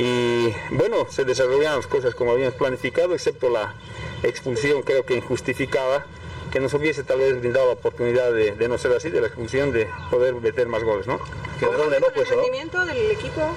y 0.00 0.54
bueno, 0.70 1.08
se 1.10 1.24
desarrollaron 1.24 1.78
las 1.78 1.88
cosas 1.88 2.14
como 2.14 2.30
habíamos 2.30 2.54
planificado, 2.54 3.14
excepto 3.14 3.50
la 3.50 3.74
expulsión 4.22 4.82
creo 4.82 5.04
que 5.04 5.16
injustificada, 5.16 6.06
que 6.52 6.60
nos 6.60 6.72
hubiese 6.74 7.02
tal 7.02 7.18
vez 7.18 7.40
brindado 7.40 7.66
la 7.66 7.72
oportunidad 7.72 8.32
de, 8.32 8.68
no 8.68 8.78
ser 8.78 8.92
así, 8.92 9.10
de 9.10 9.20
la 9.20 9.26
expulsión, 9.26 9.72
de 9.72 9.88
poder 10.08 10.34
meter 10.36 10.68
más 10.68 10.84
goles, 10.84 11.08
¿no? 11.08 11.14
¿El 11.60 12.12
pues, 12.14 12.28
rendimiento 12.28 12.84
del 12.86 13.10
equipo? 13.10 13.56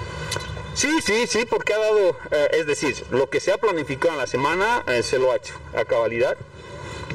Sí, 0.73 0.99
sí, 1.03 1.27
sí, 1.27 1.45
porque 1.47 1.75
ha 1.75 1.77
dado, 1.77 2.17
eh, 2.31 2.47
es 2.53 2.65
decir, 2.65 2.95
lo 3.11 3.29
que 3.29 3.39
se 3.39 3.53
ha 3.53 3.57
planificado 3.59 4.13
en 4.13 4.19
la 4.19 4.27
semana 4.27 4.83
eh, 4.87 5.03
se 5.03 5.19
lo 5.19 5.31
ha 5.31 5.35
hecho 5.35 5.53
a 5.75 5.85
cabalidad. 5.85 6.37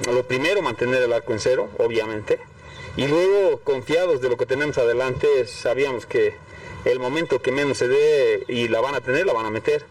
Lo 0.09 0.23
primero, 0.23 0.63
mantener 0.63 1.03
el 1.03 1.13
arco 1.13 1.33
en 1.33 1.41
cero, 1.41 1.69
obviamente. 1.79 2.39
Y 2.97 3.09
luego, 3.09 3.59
confiados 3.65 4.21
de 4.21 4.29
lo 4.29 4.37
que 4.37 4.47
tenemos 4.47 4.79
adelante, 4.79 5.49
sabíamos 5.49 6.07
que 6.07 6.37
el 6.87 7.01
momento 7.01 7.43
que 7.43 7.51
menos 7.51 7.79
se 7.79 7.89
dé 7.89 8.45
y 8.49 8.69
la 8.69 8.81
van 8.81 8.95
a 8.95 9.01
tener, 9.01 9.27
la 9.27 9.33
van 9.33 9.47
a 9.47 9.51
meter. 9.51 9.85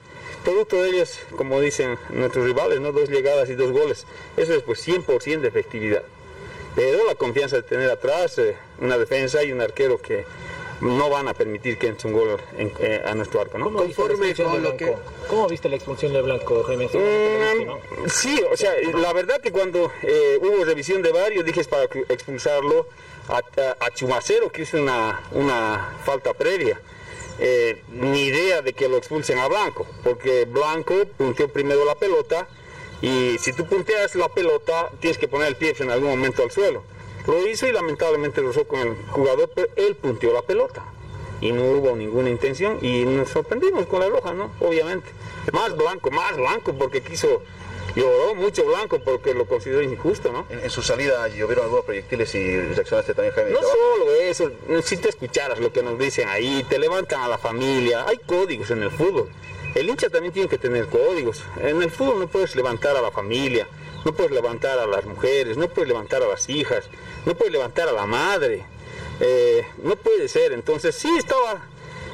Producto 0.44 0.82
de 0.82 0.90
ellos, 0.90 1.20
como 1.36 1.60
dicen 1.60 1.98
nuestros 2.10 2.46
rivales, 2.46 2.80
¿no? 2.80 2.92
dos 2.92 3.10
llegadas 3.10 3.50
y 3.50 3.56
dos 3.56 3.72
goles. 3.72 4.06
Eso 4.38 4.54
es 4.54 4.64
pues 4.64 4.88
100% 4.88 5.42
de 5.42 5.48
efectividad. 5.48 6.04
Pero 6.76 7.06
la 7.06 7.16
confianza 7.16 7.58
de 7.58 7.64
tener 7.64 7.90
atrás 7.90 8.38
eh, 8.38 8.56
una 8.80 8.98
defensa 8.98 9.44
y 9.44 9.52
un 9.52 9.62
arquero 9.62 9.98
que 10.02 10.26
no 10.82 11.10
van 11.10 11.28
a 11.28 11.34
permitir 11.34 11.78
que 11.78 11.88
entre 11.88 12.08
un 12.10 12.14
gol 12.14 12.38
eh, 12.58 13.02
a 13.06 13.14
nuestro 13.14 13.42
arco. 13.42 13.58
¿no? 13.58 13.66
¿Cómo, 13.66 13.80
Conforme 13.80 14.36
con 14.36 14.64
lo 14.64 14.78
que... 14.78 14.94
¿Cómo 15.30 15.48
viste 15.48 15.68
la 15.68 15.76
expulsión 15.76 16.14
de 16.14 16.22
Blanco, 16.22 16.64
Jaime? 16.64 16.86
Mm, 16.86 18.10
sí, 18.10 18.42
o 18.52 18.56
sea, 18.56 18.74
la 18.94 19.12
verdad 19.14 19.42
que 19.42 19.52
cuando 19.52 19.92
eh, 20.02 20.38
hubo 20.42 20.64
revisión 20.64 21.02
de 21.02 21.12
varios, 21.12 21.44
dije 21.44 21.62
es 21.62 21.68
para 21.68 21.84
expulsarlo 21.84 22.88
a, 23.28 23.92
Chumacero, 23.94 24.52
que 24.52 24.64
hizo 24.64 24.78
una, 24.78 25.22
una 25.32 25.96
falta 26.04 26.34
previa. 26.34 26.80
Eh, 27.38 27.84
ni 27.90 28.26
idea 28.26 28.62
de 28.62 28.74
que 28.74 28.88
lo 28.88 28.98
expulsen 28.98 29.38
a 29.40 29.48
Blanco, 29.48 29.86
porque 30.04 30.46
Blanco 30.46 30.96
punteó 31.18 31.50
primero 31.50 31.84
la 31.84 31.96
pelota 31.96 32.48
y 33.02 33.38
si 33.40 33.52
tú 33.52 33.66
punteas 33.66 34.16
la 34.16 34.30
pelota 34.30 34.90
tienes 35.02 35.18
que 35.18 35.28
poner 35.28 35.50
el 35.50 35.58
pie 35.58 35.76
en 35.80 35.92
algún 35.92 36.10
momento 36.10 36.44
al 36.44 36.52
suelo. 36.52 36.84
Lo 37.28 37.46
hizo 37.48 37.68
y 37.68 37.72
lamentablemente 37.72 38.42
rozó 38.42 38.68
con 38.68 38.80
el 38.80 38.96
jugador, 39.10 39.52
pero 39.54 39.68
él 39.76 39.96
punteó 39.96 40.32
la 40.32 40.44
pelota 40.44 40.86
y 41.42 41.52
no 41.52 41.64
hubo 41.64 41.96
ninguna 41.96 42.30
intención 42.30 42.78
y 42.82 43.04
nos 43.04 43.30
sorprendimos 43.30 43.86
con 43.88 44.00
la 44.00 44.08
roja, 44.08 44.34
¿no? 44.34 44.52
Obviamente. 44.62 45.10
Más 45.52 45.76
blanco, 45.76 46.12
más 46.12 46.38
blanco 46.38 46.74
porque 46.74 47.02
quiso 47.02 47.42
lloró 47.96 48.36
mucho 48.36 48.66
Blanco 48.66 49.00
porque 49.00 49.34
lo 49.34 49.46
consideró 49.46 49.82
injusto, 49.82 50.32
¿no? 50.32 50.46
En, 50.50 50.70
su 50.70 50.82
salida 50.82 51.28
llovieron 51.28 51.66
algunos 51.66 51.86
proyectiles 51.86 52.34
y 52.36 52.58
reaccionaste 52.58 53.14
también, 53.14 53.34
Jaime. 53.34 53.52
No 53.52 53.62
solo 53.62 54.12
eso, 54.12 54.52
si 54.84 54.98
te 54.98 55.10
escucharas 55.10 55.60
lo 55.60 55.72
que 55.72 55.84
nos 55.84 55.98
dicen 55.98 56.28
ahí, 56.28 56.66
te 56.70 56.80
levantan 56.80 57.22
a 57.22 57.28
la 57.28 57.38
familia, 57.38 58.06
hay 58.08 58.18
códigos 58.18 58.72
en 58.72 58.84
el 58.84 58.92
fútbol. 58.92 59.30
El 59.76 59.90
hincha 59.90 60.10
también 60.10 60.34
tiene 60.34 60.48
que 60.48 60.58
tener 60.58 60.88
códigos. 60.88 61.44
En 61.62 61.82
el 61.82 61.92
fútbol 61.92 62.20
no 62.20 62.28
puedes 62.28 62.56
levantar 62.56 62.96
a 62.96 63.02
la 63.02 63.12
familia, 63.12 63.68
no 64.06 64.14
puedes 64.14 64.32
levantar 64.32 64.80
a 64.80 64.86
las 64.86 65.06
mujeres, 65.06 65.58
no 65.58 65.68
puedes 65.68 65.90
levantar 65.90 66.24
a 66.24 66.28
las 66.28 66.50
hijas, 66.50 66.86
no 67.26 67.36
puedes 67.36 67.52
levantar 67.52 67.90
a 67.90 67.92
la 67.92 68.06
madre. 68.06 68.64
Eh, 69.20 69.66
no 69.84 69.96
puede 69.96 70.28
ser. 70.28 70.54
Entonces 70.54 70.96
sí 70.96 71.10
estaba 71.18 71.62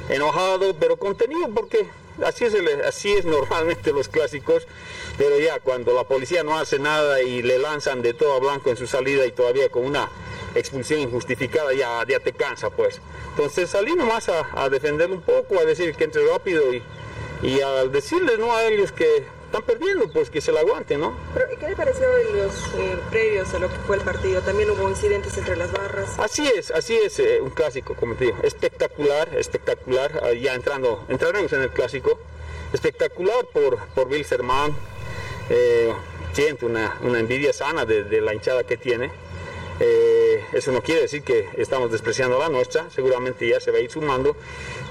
enojado, 0.09 0.75
pero 0.79 0.97
contenido 0.97 1.49
porque 1.53 1.87
así 2.25 2.45
es, 2.45 2.55
así 2.85 3.13
es 3.13 3.25
normalmente 3.25 3.91
los 3.93 4.07
clásicos, 4.07 4.67
pero 5.21 5.37
ya 5.37 5.59
cuando 5.59 5.93
la 5.93 6.03
policía 6.03 6.41
no 6.41 6.57
hace 6.57 6.79
nada 6.79 7.21
y 7.21 7.43
le 7.43 7.59
lanzan 7.59 8.01
de 8.01 8.15
todo 8.15 8.33
a 8.33 8.39
blanco 8.39 8.71
en 8.71 8.75
su 8.75 8.87
salida 8.87 9.23
y 9.27 9.31
todavía 9.31 9.69
con 9.69 9.85
una 9.85 10.09
expulsión 10.55 10.99
injustificada 10.99 11.73
ya, 11.73 12.03
ya 12.07 12.19
te 12.19 12.33
cansa 12.33 12.71
pues. 12.71 12.99
Entonces 13.29 13.69
salí 13.69 13.93
nomás 13.95 14.29
a, 14.29 14.49
a 14.55 14.67
defender 14.69 15.11
un 15.11 15.21
poco, 15.21 15.59
a 15.59 15.63
decir 15.63 15.93
que 15.93 16.05
entre 16.05 16.25
rápido 16.25 16.73
y, 16.73 16.81
y 17.43 17.61
a 17.61 17.85
decirles 17.85 18.39
¿no? 18.39 18.51
a 18.51 18.65
ellos 18.65 18.91
que 18.91 19.27
están 19.45 19.61
perdiendo, 19.61 20.11
pues 20.11 20.31
que 20.31 20.41
se 20.41 20.51
la 20.51 20.61
aguanten, 20.61 20.99
¿no? 20.99 21.15
Pero, 21.35 21.45
¿qué 21.59 21.69
le 21.69 21.75
pareció 21.75 22.07
en 22.17 22.37
los 22.39 22.55
eh, 22.79 22.97
previos 23.11 23.53
a 23.53 23.59
lo 23.59 23.69
que 23.69 23.75
fue 23.85 23.97
el 23.97 24.01
partido? 24.01 24.41
También 24.41 24.71
hubo 24.71 24.89
incidentes 24.89 25.37
entre 25.37 25.55
las 25.55 25.71
barras. 25.71 26.17
Así 26.17 26.47
es, 26.47 26.71
así 26.71 26.95
es, 26.95 27.19
eh, 27.19 27.41
un 27.41 27.51
clásico, 27.51 27.93
como 27.93 28.15
te 28.15 28.25
digo, 28.25 28.37
espectacular, 28.41 29.29
espectacular, 29.37 30.19
ah, 30.23 30.33
ya 30.33 30.55
entrando, 30.55 31.05
entraremos 31.09 31.53
en 31.53 31.61
el 31.61 31.69
clásico, 31.69 32.17
espectacular 32.73 33.45
por, 33.53 33.77
por 33.89 34.07
Wilstermann, 34.07 34.73
eh, 35.53 35.93
siento 36.31 36.65
una, 36.65 36.97
una 37.01 37.19
envidia 37.19 37.51
sana 37.51 37.85
de, 37.85 38.05
de 38.05 38.21
la 38.21 38.33
hinchada 38.33 38.63
que 38.63 38.77
tiene, 38.77 39.11
eh, 39.83 40.45
eso 40.53 40.71
no 40.71 40.81
quiere 40.81 41.01
decir 41.01 41.23
que 41.23 41.49
estamos 41.57 41.91
despreciando 41.91 42.37
la 42.39 42.49
nuestra, 42.49 42.89
seguramente 42.89 43.47
ya 43.49 43.59
se 43.59 43.71
va 43.71 43.79
a 43.79 43.81
ir 43.81 43.89
sumando. 43.89 44.35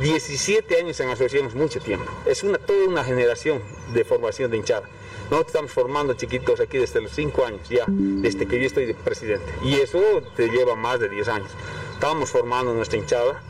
17 0.01 0.79
años 0.79 0.99
en 1.01 1.09
asociación 1.09 1.47
es 1.47 1.55
mucho 1.55 1.81
tiempo, 1.81 2.11
es 2.27 2.43
una, 2.43 2.59
toda 2.59 2.89
una 2.89 3.05
generación 3.05 3.63
de 3.95 4.05
formación 4.05 4.51
de 4.51 4.59
hinchada. 4.59 4.89
Nosotros 5.31 5.47
estamos 5.47 5.71
formando 5.71 6.15
chiquitos 6.15 6.59
aquí 6.61 6.79
desde 6.79 7.01
los 7.01 7.13
5 7.13 7.45
años 7.47 7.69
ya, 7.69 7.85
desde 7.89 8.47
que 8.47 8.59
yo 8.59 8.67
estoy 8.67 8.87
de 8.87 8.95
presidente. 8.95 9.53
Y 9.63 9.75
eso 9.75 10.01
te 10.35 10.49
lleva 10.49 10.75
más 10.75 10.99
de 10.99 11.09
10 11.09 11.29
años. 11.29 11.51
Estamos 11.95 12.31
formando 12.31 12.75
nuestra 12.75 12.99
hinchada 12.99 13.41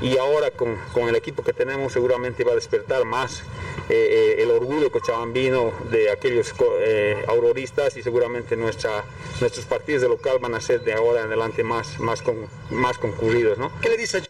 y 0.00 0.18
ahora 0.18 0.50
con, 0.50 0.76
con, 0.92 1.08
el 1.08 1.16
equipo 1.16 1.42
que 1.42 1.52
tenemos 1.52 1.92
seguramente 1.92 2.44
va 2.44 2.52
a 2.52 2.54
despertar 2.54 3.04
más 3.04 3.42
eh, 3.88 4.36
eh, 4.38 4.42
el 4.42 4.50
orgullo 4.50 4.90
cochabambino 4.90 5.72
de 5.90 6.10
aquellos 6.10 6.52
eh, 6.80 7.24
auroristas 7.28 7.96
y 7.96 8.02
seguramente 8.02 8.56
nuestra, 8.56 9.04
nuestros 9.40 9.64
partidos 9.64 10.02
de 10.02 10.08
local 10.08 10.38
van 10.40 10.54
a 10.54 10.60
ser 10.60 10.82
de 10.82 10.92
ahora 10.92 11.20
en 11.20 11.26
adelante 11.28 11.64
más, 11.64 11.98
más, 11.98 12.22
con, 12.22 12.46
más 12.70 12.98
concurridos. 12.98 13.58
¿no? 13.58 13.72
¿Qué 13.80 13.88
le 13.88 13.96
dice 13.96 14.22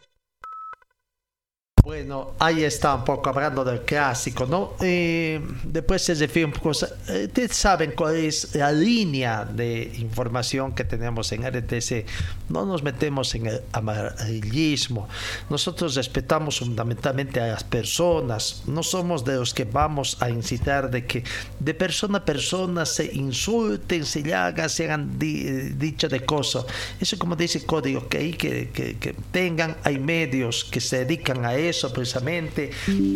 Bueno, 1.86 2.32
ahí 2.40 2.64
está 2.64 2.96
un 2.96 3.04
poco 3.04 3.30
hablando 3.30 3.64
del 3.64 3.82
clásico, 3.82 4.44
¿no? 4.44 4.72
Eh, 4.80 5.40
después 5.62 6.02
se 6.02 6.14
refiere 6.16 6.46
un 6.46 6.50
poco, 6.50 6.70
ustedes 6.70 7.54
saben 7.54 7.92
cuál 7.92 8.16
es 8.16 8.56
la 8.56 8.72
línea 8.72 9.44
de 9.44 9.92
información 10.00 10.74
que 10.74 10.82
tenemos 10.82 11.30
en 11.30 11.44
RTC. 11.46 12.04
No 12.48 12.66
nos 12.66 12.82
metemos 12.82 13.32
en 13.36 13.46
el 13.46 13.62
amarillismo. 13.70 15.08
Nosotros 15.48 15.94
respetamos 15.94 16.58
fundamentalmente 16.58 17.40
a 17.40 17.46
las 17.46 17.62
personas. 17.62 18.64
No 18.66 18.82
somos 18.82 19.24
de 19.24 19.36
los 19.36 19.54
que 19.54 19.64
vamos 19.64 20.16
a 20.20 20.28
incitar 20.28 20.90
de 20.90 21.06
que 21.06 21.22
de 21.60 21.72
persona 21.72 22.18
a 22.18 22.24
persona 22.24 22.84
se 22.84 23.14
insulten, 23.14 24.04
se 24.04 24.34
hagan, 24.34 24.68
se 24.68 24.86
hagan 24.86 25.20
di, 25.20 25.44
dicho 25.76 26.08
de 26.08 26.24
cosas. 26.24 26.64
Eso 26.98 27.16
como 27.16 27.36
dice 27.36 27.58
el 27.58 27.66
código, 27.66 28.08
que, 28.08 28.36
que, 28.36 28.70
que, 28.70 28.96
que 28.96 29.14
tengan, 29.30 29.76
hay 29.84 30.00
medios 30.00 30.64
que 30.64 30.80
se 30.80 31.04
dedican 31.04 31.44
a 31.44 31.54
eso 31.54 31.75
eso 31.76 31.92
precisamente, 31.92 32.70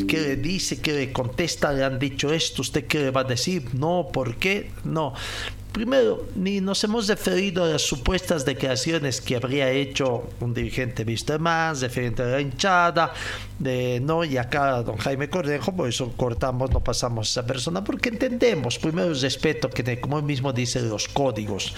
que 0.06 0.20
le 0.20 0.36
dice, 0.36 0.80
que 0.80 0.92
le 0.92 1.12
contesta, 1.12 1.72
le 1.72 1.84
han 1.84 1.98
dicho 1.98 2.32
esto, 2.32 2.62
usted 2.62 2.86
qué 2.86 2.98
le 2.98 3.10
va 3.10 3.22
a 3.22 3.24
decir, 3.24 3.74
no, 3.74 4.08
¿por 4.12 4.36
qué? 4.36 4.70
No. 4.84 5.14
Primero, 5.72 6.26
ni 6.34 6.60
nos 6.60 6.82
hemos 6.82 7.06
referido 7.06 7.64
a 7.64 7.68
las 7.68 7.82
supuestas 7.82 8.44
declaraciones 8.44 9.20
que 9.20 9.36
habría 9.36 9.70
hecho 9.70 10.28
un 10.40 10.52
dirigente 10.52 11.04
visto 11.04 11.38
más, 11.38 11.80
referente 11.80 12.22
a 12.22 12.26
la 12.26 12.40
hinchada, 12.40 13.14
de 13.60 14.00
no, 14.02 14.24
y 14.24 14.38
acá 14.38 14.82
don 14.82 14.96
Jaime 14.96 15.28
Cornejo, 15.28 15.72
por 15.72 15.88
eso 15.88 16.12
cortamos, 16.16 16.70
no 16.70 16.80
pasamos 16.80 17.28
a 17.28 17.30
esa 17.30 17.46
persona, 17.46 17.84
porque 17.84 18.08
entendemos, 18.08 18.78
primero 18.78 19.08
el 19.08 19.20
respeto 19.20 19.68
que, 19.68 20.00
como 20.00 20.18
él 20.18 20.24
mismo 20.24 20.52
dice, 20.52 20.80
los 20.80 21.08
códigos, 21.08 21.74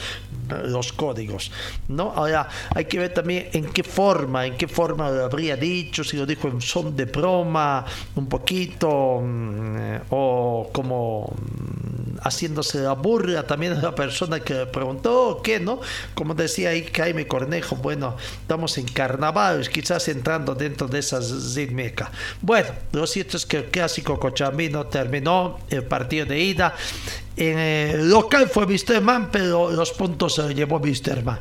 los 0.65 0.93
códigos, 0.93 1.51
¿no? 1.89 2.13
Ahora, 2.15 2.49
hay 2.75 2.85
que 2.85 3.01
ver 3.01 3.13
también 3.13 3.49
en 3.53 3.67
qué 3.67 3.83
forma, 3.83 4.47
en 4.47 4.57
qué 4.57 4.69
forma 4.69 5.11
lo 5.11 5.25
habría 5.25 5.57
dicho, 5.57 6.05
si 6.05 6.17
lo 6.17 6.25
dijo 6.25 6.49
en 6.49 6.61
son 6.61 6.95
de 6.97 7.07
broma, 7.07 7.85
un 8.15 8.29
poquito, 8.29 9.21
mmm, 9.21 10.03
o 10.11 10.71
como 10.73 11.35
mmm, 11.37 12.19
haciéndose 12.23 12.79
la 12.79 12.93
burla 12.93 13.43
también 13.45 13.83
la 13.83 13.95
persona 13.95 14.39
que 14.41 14.55
le 14.55 14.67
preguntó 14.67 15.41
qué, 15.43 15.59
¿no? 15.59 15.81
Como 16.15 16.35
decía 16.35 16.71
ahí 16.71 16.89
Jaime 16.95 17.27
Cornejo, 17.27 17.77
bueno, 17.77 18.17
estamos 18.43 18.79
en 18.79 18.87
carnaval, 18.87 19.69
quizás 19.69 20.07
entrando 20.09 20.55
dentro 20.55 20.87
de 20.87 21.01
esas 21.01 21.55
rítmicas. 21.73 22.11
Bueno, 22.40 22.69
lo 22.93 23.07
cierto 23.07 23.36
es 23.36 23.47
que 23.47 23.59
el 23.59 23.65
clásico 23.65 24.19
cochabambino 24.19 24.86
terminó 24.86 25.59
el 25.70 25.85
partido 25.85 26.27
de 26.27 26.40
ida 26.40 26.74
en 27.36 27.59
el 27.59 28.11
local 28.11 28.49
fue 28.49 28.66
Wisterman, 28.66 29.31
pero 29.31 29.70
los 29.70 29.93
puntos 29.93 30.35
se 30.35 30.55
llevó 30.55 30.77
Wisterman. 30.77 31.39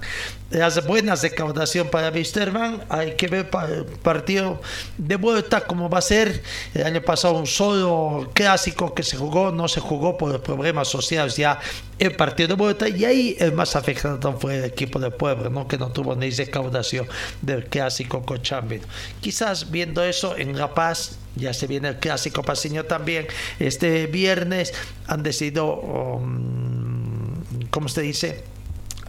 Las 0.49 0.85
buenas 0.87 1.21
recaudación 1.21 1.89
para 1.89 2.09
Wisterman, 2.09 2.83
hay 2.87 3.15
que 3.15 3.27
ver 3.27 3.49
el 3.69 3.85
partido 4.01 4.61
de 4.97 5.15
vuelta 5.17 5.61
cómo 5.61 5.89
va 5.89 5.97
a 5.99 6.01
ser. 6.01 6.41
El 6.73 6.85
año 6.85 7.01
pasado 7.01 7.33
un 7.35 7.47
solo 7.47 8.29
clásico 8.33 8.93
que 8.93 9.03
se 9.03 9.17
jugó, 9.17 9.51
no 9.51 9.67
se 9.67 9.81
jugó 9.81 10.17
por 10.17 10.31
los 10.31 10.41
problemas 10.41 10.87
sociales 10.87 11.35
ya 11.35 11.59
el 12.01 12.15
partido 12.15 12.47
de 12.47 12.53
vuelta 12.55 12.89
y 12.89 13.05
ahí 13.05 13.35
el 13.39 13.51
más 13.51 13.75
afectado 13.75 14.35
fue 14.39 14.57
el 14.57 14.63
equipo 14.63 14.97
del 14.97 15.13
pueblo, 15.13 15.51
¿no? 15.51 15.67
que 15.67 15.77
no 15.77 15.91
tuvo 15.91 16.15
ni 16.15 16.31
recaudación 16.31 17.07
del 17.43 17.65
clásico 17.65 18.23
cochambino. 18.23 18.87
Quizás 19.19 19.69
viendo 19.69 20.03
eso 20.03 20.35
en 20.35 20.57
La 20.57 20.73
Paz 20.73 21.19
ya 21.35 21.53
se 21.53 21.67
viene 21.67 21.89
el 21.89 21.99
clásico 21.99 22.41
paseño 22.41 22.85
también. 22.85 23.27
Este 23.59 24.07
viernes 24.07 24.73
han 25.05 25.21
decidido, 25.21 25.75
um, 25.75 27.35
¿cómo 27.69 27.87
se 27.87 28.01
dice? 28.01 28.43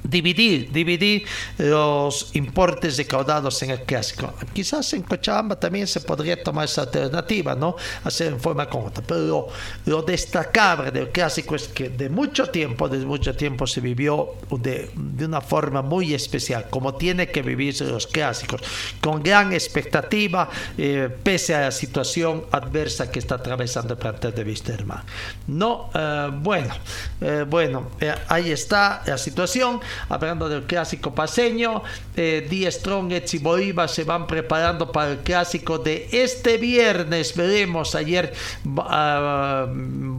Dividir, 0.02 0.70
dividir 0.72 1.24
los 1.58 2.30
importes 2.34 2.96
recaudados 2.96 3.62
en 3.62 3.70
el 3.70 3.82
clásico. 3.82 4.34
Quizás 4.52 4.92
en 4.92 5.02
Cochabamba 5.02 5.58
también 5.58 5.86
se 5.86 6.00
podría 6.00 6.42
tomar 6.42 6.64
esa 6.64 6.82
alternativa, 6.82 7.54
¿no? 7.54 7.76
Hacer 8.04 8.28
en 8.28 8.40
forma 8.40 8.68
conjunta. 8.68 9.02
Pero 9.02 9.48
lo, 9.86 10.02
destacable 10.02 10.90
del 10.90 11.10
clásico 11.10 11.54
es 11.54 11.68
que 11.68 11.88
de 11.88 12.08
mucho 12.08 12.48
tiempo, 12.48 12.88
desde 12.88 13.06
mucho 13.06 13.34
tiempo 13.36 13.66
se 13.66 13.80
vivió 13.80 14.34
de, 14.50 14.90
de, 14.94 15.24
una 15.24 15.40
forma 15.40 15.82
muy 15.82 16.12
especial, 16.14 16.68
como 16.68 16.94
tiene 16.94 17.28
que 17.28 17.42
vivirse 17.42 17.84
los 17.84 18.06
clásicos, 18.06 18.60
con 19.00 19.22
gran 19.22 19.52
expectativa, 19.52 20.48
eh, 20.76 21.08
pese 21.22 21.54
a 21.54 21.60
la 21.62 21.70
situación 21.70 22.44
adversa 22.50 23.10
que 23.10 23.18
está 23.18 23.36
atravesando 23.36 23.94
el 23.94 23.98
plantel 23.98 24.34
de 24.34 24.42
Wisterman. 24.42 25.02
No, 25.46 25.90
eh, 25.94 26.30
bueno, 26.34 26.74
eh, 27.20 27.44
bueno, 27.48 27.90
ahí 28.28 28.50
está 28.50 29.02
la 29.06 29.18
situación 29.18 29.80
hablando 30.08 30.48
del 30.48 30.64
clásico 30.64 31.14
paseño, 31.14 31.82
eh, 32.16 32.46
Die 32.50 32.70
Strongets 32.70 33.34
y 33.34 33.38
Bolívar 33.38 33.88
se 33.88 34.04
van 34.04 34.26
preparando 34.26 34.90
para 34.90 35.12
el 35.12 35.18
clásico 35.18 35.78
de 35.78 36.08
este 36.12 36.58
viernes. 36.58 37.36
Veremos 37.36 37.94
ayer. 37.94 38.32
Uh, 38.64 40.12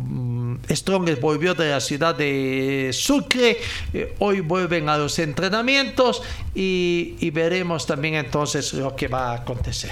Strongest 0.69 1.21
volvió 1.21 1.53
de 1.53 1.69
la 1.71 1.81
ciudad 1.81 2.15
de 2.15 2.91
Sucre, 2.93 3.57
eh, 3.93 4.15
hoy 4.19 4.39
vuelven 4.39 4.89
a 4.89 4.97
los 4.97 5.17
entrenamientos 5.19 6.21
y, 6.55 7.15
y, 7.19 7.29
veremos 7.31 7.85
también 7.85 8.15
entonces 8.15 8.73
lo 8.73 8.95
que 8.95 9.07
va 9.07 9.31
a 9.31 9.35
acontecer. 9.35 9.91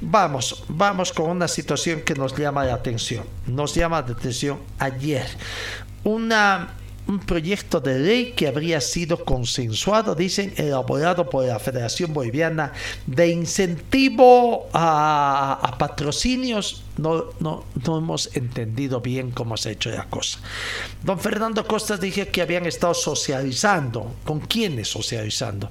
Vamos, 0.00 0.64
vamos 0.68 1.12
con 1.12 1.30
una 1.30 1.48
situación 1.48 2.02
que 2.02 2.14
nos 2.14 2.36
llama 2.36 2.64
la 2.64 2.74
atención. 2.74 3.24
Nos 3.46 3.74
llama 3.74 4.02
la 4.02 4.12
atención 4.12 4.60
ayer. 4.78 5.26
Una 6.04 6.74
un 7.12 7.18
proyecto 7.18 7.80
de 7.80 7.98
ley 7.98 8.32
que 8.32 8.48
habría 8.48 8.80
sido 8.80 9.24
consensuado, 9.24 10.14
dicen, 10.14 10.54
elaborado 10.56 11.28
por 11.28 11.44
la 11.44 11.58
Federación 11.58 12.14
Boliviana 12.14 12.72
de 13.06 13.28
incentivo 13.28 14.68
a, 14.72 15.76
patrocinios. 15.78 16.84
No, 16.96 17.26
no, 17.40 17.64
no, 17.86 17.98
hemos 17.98 18.34
entendido 18.34 19.00
bien 19.00 19.30
cómo 19.30 19.56
se 19.56 19.70
ha 19.70 19.72
hecho 19.72 19.90
la 19.90 20.04
cosa. 20.04 20.38
Don 21.02 21.18
Fernando 21.18 21.66
Costas 21.66 22.00
dije 22.00 22.28
que 22.28 22.42
habían 22.42 22.66
estado 22.66 22.94
socializando. 22.94 24.14
¿Con 24.24 24.40
quiénes 24.40 24.88
socializando? 24.88 25.70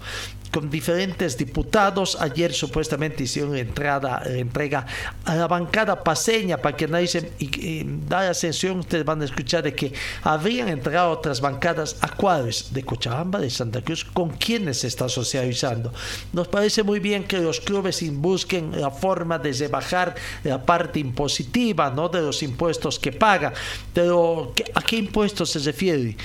Con 0.52 0.70
diferentes 0.70 1.38
diputados. 1.38 2.18
Ayer 2.20 2.54
supuestamente 2.54 3.24
hicieron 3.24 3.56
entrada, 3.56 4.22
entrega 4.26 4.86
a 5.26 5.36
la 5.36 5.48
bancada 5.48 6.04
paseña 6.04 6.58
para 6.58 6.76
que 6.76 6.86
analicen 6.86 7.30
y, 7.40 7.46
y 7.66 8.00
da 8.08 8.24
la 8.24 8.34
sensación, 8.34 8.80
ustedes 8.80 9.06
van 9.06 9.22
a 9.22 9.26
escuchar 9.26 9.64
de 9.64 9.74
que 9.74 9.94
habrían 10.24 10.68
entrado 10.68 11.12
otras 11.12 11.42
bancadas 11.42 11.98
a 12.02 12.10
cuáles 12.10 12.74
de 12.74 12.84
Cochabamba, 12.84 13.40
de 13.40 13.50
Santa 13.50 13.82
Cruz, 13.82 14.06
con 14.06 14.30
quienes 14.30 14.80
se 14.80 14.88
está 14.88 15.08
socializando. 15.10 15.94
Nos 16.34 16.48
parece 16.48 16.84
muy 16.84 17.00
bien 17.00 17.24
que 17.24 17.40
los 17.40 17.60
clubes 17.60 18.02
busquen 18.12 18.80
la 18.80 18.92
forma 18.92 19.40
de 19.40 19.54
rebajar 19.54 20.16
la 20.44 20.64
parte 20.64 21.00
impositiva 21.00 21.90
¿no? 21.90 22.10
de 22.10 22.22
los 22.22 22.44
impuestos 22.44 23.00
que 23.00 23.12
pagan, 23.12 23.54
pero 23.94 24.54
¿a 24.74 24.82
qué 24.82 24.98
impuestos 24.98 25.52
se 25.52 25.60
refiere? 25.60 26.16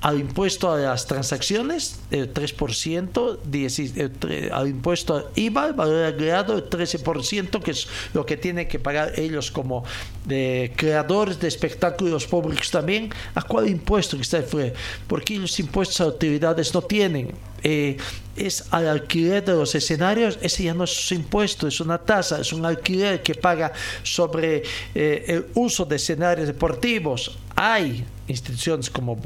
Al 0.00 0.18
impuesto 0.18 0.72
a 0.72 0.78
las 0.78 1.06
transacciones, 1.06 1.98
el 2.10 2.32
3%, 2.32 3.38
10, 3.44 3.78
el 3.78 4.50
al 4.52 4.68
impuesto 4.68 5.30
IVA, 5.34 5.68
el 5.68 5.72
valor 5.74 6.04
agregado, 6.04 6.56
el 6.56 6.68
13%, 6.68 7.62
que 7.62 7.72
es 7.72 7.86
lo 8.14 8.24
que 8.24 8.36
tienen 8.36 8.66
que 8.66 8.78
pagar 8.78 9.18
ellos 9.18 9.50
como 9.50 9.84
eh, 10.28 10.72
creadores 10.76 11.38
de 11.38 11.48
espectáculos 11.48 12.26
públicos 12.26 12.70
también. 12.70 13.10
¿A 13.34 13.42
cuál 13.42 13.68
impuesto 13.68 14.16
que 14.16 14.22
está 14.22 14.42
fue? 14.42 14.72
Porque 15.06 15.38
los 15.38 15.58
impuestos 15.60 16.00
a 16.00 16.06
utilidades 16.06 16.72
no 16.72 16.82
tienen. 16.82 17.32
Eh, 17.62 17.98
es 18.36 18.64
al 18.70 18.88
alquiler 18.88 19.44
de 19.44 19.52
los 19.52 19.74
escenarios, 19.74 20.38
ese 20.40 20.62
ya 20.62 20.72
no 20.72 20.84
es 20.84 21.12
impuesto, 21.12 21.68
es 21.68 21.78
una 21.80 21.98
tasa, 21.98 22.40
es 22.40 22.54
un 22.54 22.64
alquiler 22.64 23.22
que 23.22 23.34
paga 23.34 23.72
sobre 24.02 24.62
eh, 24.94 25.24
el 25.28 25.46
uso 25.54 25.84
de 25.84 25.96
escenarios 25.96 26.46
deportivos. 26.46 27.36
Hay 27.54 28.04
instituciones 28.30 28.88
como 28.90 29.18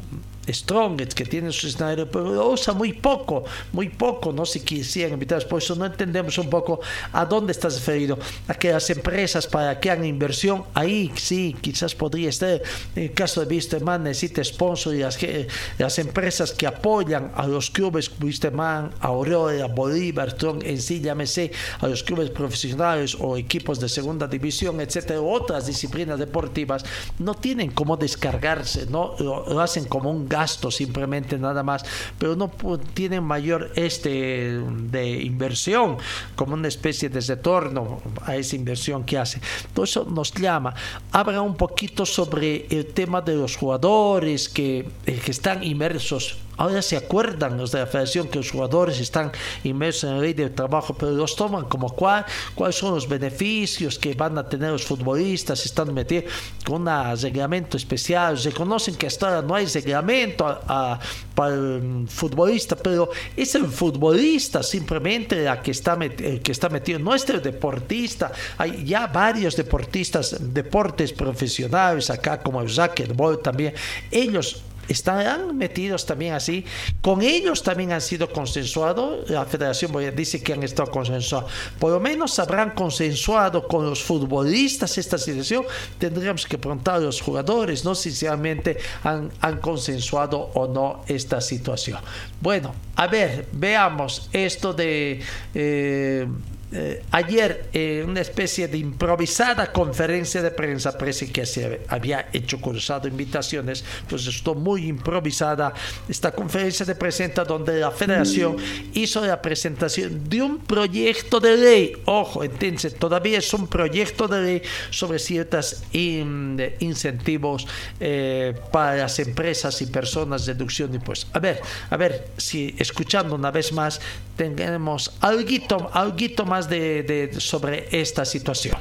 Strongest 0.47 1.13
que 1.13 1.25
tienen 1.25 1.51
su 1.51 1.67
escenario, 1.67 2.09
pero 2.09 2.31
lo 2.31 2.49
usa 2.51 2.71
muy 2.73 2.93
poco, 2.93 3.45
muy 3.73 3.89
poco, 3.89 4.31
no 4.31 4.45
se 4.45 4.61
quisieran 4.63 5.13
invitar, 5.13 5.47
por 5.47 5.59
eso 5.61 5.75
no 5.75 5.85
entendemos 5.85 6.37
un 6.37 6.49
poco 6.51 6.79
a 7.13 7.25
dónde 7.25 7.51
estás 7.51 7.73
referido, 7.75 8.19
a 8.47 8.53
que 8.53 8.71
las 8.71 8.87
empresas 8.91 9.47
para 9.47 9.79
que 9.79 9.89
hagan 9.89 10.05
inversión, 10.05 10.63
ahí 10.75 11.11
sí, 11.15 11.55
quizás 11.61 11.95
podría 11.95 12.29
estar, 12.29 12.61
en 12.95 13.03
el 13.03 13.13
caso 13.13 13.43
de 13.43 13.55
Wisterman 13.55 14.03
necesita 14.03 14.43
sponsor 14.43 14.93
y 14.93 14.99
las, 14.99 15.17
que- 15.17 15.47
las 15.79 15.97
empresas 15.97 16.51
que 16.51 16.67
apoyan 16.67 17.31
a 17.35 17.47
los 17.47 17.71
clubes, 17.71 18.11
Wisterman, 18.21 18.91
Aurora, 18.99 19.65
Bolívar, 19.67 20.29
Strong, 20.31 20.63
en 20.63 20.79
sí, 20.79 21.01
llámese, 21.01 21.51
a 21.79 21.87
los 21.87 22.03
clubes 22.03 22.29
profesionales 22.29 23.17
o 23.19 23.35
equipos 23.37 23.79
de 23.79 23.89
segunda 23.89 24.27
división, 24.27 24.79
etcétera, 24.79 25.21
otras 25.21 25.65
disciplinas 25.65 26.19
deportivas, 26.19 26.85
no 27.17 27.33
tienen 27.33 27.71
cómo 27.71 27.97
descargarse, 27.97 28.85
¿no? 28.87 28.94
Lo, 28.95 29.45
lo 29.47 29.59
hacen 29.59 29.85
como 29.85 30.09
un 30.09 30.27
gasto 30.29 30.71
simplemente 30.71 31.37
nada 31.37 31.63
más, 31.63 31.83
pero 32.17 32.35
no 32.35 32.49
tienen 32.93 33.23
mayor 33.23 33.71
este 33.75 34.59
de 34.59 35.21
inversión, 35.21 35.97
como 36.35 36.53
una 36.53 36.67
especie 36.67 37.09
de 37.09 37.19
retorno 37.21 38.01
a 38.25 38.35
esa 38.35 38.55
inversión 38.55 39.03
que 39.03 39.17
hace. 39.17 39.41
Todo 39.73 39.85
eso 39.85 40.05
nos 40.05 40.33
llama. 40.33 40.73
Habla 41.11 41.41
un 41.41 41.55
poquito 41.55 42.05
sobre 42.05 42.67
el 42.69 42.87
tema 42.87 43.21
de 43.21 43.35
los 43.35 43.55
jugadores 43.57 44.49
que, 44.49 44.87
eh, 45.05 45.21
que 45.23 45.31
están 45.31 45.63
inmersos 45.63 46.37
Ahora 46.57 46.81
se 46.81 46.97
acuerdan 46.97 47.57
los 47.57 47.71
de 47.71 47.79
la 47.79 47.85
federación 47.87 48.27
que 48.27 48.37
los 48.37 48.51
jugadores 48.51 48.99
están 48.99 49.31
inmersos 49.63 50.05
en 50.05 50.15
la 50.17 50.21
ley 50.21 50.33
del 50.33 50.53
trabajo, 50.53 50.93
pero 50.93 51.11
los 51.11 51.35
toman 51.35 51.65
como 51.65 51.89
cuál, 51.93 52.25
cuáles 52.53 52.75
son 52.77 52.93
los 52.95 53.07
beneficios 53.07 53.99
que 53.99 54.13
van 54.13 54.37
a 54.37 54.47
tener 54.47 54.71
los 54.71 54.83
futbolistas, 54.85 55.65
están 55.65 55.93
metidos 55.93 56.25
con 56.65 56.87
un 56.87 57.17
reglamento 57.21 57.77
especial, 57.77 58.37
reconocen 58.41 58.95
que 58.95 59.07
hasta 59.07 59.27
ahora 59.27 59.41
no 59.41 59.55
hay 59.55 59.65
reglamento 59.65 60.45
a- 60.47 60.99
para 61.33 61.53
el 61.55 62.05
futbolista, 62.07 62.75
pero 62.77 63.09
es 63.35 63.55
el 63.55 63.65
futbolista 63.67 64.63
simplemente 64.63 65.43
la 65.43 65.61
que 65.61 65.71
está, 65.71 65.97
el 66.01 66.41
que 66.41 66.51
está 66.51 66.69
metido, 66.69 66.99
no 66.99 67.13
es 67.13 67.27
el 67.29 67.41
deportista, 67.41 68.31
hay 68.57 68.85
ya 68.85 69.07
varios 69.07 69.55
deportistas, 69.57 70.37
deportes 70.53 71.11
profesionales 71.11 72.09
acá 72.09 72.41
como 72.41 72.61
el 72.61 72.73
racquetball 72.73 73.39
también, 73.39 73.73
ellos 74.11 74.61
estarán 74.87 75.57
metidos 75.57 76.05
también 76.05 76.33
así. 76.33 76.65
Con 77.01 77.21
ellos 77.21 77.63
también 77.63 77.91
han 77.91 78.01
sido 78.01 78.31
consensuados. 78.31 79.29
La 79.29 79.45
Federación 79.45 79.91
dice 80.15 80.41
que 80.41 80.53
han 80.53 80.63
estado 80.63 80.91
consensuados. 80.91 81.51
Por 81.79 81.91
lo 81.91 81.99
menos 81.99 82.37
habrán 82.39 82.71
consensuado 82.71 83.67
con 83.67 83.85
los 83.85 84.03
futbolistas 84.03 84.97
esta 84.97 85.17
situación. 85.17 85.63
Tendríamos 85.97 86.45
que 86.45 86.57
preguntar 86.57 86.95
a 86.95 86.99
los 86.99 87.21
jugadores, 87.21 87.83
¿no? 87.85 87.95
Si 87.95 88.11
realmente 88.11 88.77
han, 89.03 89.31
han 89.41 89.59
consensuado 89.59 90.51
o 90.53 90.67
no 90.67 91.03
esta 91.07 91.41
situación. 91.41 91.99
Bueno, 92.41 92.73
a 92.95 93.07
ver, 93.07 93.47
veamos 93.51 94.29
esto 94.31 94.73
de. 94.73 95.21
eh, 95.53 96.27
eh, 96.71 97.03
ayer 97.11 97.69
en 97.73 98.09
una 98.09 98.21
especie 98.21 98.67
de 98.67 98.77
improvisada 98.77 99.71
conferencia 99.71 100.41
de 100.41 100.51
prensa, 100.51 100.97
parece 100.97 101.31
que 101.31 101.45
se 101.45 101.81
había 101.87 102.29
hecho 102.33 102.59
cruzado 102.59 103.07
invitaciones, 103.07 103.83
pues 104.09 104.25
estuvo 104.27 104.55
muy 104.55 104.87
improvisada 104.87 105.73
esta 106.09 106.31
conferencia 106.31 106.85
de 106.85 106.95
prensa 106.95 107.45
donde 107.45 107.79
la 107.79 107.91
federación 107.91 108.57
hizo 108.93 109.25
la 109.25 109.41
presentación 109.41 110.27
de 110.27 110.41
un 110.41 110.59
proyecto 110.59 111.39
de 111.39 111.55
ley, 111.55 111.93
ojo, 112.05 112.43
entonces 112.43 112.95
todavía 112.95 113.37
es 113.37 113.53
un 113.53 113.67
proyecto 113.67 114.27
de 114.27 114.41
ley 114.41 114.61
sobre 114.89 115.19
ciertos 115.19 115.83
incentivos 115.93 117.67
eh, 117.99 118.53
para 118.71 118.95
las 118.95 119.19
empresas 119.19 119.81
y 119.81 119.85
personas, 119.87 120.45
deducción 120.45 120.91
de 120.91 120.97
impuestos. 120.97 121.29
A 121.33 121.39
ver, 121.39 121.61
a 121.89 121.97
ver, 121.97 122.29
si 122.37 122.75
escuchando 122.79 123.35
una 123.35 123.51
vez 123.51 123.71
más, 123.71 124.01
tenemos 124.35 125.13
algo, 125.21 126.45
más 126.45 126.64
de, 126.69 127.03
de- 127.03 127.39
sobre 127.39 127.87
esta 127.91 128.25
situación. 128.25 128.75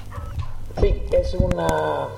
Sí, 0.80 1.02
es 1.12 1.34
una 1.34 2.08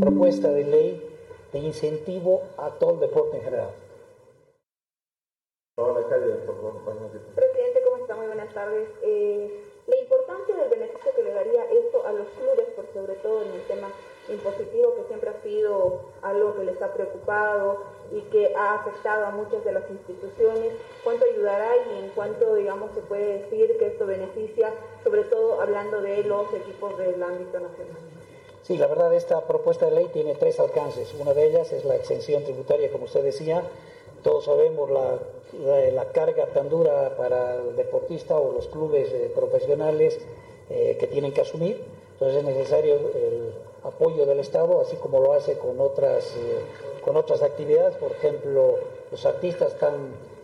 propuesta 0.00 0.48
de 0.50 0.64
ley 0.64 1.04
de 1.52 1.58
incentivo 1.58 2.42
a 2.56 2.70
todo 2.70 2.94
el 2.94 3.00
deporte 3.00 3.36
en 3.38 3.42
general. 3.44 3.70
Presidente, 7.34 7.80
¿cómo 7.84 7.96
está? 8.02 8.16
Muy 8.16 8.26
buenas 8.26 8.52
tardes. 8.52 8.88
Eh, 9.02 9.64
la 9.86 9.96
importancia 9.96 10.56
del 10.56 10.68
beneficio 10.70 11.12
que 11.14 11.22
le 11.22 11.32
daría 11.32 11.64
esto 11.70 12.04
a 12.06 12.12
los 12.12 12.26
clubes, 12.30 12.66
por 12.74 12.86
sobre 12.92 13.14
todo 13.16 13.42
en 13.42 13.52
el 13.52 13.62
tema 13.62 13.88
impositivo, 14.28 14.94
que 14.96 15.04
siempre 15.08 15.30
ha 15.30 15.42
sido 15.42 16.00
algo 16.22 16.56
que 16.56 16.64
les 16.64 16.82
ha 16.82 16.92
preocupado 16.92 17.82
y 18.12 18.20
que 18.30 18.54
ha 18.56 18.74
afectado 18.74 19.26
a 19.26 19.30
muchas 19.30 19.64
de 19.64 19.72
las 19.72 19.88
instituciones, 19.90 20.72
¿cuánto 21.04 21.24
ayudará 21.24 21.72
y 21.76 21.98
en 22.04 22.10
cuánto, 22.14 22.54
digamos, 22.54 22.90
se 22.94 23.00
puede 23.02 23.38
decir 23.40 23.76
que 23.78 23.86
esto 23.88 24.06
beneficia, 24.06 24.72
sobre 25.04 25.24
todo 25.24 25.60
hablando 25.60 26.00
de 26.00 26.22
los 26.24 26.52
equipos 26.54 26.96
del 26.98 27.22
ámbito 27.22 27.60
nacional? 27.60 27.96
Sí, 28.62 28.76
la 28.76 28.86
verdad 28.86 29.12
esta 29.14 29.46
propuesta 29.46 29.86
de 29.86 29.92
ley 29.92 30.08
tiene 30.12 30.34
tres 30.34 30.60
alcances. 30.60 31.14
Una 31.14 31.32
de 31.32 31.46
ellas 31.46 31.72
es 31.72 31.84
la 31.84 31.96
exención 31.96 32.44
tributaria, 32.44 32.90
como 32.92 33.04
usted 33.04 33.22
decía. 33.22 33.62
Todos 34.22 34.44
sabemos 34.44 34.90
la, 34.90 35.18
la- 35.92 36.04
carga 36.12 36.46
tan 36.46 36.68
dura 36.68 37.14
para 37.16 37.54
el 37.54 37.76
deportista 37.76 38.36
o 38.38 38.52
los 38.52 38.66
clubes 38.66 39.10
eh, 39.12 39.30
profesionales 39.34 40.18
eh, 40.70 40.96
que 40.98 41.06
tienen 41.06 41.32
que 41.32 41.40
asumir. 41.40 41.82
Entonces 42.14 42.38
es 42.38 42.44
necesario 42.44 42.94
el 42.96 43.52
apoyo 43.84 44.26
del 44.26 44.40
Estado, 44.40 44.80
así 44.80 44.96
como 44.96 45.20
lo 45.20 45.32
hace 45.32 45.56
con 45.58 45.80
otras, 45.80 46.34
eh, 46.36 46.60
con 47.04 47.16
otras 47.16 47.42
actividades. 47.42 47.96
Por 47.96 48.12
ejemplo, 48.12 48.76
los 49.10 49.26
artistas 49.26 49.72
están 49.72 49.94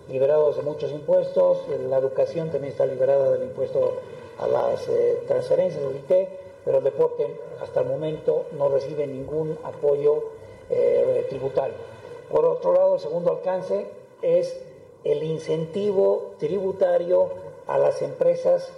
liberados 0.09 0.56
de 0.56 0.62
muchos 0.62 0.90
impuestos, 0.90 1.59
la 1.89 1.98
educación 1.98 2.51
también 2.51 2.73
está 2.73 2.86
liberada 2.86 3.31
del 3.32 3.44
impuesto 3.44 3.94
a 4.39 4.47
las 4.47 4.86
eh, 4.89 5.23
transferencias 5.27 5.82
del 5.82 5.97
IT, 5.97 6.28
pero 6.65 6.78
el 6.78 6.85
deporte 6.85 7.40
hasta 7.61 7.81
el 7.81 7.86
momento 7.86 8.47
no 8.52 8.69
recibe 8.69 9.06
ningún 9.06 9.59
apoyo 9.65 10.24
eh, 10.70 11.27
tributario. 11.28 11.74
Por 12.31 12.44
otro 12.44 12.73
lado, 12.73 12.94
el 12.94 13.01
segundo 13.01 13.31
alcance 13.31 13.86
es 14.23 14.61
el 15.05 15.23
incentivo 15.23 16.32
tributario 16.39 17.28
a 17.66 17.78
las 17.78 18.01
empresas 18.02 18.70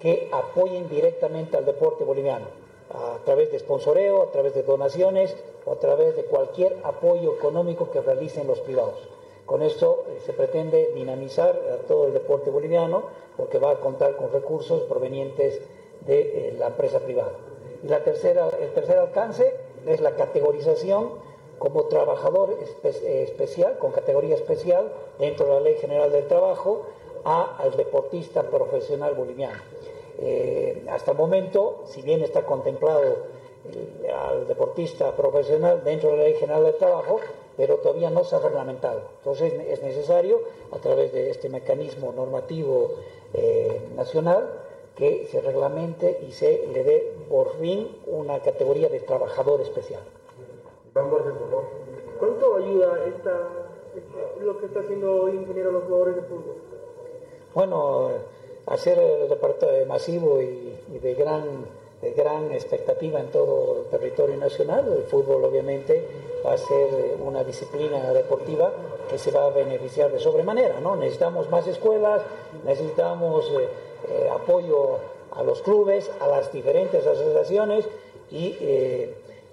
que 0.00 0.28
apoyen 0.32 0.88
directamente 0.88 1.56
al 1.56 1.64
deporte 1.64 2.04
boliviano, 2.04 2.46
a 2.90 3.18
través 3.24 3.50
de 3.52 3.58
sponsoreo, 3.58 4.22
a 4.22 4.30
través 4.30 4.54
de 4.54 4.62
donaciones 4.62 5.34
o 5.66 5.72
a 5.72 5.76
través 5.78 6.16
de 6.16 6.24
cualquier 6.24 6.78
apoyo 6.84 7.34
económico 7.34 7.90
que 7.90 8.00
realicen 8.00 8.46
los 8.46 8.60
privados. 8.60 8.98
Con 9.46 9.62
esto 9.62 10.04
eh, 10.08 10.20
se 10.24 10.32
pretende 10.32 10.92
dinamizar 10.94 11.50
a 11.72 11.86
todo 11.86 12.06
el 12.06 12.12
deporte 12.12 12.50
boliviano 12.50 13.02
porque 13.36 13.58
va 13.58 13.70
a 13.72 13.80
contar 13.80 14.16
con 14.16 14.32
recursos 14.32 14.82
provenientes 14.82 15.60
de 16.06 16.20
eh, 16.48 16.54
la 16.58 16.68
empresa 16.68 17.00
privada. 17.00 17.32
Y 17.82 17.88
la 17.88 18.02
tercera, 18.02 18.48
el 18.60 18.72
tercer 18.72 18.98
alcance 18.98 19.54
es 19.86 20.00
la 20.00 20.12
categorización 20.16 21.12
como 21.58 21.84
trabajador 21.84 22.56
espe- 22.60 23.02
especial, 23.04 23.78
con 23.78 23.92
categoría 23.92 24.34
especial 24.34 24.92
dentro 25.18 25.46
de 25.46 25.52
la 25.54 25.60
Ley 25.60 25.76
General 25.76 26.10
del 26.12 26.26
Trabajo, 26.26 26.82
a- 27.24 27.56
al 27.58 27.76
deportista 27.76 28.42
profesional 28.44 29.14
boliviano. 29.14 29.58
Eh, 30.20 30.84
hasta 30.90 31.12
el 31.12 31.16
momento, 31.16 31.82
si 31.86 32.02
bien 32.02 32.22
está 32.22 32.44
contemplado 32.44 33.02
el- 33.64 34.10
al 34.10 34.46
deportista 34.46 35.14
profesional 35.14 35.82
dentro 35.84 36.10
de 36.10 36.16
la 36.16 36.22
Ley 36.24 36.34
General 36.34 36.64
del 36.64 36.74
Trabajo, 36.76 37.20
pero 37.56 37.76
todavía 37.76 38.10
no 38.10 38.24
se 38.24 38.36
ha 38.36 38.38
reglamentado. 38.40 39.00
Entonces 39.18 39.52
es 39.54 39.82
necesario, 39.82 40.40
a 40.72 40.78
través 40.78 41.12
de 41.12 41.30
este 41.30 41.48
mecanismo 41.48 42.12
normativo 42.12 42.90
eh, 43.34 43.80
nacional, 43.94 44.48
que 44.96 45.26
se 45.30 45.40
reglamente 45.42 46.18
y 46.26 46.32
se 46.32 46.66
le 46.72 46.82
dé 46.82 47.12
por 47.28 47.50
fin 47.58 47.98
una 48.06 48.40
categoría 48.40 48.88
de 48.88 49.00
trabajador 49.00 49.60
especial. 49.60 50.00
¿Cuánto 52.18 52.56
ayuda 52.56 53.04
esta, 53.06 53.48
esta- 53.94 54.42
lo 54.42 54.58
que 54.58 54.66
está 54.66 54.80
haciendo 54.80 55.22
hoy 55.22 55.32
ingeniero 55.32 55.70
los 55.72 55.84
jugadores 55.84 56.16
de 56.16 56.22
fútbol? 56.22 56.56
Bueno, 57.54 58.08
hacer 58.68 58.98
el 58.98 59.28
reparto 59.28 59.66
masivo 59.86 60.40
y, 60.40 60.98
de 61.00 61.14
gran 61.14 61.66
de 62.00 62.12
gran 62.12 62.52
expectativa 62.52 63.20
en 63.20 63.26
todo 63.28 63.80
el 63.80 63.86
territorio 63.86 64.36
nacional. 64.36 64.86
El 64.92 65.02
fútbol 65.04 65.44
obviamente 65.44 66.06
va 66.44 66.52
a 66.52 66.58
ser 66.58 66.88
eh, 66.92 67.16
una 67.20 67.42
disciplina 67.42 68.12
deportiva 68.12 68.72
que 69.10 69.18
se 69.18 69.30
va 69.30 69.46
a 69.46 69.50
beneficiar 69.50 70.12
de 70.12 70.20
sobremanera. 70.20 70.80
¿no? 70.80 70.94
Necesitamos 70.96 71.50
más 71.50 71.66
escuelas, 71.66 72.22
necesitamos 72.64 73.50
eh, 73.50 73.68
eh, 74.10 74.28
apoyo 74.30 74.98
a 75.32 75.42
los 75.42 75.60
clubes, 75.62 76.10
a 76.20 76.28
las 76.28 76.52
diferentes 76.52 77.04
asociaciones 77.06 77.84
y 78.30 78.56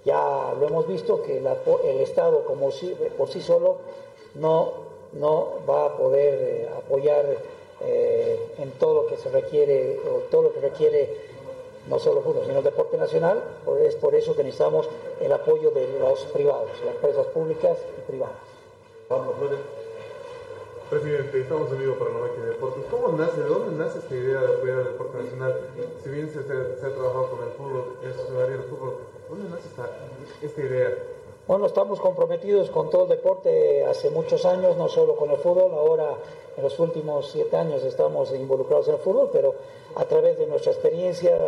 ya 0.04 0.54
lo 0.58 0.66
hemos 0.68 0.86
visto 0.86 1.22
que 1.22 1.38
el 1.38 2.00
Estado 2.00 2.44
como 2.44 2.70
por 3.16 3.28
sí 3.28 3.40
solo 3.40 3.78
no, 4.34 4.72
no 5.12 5.54
va 5.68 5.86
a 5.86 5.96
poder 5.96 6.68
apoyar 6.76 7.24
en 7.80 8.70
todo 8.78 9.02
lo 9.02 9.08
que 9.08 9.16
se 9.16 9.30
requiere 9.30 10.00
o 10.08 10.20
todo 10.30 10.42
lo 10.42 10.52
que 10.52 10.60
requiere 10.60 11.26
no 11.88 11.98
solo 11.98 12.20
fútbol, 12.20 12.44
sino 12.46 12.62
deporte 12.62 12.96
nacional, 12.96 13.42
es 13.80 13.94
por 13.96 14.14
eso 14.14 14.34
que 14.34 14.42
necesitamos 14.42 14.88
el 15.20 15.32
apoyo 15.32 15.70
de 15.70 15.98
los 15.98 16.24
privados, 16.26 16.70
las 16.84 16.94
empresas 16.94 17.26
públicas 17.26 17.78
y 17.98 18.10
privadas. 18.10 18.36
Vamos, 19.08 19.34
Presidente, 20.90 21.40
estamos 21.40 21.70
en 21.72 21.80
vivo 21.80 21.94
para 21.94 22.10
de 22.12 22.46
Deportes. 22.46 22.84
¿Cómo 22.88 23.08
nace, 23.18 23.40
de 23.40 23.48
dónde 23.48 23.84
nace 23.84 23.98
esta 23.98 24.14
idea 24.14 24.40
de 24.40 24.54
apoyar 24.54 24.78
el 24.78 24.84
deporte 24.84 25.18
nacional? 25.18 25.60
Si 26.02 26.10
bien 26.10 26.30
se, 26.30 26.38
ha 26.38 26.94
trabajado 26.94 27.30
con 27.30 27.42
el 27.42 27.50
fútbol, 27.54 27.96
es 28.04 28.30
área 28.30 28.56
del 28.56 28.62
fútbol, 28.62 28.94
¿dónde 29.28 29.48
nace 29.48 29.66
esta, 29.66 29.90
esta 30.42 30.60
idea? 30.60 30.94
Bueno, 31.46 31.66
estamos 31.66 32.00
comprometidos 32.00 32.70
con 32.70 32.90
todo 32.90 33.04
el 33.04 33.10
deporte 33.10 33.84
hace 33.84 34.10
muchos 34.10 34.44
años, 34.44 34.76
no 34.76 34.88
solo 34.88 35.14
con 35.14 35.30
el 35.30 35.36
fútbol, 35.36 35.70
ahora 35.74 36.16
en 36.56 36.62
los 36.64 36.76
últimos 36.80 37.30
siete 37.30 37.56
años 37.56 37.84
estamos 37.84 38.34
involucrados 38.34 38.88
en 38.88 38.94
el 38.94 39.00
fútbol, 39.00 39.30
pero 39.32 39.54
a 39.94 40.04
través 40.06 40.36
de 40.38 40.48
nuestra 40.48 40.72
experiencia 40.72 41.38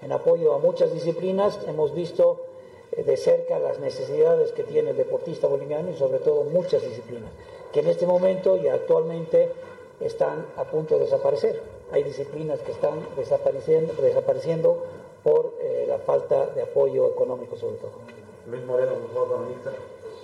en 0.00 0.10
apoyo 0.10 0.54
a 0.54 0.58
muchas 0.58 0.90
disciplinas, 0.90 1.58
hemos 1.68 1.92
visto 1.92 2.46
eh, 2.92 3.02
de 3.02 3.14
cerca 3.18 3.58
las 3.58 3.78
necesidades 3.78 4.52
que 4.52 4.62
tiene 4.62 4.92
el 4.92 4.96
deportista 4.96 5.48
boliviano 5.48 5.90
y 5.90 5.96
sobre 5.96 6.20
todo 6.20 6.44
muchas 6.44 6.80
disciplinas, 6.80 7.30
que 7.74 7.80
en 7.80 7.88
este 7.88 8.06
momento 8.06 8.56
y 8.56 8.68
actualmente 8.68 9.52
están 10.00 10.46
a 10.56 10.64
punto 10.64 10.94
de 10.94 11.02
desaparecer. 11.02 11.60
Hay 11.92 12.04
disciplinas 12.04 12.58
que 12.60 12.72
están 12.72 13.06
desapareciendo, 13.16 13.92
desapareciendo 14.00 14.82
por 15.22 15.52
eh, 15.60 15.84
la 15.86 15.98
falta 15.98 16.46
de 16.46 16.62
apoyo 16.62 17.06
económico 17.10 17.54
sobre 17.56 17.76
todo. 17.76 18.11
Luis 18.46 18.64
Moreno, 18.64 18.92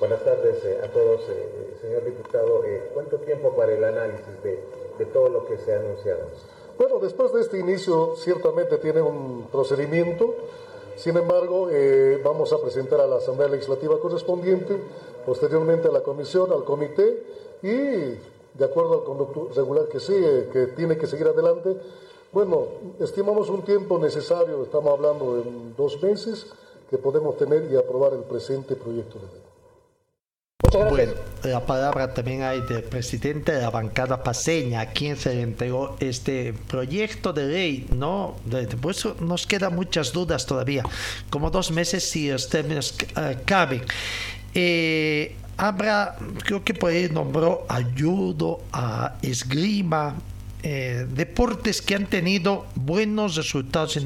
Buenas 0.01 0.25
tardes 0.25 0.65
eh, 0.65 0.81
a 0.83 0.89
todos, 0.93 1.21
señor 1.81 2.05
diputado. 2.05 2.63
¿Cuánto 2.95 3.19
tiempo 3.19 3.55
para 3.55 3.73
el 3.73 3.83
análisis 3.85 4.43
de, 4.43 4.65
de 4.99 5.07
todo 5.07 5.29
lo 5.29 5.47
que 5.47 5.57
se 5.59 5.75
ha 5.75 5.79
anunciado? 5.79 6.23
Bueno, 6.79 6.99
después 6.99 7.33
de 7.33 7.41
este 7.41 7.59
inicio 7.59 8.15
ciertamente 8.17 8.79
tiene 8.79 9.03
un 9.03 9.49
procedimiento, 9.51 10.35
sin 10.97 11.17
embargo 11.17 11.69
eh, 11.71 12.21
vamos 12.25 12.53
a 12.53 12.61
presentar 12.61 13.01
a 13.01 13.07
la 13.07 13.17
Asamblea 13.17 13.49
Legislativa 13.49 13.99
correspondiente, 14.01 14.77
posteriormente 15.25 15.89
a 15.89 15.93
la 15.93 16.03
Comisión, 16.03 16.53
al 16.53 16.65
Comité 16.65 17.23
y 17.63 17.71
de 17.71 18.65
acuerdo 18.65 18.95
al 18.95 19.05
conducto 19.05 19.51
regular 19.55 19.87
que 19.87 20.01
sigue, 20.01 20.49
que 20.53 20.67
tiene 20.69 20.97
que 20.97 21.07
seguir 21.07 21.29
adelante, 21.29 21.77
bueno, 22.33 22.67
estimamos 23.01 23.49
un 23.49 23.63
tiempo 23.63 23.99
necesario, 23.99 24.63
estamos 24.63 24.93
hablando 24.93 25.37
de 25.37 25.43
dos 25.77 26.03
meses, 26.03 26.47
que 26.91 26.99
podemos 26.99 27.37
tener 27.37 27.71
y 27.71 27.77
aprobar 27.77 28.13
el 28.15 28.23
presente 28.23 28.75
proyecto 28.77 29.19
de 29.19 29.27
ley. 29.27 29.49
Bueno, 30.91 31.13
la 31.45 31.65
palabra 31.65 32.13
también 32.13 32.43
hay 32.43 32.61
del 32.61 32.83
presidente 32.83 33.53
de 33.53 33.63
la 33.63 33.71
bancada 33.71 34.23
paseña, 34.23 34.81
a 34.81 34.87
quien 34.87 35.17
se 35.17 35.35
le 35.35 35.43
entregó 35.43 35.97
este 36.01 36.53
proyecto 36.53 37.33
de 37.33 37.47
ley, 37.47 37.87
¿no? 37.95 38.37
Por 38.81 38.91
eso 38.91 39.17
nos 39.21 39.47
quedan 39.47 39.75
muchas 39.75 40.13
dudas 40.13 40.45
todavía, 40.47 40.83
como 41.31 41.51
dos 41.51 41.71
meses 41.71 42.05
si 42.05 42.31
los 42.31 42.49
términos 42.49 42.95
uh, 43.17 43.39
caben. 43.47 43.83
Eh, 44.53 45.37
habrá, 45.57 46.17
creo 46.45 46.63
que 46.65 46.75
por 46.75 46.91
ahí 46.91 47.09
nombró 47.09 47.65
ayudo 47.69 48.61
a 48.73 49.17
esgrima, 49.23 50.17
eh, 50.63 51.07
deportes 51.09 51.81
que 51.81 51.95
han 51.95 52.07
tenido 52.07 52.67
buenos 52.75 53.37
resultados 53.37 53.97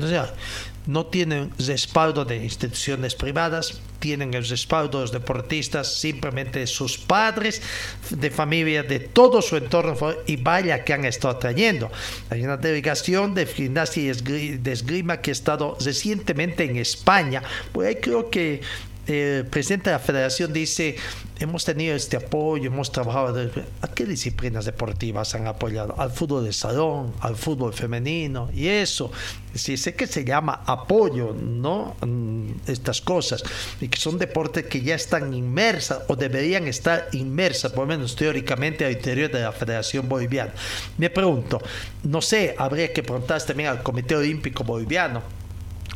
no 0.87 1.07
tienen 1.07 1.51
respaldo 1.59 2.25
de 2.25 2.37
instituciones 2.37 3.15
privadas, 3.15 3.81
tienen 3.99 4.35
el 4.35 4.47
respaldo 4.47 4.99
de 4.99 5.05
los 5.05 5.13
deportistas, 5.13 5.95
simplemente 5.95 6.67
sus 6.67 6.99
padres, 6.99 7.63
de 8.11 8.31
familia, 8.31 8.83
de 8.83 8.99
todo 8.99 9.41
su 9.43 9.57
entorno, 9.57 9.97
y 10.27 10.37
vaya 10.37 10.85
que 10.85 10.93
han 10.93 11.05
estado 11.05 11.37
trayendo. 11.37 11.91
Hay 12.31 12.43
una 12.43 12.57
delegación 12.57 13.35
de 13.35 13.47
gimnasia 13.47 14.03
y 14.03 14.59
de 14.59 14.73
esgrima 14.73 15.21
que 15.21 15.31
ha 15.31 15.33
estado 15.33 15.77
recientemente 15.81 16.65
en 16.65 16.77
España, 16.77 17.43
pues 17.73 17.89
ahí 17.89 17.97
creo 18.01 18.29
que 18.29 18.61
el 19.07 19.47
presidente 19.47 19.91
de 19.91 19.97
la 19.97 19.99
federación 19.99 20.53
dice, 20.53 20.97
hemos 21.41 21.65
tenido 21.65 21.97
este 21.97 22.17
apoyo, 22.17 22.69
hemos 22.69 22.93
trabajado, 22.93 23.51
¿a 23.81 23.89
qué 23.89 24.05
disciplinas 24.05 24.65
deportivas 24.65 25.35
han 25.35 25.47
apoyado? 25.49 25.95
Al 25.99 26.11
fútbol 26.11 26.45
de 26.45 26.53
salón, 26.53 27.13
al 27.21 27.37
fútbol 27.37 27.75
femenino 27.75 28.49
y 28.55 28.69
eso. 28.69 29.11
Sí, 29.55 29.77
sé 29.77 29.95
que 29.95 30.07
se 30.07 30.25
llama 30.25 30.63
apoyo, 30.67 31.35
¿no? 31.35 31.97
Mm, 32.01 32.53
estas 32.67 33.01
cosas, 33.01 33.43
y 33.81 33.89
que 33.89 33.99
son 33.99 34.19
deportes 34.19 34.67
que 34.67 34.81
ya 34.81 34.95
están 34.95 35.35
inmersas 35.35 36.03
o 36.09 36.17
deberían 36.17 36.69
estar 36.69 37.09
inmersas, 37.13 37.73
por 37.73 37.89
lo 37.89 37.89
menos 37.89 38.15
teóricamente, 38.15 38.85
al 38.85 38.93
interior 38.93 39.31
de 39.31 39.43
la 39.43 39.53
Federación 39.53 40.09
Boliviana. 40.09 40.53
Me 40.97 41.11
pregunto, 41.11 41.61
no 42.05 42.23
sé, 42.23 42.55
habría 42.57 42.93
que 42.93 43.03
preguntar 43.03 43.43
también 43.43 43.69
al 43.69 43.83
Comité 43.83 44.15
Olímpico 44.15 44.65
Boliviano 44.65 45.42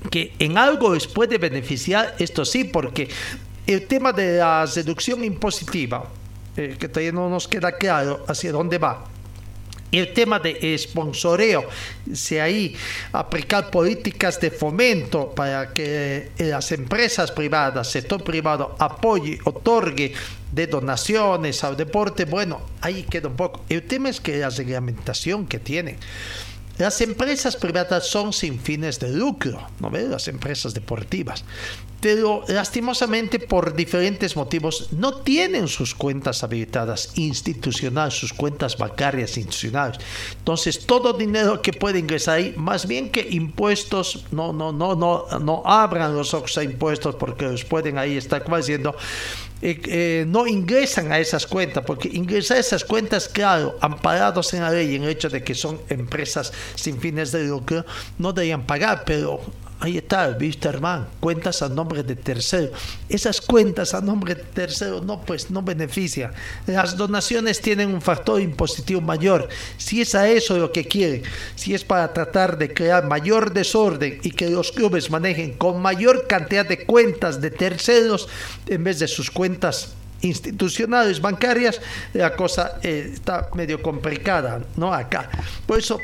que 0.09 0.33
en 0.39 0.59
algo 0.59 0.95
les 0.95 1.07
puede 1.07 1.39
beneficiar, 1.39 2.15
esto 2.19 2.45
sí, 2.45 2.65
porque 2.65 3.09
el 3.67 3.87
tema 3.87 4.13
de 4.13 4.39
la 4.39 4.67
seducción 4.67 5.25
impositiva, 5.25 6.09
eh, 6.57 6.77
que 6.79 6.89
todavía 6.89 7.13
no 7.13 7.29
nos 7.29 7.49
queda 7.49 7.73
claro 7.73 8.25
hacia 8.29 8.53
dónde 8.53 8.79
va, 8.79 9.05
el 9.93 10.13
tema 10.13 10.39
de 10.39 10.77
sponsoreo, 10.79 11.69
si 12.13 12.39
ahí 12.39 12.75
aplicar 13.13 13.71
políticas 13.71 14.41
de 14.41 14.51
fomento 14.51 15.31
para 15.31 15.73
que 15.73 16.31
las 16.39 16.73
empresas 16.73 17.31
privadas, 17.31 17.91
sector 17.91 18.23
privado, 18.23 18.75
apoye, 18.79 19.39
otorgue 19.45 20.13
de 20.53 20.67
donaciones 20.67 21.63
al 21.65 21.77
deporte, 21.77 22.25
bueno, 22.25 22.61
ahí 22.81 23.05
queda 23.05 23.29
un 23.29 23.37
poco. 23.37 23.65
El 23.69 23.83
tema 23.83 24.09
es 24.09 24.21
que 24.21 24.39
la 24.39 24.51
reglamentación 24.51 25.47
que 25.47 25.59
tienen 25.59 25.97
las 26.79 27.01
empresas 27.01 27.57
privadas 27.57 28.07
son 28.07 28.33
sin 28.33 28.61
fines 28.61 29.01
de 29.01 29.11
lucro, 29.11 29.67
¿no 29.81 29.91
ves? 29.91 30.09
Las 30.09 30.29
empresas 30.29 30.75
deportivas. 30.75 31.45
Pero 32.01 32.45
lastimosamente 32.49 33.39
por 33.39 33.75
diferentes 33.75 34.37
motivos 34.37 34.89
no 34.93 35.15
tienen 35.15 35.67
sus 35.69 35.95
cuentas 35.95 36.45
habilitadas 36.45 37.17
institucionales, 37.17 38.15
sus 38.15 38.35
cuentas 38.35 38.77
bancarias 38.77 39.39
institucionales. 39.39 39.99
Entonces 40.39 40.87
todo 40.87 41.15
dinero 41.15 41.63
que 41.63 41.73
puede 41.73 41.99
ingresar 41.99 42.37
ahí, 42.37 42.55
más 42.57 42.87
bien 42.87 43.11
que 43.11 43.27
impuestos, 43.31 44.25
no, 44.31 44.53
no, 44.53 44.73
no, 44.73 44.95
no, 44.95 45.27
no 45.41 45.63
abran 45.65 46.15
los 46.15 46.35
ojos 46.35 46.59
a 46.59 46.63
impuestos 46.63 47.15
porque 47.15 47.47
los 47.47 47.65
pueden 47.65 47.97
ahí 47.97 48.19
estar 48.19 48.45
haciendo 48.55 48.95
eh, 49.63 49.81
eh, 49.87 50.25
no 50.29 50.47
ingresan 50.47 51.13
a 51.13 51.19
esas 51.19 51.47
cuentas, 51.47 51.85
porque 51.87 52.09
ingresar 52.13 52.59
a 52.59 52.61
esas 52.61 52.85
cuentas, 52.85 53.29
claro, 53.29 53.77
amparados 53.81 54.53
en 54.55 54.63
la 54.63 54.71
ley 54.71 54.95
en 54.95 55.05
el 55.05 55.11
hecho 55.11 55.31
de 55.31 55.43
que 55.43 55.55
son 55.55 55.81
empresas 55.89 56.53
sin 56.75 57.01
fines 57.01 57.33
de 57.33 57.45
lucro, 57.45 57.85
no 58.19 58.33
deberían 58.33 58.67
pagar, 58.67 59.05
pero 59.07 59.41
Ahí 59.79 59.99
está, 59.99 60.29
viste 60.31 60.69
hermano, 60.69 61.07
cuentas 61.21 61.61
a 61.61 61.69
nombre 61.69 62.03
de 62.03 62.17
tercero. 62.17 62.73
Esas 63.11 63.43
cuentas 63.43 63.93
a 63.93 64.01
nombre 64.01 64.35
de 64.35 64.43
tercero 64.43 65.03
no, 65.03 65.21
pues 65.21 65.51
no 65.51 65.61
benefician. 65.61 66.33
Las 66.67 66.97
donaciones 66.97 67.61
tienen 67.61 67.93
un 67.93 68.01
factor 68.01 68.41
impositivo 68.41 69.03
mayor. 69.03 69.49
Si 69.77 70.01
es 70.01 70.15
a 70.15 70.29
eso 70.29 70.57
lo 70.57 70.73
que 70.73 70.87
quieren, 70.87 71.23
si 71.57 71.75
es 71.75 71.85
para 71.85 72.11
tratar 72.15 72.57
de 72.57 72.73
crear 72.73 73.07
mayor 73.07 73.53
desorden 73.53 74.19
y 74.23 74.31
que 74.31 74.49
los 74.49 74.73
clubes 74.73 75.11
manejen 75.11 75.53
con 75.53 75.83
mayor 75.83 76.27
cantidad 76.27 76.65
de 76.65 76.87
cuentas 76.87 77.43
de 77.43 77.51
terceros 77.51 78.29
en 78.67 78.83
vez 78.83 78.99
de 78.99 79.09
sus 79.09 79.31
cuentas 79.31 79.93
institucionales 80.23 81.21
bancarias, 81.21 81.83
la 82.15 82.35
cosa 82.35 82.79
eh, 82.83 83.11
está 83.13 83.51
medio 83.55 83.83
complicada, 83.83 84.63
¿no? 84.77 84.93
Acá. 84.93 85.29
Por 85.67 85.79
eso 85.79 86.01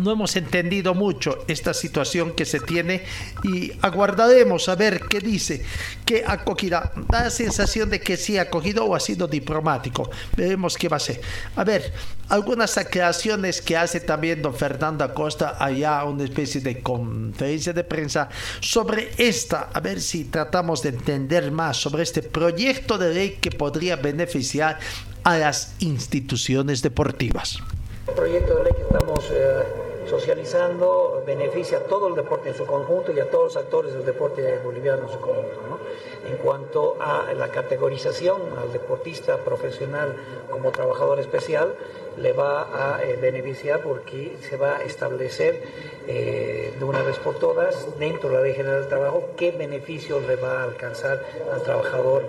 no 0.00 0.12
hemos 0.12 0.36
entendido 0.36 0.94
mucho 0.94 1.44
esta 1.48 1.74
situación 1.74 2.32
que 2.32 2.44
se 2.44 2.60
tiene 2.60 3.04
y 3.42 3.72
aguardaremos 3.80 4.68
a 4.68 4.74
ver 4.74 5.00
qué 5.08 5.20
dice, 5.20 5.64
qué 6.04 6.24
acogida. 6.26 6.92
Da 7.08 7.24
la 7.24 7.30
sensación 7.30 7.90
de 7.90 8.00
que 8.00 8.16
sí 8.16 8.38
ha 8.38 8.42
acogido 8.42 8.84
o 8.84 8.94
ha 8.94 9.00
sido 9.00 9.28
diplomático. 9.28 10.10
Veremos 10.36 10.76
qué 10.76 10.88
va 10.88 10.96
a 10.96 11.00
ser. 11.00 11.20
A 11.56 11.64
ver, 11.64 11.92
algunas 12.28 12.76
aclaraciones 12.78 13.60
que 13.60 13.76
hace 13.76 14.00
también 14.00 14.42
don 14.42 14.54
Fernando 14.54 15.04
Acosta 15.04 15.56
allá, 15.58 16.04
una 16.04 16.24
especie 16.24 16.60
de 16.60 16.80
conferencia 16.80 17.72
de 17.72 17.84
prensa 17.84 18.28
sobre 18.60 19.10
esta, 19.18 19.70
a 19.72 19.80
ver 19.80 20.00
si 20.00 20.24
tratamos 20.24 20.82
de 20.82 20.90
entender 20.90 21.50
más 21.50 21.76
sobre 21.76 22.02
este 22.02 22.22
proyecto 22.22 22.98
de 22.98 23.14
ley 23.14 23.38
que 23.40 23.50
podría 23.50 23.96
beneficiar 23.96 24.78
a 25.22 25.38
las 25.38 25.74
instituciones 25.78 26.82
deportivas. 26.82 27.58
El 28.06 28.14
proyecto 28.14 28.56
de 28.56 28.64
ley 28.64 28.72
que 28.72 28.82
estamos... 28.82 29.30
Eh, 29.30 29.84
socializando 30.08 31.22
beneficia 31.26 31.78
a 31.78 31.80
todo 31.82 32.08
el 32.08 32.14
deporte 32.14 32.50
en 32.50 32.54
su 32.54 32.66
conjunto 32.66 33.12
y 33.12 33.20
a 33.20 33.30
todos 33.30 33.54
los 33.54 33.56
actores 33.56 33.92
del 33.94 34.04
deporte 34.04 34.58
boliviano 34.62 35.04
en 35.04 35.08
su 35.08 35.20
conjunto. 35.20 35.80
En 36.26 36.36
cuanto 36.38 36.96
a 37.00 37.32
la 37.34 37.48
categorización 37.48 38.40
al 38.58 38.72
deportista 38.72 39.38
profesional 39.38 40.16
como 40.50 40.70
trabajador 40.70 41.20
especial, 41.20 41.74
le 42.16 42.32
va 42.32 42.96
a 42.96 43.02
eh, 43.02 43.16
beneficiar 43.20 43.80
porque 43.82 44.36
se 44.48 44.56
va 44.56 44.76
a 44.76 44.84
establecer 44.84 45.62
eh, 46.06 46.72
de 46.78 46.84
una 46.84 47.02
vez 47.02 47.18
por 47.18 47.38
todas 47.38 47.98
dentro 47.98 48.28
de 48.28 48.36
la 48.36 48.42
Ley 48.42 48.54
General 48.54 48.80
del 48.80 48.88
Trabajo 48.88 49.30
qué 49.36 49.50
beneficios 49.50 50.22
le 50.24 50.36
va 50.36 50.60
a 50.60 50.64
alcanzar 50.64 51.24
al 51.52 51.62
trabajador 51.62 52.24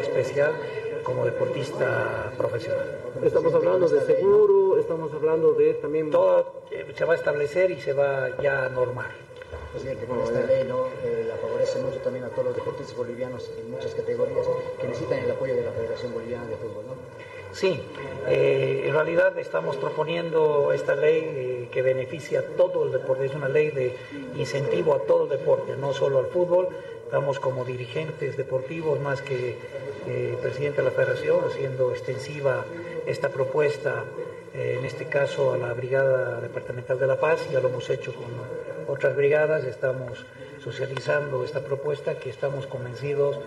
especial 0.00 0.52
como 1.04 1.24
deportista 1.24 2.32
profesional. 2.36 2.98
Estamos 3.22 3.54
hablando 3.54 3.86
de 3.86 4.00
seguro, 4.00 4.78
estamos 4.78 5.12
hablando 5.12 5.52
de 5.52 5.74
también... 5.74 6.10
Todo 6.10 6.64
eh, 6.70 6.92
se 6.96 7.04
va 7.04 7.12
a 7.12 7.16
establecer 7.16 7.70
y 7.70 7.80
se 7.80 7.92
va 7.92 8.36
ya 8.42 8.64
a 8.64 8.68
normar. 8.70 9.10
Presidente, 9.72 10.06
con 10.06 10.20
esta 10.20 10.40
ley 10.40 10.64
¿no? 10.68 10.86
Eh, 11.04 11.26
la 11.28 11.36
favorece 11.36 11.80
mucho 11.80 11.98
también 11.98 12.24
a 12.24 12.28
todos 12.28 12.46
los 12.46 12.56
deportistas 12.56 12.96
bolivianos 12.96 13.50
en 13.58 13.70
muchas 13.70 13.92
categorías 13.94 14.46
que 14.80 14.88
necesitan 14.88 15.18
el 15.18 15.30
apoyo 15.30 15.54
de 15.54 15.64
la 15.64 15.72
Federación 15.72 16.12
Boliviana 16.14 16.46
de 16.46 16.56
Fútbol, 16.56 16.86
¿no? 16.86 16.94
Sí, 17.54 17.80
eh, 18.26 18.82
en 18.86 18.92
realidad 18.92 19.38
estamos 19.38 19.76
proponiendo 19.76 20.72
esta 20.72 20.96
ley 20.96 21.22
eh, 21.24 21.68
que 21.70 21.82
beneficia 21.82 22.40
a 22.40 22.42
todo 22.42 22.84
el 22.84 22.90
deporte, 22.90 23.26
es 23.26 23.34
una 23.34 23.48
ley 23.48 23.70
de 23.70 23.96
incentivo 24.36 24.92
a 24.92 25.00
todo 25.00 25.24
el 25.24 25.30
deporte, 25.30 25.76
no 25.76 25.92
solo 25.92 26.18
al 26.18 26.26
fútbol. 26.26 26.68
Estamos 27.04 27.38
como 27.38 27.64
dirigentes 27.64 28.36
deportivos, 28.36 28.98
más 29.00 29.22
que 29.22 29.56
eh, 30.06 30.36
presidente 30.42 30.78
de 30.78 30.84
la 30.84 30.90
federación, 30.90 31.44
haciendo 31.44 31.92
extensiva 31.92 32.64
esta 33.06 33.28
propuesta, 33.28 34.04
eh, 34.52 34.76
en 34.78 34.84
este 34.84 35.06
caso 35.06 35.52
a 35.52 35.58
la 35.58 35.72
Brigada 35.74 36.40
Departamental 36.40 36.98
de 36.98 37.06
la 37.06 37.20
Paz, 37.20 37.48
ya 37.52 37.60
lo 37.60 37.68
hemos 37.68 37.88
hecho 37.90 38.14
con 38.14 38.26
otras 38.88 39.14
brigadas, 39.16 39.64
estamos 39.64 40.24
socializando 40.62 41.44
esta 41.44 41.60
propuesta 41.60 42.18
que 42.18 42.30
estamos 42.30 42.66
convencidos 42.66 43.38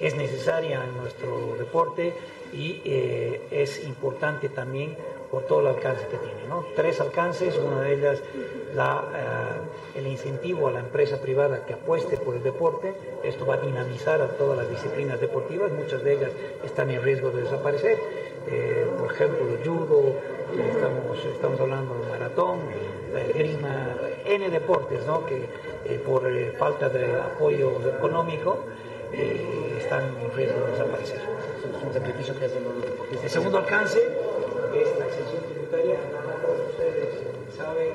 es 0.00 0.16
necesaria 0.16 0.84
en 0.84 0.96
nuestro 0.96 1.56
deporte 1.58 2.12
y 2.52 2.82
eh, 2.84 3.40
es 3.50 3.84
importante 3.84 4.48
también 4.48 4.96
por 5.34 5.42
todo 5.42 5.60
el 5.62 5.66
alcance 5.66 6.06
que 6.06 6.16
tiene. 6.16 6.46
¿no? 6.48 6.64
Tres 6.76 7.00
alcances, 7.00 7.58
una 7.58 7.80
de 7.80 7.94
ellas 7.94 8.22
la, 8.72 9.02
eh, 9.16 9.98
el 9.98 10.06
incentivo 10.06 10.68
a 10.68 10.70
la 10.70 10.78
empresa 10.78 11.20
privada 11.20 11.66
que 11.66 11.74
apueste 11.74 12.16
por 12.18 12.36
el 12.36 12.42
deporte, 12.44 12.94
esto 13.24 13.44
va 13.44 13.54
a 13.54 13.58
dinamizar 13.58 14.22
a 14.22 14.28
todas 14.28 14.56
las 14.56 14.70
disciplinas 14.70 15.20
deportivas, 15.20 15.72
muchas 15.72 16.04
de 16.04 16.14
ellas 16.14 16.30
están 16.64 16.88
en 16.90 17.02
riesgo 17.02 17.30
de 17.30 17.42
desaparecer, 17.42 17.98
eh, 18.46 18.86
por 18.96 19.12
ejemplo 19.12 19.40
el 19.48 19.68
judo, 19.68 20.14
estamos, 20.68 21.24
estamos 21.24 21.60
hablando 21.60 21.94
del 21.94 22.08
maratón, 22.10 22.58
N 24.26 24.50
deportes 24.50 25.04
¿no? 25.04 25.26
que 25.26 25.48
eh, 25.84 26.00
por 26.06 26.30
eh, 26.30 26.52
falta 26.52 26.88
de 26.88 27.20
apoyo 27.20 27.72
económico 27.96 28.58
están 29.78 30.16
en 30.16 30.32
riesgo 30.32 30.64
de 30.64 30.72
desaparecer. 30.72 31.18
Es 31.18 31.86
un 31.86 31.92
sacrificio 31.92 32.38
que 32.38 32.46
hacen 32.46 32.64
los 32.64 32.82
deportistas. 32.82 33.24
El 33.24 33.30
segundo 33.30 33.58
alcance 33.58 34.00
exención 35.14 35.42
tributaria, 35.44 35.98
ustedes 36.70 37.08
saben, 37.56 37.94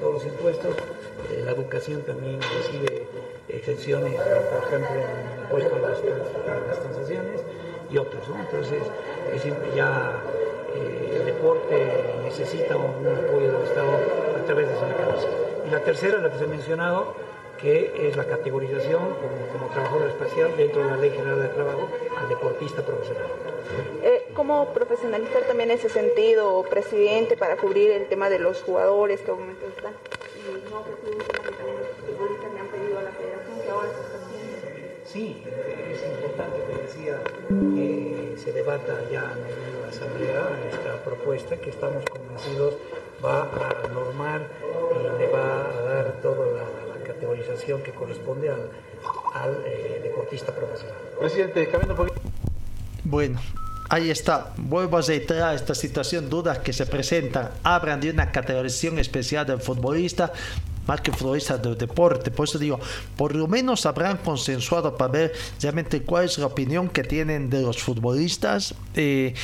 todos 0.00 0.14
los 0.14 0.26
impuestos. 0.26 0.76
Eh, 1.30 1.42
la 1.44 1.52
educación 1.52 2.02
también 2.02 2.40
recibe 2.40 3.06
exenciones, 3.48 4.14
por 4.14 4.68
ejemplo, 4.68 4.94
en 4.94 5.00
el 5.00 5.42
impuesto 5.44 5.76
a 5.76 5.78
las, 5.78 5.98
a 5.98 6.66
las 6.66 6.80
transacciones 6.80 7.40
y 7.92 7.98
otros. 7.98 8.22
Entonces, 8.28 8.82
es 9.34 9.74
ya 9.74 10.22
eh, 10.74 11.18
el 11.18 11.26
deporte 11.26 11.76
necesita 12.24 12.76
un, 12.76 13.06
apoyo 13.06 13.52
del 13.52 13.62
Estado 13.62 13.90
a 14.40 14.44
través 14.46 14.68
de 14.68 14.74
ese 14.74 14.86
mecanismo. 14.86 15.30
Y 15.66 15.70
la 15.70 15.80
tercera, 15.80 16.18
la 16.18 16.30
que 16.30 16.38
se 16.38 16.44
ha 16.44 16.48
mencionado, 16.48 17.14
que 17.60 18.08
es 18.08 18.16
la 18.16 18.24
categorización 18.24 19.02
como, 19.52 19.68
trabajador 19.72 20.08
espacial 20.08 20.56
dentro 20.56 20.84
de 20.84 20.90
la 20.90 20.96
Ley 20.96 21.10
General 21.10 21.40
de 21.40 21.48
Trabajo 21.48 21.88
al 22.18 22.28
deportista 22.28 22.82
profesional. 22.82 23.26
Eh, 24.02 24.28
¿Cómo 24.34 24.72
profesionalizar 24.74 25.42
también 25.44 25.70
ese 25.70 25.88
sentido, 25.88 26.62
presidente, 26.68 27.36
para 27.36 27.56
cubrir 27.56 27.90
el 27.92 28.06
tema 28.08 28.28
de 28.28 28.38
los 28.38 28.62
jugadores 28.62 29.20
que 29.20 29.30
aumenten 29.30 29.72
Sí, 35.12 35.42
es 35.92 36.00
importante 36.10 36.58
que 36.66 36.82
decía 36.82 37.20
que 37.48 38.34
se 38.42 38.50
debata 38.52 38.94
ya 39.10 39.34
en 39.36 39.82
la 39.82 39.88
Asamblea 39.90 40.48
esta 40.72 41.04
propuesta 41.04 41.56
que 41.56 41.68
estamos 41.68 42.02
convencidos 42.06 42.74
va 43.22 43.42
a 43.42 43.88
normar 43.88 44.48
y 44.90 45.18
le 45.18 45.28
va 45.28 45.68
a 45.68 45.82
dar 45.82 46.12
toda 46.22 46.46
la, 46.46 46.96
la 46.96 47.04
categorización 47.04 47.82
que 47.82 47.92
corresponde 47.92 48.48
al, 48.48 48.70
al 49.34 49.62
eh, 49.66 50.00
deportista 50.02 50.50
profesional. 50.50 50.96
Presidente, 51.18 51.68
cambiando 51.68 51.92
un 51.92 52.08
poquito. 52.08 52.20
Bueno, 53.04 53.38
ahí 53.90 54.10
está. 54.10 54.54
Vuelvo 54.56 54.96
a 54.96 55.02
reiterar 55.02 55.54
esta 55.54 55.74
situación, 55.74 56.30
dudas 56.30 56.60
que 56.60 56.72
se 56.72 56.86
presentan. 56.86 57.50
Hablan 57.64 58.00
de 58.00 58.08
una 58.08 58.32
categorización 58.32 58.98
especial 58.98 59.44
del 59.46 59.60
futbolista, 59.60 60.32
más 60.86 61.00
que 61.00 61.12
futbolista 61.12 61.58
del 61.58 61.76
deporte. 61.76 62.30
Por 62.30 62.48
eso 62.48 62.58
digo, 62.58 62.80
por 63.16 63.34
lo 63.34 63.46
menos 63.46 63.86
habrán 63.86 64.18
consensuado 64.18 64.96
para 64.96 65.12
ver 65.12 65.32
realmente 65.60 66.02
cuál 66.02 66.24
es 66.24 66.38
la 66.38 66.46
opinión 66.46 66.88
que 66.88 67.04
tienen 67.04 67.50
de 67.50 67.62
los 67.62 67.82
futbolistas. 67.82 68.74
Eh, 68.94 69.34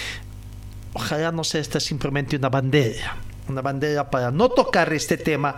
ojalá 0.94 1.32
no 1.32 1.44
sea 1.44 1.62
simplemente 1.62 2.36
una 2.36 2.48
bandera 2.48 3.27
una 3.48 3.62
bandera 3.62 4.10
para 4.10 4.30
no 4.30 4.48
tocar 4.48 4.92
este 4.92 5.16
tema 5.16 5.56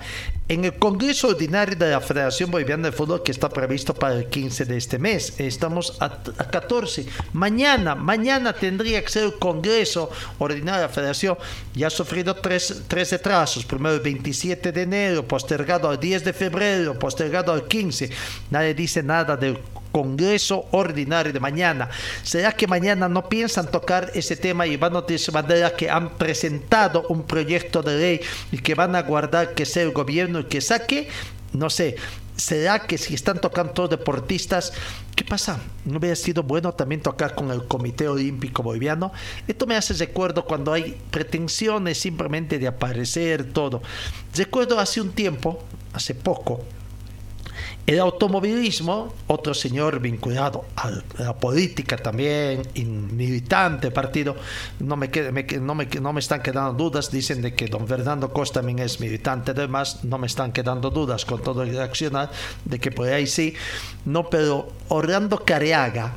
en 0.48 0.64
el 0.64 0.74
Congreso 0.74 1.28
Ordinario 1.28 1.76
de 1.76 1.90
la 1.90 2.00
Federación 2.00 2.50
Boliviana 2.50 2.90
de 2.90 2.92
Fútbol 2.92 3.22
que 3.22 3.30
está 3.30 3.48
previsto 3.48 3.94
para 3.94 4.14
el 4.14 4.26
15 4.26 4.64
de 4.64 4.76
este 4.76 4.98
mes. 4.98 5.38
Estamos 5.38 5.96
a, 6.00 6.06
a 6.06 6.50
14. 6.50 7.06
Mañana, 7.32 7.94
mañana 7.94 8.52
tendría 8.52 9.02
que 9.02 9.10
ser 9.10 9.24
el 9.24 9.38
Congreso 9.38 10.10
Ordinario 10.38 10.80
de 10.80 10.86
la 10.88 10.92
Federación. 10.92 11.38
Ya 11.74 11.86
ha 11.86 11.90
sufrido 11.90 12.34
tres, 12.34 12.82
tres 12.88 13.12
retrasos. 13.12 13.64
Primero 13.64 13.94
el 13.94 14.00
27 14.00 14.72
de 14.72 14.82
enero, 14.82 15.26
postergado 15.26 15.88
al 15.88 16.00
10 16.00 16.24
de 16.24 16.32
febrero, 16.32 16.98
postergado 16.98 17.52
al 17.52 17.68
15. 17.68 18.10
Nadie 18.50 18.74
dice 18.74 19.02
nada 19.02 19.36
del 19.36 19.56
Congreso 19.92 20.66
Ordinario 20.70 21.32
de 21.32 21.40
mañana. 21.40 21.88
¿Será 22.22 22.52
que 22.52 22.66
mañana 22.66 23.08
no 23.08 23.28
piensan 23.28 23.70
tocar 23.70 24.10
ese 24.14 24.36
tema 24.36 24.66
y 24.66 24.76
van 24.76 24.94
a 24.96 25.00
utilizar 25.00 25.34
manera 25.34 25.74
que 25.74 25.90
han 25.90 26.10
presentado 26.10 27.06
un 27.08 27.24
proyecto 27.24 27.82
de 27.82 27.98
ley 27.98 28.20
y 28.52 28.58
que 28.58 28.74
van 28.74 28.94
a 28.96 29.02
guardar 29.02 29.54
que 29.54 29.66
sea 29.66 29.82
el 29.82 29.92
gobierno 29.92 30.38
el 30.38 30.46
que 30.46 30.60
saque? 30.60 31.08
No 31.52 31.70
sé. 31.70 31.96
¿Será 32.36 32.78
que 32.78 32.96
si 32.96 33.12
están 33.12 33.38
tocando 33.38 33.74
todos 33.74 33.90
deportistas, 33.90 34.72
qué 35.14 35.24
pasa? 35.24 35.60
¿No 35.84 35.98
hubiera 35.98 36.16
sido 36.16 36.42
bueno 36.42 36.72
también 36.72 37.02
tocar 37.02 37.34
con 37.34 37.50
el 37.50 37.66
Comité 37.66 38.08
Olímpico 38.08 38.62
Boliviano? 38.62 39.12
Esto 39.46 39.66
me 39.66 39.76
hace 39.76 39.92
recuerdo 39.92 40.46
cuando 40.46 40.72
hay 40.72 40.98
pretensiones 41.10 41.98
simplemente 41.98 42.58
de 42.58 42.66
aparecer 42.66 43.52
todo. 43.52 43.82
Recuerdo 44.34 44.80
hace 44.80 45.02
un 45.02 45.12
tiempo, 45.12 45.62
hace 45.92 46.14
poco, 46.14 46.64
el 47.90 47.98
automovilismo, 47.98 49.12
otro 49.26 49.52
señor 49.52 49.98
vinculado 49.98 50.64
a 50.76 50.92
la 51.18 51.36
política 51.36 51.96
también, 51.96 52.62
militante 52.76 53.90
partido, 53.90 54.36
no 54.78 54.96
me, 54.96 55.10
quede, 55.10 55.32
no, 55.58 55.74
me, 55.74 55.86
no 55.86 56.12
me 56.12 56.20
están 56.20 56.40
quedando 56.40 56.72
dudas, 56.72 57.10
dicen 57.10 57.42
de 57.42 57.52
que 57.52 57.66
don 57.66 57.88
Fernando 57.88 58.32
Costa 58.32 58.60
también 58.60 58.78
es 58.78 59.00
militante, 59.00 59.50
además 59.50 60.04
no 60.04 60.18
me 60.18 60.28
están 60.28 60.52
quedando 60.52 60.90
dudas 60.90 61.24
con 61.24 61.42
todo 61.42 61.64
el 61.64 61.80
accionar, 61.80 62.30
de 62.64 62.78
que 62.78 62.92
por 62.92 63.08
ahí 63.08 63.26
sí, 63.26 63.54
no, 64.04 64.30
pero 64.30 64.68
Orlando 64.88 65.44
Careaga, 65.44 66.14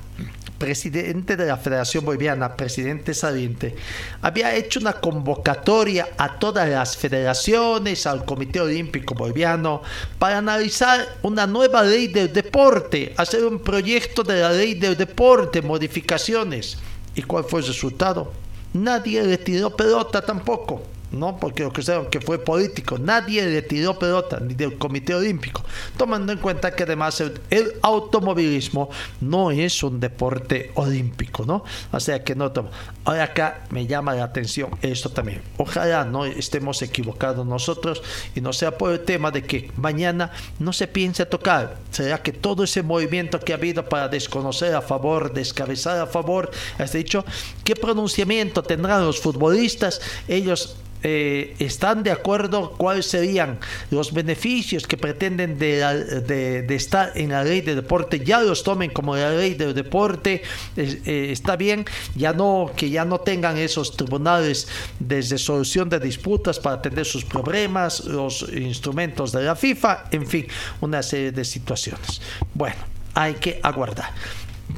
presidente 0.57 1.35
de 1.35 1.45
la 1.45 1.57
Federación 1.57 2.05
Boliviana, 2.05 2.55
presidente 2.55 3.13
saliente, 3.13 3.75
había 4.21 4.55
hecho 4.55 4.79
una 4.79 4.93
convocatoria 4.93 6.09
a 6.17 6.39
todas 6.39 6.69
las 6.69 6.95
federaciones, 6.97 8.05
al 8.07 8.25
Comité 8.25 8.61
Olímpico 8.61 9.13
Boliviano, 9.13 9.81
para 10.19 10.37
analizar 10.37 11.17
una 11.21 11.47
nueva 11.47 11.83
ley 11.83 12.07
del 12.07 12.31
deporte, 12.31 13.13
hacer 13.17 13.45
un 13.45 13.59
proyecto 13.59 14.23
de 14.23 14.41
la 14.41 14.51
ley 14.51 14.73
del 14.75 14.95
deporte, 14.95 15.61
modificaciones. 15.61 16.77
¿Y 17.15 17.21
cuál 17.23 17.43
fue 17.43 17.61
el 17.61 17.67
resultado? 17.67 18.33
Nadie 18.73 19.23
le 19.23 19.37
tiró 19.37 19.75
pelota 19.75 20.21
tampoco. 20.21 20.83
¿No? 21.13 21.37
Porque 21.37 21.63
lo 21.63 21.71
que 21.71 21.81
ustedes 21.81 22.07
que 22.09 22.19
fue 22.19 22.39
político, 22.39 22.97
nadie 22.97 23.45
le 23.45 23.61
tiró 23.61 23.97
pelota, 23.97 24.39
ni 24.39 24.53
del 24.53 24.77
Comité 24.77 25.15
Olímpico, 25.15 25.63
tomando 25.95 26.31
en 26.31 26.39
cuenta 26.39 26.75
que 26.75 26.83
además 26.83 27.21
el, 27.21 27.73
automovilismo 27.81 28.89
no 29.21 29.51
es 29.51 29.83
un 29.83 29.99
deporte 29.99 30.71
olímpico, 30.75 31.45
¿no? 31.45 31.63
O 31.91 31.99
sea 31.99 32.23
que 32.23 32.35
no 32.35 32.51
toma. 32.51 32.69
Ahora 33.05 33.23
acá 33.23 33.65
me 33.69 33.85
llama 33.85 34.15
la 34.15 34.23
atención 34.23 34.71
esto 34.81 35.09
también. 35.09 35.41
Ojalá 35.57 36.05
no 36.05 36.25
estemos 36.25 36.81
equivocados 36.81 37.45
nosotros 37.45 38.01
y 38.35 38.41
no 38.41 38.53
sea 38.53 38.77
por 38.77 38.91
el 38.91 39.01
tema 39.01 39.31
de 39.31 39.43
que 39.43 39.71
mañana 39.77 40.31
no 40.59 40.73
se 40.73 40.87
piense 40.87 41.25
tocar. 41.25 41.77
¿Será 41.91 42.21
que 42.21 42.31
todo 42.31 42.63
ese 42.63 42.81
movimiento 42.81 43.39
que 43.39 43.53
ha 43.53 43.57
habido 43.57 43.87
para 43.87 44.07
desconocer 44.07 44.73
a 44.75 44.81
favor, 44.81 45.33
descabezar 45.33 45.99
a 45.99 46.07
favor, 46.07 46.51
has 46.77 46.93
dicho, 46.93 47.25
qué 47.63 47.75
pronunciamiento 47.75 48.63
tendrán 48.63 49.05
los 49.05 49.19
futbolistas? 49.19 50.01
Ellos 50.27 50.77
eh, 51.03 51.55
están 51.59 52.01
de 52.03 52.11
acuerdo 52.11 52.71
cuáles 52.77 53.07
serían 53.07 53.59
los 53.91 54.13
beneficios 54.13 54.87
que 54.87 54.97
pretenden 54.97 55.59
de, 55.59 56.65
estar 56.69 57.11
en 57.15 57.31
la 57.31 57.43
ley 57.43 57.61
de 57.61 57.75
deporte, 57.75 58.21
ya 58.21 58.41
los 58.41 58.63
tomen 58.63 58.89
como 58.89 59.15
la 59.15 59.31
ley 59.31 59.53
del 59.53 59.73
deporte, 59.73 60.43
eh, 60.77 61.27
está 61.31 61.55
bien, 61.55 61.85
ya 62.15 62.31
no, 62.33 62.71
que 62.75 62.89
ya 62.89 63.05
no 63.05 63.19
tengan 63.19 63.57
esos 63.57 63.97
tribunales 63.97 64.67
de 64.99 65.21
resolución 65.21 65.89
de 65.89 65.99
disputas 65.99 66.59
para 66.59 66.77
atender 66.77 67.05
sus 67.05 67.25
problemas, 67.25 68.05
los 68.05 68.45
instrumentos 68.53 69.31
de 69.31 69.43
la 69.43 69.55
FIFA, 69.55 70.05
en 70.11 70.25
fin, 70.25 70.47
una 70.81 71.03
serie 71.03 71.31
de 71.31 71.43
situaciones. 71.43 72.21
Bueno, 72.53 72.77
hay 73.13 73.35
que 73.35 73.59
aguardar. 73.61 74.11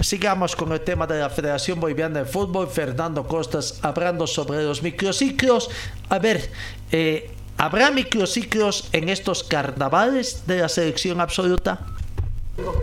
Sigamos 0.02 0.56
con 0.56 0.72
el 0.74 0.82
tema 0.82 1.08
de 1.08 1.20
la 1.20 1.30
Federación 1.30 1.80
Boliviana 1.80 2.20
de 2.20 2.26
Fútbol. 2.26 2.68
Fernando 2.68 3.26
Costas 3.28 3.80
hablando 3.82 4.28
sobre 4.28 4.62
los 4.64 4.84
microciclos. 4.84 5.70
A 6.10 6.20
ver, 6.20 6.50
eh, 6.92 7.32
¿habrá 7.58 7.92
microciclos 7.92 8.90
en 8.92 9.10
estos 9.10 9.44
carnavales 9.44 10.46
de 10.48 10.60
la 10.60 10.70
selección 10.70 11.22
absoluta? 11.22 11.80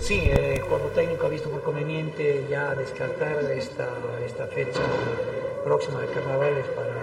Sí, 0.00 0.20
eh, 0.24 0.62
cuando 0.68 0.88
técnico 0.88 1.26
ha 1.26 1.28
visto 1.28 1.50
por 1.50 1.62
conveniente 1.62 2.46
ya 2.50 2.74
descartar 2.74 3.44
esta, 3.52 3.88
esta 4.26 4.46
fecha 4.46 4.80
próxima 5.64 6.00
de 6.00 6.08
carnavales 6.08 6.66
para 6.68 6.94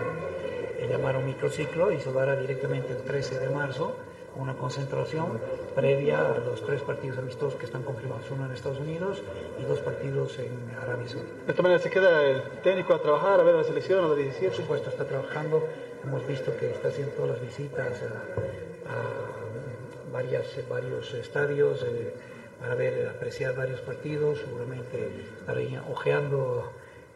eh, 0.79 0.87
llamar 0.89 1.15
a 1.15 1.19
un 1.19 1.27
microciclo 1.27 1.91
y 1.91 1.99
se 2.01 2.11
lo 2.11 2.19
hará 2.19 2.35
directamente 2.35 2.93
el 2.93 3.03
13 3.03 3.39
de 3.39 3.49
marzo, 3.49 3.95
una 4.35 4.55
concentración 4.55 5.39
previa 5.75 6.19
a 6.19 6.37
los 6.37 6.63
tres 6.63 6.81
partidos 6.81 7.17
amistosos 7.17 7.55
que 7.59 7.65
están 7.65 7.83
confirmados, 7.83 8.29
uno 8.31 8.45
en 8.45 8.51
Estados 8.51 8.79
Unidos 8.79 9.21
y 9.59 9.63
dos 9.63 9.79
partidos 9.79 10.37
en 10.39 10.75
Arabia 10.81 11.07
Saudita. 11.07 11.33
De 11.45 11.51
esta 11.51 11.61
manera 11.61 11.81
se 11.81 11.89
queda 11.89 12.23
el 12.23 12.41
técnico 12.63 12.93
a 12.93 13.01
trabajar, 13.01 13.39
a 13.39 13.43
ver 13.43 13.55
la 13.55 13.63
selección, 13.63 14.03
a 14.03 14.07
la 14.07 14.15
17. 14.15 14.47
Por 14.47 14.55
supuesto, 14.55 14.89
está 14.89 15.05
trabajando. 15.05 15.67
Hemos 16.03 16.25
visto 16.27 16.55
que 16.57 16.71
está 16.71 16.87
haciendo 16.87 17.13
todas 17.13 17.31
las 17.31 17.41
visitas 17.41 18.01
a, 18.03 18.91
a 18.91 20.11
varias, 20.11 20.45
varios 20.69 21.13
estadios 21.13 21.83
eh, 21.83 22.13
para 22.59 22.75
ver, 22.75 23.09
apreciar 23.09 23.55
varios 23.55 23.81
partidos. 23.81 24.39
Seguramente 24.39 25.09
estará 25.39 25.61
ojeando 25.89 26.71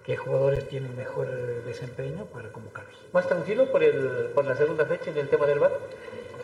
qué 0.05 0.17
jugadores 0.17 0.67
tienen 0.67 0.95
mejor 0.95 1.27
eh, 1.27 1.61
desempeño 1.65 2.25
para 2.25 2.51
convocarlos. 2.51 2.95
¿Más 3.13 3.27
tranquilo 3.27 3.71
por, 3.71 3.83
el, 3.83 4.31
por 4.33 4.45
la 4.45 4.55
segunda 4.55 4.85
fecha 4.85 5.11
en 5.11 5.17
el 5.17 5.29
tema 5.29 5.45
del 5.45 5.59
VAR? 5.59 5.71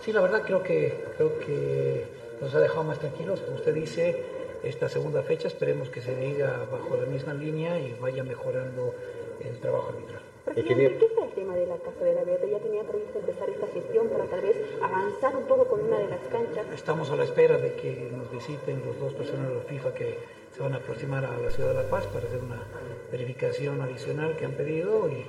Sí, 0.09 0.13
la 0.13 0.21
verdad 0.21 0.41
creo 0.43 0.63
que, 0.63 0.91
creo 1.17 1.37
que 1.37 2.03
nos 2.41 2.55
ha 2.55 2.59
dejado 2.59 2.83
más 2.83 2.97
tranquilos. 2.97 3.41
Como 3.41 3.57
usted 3.57 3.75
dice, 3.75 4.25
esta 4.63 4.89
segunda 4.89 5.21
fecha 5.21 5.47
esperemos 5.47 5.89
que 5.89 6.01
se 6.01 6.15
diga 6.15 6.65
bajo 6.71 6.97
la 6.97 7.05
misma 7.05 7.35
línea 7.35 7.79
y 7.79 7.95
vaya 8.01 8.23
mejorando 8.23 8.95
el 9.39 9.59
trabajo 9.59 9.89
arbitral. 9.89 10.23
Presidente, 10.45 10.97
¿qué 10.97 11.05
está 11.05 11.25
el 11.25 11.31
tema 11.33 11.55
de 11.55 11.67
la 11.67 11.77
cartelera 11.77 12.23
verde? 12.23 12.49
¿Ya 12.49 12.57
tenía 12.57 12.81
previsto 12.85 13.19
empezar 13.19 13.51
esta 13.51 13.67
gestión 13.67 14.09
para 14.09 14.25
tal 14.25 14.41
vez 14.41 14.57
avanzar 14.81 15.35
un 15.35 15.43
poco 15.43 15.65
con 15.65 15.81
una 15.81 15.99
de 15.99 16.07
las 16.07 16.21
canchas? 16.21 16.65
Estamos 16.73 17.11
a 17.11 17.15
la 17.15 17.25
espera 17.25 17.59
de 17.59 17.75
que 17.75 18.09
nos 18.11 18.31
visiten 18.31 18.81
los 18.83 18.99
dos 18.99 19.13
personas 19.13 19.49
de 19.49 19.55
la 19.57 19.61
FIFA 19.61 19.93
que 19.93 20.17
se 20.55 20.63
van 20.63 20.73
a 20.73 20.77
aproximar 20.77 21.23
a 21.23 21.37
la 21.37 21.51
ciudad 21.51 21.69
de 21.69 21.83
La 21.83 21.87
Paz 21.87 22.07
para 22.07 22.25
hacer 22.25 22.39
una 22.39 22.63
verificación 23.11 23.79
adicional 23.79 24.35
que 24.37 24.45
han 24.45 24.53
pedido 24.53 25.07
y, 25.07 25.23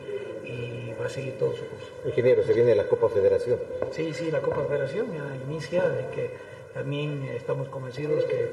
y 0.51 0.95
va 1.01 1.07
a 1.07 1.09
seguir 1.09 1.39
todo 1.39 1.53
su 1.53 1.65
curso. 1.67 1.87
Ingeniero, 2.05 2.43
se 2.43 2.53
viene 2.53 2.75
la 2.75 2.85
Copa 2.85 3.09
Federación. 3.09 3.59
Sí, 3.91 4.13
sí, 4.13 4.31
la 4.31 4.41
Copa 4.41 4.65
Federación 4.65 5.07
ya 5.13 5.25
inicia, 5.47 5.89
de 5.89 6.07
que 6.09 6.31
también 6.75 7.25
estamos 7.35 7.69
convencidos 7.69 8.25
que, 8.25 8.53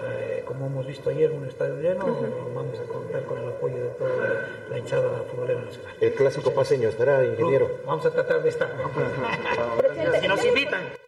eh, 0.00 0.42
como 0.46 0.66
hemos 0.66 0.86
visto 0.86 1.10
ayer, 1.10 1.30
un 1.32 1.46
estadio 1.46 1.76
lleno, 1.80 2.06
vamos 2.54 2.78
a 2.78 2.84
contar 2.84 3.24
con 3.24 3.38
el 3.38 3.48
apoyo 3.48 3.76
de 3.76 3.88
toda 3.90 4.16
la, 4.16 4.48
la 4.70 4.78
hinchada 4.78 5.24
futbolera 5.30 5.60
nacional. 5.60 5.94
El 6.00 6.14
clásico 6.14 6.52
paseño 6.52 6.88
estará, 6.88 7.24
ingeniero. 7.24 7.80
Vamos 7.86 8.06
a 8.06 8.10
tratar 8.10 8.42
de 8.42 8.48
estar. 8.48 8.70
si 10.20 10.28
nos 10.28 10.44
invitan. 10.44 11.07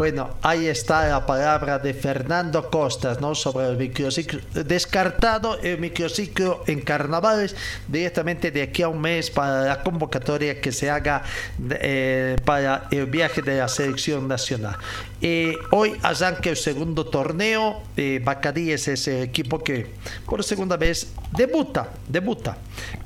Bueno, 0.00 0.30
ahí 0.40 0.66
está 0.66 1.06
la 1.10 1.26
palabra 1.26 1.78
de 1.78 1.92
Fernando 1.92 2.70
Costas, 2.70 3.20
¿no? 3.20 3.34
Sobre 3.34 3.66
el 3.66 3.76
microciclo. 3.76 4.40
Descartado 4.54 5.60
el 5.60 5.76
microciclo 5.76 6.64
en 6.66 6.80
carnavales 6.80 7.54
directamente 7.86 8.50
de 8.50 8.62
aquí 8.62 8.80
a 8.80 8.88
un 8.88 8.98
mes 8.98 9.30
para 9.30 9.60
la 9.60 9.82
convocatoria 9.82 10.58
que 10.58 10.72
se 10.72 10.88
haga 10.88 11.22
eh, 11.68 12.38
para 12.46 12.88
el 12.90 13.04
viaje 13.04 13.42
de 13.42 13.58
la 13.58 13.68
selección 13.68 14.26
nacional. 14.26 14.78
Eh, 15.20 15.54
hoy 15.70 15.92
arranca 16.02 16.48
el 16.48 16.56
segundo 16.56 17.04
torneo. 17.04 17.82
Eh, 17.94 18.22
Bacadíes 18.24 18.88
es 18.88 19.06
el 19.06 19.24
equipo 19.24 19.62
que 19.62 19.86
por 20.24 20.42
segunda 20.42 20.78
vez 20.78 21.08
debuta, 21.36 21.90
debuta 22.08 22.56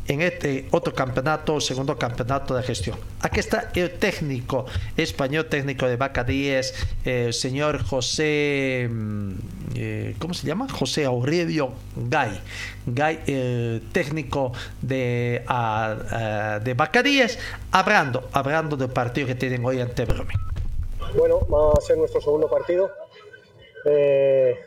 en 0.07 0.21
este 0.21 0.67
otro 0.71 0.95
campeonato, 0.95 1.61
segundo 1.61 1.97
campeonato 1.97 2.55
de 2.55 2.63
gestión. 2.63 2.99
Aquí 3.21 3.41
está 3.41 3.71
el 3.75 3.91
técnico 3.99 4.67
español, 4.97 5.47
técnico 5.47 5.87
de 5.87 5.97
Bacadíes, 5.97 6.75
el 7.05 7.33
señor 7.33 7.83
José, 7.83 8.89
mm, 8.91 9.33
eh, 9.77 10.17
¿cómo 10.19 10.35
se 10.35 10.47
llama? 10.47 10.69
José 10.69 11.05
Aurelio 11.05 11.73
Gay. 11.97 12.41
Gay, 12.87 13.81
técnico 13.93 14.53
de, 14.83 15.43
ah, 15.47 15.97
ah, 16.11 16.61
de 16.63 16.75
Bacadíes, 16.75 17.39
hablando, 17.73 18.29
hablando 18.33 18.77
del 18.77 18.91
partido 18.91 19.27
que 19.27 19.35
tienen 19.35 19.65
hoy 19.65 19.81
ante 19.81 20.05
Bromen. 20.05 20.37
Bueno, 21.17 21.41
va 21.47 21.73
a 21.79 21.81
ser 21.81 21.97
nuestro 21.97 22.21
segundo 22.21 22.49
partido. 22.49 22.91
Eh, 23.87 24.59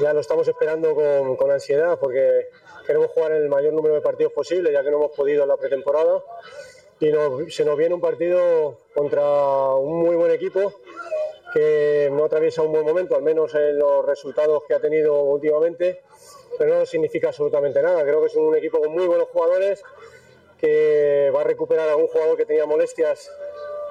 ya 0.00 0.12
lo 0.12 0.20
estamos 0.20 0.46
esperando 0.48 0.94
con, 0.94 1.36
con 1.36 1.50
ansiedad 1.50 1.98
porque 2.00 2.48
queremos 2.92 3.10
jugar 3.12 3.32
el 3.32 3.48
mayor 3.48 3.72
número 3.72 3.94
de 3.94 4.02
partidos 4.02 4.34
posible, 4.34 4.70
ya 4.70 4.82
que 4.82 4.90
no 4.90 4.98
hemos 4.98 5.12
podido 5.12 5.44
en 5.44 5.48
la 5.48 5.56
pretemporada. 5.56 6.22
Y 7.00 7.10
se 7.50 7.64
nos 7.64 7.78
viene 7.78 7.94
un 7.94 8.02
partido 8.02 8.76
contra 8.94 9.74
un 9.76 10.02
muy 10.02 10.14
buen 10.14 10.30
equipo 10.30 10.74
que 11.54 12.10
no 12.12 12.26
atraviesa 12.26 12.60
un 12.60 12.70
buen 12.70 12.84
momento, 12.84 13.16
al 13.16 13.22
menos 13.22 13.54
en 13.54 13.78
los 13.78 14.04
resultados 14.04 14.64
que 14.68 14.74
ha 14.74 14.80
tenido 14.80 15.22
últimamente, 15.22 16.02
pero 16.58 16.80
no 16.80 16.84
significa 16.86 17.28
absolutamente 17.28 17.80
nada. 17.80 18.02
Creo 18.02 18.20
que 18.20 18.26
es 18.26 18.36
un 18.36 18.54
equipo 18.56 18.78
con 18.78 18.92
muy 18.92 19.06
buenos 19.06 19.28
jugadores 19.28 19.82
que 20.58 21.32
va 21.34 21.40
a 21.40 21.44
recuperar 21.44 21.88
a 21.88 21.96
un 21.96 22.08
jugador 22.08 22.36
que 22.36 22.44
tenía 22.44 22.66
molestias 22.66 23.30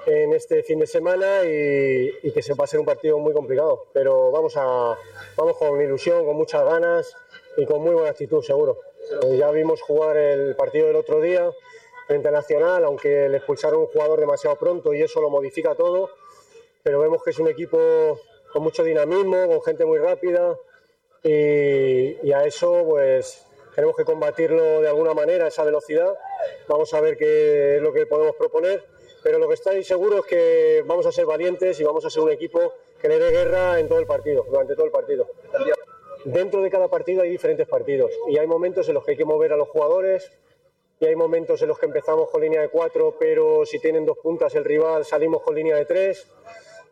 en 0.06 0.34
este 0.34 0.62
fin 0.62 0.78
de 0.78 0.86
semana 0.88 1.44
y, 1.44 2.12
y 2.22 2.32
que 2.32 2.44
se 2.44 2.54
va 2.54 2.66
a 2.66 2.68
ser 2.68 2.80
un 2.80 2.86
partido 2.86 3.18
muy 3.18 3.34
complicado. 3.34 3.88
Pero 3.94 4.30
vamos, 4.30 4.54
a, 4.58 4.96
vamos 5.36 5.58
con 5.58 5.82
ilusión, 5.82 6.24
con 6.24 6.36
muchas 6.36 6.64
ganas 6.64 7.16
y 7.58 7.66
con 7.66 7.82
muy 7.82 7.94
buena 7.94 8.10
actitud, 8.10 8.42
seguro. 8.42 8.80
Eh, 9.12 9.38
ya 9.38 9.52
vimos 9.52 9.82
jugar 9.82 10.18
el 10.18 10.56
partido 10.56 10.88
del 10.88 10.96
otro 10.96 11.22
día 11.22 11.52
frente 12.08 12.28
a 12.28 12.32
Nacional, 12.32 12.84
aunque 12.84 13.30
le 13.30 13.38
expulsaron 13.38 13.82
un 13.82 13.88
jugador 13.88 14.20
demasiado 14.20 14.56
pronto 14.58 14.94
y 14.94 15.02
eso 15.02 15.22
lo 15.22 15.30
modifica 15.30 15.76
todo. 15.76 16.10
Pero 16.84 17.00
vemos 17.00 17.24
que 17.24 17.32
es 17.32 17.40
un 17.40 17.48
equipo 17.48 18.20
con 18.52 18.64
mucho 18.64 18.84
dinamismo, 18.84 19.48
con 19.48 19.62
gente 19.62 19.86
muy 19.86 20.00
rápida 20.00 20.58
y, 21.24 22.18
y 22.28 22.32
a 22.34 22.46
eso 22.46 22.84
pues 22.88 23.46
tenemos 23.76 23.96
que 23.96 24.04
combatirlo 24.04 24.82
de 24.82 24.88
alguna 24.88 25.14
manera, 25.14 25.48
esa 25.48 25.64
velocidad. 25.64 26.18
Vamos 26.68 26.94
a 26.94 27.02
ver 27.02 27.18
qué 27.18 27.78
es 27.78 27.82
lo 27.82 27.94
que 27.94 28.06
podemos 28.06 28.36
proponer, 28.36 28.84
pero 29.24 29.40
lo 29.40 29.48
que 29.48 29.54
estoy 29.54 29.84
seguro 29.84 30.20
es 30.20 30.26
que 30.26 30.84
vamos 30.86 31.06
a 31.06 31.12
ser 31.12 31.26
valientes 31.26 31.80
y 31.80 31.84
vamos 31.84 32.04
a 32.06 32.10
ser 32.10 32.24
un 32.24 32.32
equipo 32.32 32.74
que 33.00 33.08
le 33.08 33.20
dé 33.20 33.32
guerra 33.32 33.80
en 33.80 33.88
todo 33.88 34.00
el 34.00 34.06
partido, 34.06 34.46
durante 34.50 34.76
todo 34.76 34.86
el 34.86 34.92
partido. 34.92 35.28
Dentro 36.26 36.62
de 36.62 36.70
cada 36.70 36.88
partido 36.88 37.24
hay 37.24 37.30
diferentes 37.30 37.68
partidos 37.68 38.12
y 38.30 38.38
hay 38.38 38.48
momentos 38.48 38.88
en 38.88 38.94
los 38.94 39.04
que 39.04 39.12
hay 39.12 39.18
que 39.18 39.26
mover 39.26 39.54
a 39.54 39.58
los 39.58 39.70
jugadores 39.70 40.32
y 41.00 41.06
hay 41.06 41.16
momentos 41.16 41.62
en 41.62 41.68
los 41.68 41.80
que 41.80 41.88
empezamos 41.88 42.30
con 42.30 42.42
línea 42.42 42.62
de 42.62 42.70
cuatro, 42.70 43.16
pero 43.20 43.66
si 43.66 43.80
tienen 43.80 44.06
dos 44.06 44.20
puntas 44.20 44.54
el 44.54 44.64
rival 44.64 45.04
salimos 45.04 45.42
con 45.42 45.56
línea 45.56 45.76
de 45.76 45.86
tres 45.86 46.28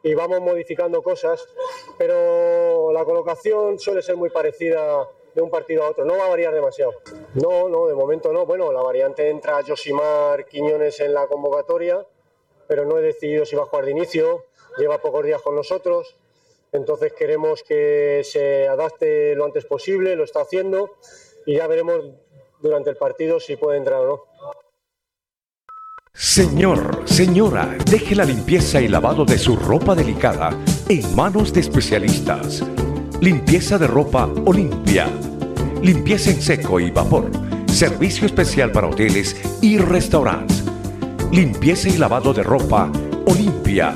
y 0.02 0.16
vamos 0.16 0.42
modificando 0.42 1.04
cosas, 1.04 1.46
pero 1.98 2.92
la 2.92 3.06
colocación 3.06 3.78
suele 3.78 4.02
ser 4.02 4.16
muy 4.16 4.30
parecida 4.30 5.08
de 5.36 5.42
un 5.42 5.52
partido 5.52 5.84
a 5.84 5.90
otro, 5.90 6.06
no 6.06 6.18
va 6.18 6.26
a 6.26 6.30
variar 6.30 6.54
demasiado. 6.54 6.94
No, 7.36 7.70
no, 7.70 7.88
de 7.88 7.94
momento 7.94 8.34
no. 8.34 8.46
Bueno, 8.46 8.72
la 8.72 8.82
variante 8.82 9.30
entra 9.30 9.62
Josimar 9.66 10.46
Quiñones 10.46 11.00
en 11.02 11.14
la 11.14 11.28
convocatoria, 11.28 12.06
pero 12.68 12.86
no 12.86 12.98
he 12.98 13.02
decidido 13.02 13.46
si 13.46 13.56
va 13.56 13.64
a 13.64 13.66
jugar 13.66 13.86
de 13.86 13.92
inicio, 13.92 14.46
lleva 14.78 15.00
pocos 15.00 15.24
días 15.24 15.42
con 15.42 15.56
nosotros, 15.56 16.19
entonces 16.72 17.14
queremos 17.14 17.64
que 17.64 18.22
se 18.24 18.68
adapte 18.68 19.36
lo 19.36 19.46
antes 19.46 19.66
posible, 19.66 20.16
lo 20.16 20.24
está 20.24 20.42
haciendo 20.42 20.98
y 21.46 21.58
ya 21.58 21.68
veremos 21.68 22.06
durante 22.62 22.90
el 22.90 22.98
partido 22.98 23.40
si 23.40 23.56
puede 23.56 23.78
entrar 23.78 24.02
o 24.02 24.08
no. 24.08 24.30
Señor, 26.14 27.04
señora, 27.06 27.78
deje 27.90 28.14
la 28.14 28.26
limpieza 28.26 28.82
y 28.82 28.88
lavado 28.88 29.24
de 29.24 29.38
su 29.38 29.56
ropa 29.56 29.96
delicada 29.96 30.50
en 30.90 31.16
manos 31.16 31.54
de 31.54 31.62
especialistas. 31.62 32.64
Limpieza 33.22 33.78
de 33.78 33.88
ropa 33.88 34.30
Olimpia. 34.46 35.08
Limpieza 35.82 36.32
en 36.32 36.42
seco 36.42 36.80
y 36.80 36.92
vapor. 36.92 37.32
Servicio 37.68 38.26
especial 38.26 38.72
para 38.72 38.88
hoteles 38.88 39.36
y 39.62 39.78
restaurantes. 39.78 40.64
Limpieza 41.32 41.88
y 41.88 41.98
lavado 41.98 42.34
de 42.34 42.44
ropa 42.44 42.92
Olimpia. 43.26 43.96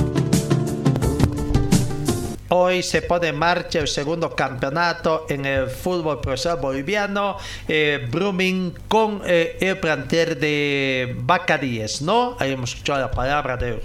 Hoy 2.53 2.83
se 2.83 3.01
pone 3.01 3.29
en 3.29 3.37
marcha 3.37 3.79
el 3.79 3.87
segundo 3.87 4.35
campeonato 4.35 5.25
en 5.29 5.45
el 5.45 5.69
fútbol 5.69 6.19
profesional 6.19 6.59
boliviano, 6.59 7.37
eh, 7.65 8.09
con 8.89 9.21
eh, 9.25 9.55
el 9.61 9.77
plantel 9.77 10.37
de 10.37 11.15
Bacadíes, 11.19 12.01
¿no? 12.01 12.35
Ahí 12.39 12.51
hemos 12.51 12.71
escuchado 12.71 12.99
la 12.99 13.11
palabra 13.11 13.55
del 13.55 13.79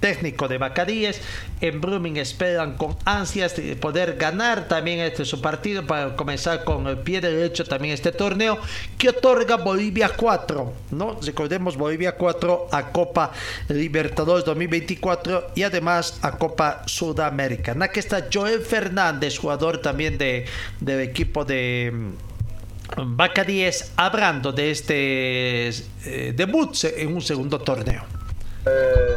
técnico 0.00 0.48
de 0.48 0.58
Bacadíes. 0.58 1.20
En 1.60 1.80
Brumming 1.80 2.16
esperan 2.16 2.76
con 2.76 2.96
ansias 3.04 3.54
de 3.54 3.76
poder 3.76 4.16
ganar 4.16 4.66
también 4.66 4.98
este 4.98 5.24
su 5.24 5.40
partido 5.40 5.86
para 5.86 6.16
comenzar 6.16 6.64
con 6.64 6.88
el 6.88 6.98
pie 6.98 7.20
derecho 7.20 7.64
también 7.64 7.94
este 7.94 8.10
torneo 8.10 8.58
que 8.96 9.10
otorga 9.10 9.56
Bolivia 9.56 10.10
4, 10.16 10.72
¿no? 10.90 11.18
Recordemos 11.24 11.76
Bolivia 11.76 12.16
4 12.16 12.68
a 12.72 12.90
Copa 12.90 13.30
Libertadores 13.68 14.44
2024 14.44 15.52
y 15.54 15.62
además 15.62 16.18
a 16.22 16.32
Copa 16.32 16.82
Sudamericana. 16.86 17.88
Joel 18.32 18.60
Fernández, 18.60 19.38
jugador 19.38 19.78
también 19.78 20.18
de, 20.18 20.44
del 20.80 21.00
equipo 21.00 21.44
de 21.44 21.92
mm, 21.92 23.16
Vaca 23.16 23.44
10, 23.44 23.92
hablando 23.96 24.52
de 24.52 24.70
este 24.70 25.68
eh, 25.68 26.32
debut 26.34 26.74
en 26.84 27.14
un 27.14 27.22
segundo 27.22 27.58
torneo. 27.60 28.04
Eh, 28.66 29.14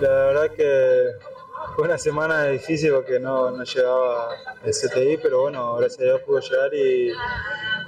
la 0.00 0.08
verdad 0.08 0.50
que 0.56 1.35
fue 1.74 1.84
una 1.84 1.98
semana 1.98 2.44
difícil 2.46 2.92
porque 2.92 3.18
no, 3.18 3.50
no 3.50 3.64
llegaba 3.64 4.28
el 4.64 4.72
CTI, 4.72 5.18
pero 5.22 5.42
bueno, 5.42 5.76
gracias 5.76 6.00
a 6.00 6.04
Dios 6.04 6.20
pudo 6.22 6.40
llegar 6.40 6.74
y 6.74 7.10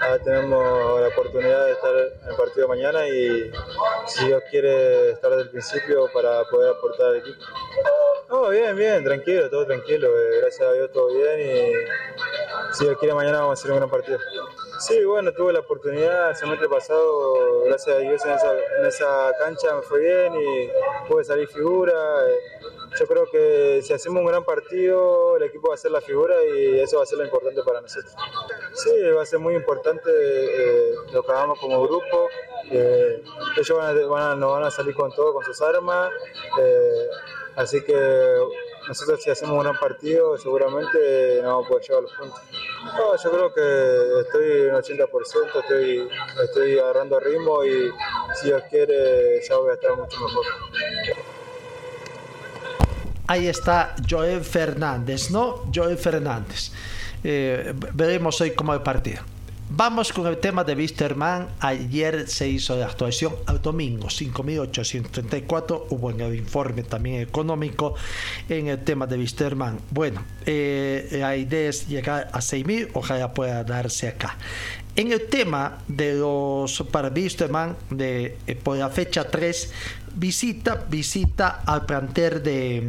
ahora 0.01 0.19
tenemos 0.23 1.01
la 1.01 1.09
oportunidad 1.09 1.65
de 1.67 1.73
estar 1.73 1.95
en 1.97 2.31
el 2.31 2.37
partido 2.37 2.69
mañana 2.69 3.09
y 3.09 3.51
si 4.07 4.27
Dios 4.27 4.43
quiere 4.51 5.11
estar 5.13 5.31
desde 5.31 5.45
el 5.45 5.51
principio 5.51 6.09
para 6.13 6.45
poder 6.51 6.75
aportar 6.75 7.09
al 7.09 7.17
equipo. 7.17 7.41
No, 8.29 8.49
bien, 8.51 8.77
bien, 8.77 9.03
tranquilo, 9.05 9.49
todo 9.49 9.65
tranquilo. 9.67 10.09
eh, 10.09 10.39
gracias 10.43 10.69
a 10.69 10.73
Dios 10.73 10.93
todo 10.93 11.09
bien 11.09 11.41
y 11.41 12.75
si 12.75 12.85
Dios 12.85 12.99
quiere 12.99 13.15
mañana 13.15 13.41
vamos 13.41 13.59
a 13.59 13.61
hacer 13.61 13.71
un 13.73 13.79
gran 13.79 13.89
partido. 13.91 14.19
Sí, 14.81 15.03
bueno, 15.05 15.33
tuve 15.33 15.53
la 15.55 15.61
oportunidad 15.61 16.31
el 16.31 16.37
semestre 16.37 16.69
pasado, 16.69 17.63
gracias 17.65 17.97
a 17.97 17.99
Dios 18.01 18.25
en 18.25 18.33
esa, 18.33 18.53
en 18.81 18.87
esa 18.87 19.33
cancha 19.39 19.75
me 19.75 19.83
fue 19.83 20.01
bien 20.01 20.35
y 20.35 21.09
pude 21.09 21.25
salir 21.25 21.49
figura. 21.49 21.93
eh, 22.29 22.78
Yo 22.99 23.07
creo 23.07 23.27
que 23.31 23.81
si 23.83 23.93
hacemos 23.93 24.20
un 24.20 24.27
gran 24.27 24.45
partido, 24.45 25.37
el 25.37 25.45
equipo 25.45 25.69
va 25.69 25.75
a 25.75 25.77
hacer 25.77 25.91
la 25.91 26.01
figura 26.01 26.35
y 26.45 26.81
eso 26.81 26.97
va 26.97 27.05
a 27.05 27.07
ser 27.07 27.19
lo 27.19 27.25
importante 27.25 27.62
para 27.62 27.81
nosotros. 27.81 28.12
Sí, 28.75 28.91
va 29.15 29.23
a 29.23 29.27
ser 29.27 29.39
muy 29.39 29.55
importante 29.55 30.11
eh, 30.12 30.95
lo 31.12 31.23
que 31.23 31.33
hagamos 31.33 31.59
como 31.61 31.83
grupo. 31.87 32.29
ellos 32.70 33.77
van 33.79 34.09
van 34.09 34.23
a- 34.23 34.35
nos 34.37 34.53
van 34.53 34.65
a 34.65 34.70
salir 34.70 34.95
con 34.95 35.12
todo, 35.15 35.33
con 35.33 35.45
sus 35.45 35.61
armas. 35.62 36.11
eh, 36.61 37.09
así 37.57 37.83
que 37.83 37.95
nosotros 38.89 39.23
si 39.23 39.31
hacemos 39.31 39.55
un 39.57 39.62
gran 39.62 39.79
partido, 39.79 40.37
seguramente 40.39 41.41
no 41.43 41.49
vamos 41.49 41.66
a 41.66 41.69
poder 41.69 41.85
llevar 41.85 42.03
los 42.03 42.12
puntos. 42.15 42.41
Yo 43.23 43.31
creo 43.31 43.53
que 43.55 44.20
estoy 44.20 44.61
un 44.69 44.75
80%, 44.75 45.61
estoy, 45.61 46.09
estoy 46.43 46.79
agarrando 46.79 47.20
ritmo 47.20 47.65
y 47.65 47.91
si 48.35 48.47
Dios 48.47 48.62
quiere 48.70 49.41
ya 49.43 49.57
voy 49.57 49.70
a 49.70 49.75
estar 49.75 49.95
mucho 49.97 50.16
mejor. 50.20 50.45
Ahí 53.29 53.47
está 53.47 53.95
Joel 54.09 54.41
Fernández, 54.41 55.31
¿no? 55.31 55.71
Joel 55.73 55.99
Fernández. 55.99 56.73
Eh, 57.23 57.75
veremos 57.93 58.41
hoy 58.41 58.53
cómo 58.53 58.73
el 58.73 58.81
partido. 58.81 59.23
Vamos 59.70 60.15
con 60.15 60.27
el 60.27 60.39
tema 60.39 60.65
de 60.65 60.74
Wisterman. 60.74 61.47
Ayer 61.61 62.27
se 62.27 62.49
hizo 62.49 62.74
la 62.74 62.86
actuación 62.86 63.35
al 63.45 63.61
domingo, 63.61 64.07
5.834. 64.09 65.85
Hubo 65.90 66.11
en 66.11 66.23
el 66.23 66.36
informe 66.36 66.82
también 66.85 67.20
económico 67.20 67.95
en 68.49 68.69
el 68.69 68.82
tema 68.82 69.07
de 69.07 69.19
Wisterman. 69.19 69.78
Bueno, 69.90 70.24
eh, 70.47 71.19
la 71.20 71.36
idea 71.36 71.69
es 71.69 71.86
llegar 71.86 72.31
a 72.32 72.39
6.000. 72.39 72.89
Ojalá 72.95 73.35
pueda 73.35 73.62
darse 73.62 74.09
acá. 74.09 74.39
En 74.97 75.12
el 75.12 75.27
tema 75.27 75.77
de 75.86 76.15
los 76.15 76.82
para 76.90 77.11
Wisterman, 77.11 77.77
de, 77.90 78.39
eh, 78.47 78.55
por 78.55 78.78
la 78.78 78.89
fecha 78.89 79.28
3, 79.28 79.70
visita, 80.15 80.86
visita 80.89 81.62
al 81.66 81.85
plantel 81.85 82.43
de 82.43 82.82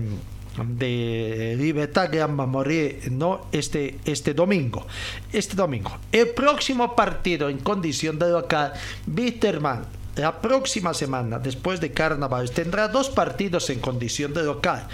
de 0.67 1.55
Libertad 1.57 2.09
Gran 2.11 2.35
Mamoré 2.35 3.01
no 3.11 3.47
este 3.51 3.99
este 4.05 4.33
domingo. 4.33 4.85
Este 5.31 5.55
domingo. 5.55 5.97
El 6.11 6.29
próximo 6.29 6.95
partido 6.95 7.49
en 7.49 7.59
condición 7.59 8.19
de 8.19 8.29
local 8.29 8.73
Bitterman 9.05 9.99
la 10.19 10.41
próxima 10.41 10.93
semana 10.93 11.39
después 11.39 11.79
de 11.79 11.93
Carnaval 11.93 12.51
tendrá 12.51 12.89
dos 12.89 13.09
partidos 13.09 13.69
en 13.69 13.79
condición 13.79 14.33
de 14.33 14.43
local. 14.43 14.85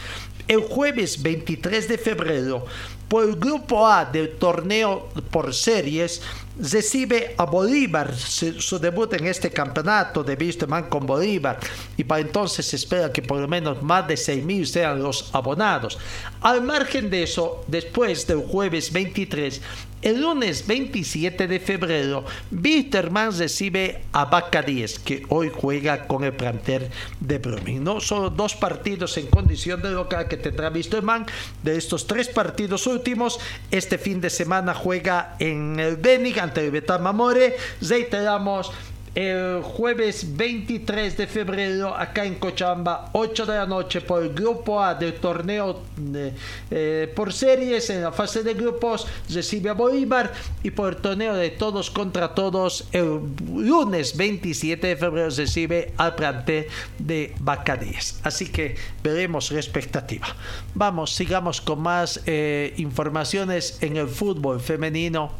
El 0.47 0.59
jueves 0.59 1.23
23 1.23 1.87
de 1.87 1.97
febrero 1.97 2.65
por 3.07 3.23
el 3.23 3.35
grupo 3.35 3.87
A 3.87 4.05
del 4.05 4.37
torneo 4.37 5.09
por 5.31 5.53
series 5.53 6.21
recibe 6.57 7.35
a 7.37 7.45
Bolívar 7.45 8.15
su, 8.15 8.79
debut 8.79 9.13
en 9.13 9.27
este 9.27 9.51
campeonato 9.51 10.23
de 10.23 10.35
Wisterman 10.35 10.89
con 10.89 11.05
Bolívar 11.05 11.59
y 11.97 12.03
para 12.03 12.21
entonces 12.21 12.65
se 12.65 12.77
espera 12.77 13.11
que 13.11 13.21
por 13.21 13.39
lo 13.39 13.47
menos 13.47 13.81
más 13.83 14.07
de 14.07 14.15
6.000 14.15 14.65
sean 14.65 15.03
los 15.03 15.33
abonados. 15.33 15.97
Al 16.41 16.61
margen 16.61 17.09
de 17.09 17.23
eso, 17.23 17.63
después 17.67 18.25
del 18.27 18.39
jueves 18.39 18.91
23, 18.93 19.61
el 20.05 20.21
lunes 20.21 20.67
27 20.67 21.47
de 21.47 21.59
febrero, 21.59 22.25
Wisterman 22.51 23.35
recibe 23.35 24.03
a 24.11 24.25
Vaca 24.25 24.61
10, 24.61 24.99
que 24.99 25.25
hoy 25.29 25.51
juega 25.51 26.05
con 26.05 26.23
el 26.23 26.33
plantel 26.33 26.89
de 27.19 27.39
Brumming. 27.39 27.83
No 27.83 27.99
solo 27.99 28.29
dos 28.29 28.55
partidos 28.55 29.17
en 29.17 29.25
condición 29.25 29.81
de 29.81 29.89
local 29.89 30.27
que 30.27 30.37
tendrá 30.37 30.69
Wisterman. 30.69 31.25
De 31.63 31.75
estos 31.75 32.05
tres 32.05 32.27
partidos 32.27 32.85
últimos, 32.95 33.39
este 33.69 33.97
fin 33.97 34.21
de 34.21 34.29
semana 34.29 34.73
juega 34.73 35.35
en 35.39 35.79
el 35.79 35.97
Benig 35.97 36.39
ante 36.39 36.65
el 36.65 36.71
Betal 36.71 37.01
Mamore. 37.01 37.55
Reiteramos 37.81 38.71
el 39.15 39.61
jueves 39.63 40.35
23 40.35 41.17
de 41.17 41.25
febrero 41.25 41.95
acá 41.95 42.25
en 42.25 42.35
Cochabamba 42.35 43.09
8 43.13 43.45
de 43.45 43.55
la 43.55 43.65
noche 43.65 44.01
por 44.01 44.21
el 44.21 44.33
grupo 44.33 44.83
A 44.83 44.93
del 44.93 45.15
torneo 45.15 45.81
eh, 46.13 46.33
eh, 46.69 47.13
por 47.15 47.31
series 47.31 47.89
en 47.89 48.01
la 48.01 48.11
fase 48.11 48.43
de 48.43 48.53
grupos 48.53 49.07
recibe 49.29 49.69
a 49.69 49.73
Bolívar 49.73 50.33
y 50.63 50.71
por 50.71 50.93
el 50.93 51.01
torneo 51.01 51.33
de 51.33 51.49
todos 51.51 51.89
contra 51.89 52.35
todos 52.35 52.89
el 52.91 53.21
lunes 53.55 54.17
27 54.17 54.85
de 54.85 54.95
febrero 54.97 55.29
recibe 55.29 55.93
al 55.95 56.15
plantel 56.15 56.67
de 56.99 57.33
Bacadíes 57.39 58.19
así 58.23 58.47
que 58.47 58.75
veremos 59.01 59.51
la 59.51 59.59
expectativa. 59.59 60.27
Vamos 60.73 61.15
sigamos 61.15 61.61
con 61.61 61.81
más 61.81 62.21
eh, 62.25 62.73
informaciones 62.77 63.77
en 63.81 63.97
el 63.97 64.07
fútbol 64.07 64.59
femenino. 64.59 65.31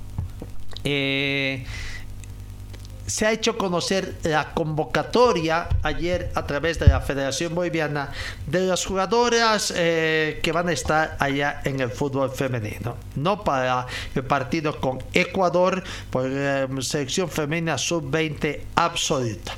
Eh, 0.84 1.66
se 3.08 3.26
ha 3.26 3.32
hecho 3.32 3.58
conocer 3.58 4.16
la 4.24 4.54
convocatoria 4.54 5.70
ayer 5.84 6.32
a 6.36 6.46
través 6.46 6.80
de 6.80 6.88
la 6.88 7.02
Federación 7.02 7.54
Boliviana 7.54 8.12
de 8.48 8.62
las 8.62 8.86
jugadoras 8.86 9.74
eh, 9.76 10.40
que 10.42 10.52
van 10.52 10.70
a 10.70 10.72
estar 10.72 11.16
allá 11.20 11.62
en 11.66 11.80
el 11.80 11.92
fútbol 11.92 12.32
femenino. 12.32 12.96
No 13.16 13.44
para 13.44 13.86
el 14.16 14.24
partido 14.24 14.80
con 14.80 15.04
Ecuador 15.14 15.84
por 16.10 16.28
la 16.28 16.68
selección 16.82 17.30
femenina 17.30 17.78
sub-20 17.78 18.62
absoluta. 18.76 19.54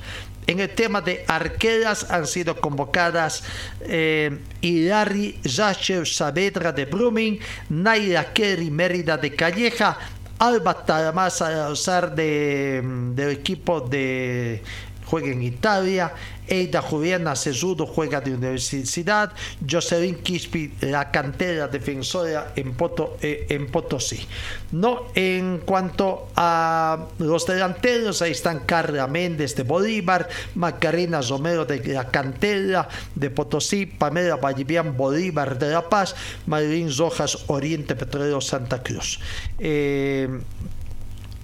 En 0.47 0.61
el 0.61 0.69
tema 0.69 1.01
de 1.01 1.25
arqueras 1.27 2.09
han 2.09 2.25
sido 2.25 2.55
convocadas 2.55 3.43
eh, 3.81 4.39
Hilary 4.61 5.41
Saavedra 5.43 6.71
de 6.71 6.85
Brumming, 6.85 7.39
Naila 7.67 8.31
Kerry 8.31 8.71
Mérida 8.71 9.17
de 9.17 9.35
Calleja, 9.35 9.97
Alba 10.39 10.73
Taramasa 10.85 11.47
Salazar 11.47 12.13
de, 12.13 12.81
del 13.15 13.31
equipo 13.31 13.81
de 13.81 14.61
juega 15.07 15.29
en 15.29 15.41
Italia. 15.41 16.13
Eida 16.47 16.81
Juliana 16.81 17.35
Cesudo 17.35 17.85
juega 17.85 18.21
de 18.21 18.33
Universidad. 18.33 19.33
Jocelyn 19.69 20.15
Quispi, 20.15 20.73
la 20.81 21.11
cantera 21.11 21.67
defensora 21.67 22.53
en, 22.55 22.73
Poto, 22.73 23.17
eh, 23.21 23.47
en 23.49 23.67
Potosí. 23.67 24.25
No, 24.71 25.07
en 25.13 25.59
cuanto 25.65 26.29
a 26.35 27.07
los 27.19 27.45
delanteros, 27.45 28.21
ahí 28.21 28.31
están 28.31 28.61
Carla 28.61 29.07
Méndez 29.07 29.55
de 29.55 29.63
Bolívar, 29.63 30.27
Macarena 30.55 31.21
Romero 31.21 31.65
de 31.65 31.83
la 31.93 32.07
cantera 32.09 32.87
de 33.15 33.29
Potosí, 33.29 33.85
Pamela 33.85 34.37
Vallivian 34.37 34.95
Bolívar 34.95 35.57
de 35.59 35.71
La 35.71 35.87
Paz, 35.89 36.15
Marilyn 36.45 36.95
Rojas 36.95 37.37
Oriente 37.47 37.95
Petrolero 37.95 38.39
Santa 38.39 38.81
Cruz. 38.81 39.19
Eh, 39.59 40.29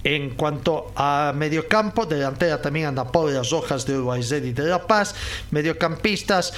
en 0.04 0.30
cuanto 0.30 0.92
a 0.94 1.32
mediocampo, 1.34 2.04
delantera 2.04 2.60
también 2.60 2.86
anda 2.86 3.10
Paula 3.10 3.42
Rojas 3.42 3.86
de 3.86 3.96
Uruguay 3.96 4.20
y 4.20 4.52
de 4.52 4.62
La 4.64 4.86
Paz. 4.86 5.14
Mediocampistas, 5.50 6.52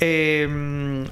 eh, 0.00 1.04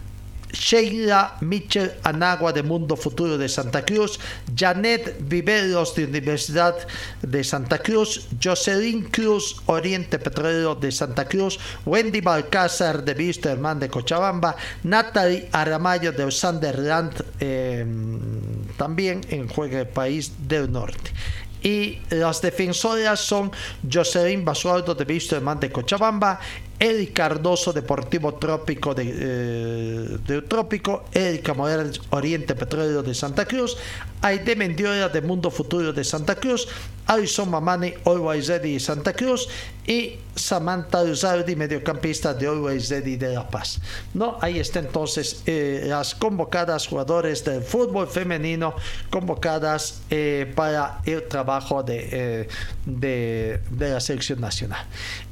Sheila 0.52 1.38
Mitchell 1.40 1.92
Anagua 2.04 2.52
de 2.52 2.62
Mundo 2.62 2.96
Futuro 2.96 3.38
de 3.38 3.48
Santa 3.48 3.84
Cruz, 3.84 4.20
Janet 4.54 5.16
Viveros 5.20 5.94
de 5.94 6.04
Universidad 6.04 6.76
de 7.22 7.42
Santa 7.42 7.78
Cruz, 7.78 8.28
Jocelyn 8.42 9.04
Cruz 9.04 9.56
Oriente 9.66 10.18
Petrolero 10.18 10.74
de 10.74 10.92
Santa 10.92 11.26
Cruz, 11.26 11.58
Wendy 11.86 12.20
Balcázar 12.20 13.02
de 13.02 13.14
Wisterman 13.14 13.80
de 13.80 13.88
Cochabamba, 13.88 14.56
Natalie 14.84 15.48
Aramayo 15.52 16.12
de 16.12 16.30
Sunderland 16.30 17.24
eh, 17.40 17.86
también 18.76 19.22
en 19.30 19.48
Juega 19.48 19.80
el 19.80 19.88
País 19.88 20.32
del 20.46 20.70
Norte 20.70 21.12
y 21.62 21.98
las 22.10 22.40
defensoras 22.40 23.20
son 23.20 23.50
Jocelyn 23.90 24.44
Basualdo 24.44 24.94
de 24.94 25.04
Wisterman 25.04 25.60
de 25.60 25.70
Cochabamba, 25.70 26.40
Eric 26.82 27.12
Cardoso, 27.12 27.72
Deportivo 27.72 28.34
Trópico 28.34 28.92
de, 28.92 29.04
eh, 29.06 30.42
Trópico, 30.48 31.04
Erika 31.12 31.54
Morales, 31.54 32.00
Oriente 32.10 32.56
Petróleo 32.56 33.04
de 33.04 33.14
Santa 33.14 33.44
Cruz, 33.44 33.76
Aide 34.20 34.56
Mendiola 34.56 35.08
de 35.08 35.22
Mundo 35.22 35.52
Futuro 35.52 35.92
de 35.92 36.02
Santa 36.02 36.34
Cruz, 36.34 36.66
Alison 37.06 37.50
Mamani, 37.50 37.94
Always 38.04 38.48
Ready 38.48 38.74
de 38.74 38.80
Santa 38.80 39.12
Cruz 39.12 39.48
y 39.86 40.18
Samantha 40.34 41.02
Uzardi, 41.02 41.54
mediocampista 41.56 42.34
de 42.34 42.46
Always 42.46 42.88
Ready 42.90 43.16
de 43.16 43.34
La 43.34 43.48
Paz. 43.48 43.80
¿No? 44.14 44.38
Ahí 44.40 44.58
está 44.58 44.78
entonces 44.78 45.42
eh, 45.46 45.84
las 45.86 46.14
convocadas 46.14 46.86
jugadores 46.86 47.44
del 47.44 47.62
fútbol 47.62 48.08
femenino 48.08 48.74
convocadas 49.10 50.02
eh, 50.10 50.52
para 50.54 51.00
el 51.04 51.28
trabajo 51.28 51.82
de, 51.82 52.48
de, 52.86 53.60
la 53.78 54.00
selección 54.00 54.40
nacional. 54.40 54.84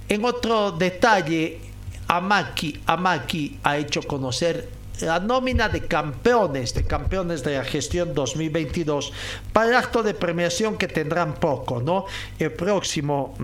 En 0.09 0.25
otro 0.25 0.73
detalle, 0.73 1.61
Amaki, 2.09 2.81
Amaki 2.87 3.59
ha 3.63 3.77
hecho 3.77 4.03
conocer 4.03 4.81
la 5.01 5.19
nómina 5.19 5.69
de 5.69 5.87
campeones, 5.87 6.75
de 6.75 6.85
campeones 6.85 7.43
de 7.43 7.57
la 7.57 7.65
gestión 7.65 8.15
2022 8.15 9.13
para 9.53 9.71
el 9.71 9.75
acto 9.75 10.03
de 10.03 10.15
premiación 10.15 10.77
que 10.77 10.89
tendrán 10.89 11.35
poco, 11.35 11.81
¿no? 11.81 12.05
El 12.39 12.53
próximo 12.53 13.35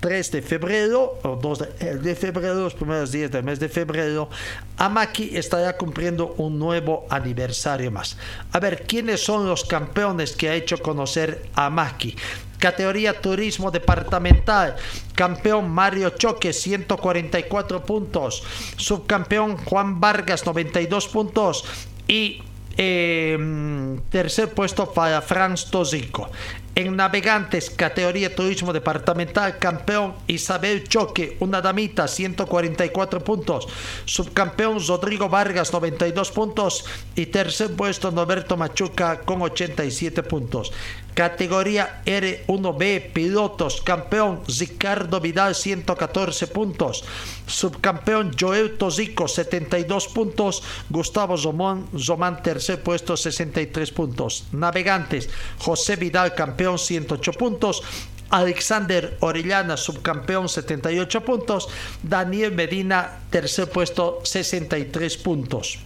3 0.00 0.32
de 0.32 0.42
febrero, 0.42 1.18
o 1.22 1.36
2 1.36 1.58
de, 1.78 1.98
de, 1.98 2.14
febrero, 2.14 2.54
los 2.54 2.74
primeros 2.74 3.12
días 3.12 3.30
del 3.30 3.44
mes 3.44 3.60
de 3.60 3.68
febrero, 3.68 4.30
Amaki 4.78 5.36
estará 5.36 5.76
cumpliendo 5.76 6.34
un 6.38 6.58
nuevo 6.58 7.06
aniversario 7.10 7.90
más. 7.90 8.16
A 8.52 8.60
ver, 8.60 8.84
¿quiénes 8.86 9.22
son 9.22 9.46
los 9.46 9.64
campeones 9.64 10.34
que 10.34 10.48
ha 10.48 10.54
hecho 10.54 10.78
conocer 10.78 11.50
Amaki? 11.54 12.16
Categoría 12.64 13.20
Turismo 13.20 13.70
Departamental. 13.70 14.76
Campeón 15.14 15.68
Mario 15.68 16.08
Choque, 16.16 16.54
144 16.54 17.84
puntos. 17.84 18.42
Subcampeón 18.78 19.58
Juan 19.58 20.00
Vargas, 20.00 20.46
92 20.46 21.08
puntos. 21.08 21.66
Y 22.08 22.40
eh, 22.78 23.98
tercer 24.08 24.48
puesto 24.54 24.90
para 24.94 25.20
Franz 25.20 25.66
Tosico. 25.66 26.30
En 26.76 26.96
navegantes, 26.96 27.70
categoría 27.70 28.34
turismo 28.34 28.72
departamental, 28.72 29.60
campeón 29.60 30.14
Isabel 30.26 30.82
Choque, 30.88 31.36
una 31.38 31.60
damita, 31.60 32.08
144 32.08 33.22
puntos. 33.22 33.68
Subcampeón 34.06 34.84
Rodrigo 34.84 35.28
Vargas, 35.28 35.72
92 35.72 36.32
puntos. 36.32 36.84
Y 37.14 37.26
tercer 37.26 37.76
puesto 37.76 38.10
Norberto 38.10 38.56
Machuca 38.56 39.20
con 39.20 39.42
87 39.42 40.24
puntos. 40.24 40.72
Categoría 41.14 42.02
R1B, 42.04 43.12
pilotos, 43.12 43.80
campeón 43.82 44.42
Ricardo 44.48 45.20
Vidal, 45.20 45.54
114 45.54 46.48
puntos. 46.48 47.04
Subcampeón 47.46 48.32
Joel 48.38 48.76
Tosico, 48.76 49.28
72 49.28 50.08
puntos. 50.08 50.62
Gustavo 50.90 51.38
Zomán, 51.38 51.86
Zomán 51.96 52.42
tercer 52.42 52.82
puesto, 52.82 53.16
63 53.16 53.92
puntos. 53.92 54.46
Navegantes, 54.50 55.30
José 55.58 55.94
Vidal, 55.94 56.34
campeón, 56.34 56.78
108 56.78 57.32
puntos. 57.34 57.82
Alexander 58.30 59.16
Orellana, 59.20 59.76
subcampeón, 59.76 60.48
78 60.48 61.24
puntos. 61.24 61.68
Daniel 62.02 62.50
Medina, 62.50 63.20
tercer 63.30 63.70
puesto, 63.70 64.20
63 64.24 65.16
puntos. 65.18 65.78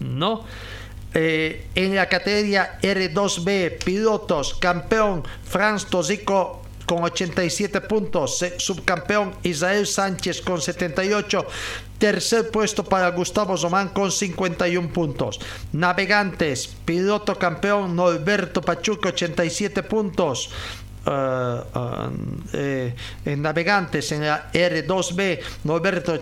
¿No? 0.00 0.44
Eh, 1.14 1.66
en 1.76 1.94
la 1.94 2.08
categoría 2.08 2.78
R2B, 2.82 3.78
pilotos, 3.84 4.54
campeón 4.54 5.22
Franz 5.44 5.86
Tosico 5.86 6.64
con 6.86 7.04
87 7.04 7.80
puntos, 7.82 8.44
subcampeón 8.58 9.34
Israel 9.42 9.86
Sánchez 9.86 10.40
con 10.42 10.60
78, 10.60 11.46
tercer 11.98 12.50
puesto 12.50 12.84
para 12.84 13.10
Gustavo 13.10 13.56
Zomán 13.56 13.90
con 13.90 14.10
51 14.10 14.92
puntos. 14.92 15.40
Navegantes, 15.72 16.68
piloto 16.84 17.38
campeón 17.38 17.96
Norberto 17.96 18.60
Pachuca 18.60 19.10
87 19.10 19.82
puntos. 19.84 20.50
Uh, 21.06 21.10
uh, 21.10 22.10
eh, 22.54 22.94
en 23.26 23.42
navegantes 23.42 24.10
en 24.12 24.24
la 24.24 24.50
R2B 24.50 25.38
Norberto 25.64 26.18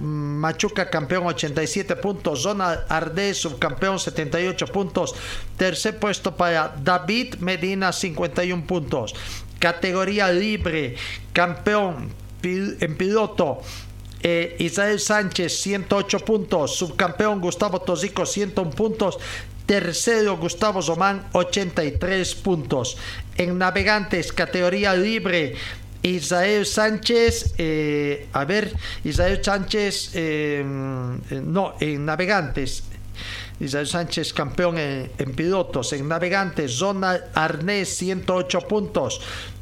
Machuca 0.00 0.88
campeón 0.88 1.26
87 1.26 1.96
puntos 1.96 2.42
Zona 2.42 2.84
Ardez 2.88 3.38
subcampeón 3.38 3.98
78 3.98 4.66
puntos 4.68 5.16
tercer 5.56 5.98
puesto 5.98 6.36
para 6.36 6.72
David 6.80 7.36
Medina 7.40 7.90
51 7.90 8.66
puntos. 8.66 9.16
Categoría 9.58 10.30
libre 10.30 10.94
campeón 11.32 12.10
en 12.42 12.96
piloto 12.96 13.62
eh, 14.22 14.54
Israel 14.58 15.00
Sánchez 15.00 15.60
108 15.60 16.18
puntos 16.20 16.76
subcampeón 16.76 17.40
Gustavo 17.40 17.80
Tosico 17.80 18.26
101 18.26 18.70
puntos 18.70 19.18
Tercero, 19.70 20.36
Gustavo 20.36 20.82
Zomán, 20.82 21.28
83 21.30 22.34
puntos. 22.42 22.96
En 23.36 23.56
navegantes, 23.56 24.32
categoría 24.32 24.94
libre, 24.94 25.54
Israel 26.02 26.66
Sánchez, 26.66 27.54
eh, 27.56 28.26
a 28.32 28.44
ver, 28.44 28.74
Israel 29.04 29.38
Sánchez, 29.40 30.10
eh, 30.14 30.64
no, 30.66 31.74
en 31.78 32.04
navegantes. 32.04 32.82
Israel 33.60 33.86
Sánchez 33.86 34.32
campeón 34.32 34.76
en, 34.76 35.12
en 35.16 35.34
pilotos, 35.36 35.92
en 35.92 36.08
navegantes, 36.08 36.72
Zona 36.72 37.20
Arnés 37.32 37.94
108 37.94 38.62
puntos, 38.62 39.20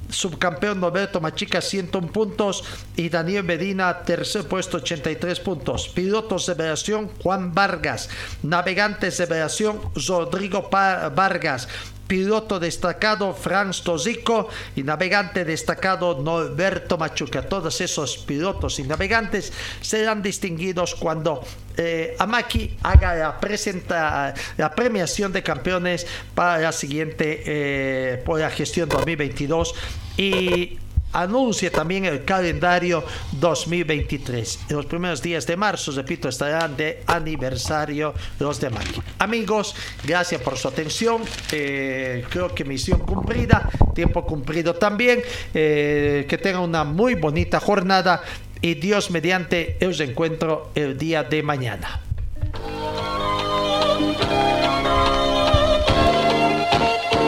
subcampeón 0.08 0.80
Norberto 0.80 1.20
Machica 1.20 1.60
101 1.60 2.12
puntos 2.12 2.64
y 2.96 3.08
Daniel 3.08 3.44
Medina 3.44 4.02
tercer 4.02 4.44
puesto 4.46 4.78
83 4.78 5.40
puntos. 5.40 5.88
Pilotos 5.88 6.46
de 6.46 6.54
versión 6.54 7.10
Juan 7.22 7.54
Vargas, 7.54 8.08
navegantes 8.42 9.18
de 9.18 9.26
versión 9.26 9.80
Rodrigo 10.06 10.68
Vargas, 10.70 11.68
piloto 12.08 12.58
destacado 12.58 13.34
Franz 13.34 13.82
Tosico 13.82 14.48
y 14.74 14.82
navegante 14.82 15.44
destacado 15.44 16.20
Norberto 16.20 16.98
Machuca. 16.98 17.42
Todos 17.42 17.80
esos 17.80 18.18
pilotos 18.18 18.78
y 18.80 18.82
navegantes 18.82 19.52
serán 19.80 20.22
distinguidos 20.22 20.94
cuando 20.94 21.44
eh, 21.76 22.16
Amaki 22.18 22.76
haga 22.82 23.14
la, 23.14 24.34
la 24.56 24.74
premiación 24.74 25.32
de 25.32 25.42
campeones 25.42 26.06
para 26.34 26.58
la 26.58 26.72
siguiente, 26.72 27.42
eh, 27.46 28.22
por 28.24 28.40
la 28.40 28.50
gestión 28.50 28.88
2022 28.88 29.74
y 30.16 30.78
anuncie 31.12 31.70
también 31.70 32.04
el 32.04 32.24
calendario 32.24 33.04
2023. 33.32 34.60
En 34.68 34.76
los 34.76 34.86
primeros 34.86 35.22
días 35.22 35.46
de 35.46 35.56
marzo, 35.56 35.92
repito, 35.92 36.28
estarán 36.28 36.76
de 36.76 37.02
aniversario 37.06 38.14
los 38.38 38.60
de 38.60 38.70
Maki. 38.70 39.00
Amigos, 39.18 39.74
gracias 40.04 40.40
por 40.40 40.56
su 40.56 40.68
atención. 40.68 41.22
Eh, 41.52 42.24
creo 42.28 42.54
que 42.54 42.64
misión 42.64 43.00
cumplida, 43.00 43.68
tiempo 43.94 44.24
cumplido 44.24 44.74
también. 44.74 45.22
Eh, 45.54 46.26
que 46.28 46.38
tengan 46.38 46.62
una 46.62 46.84
muy 46.84 47.14
bonita 47.14 47.60
jornada 47.60 48.22
y 48.60 48.74
Dios 48.74 49.10
mediante 49.10 49.78
os 49.86 50.00
encuentro 50.00 50.70
el 50.74 50.98
día 50.98 51.22
de 51.24 51.42
mañana. 51.42 52.00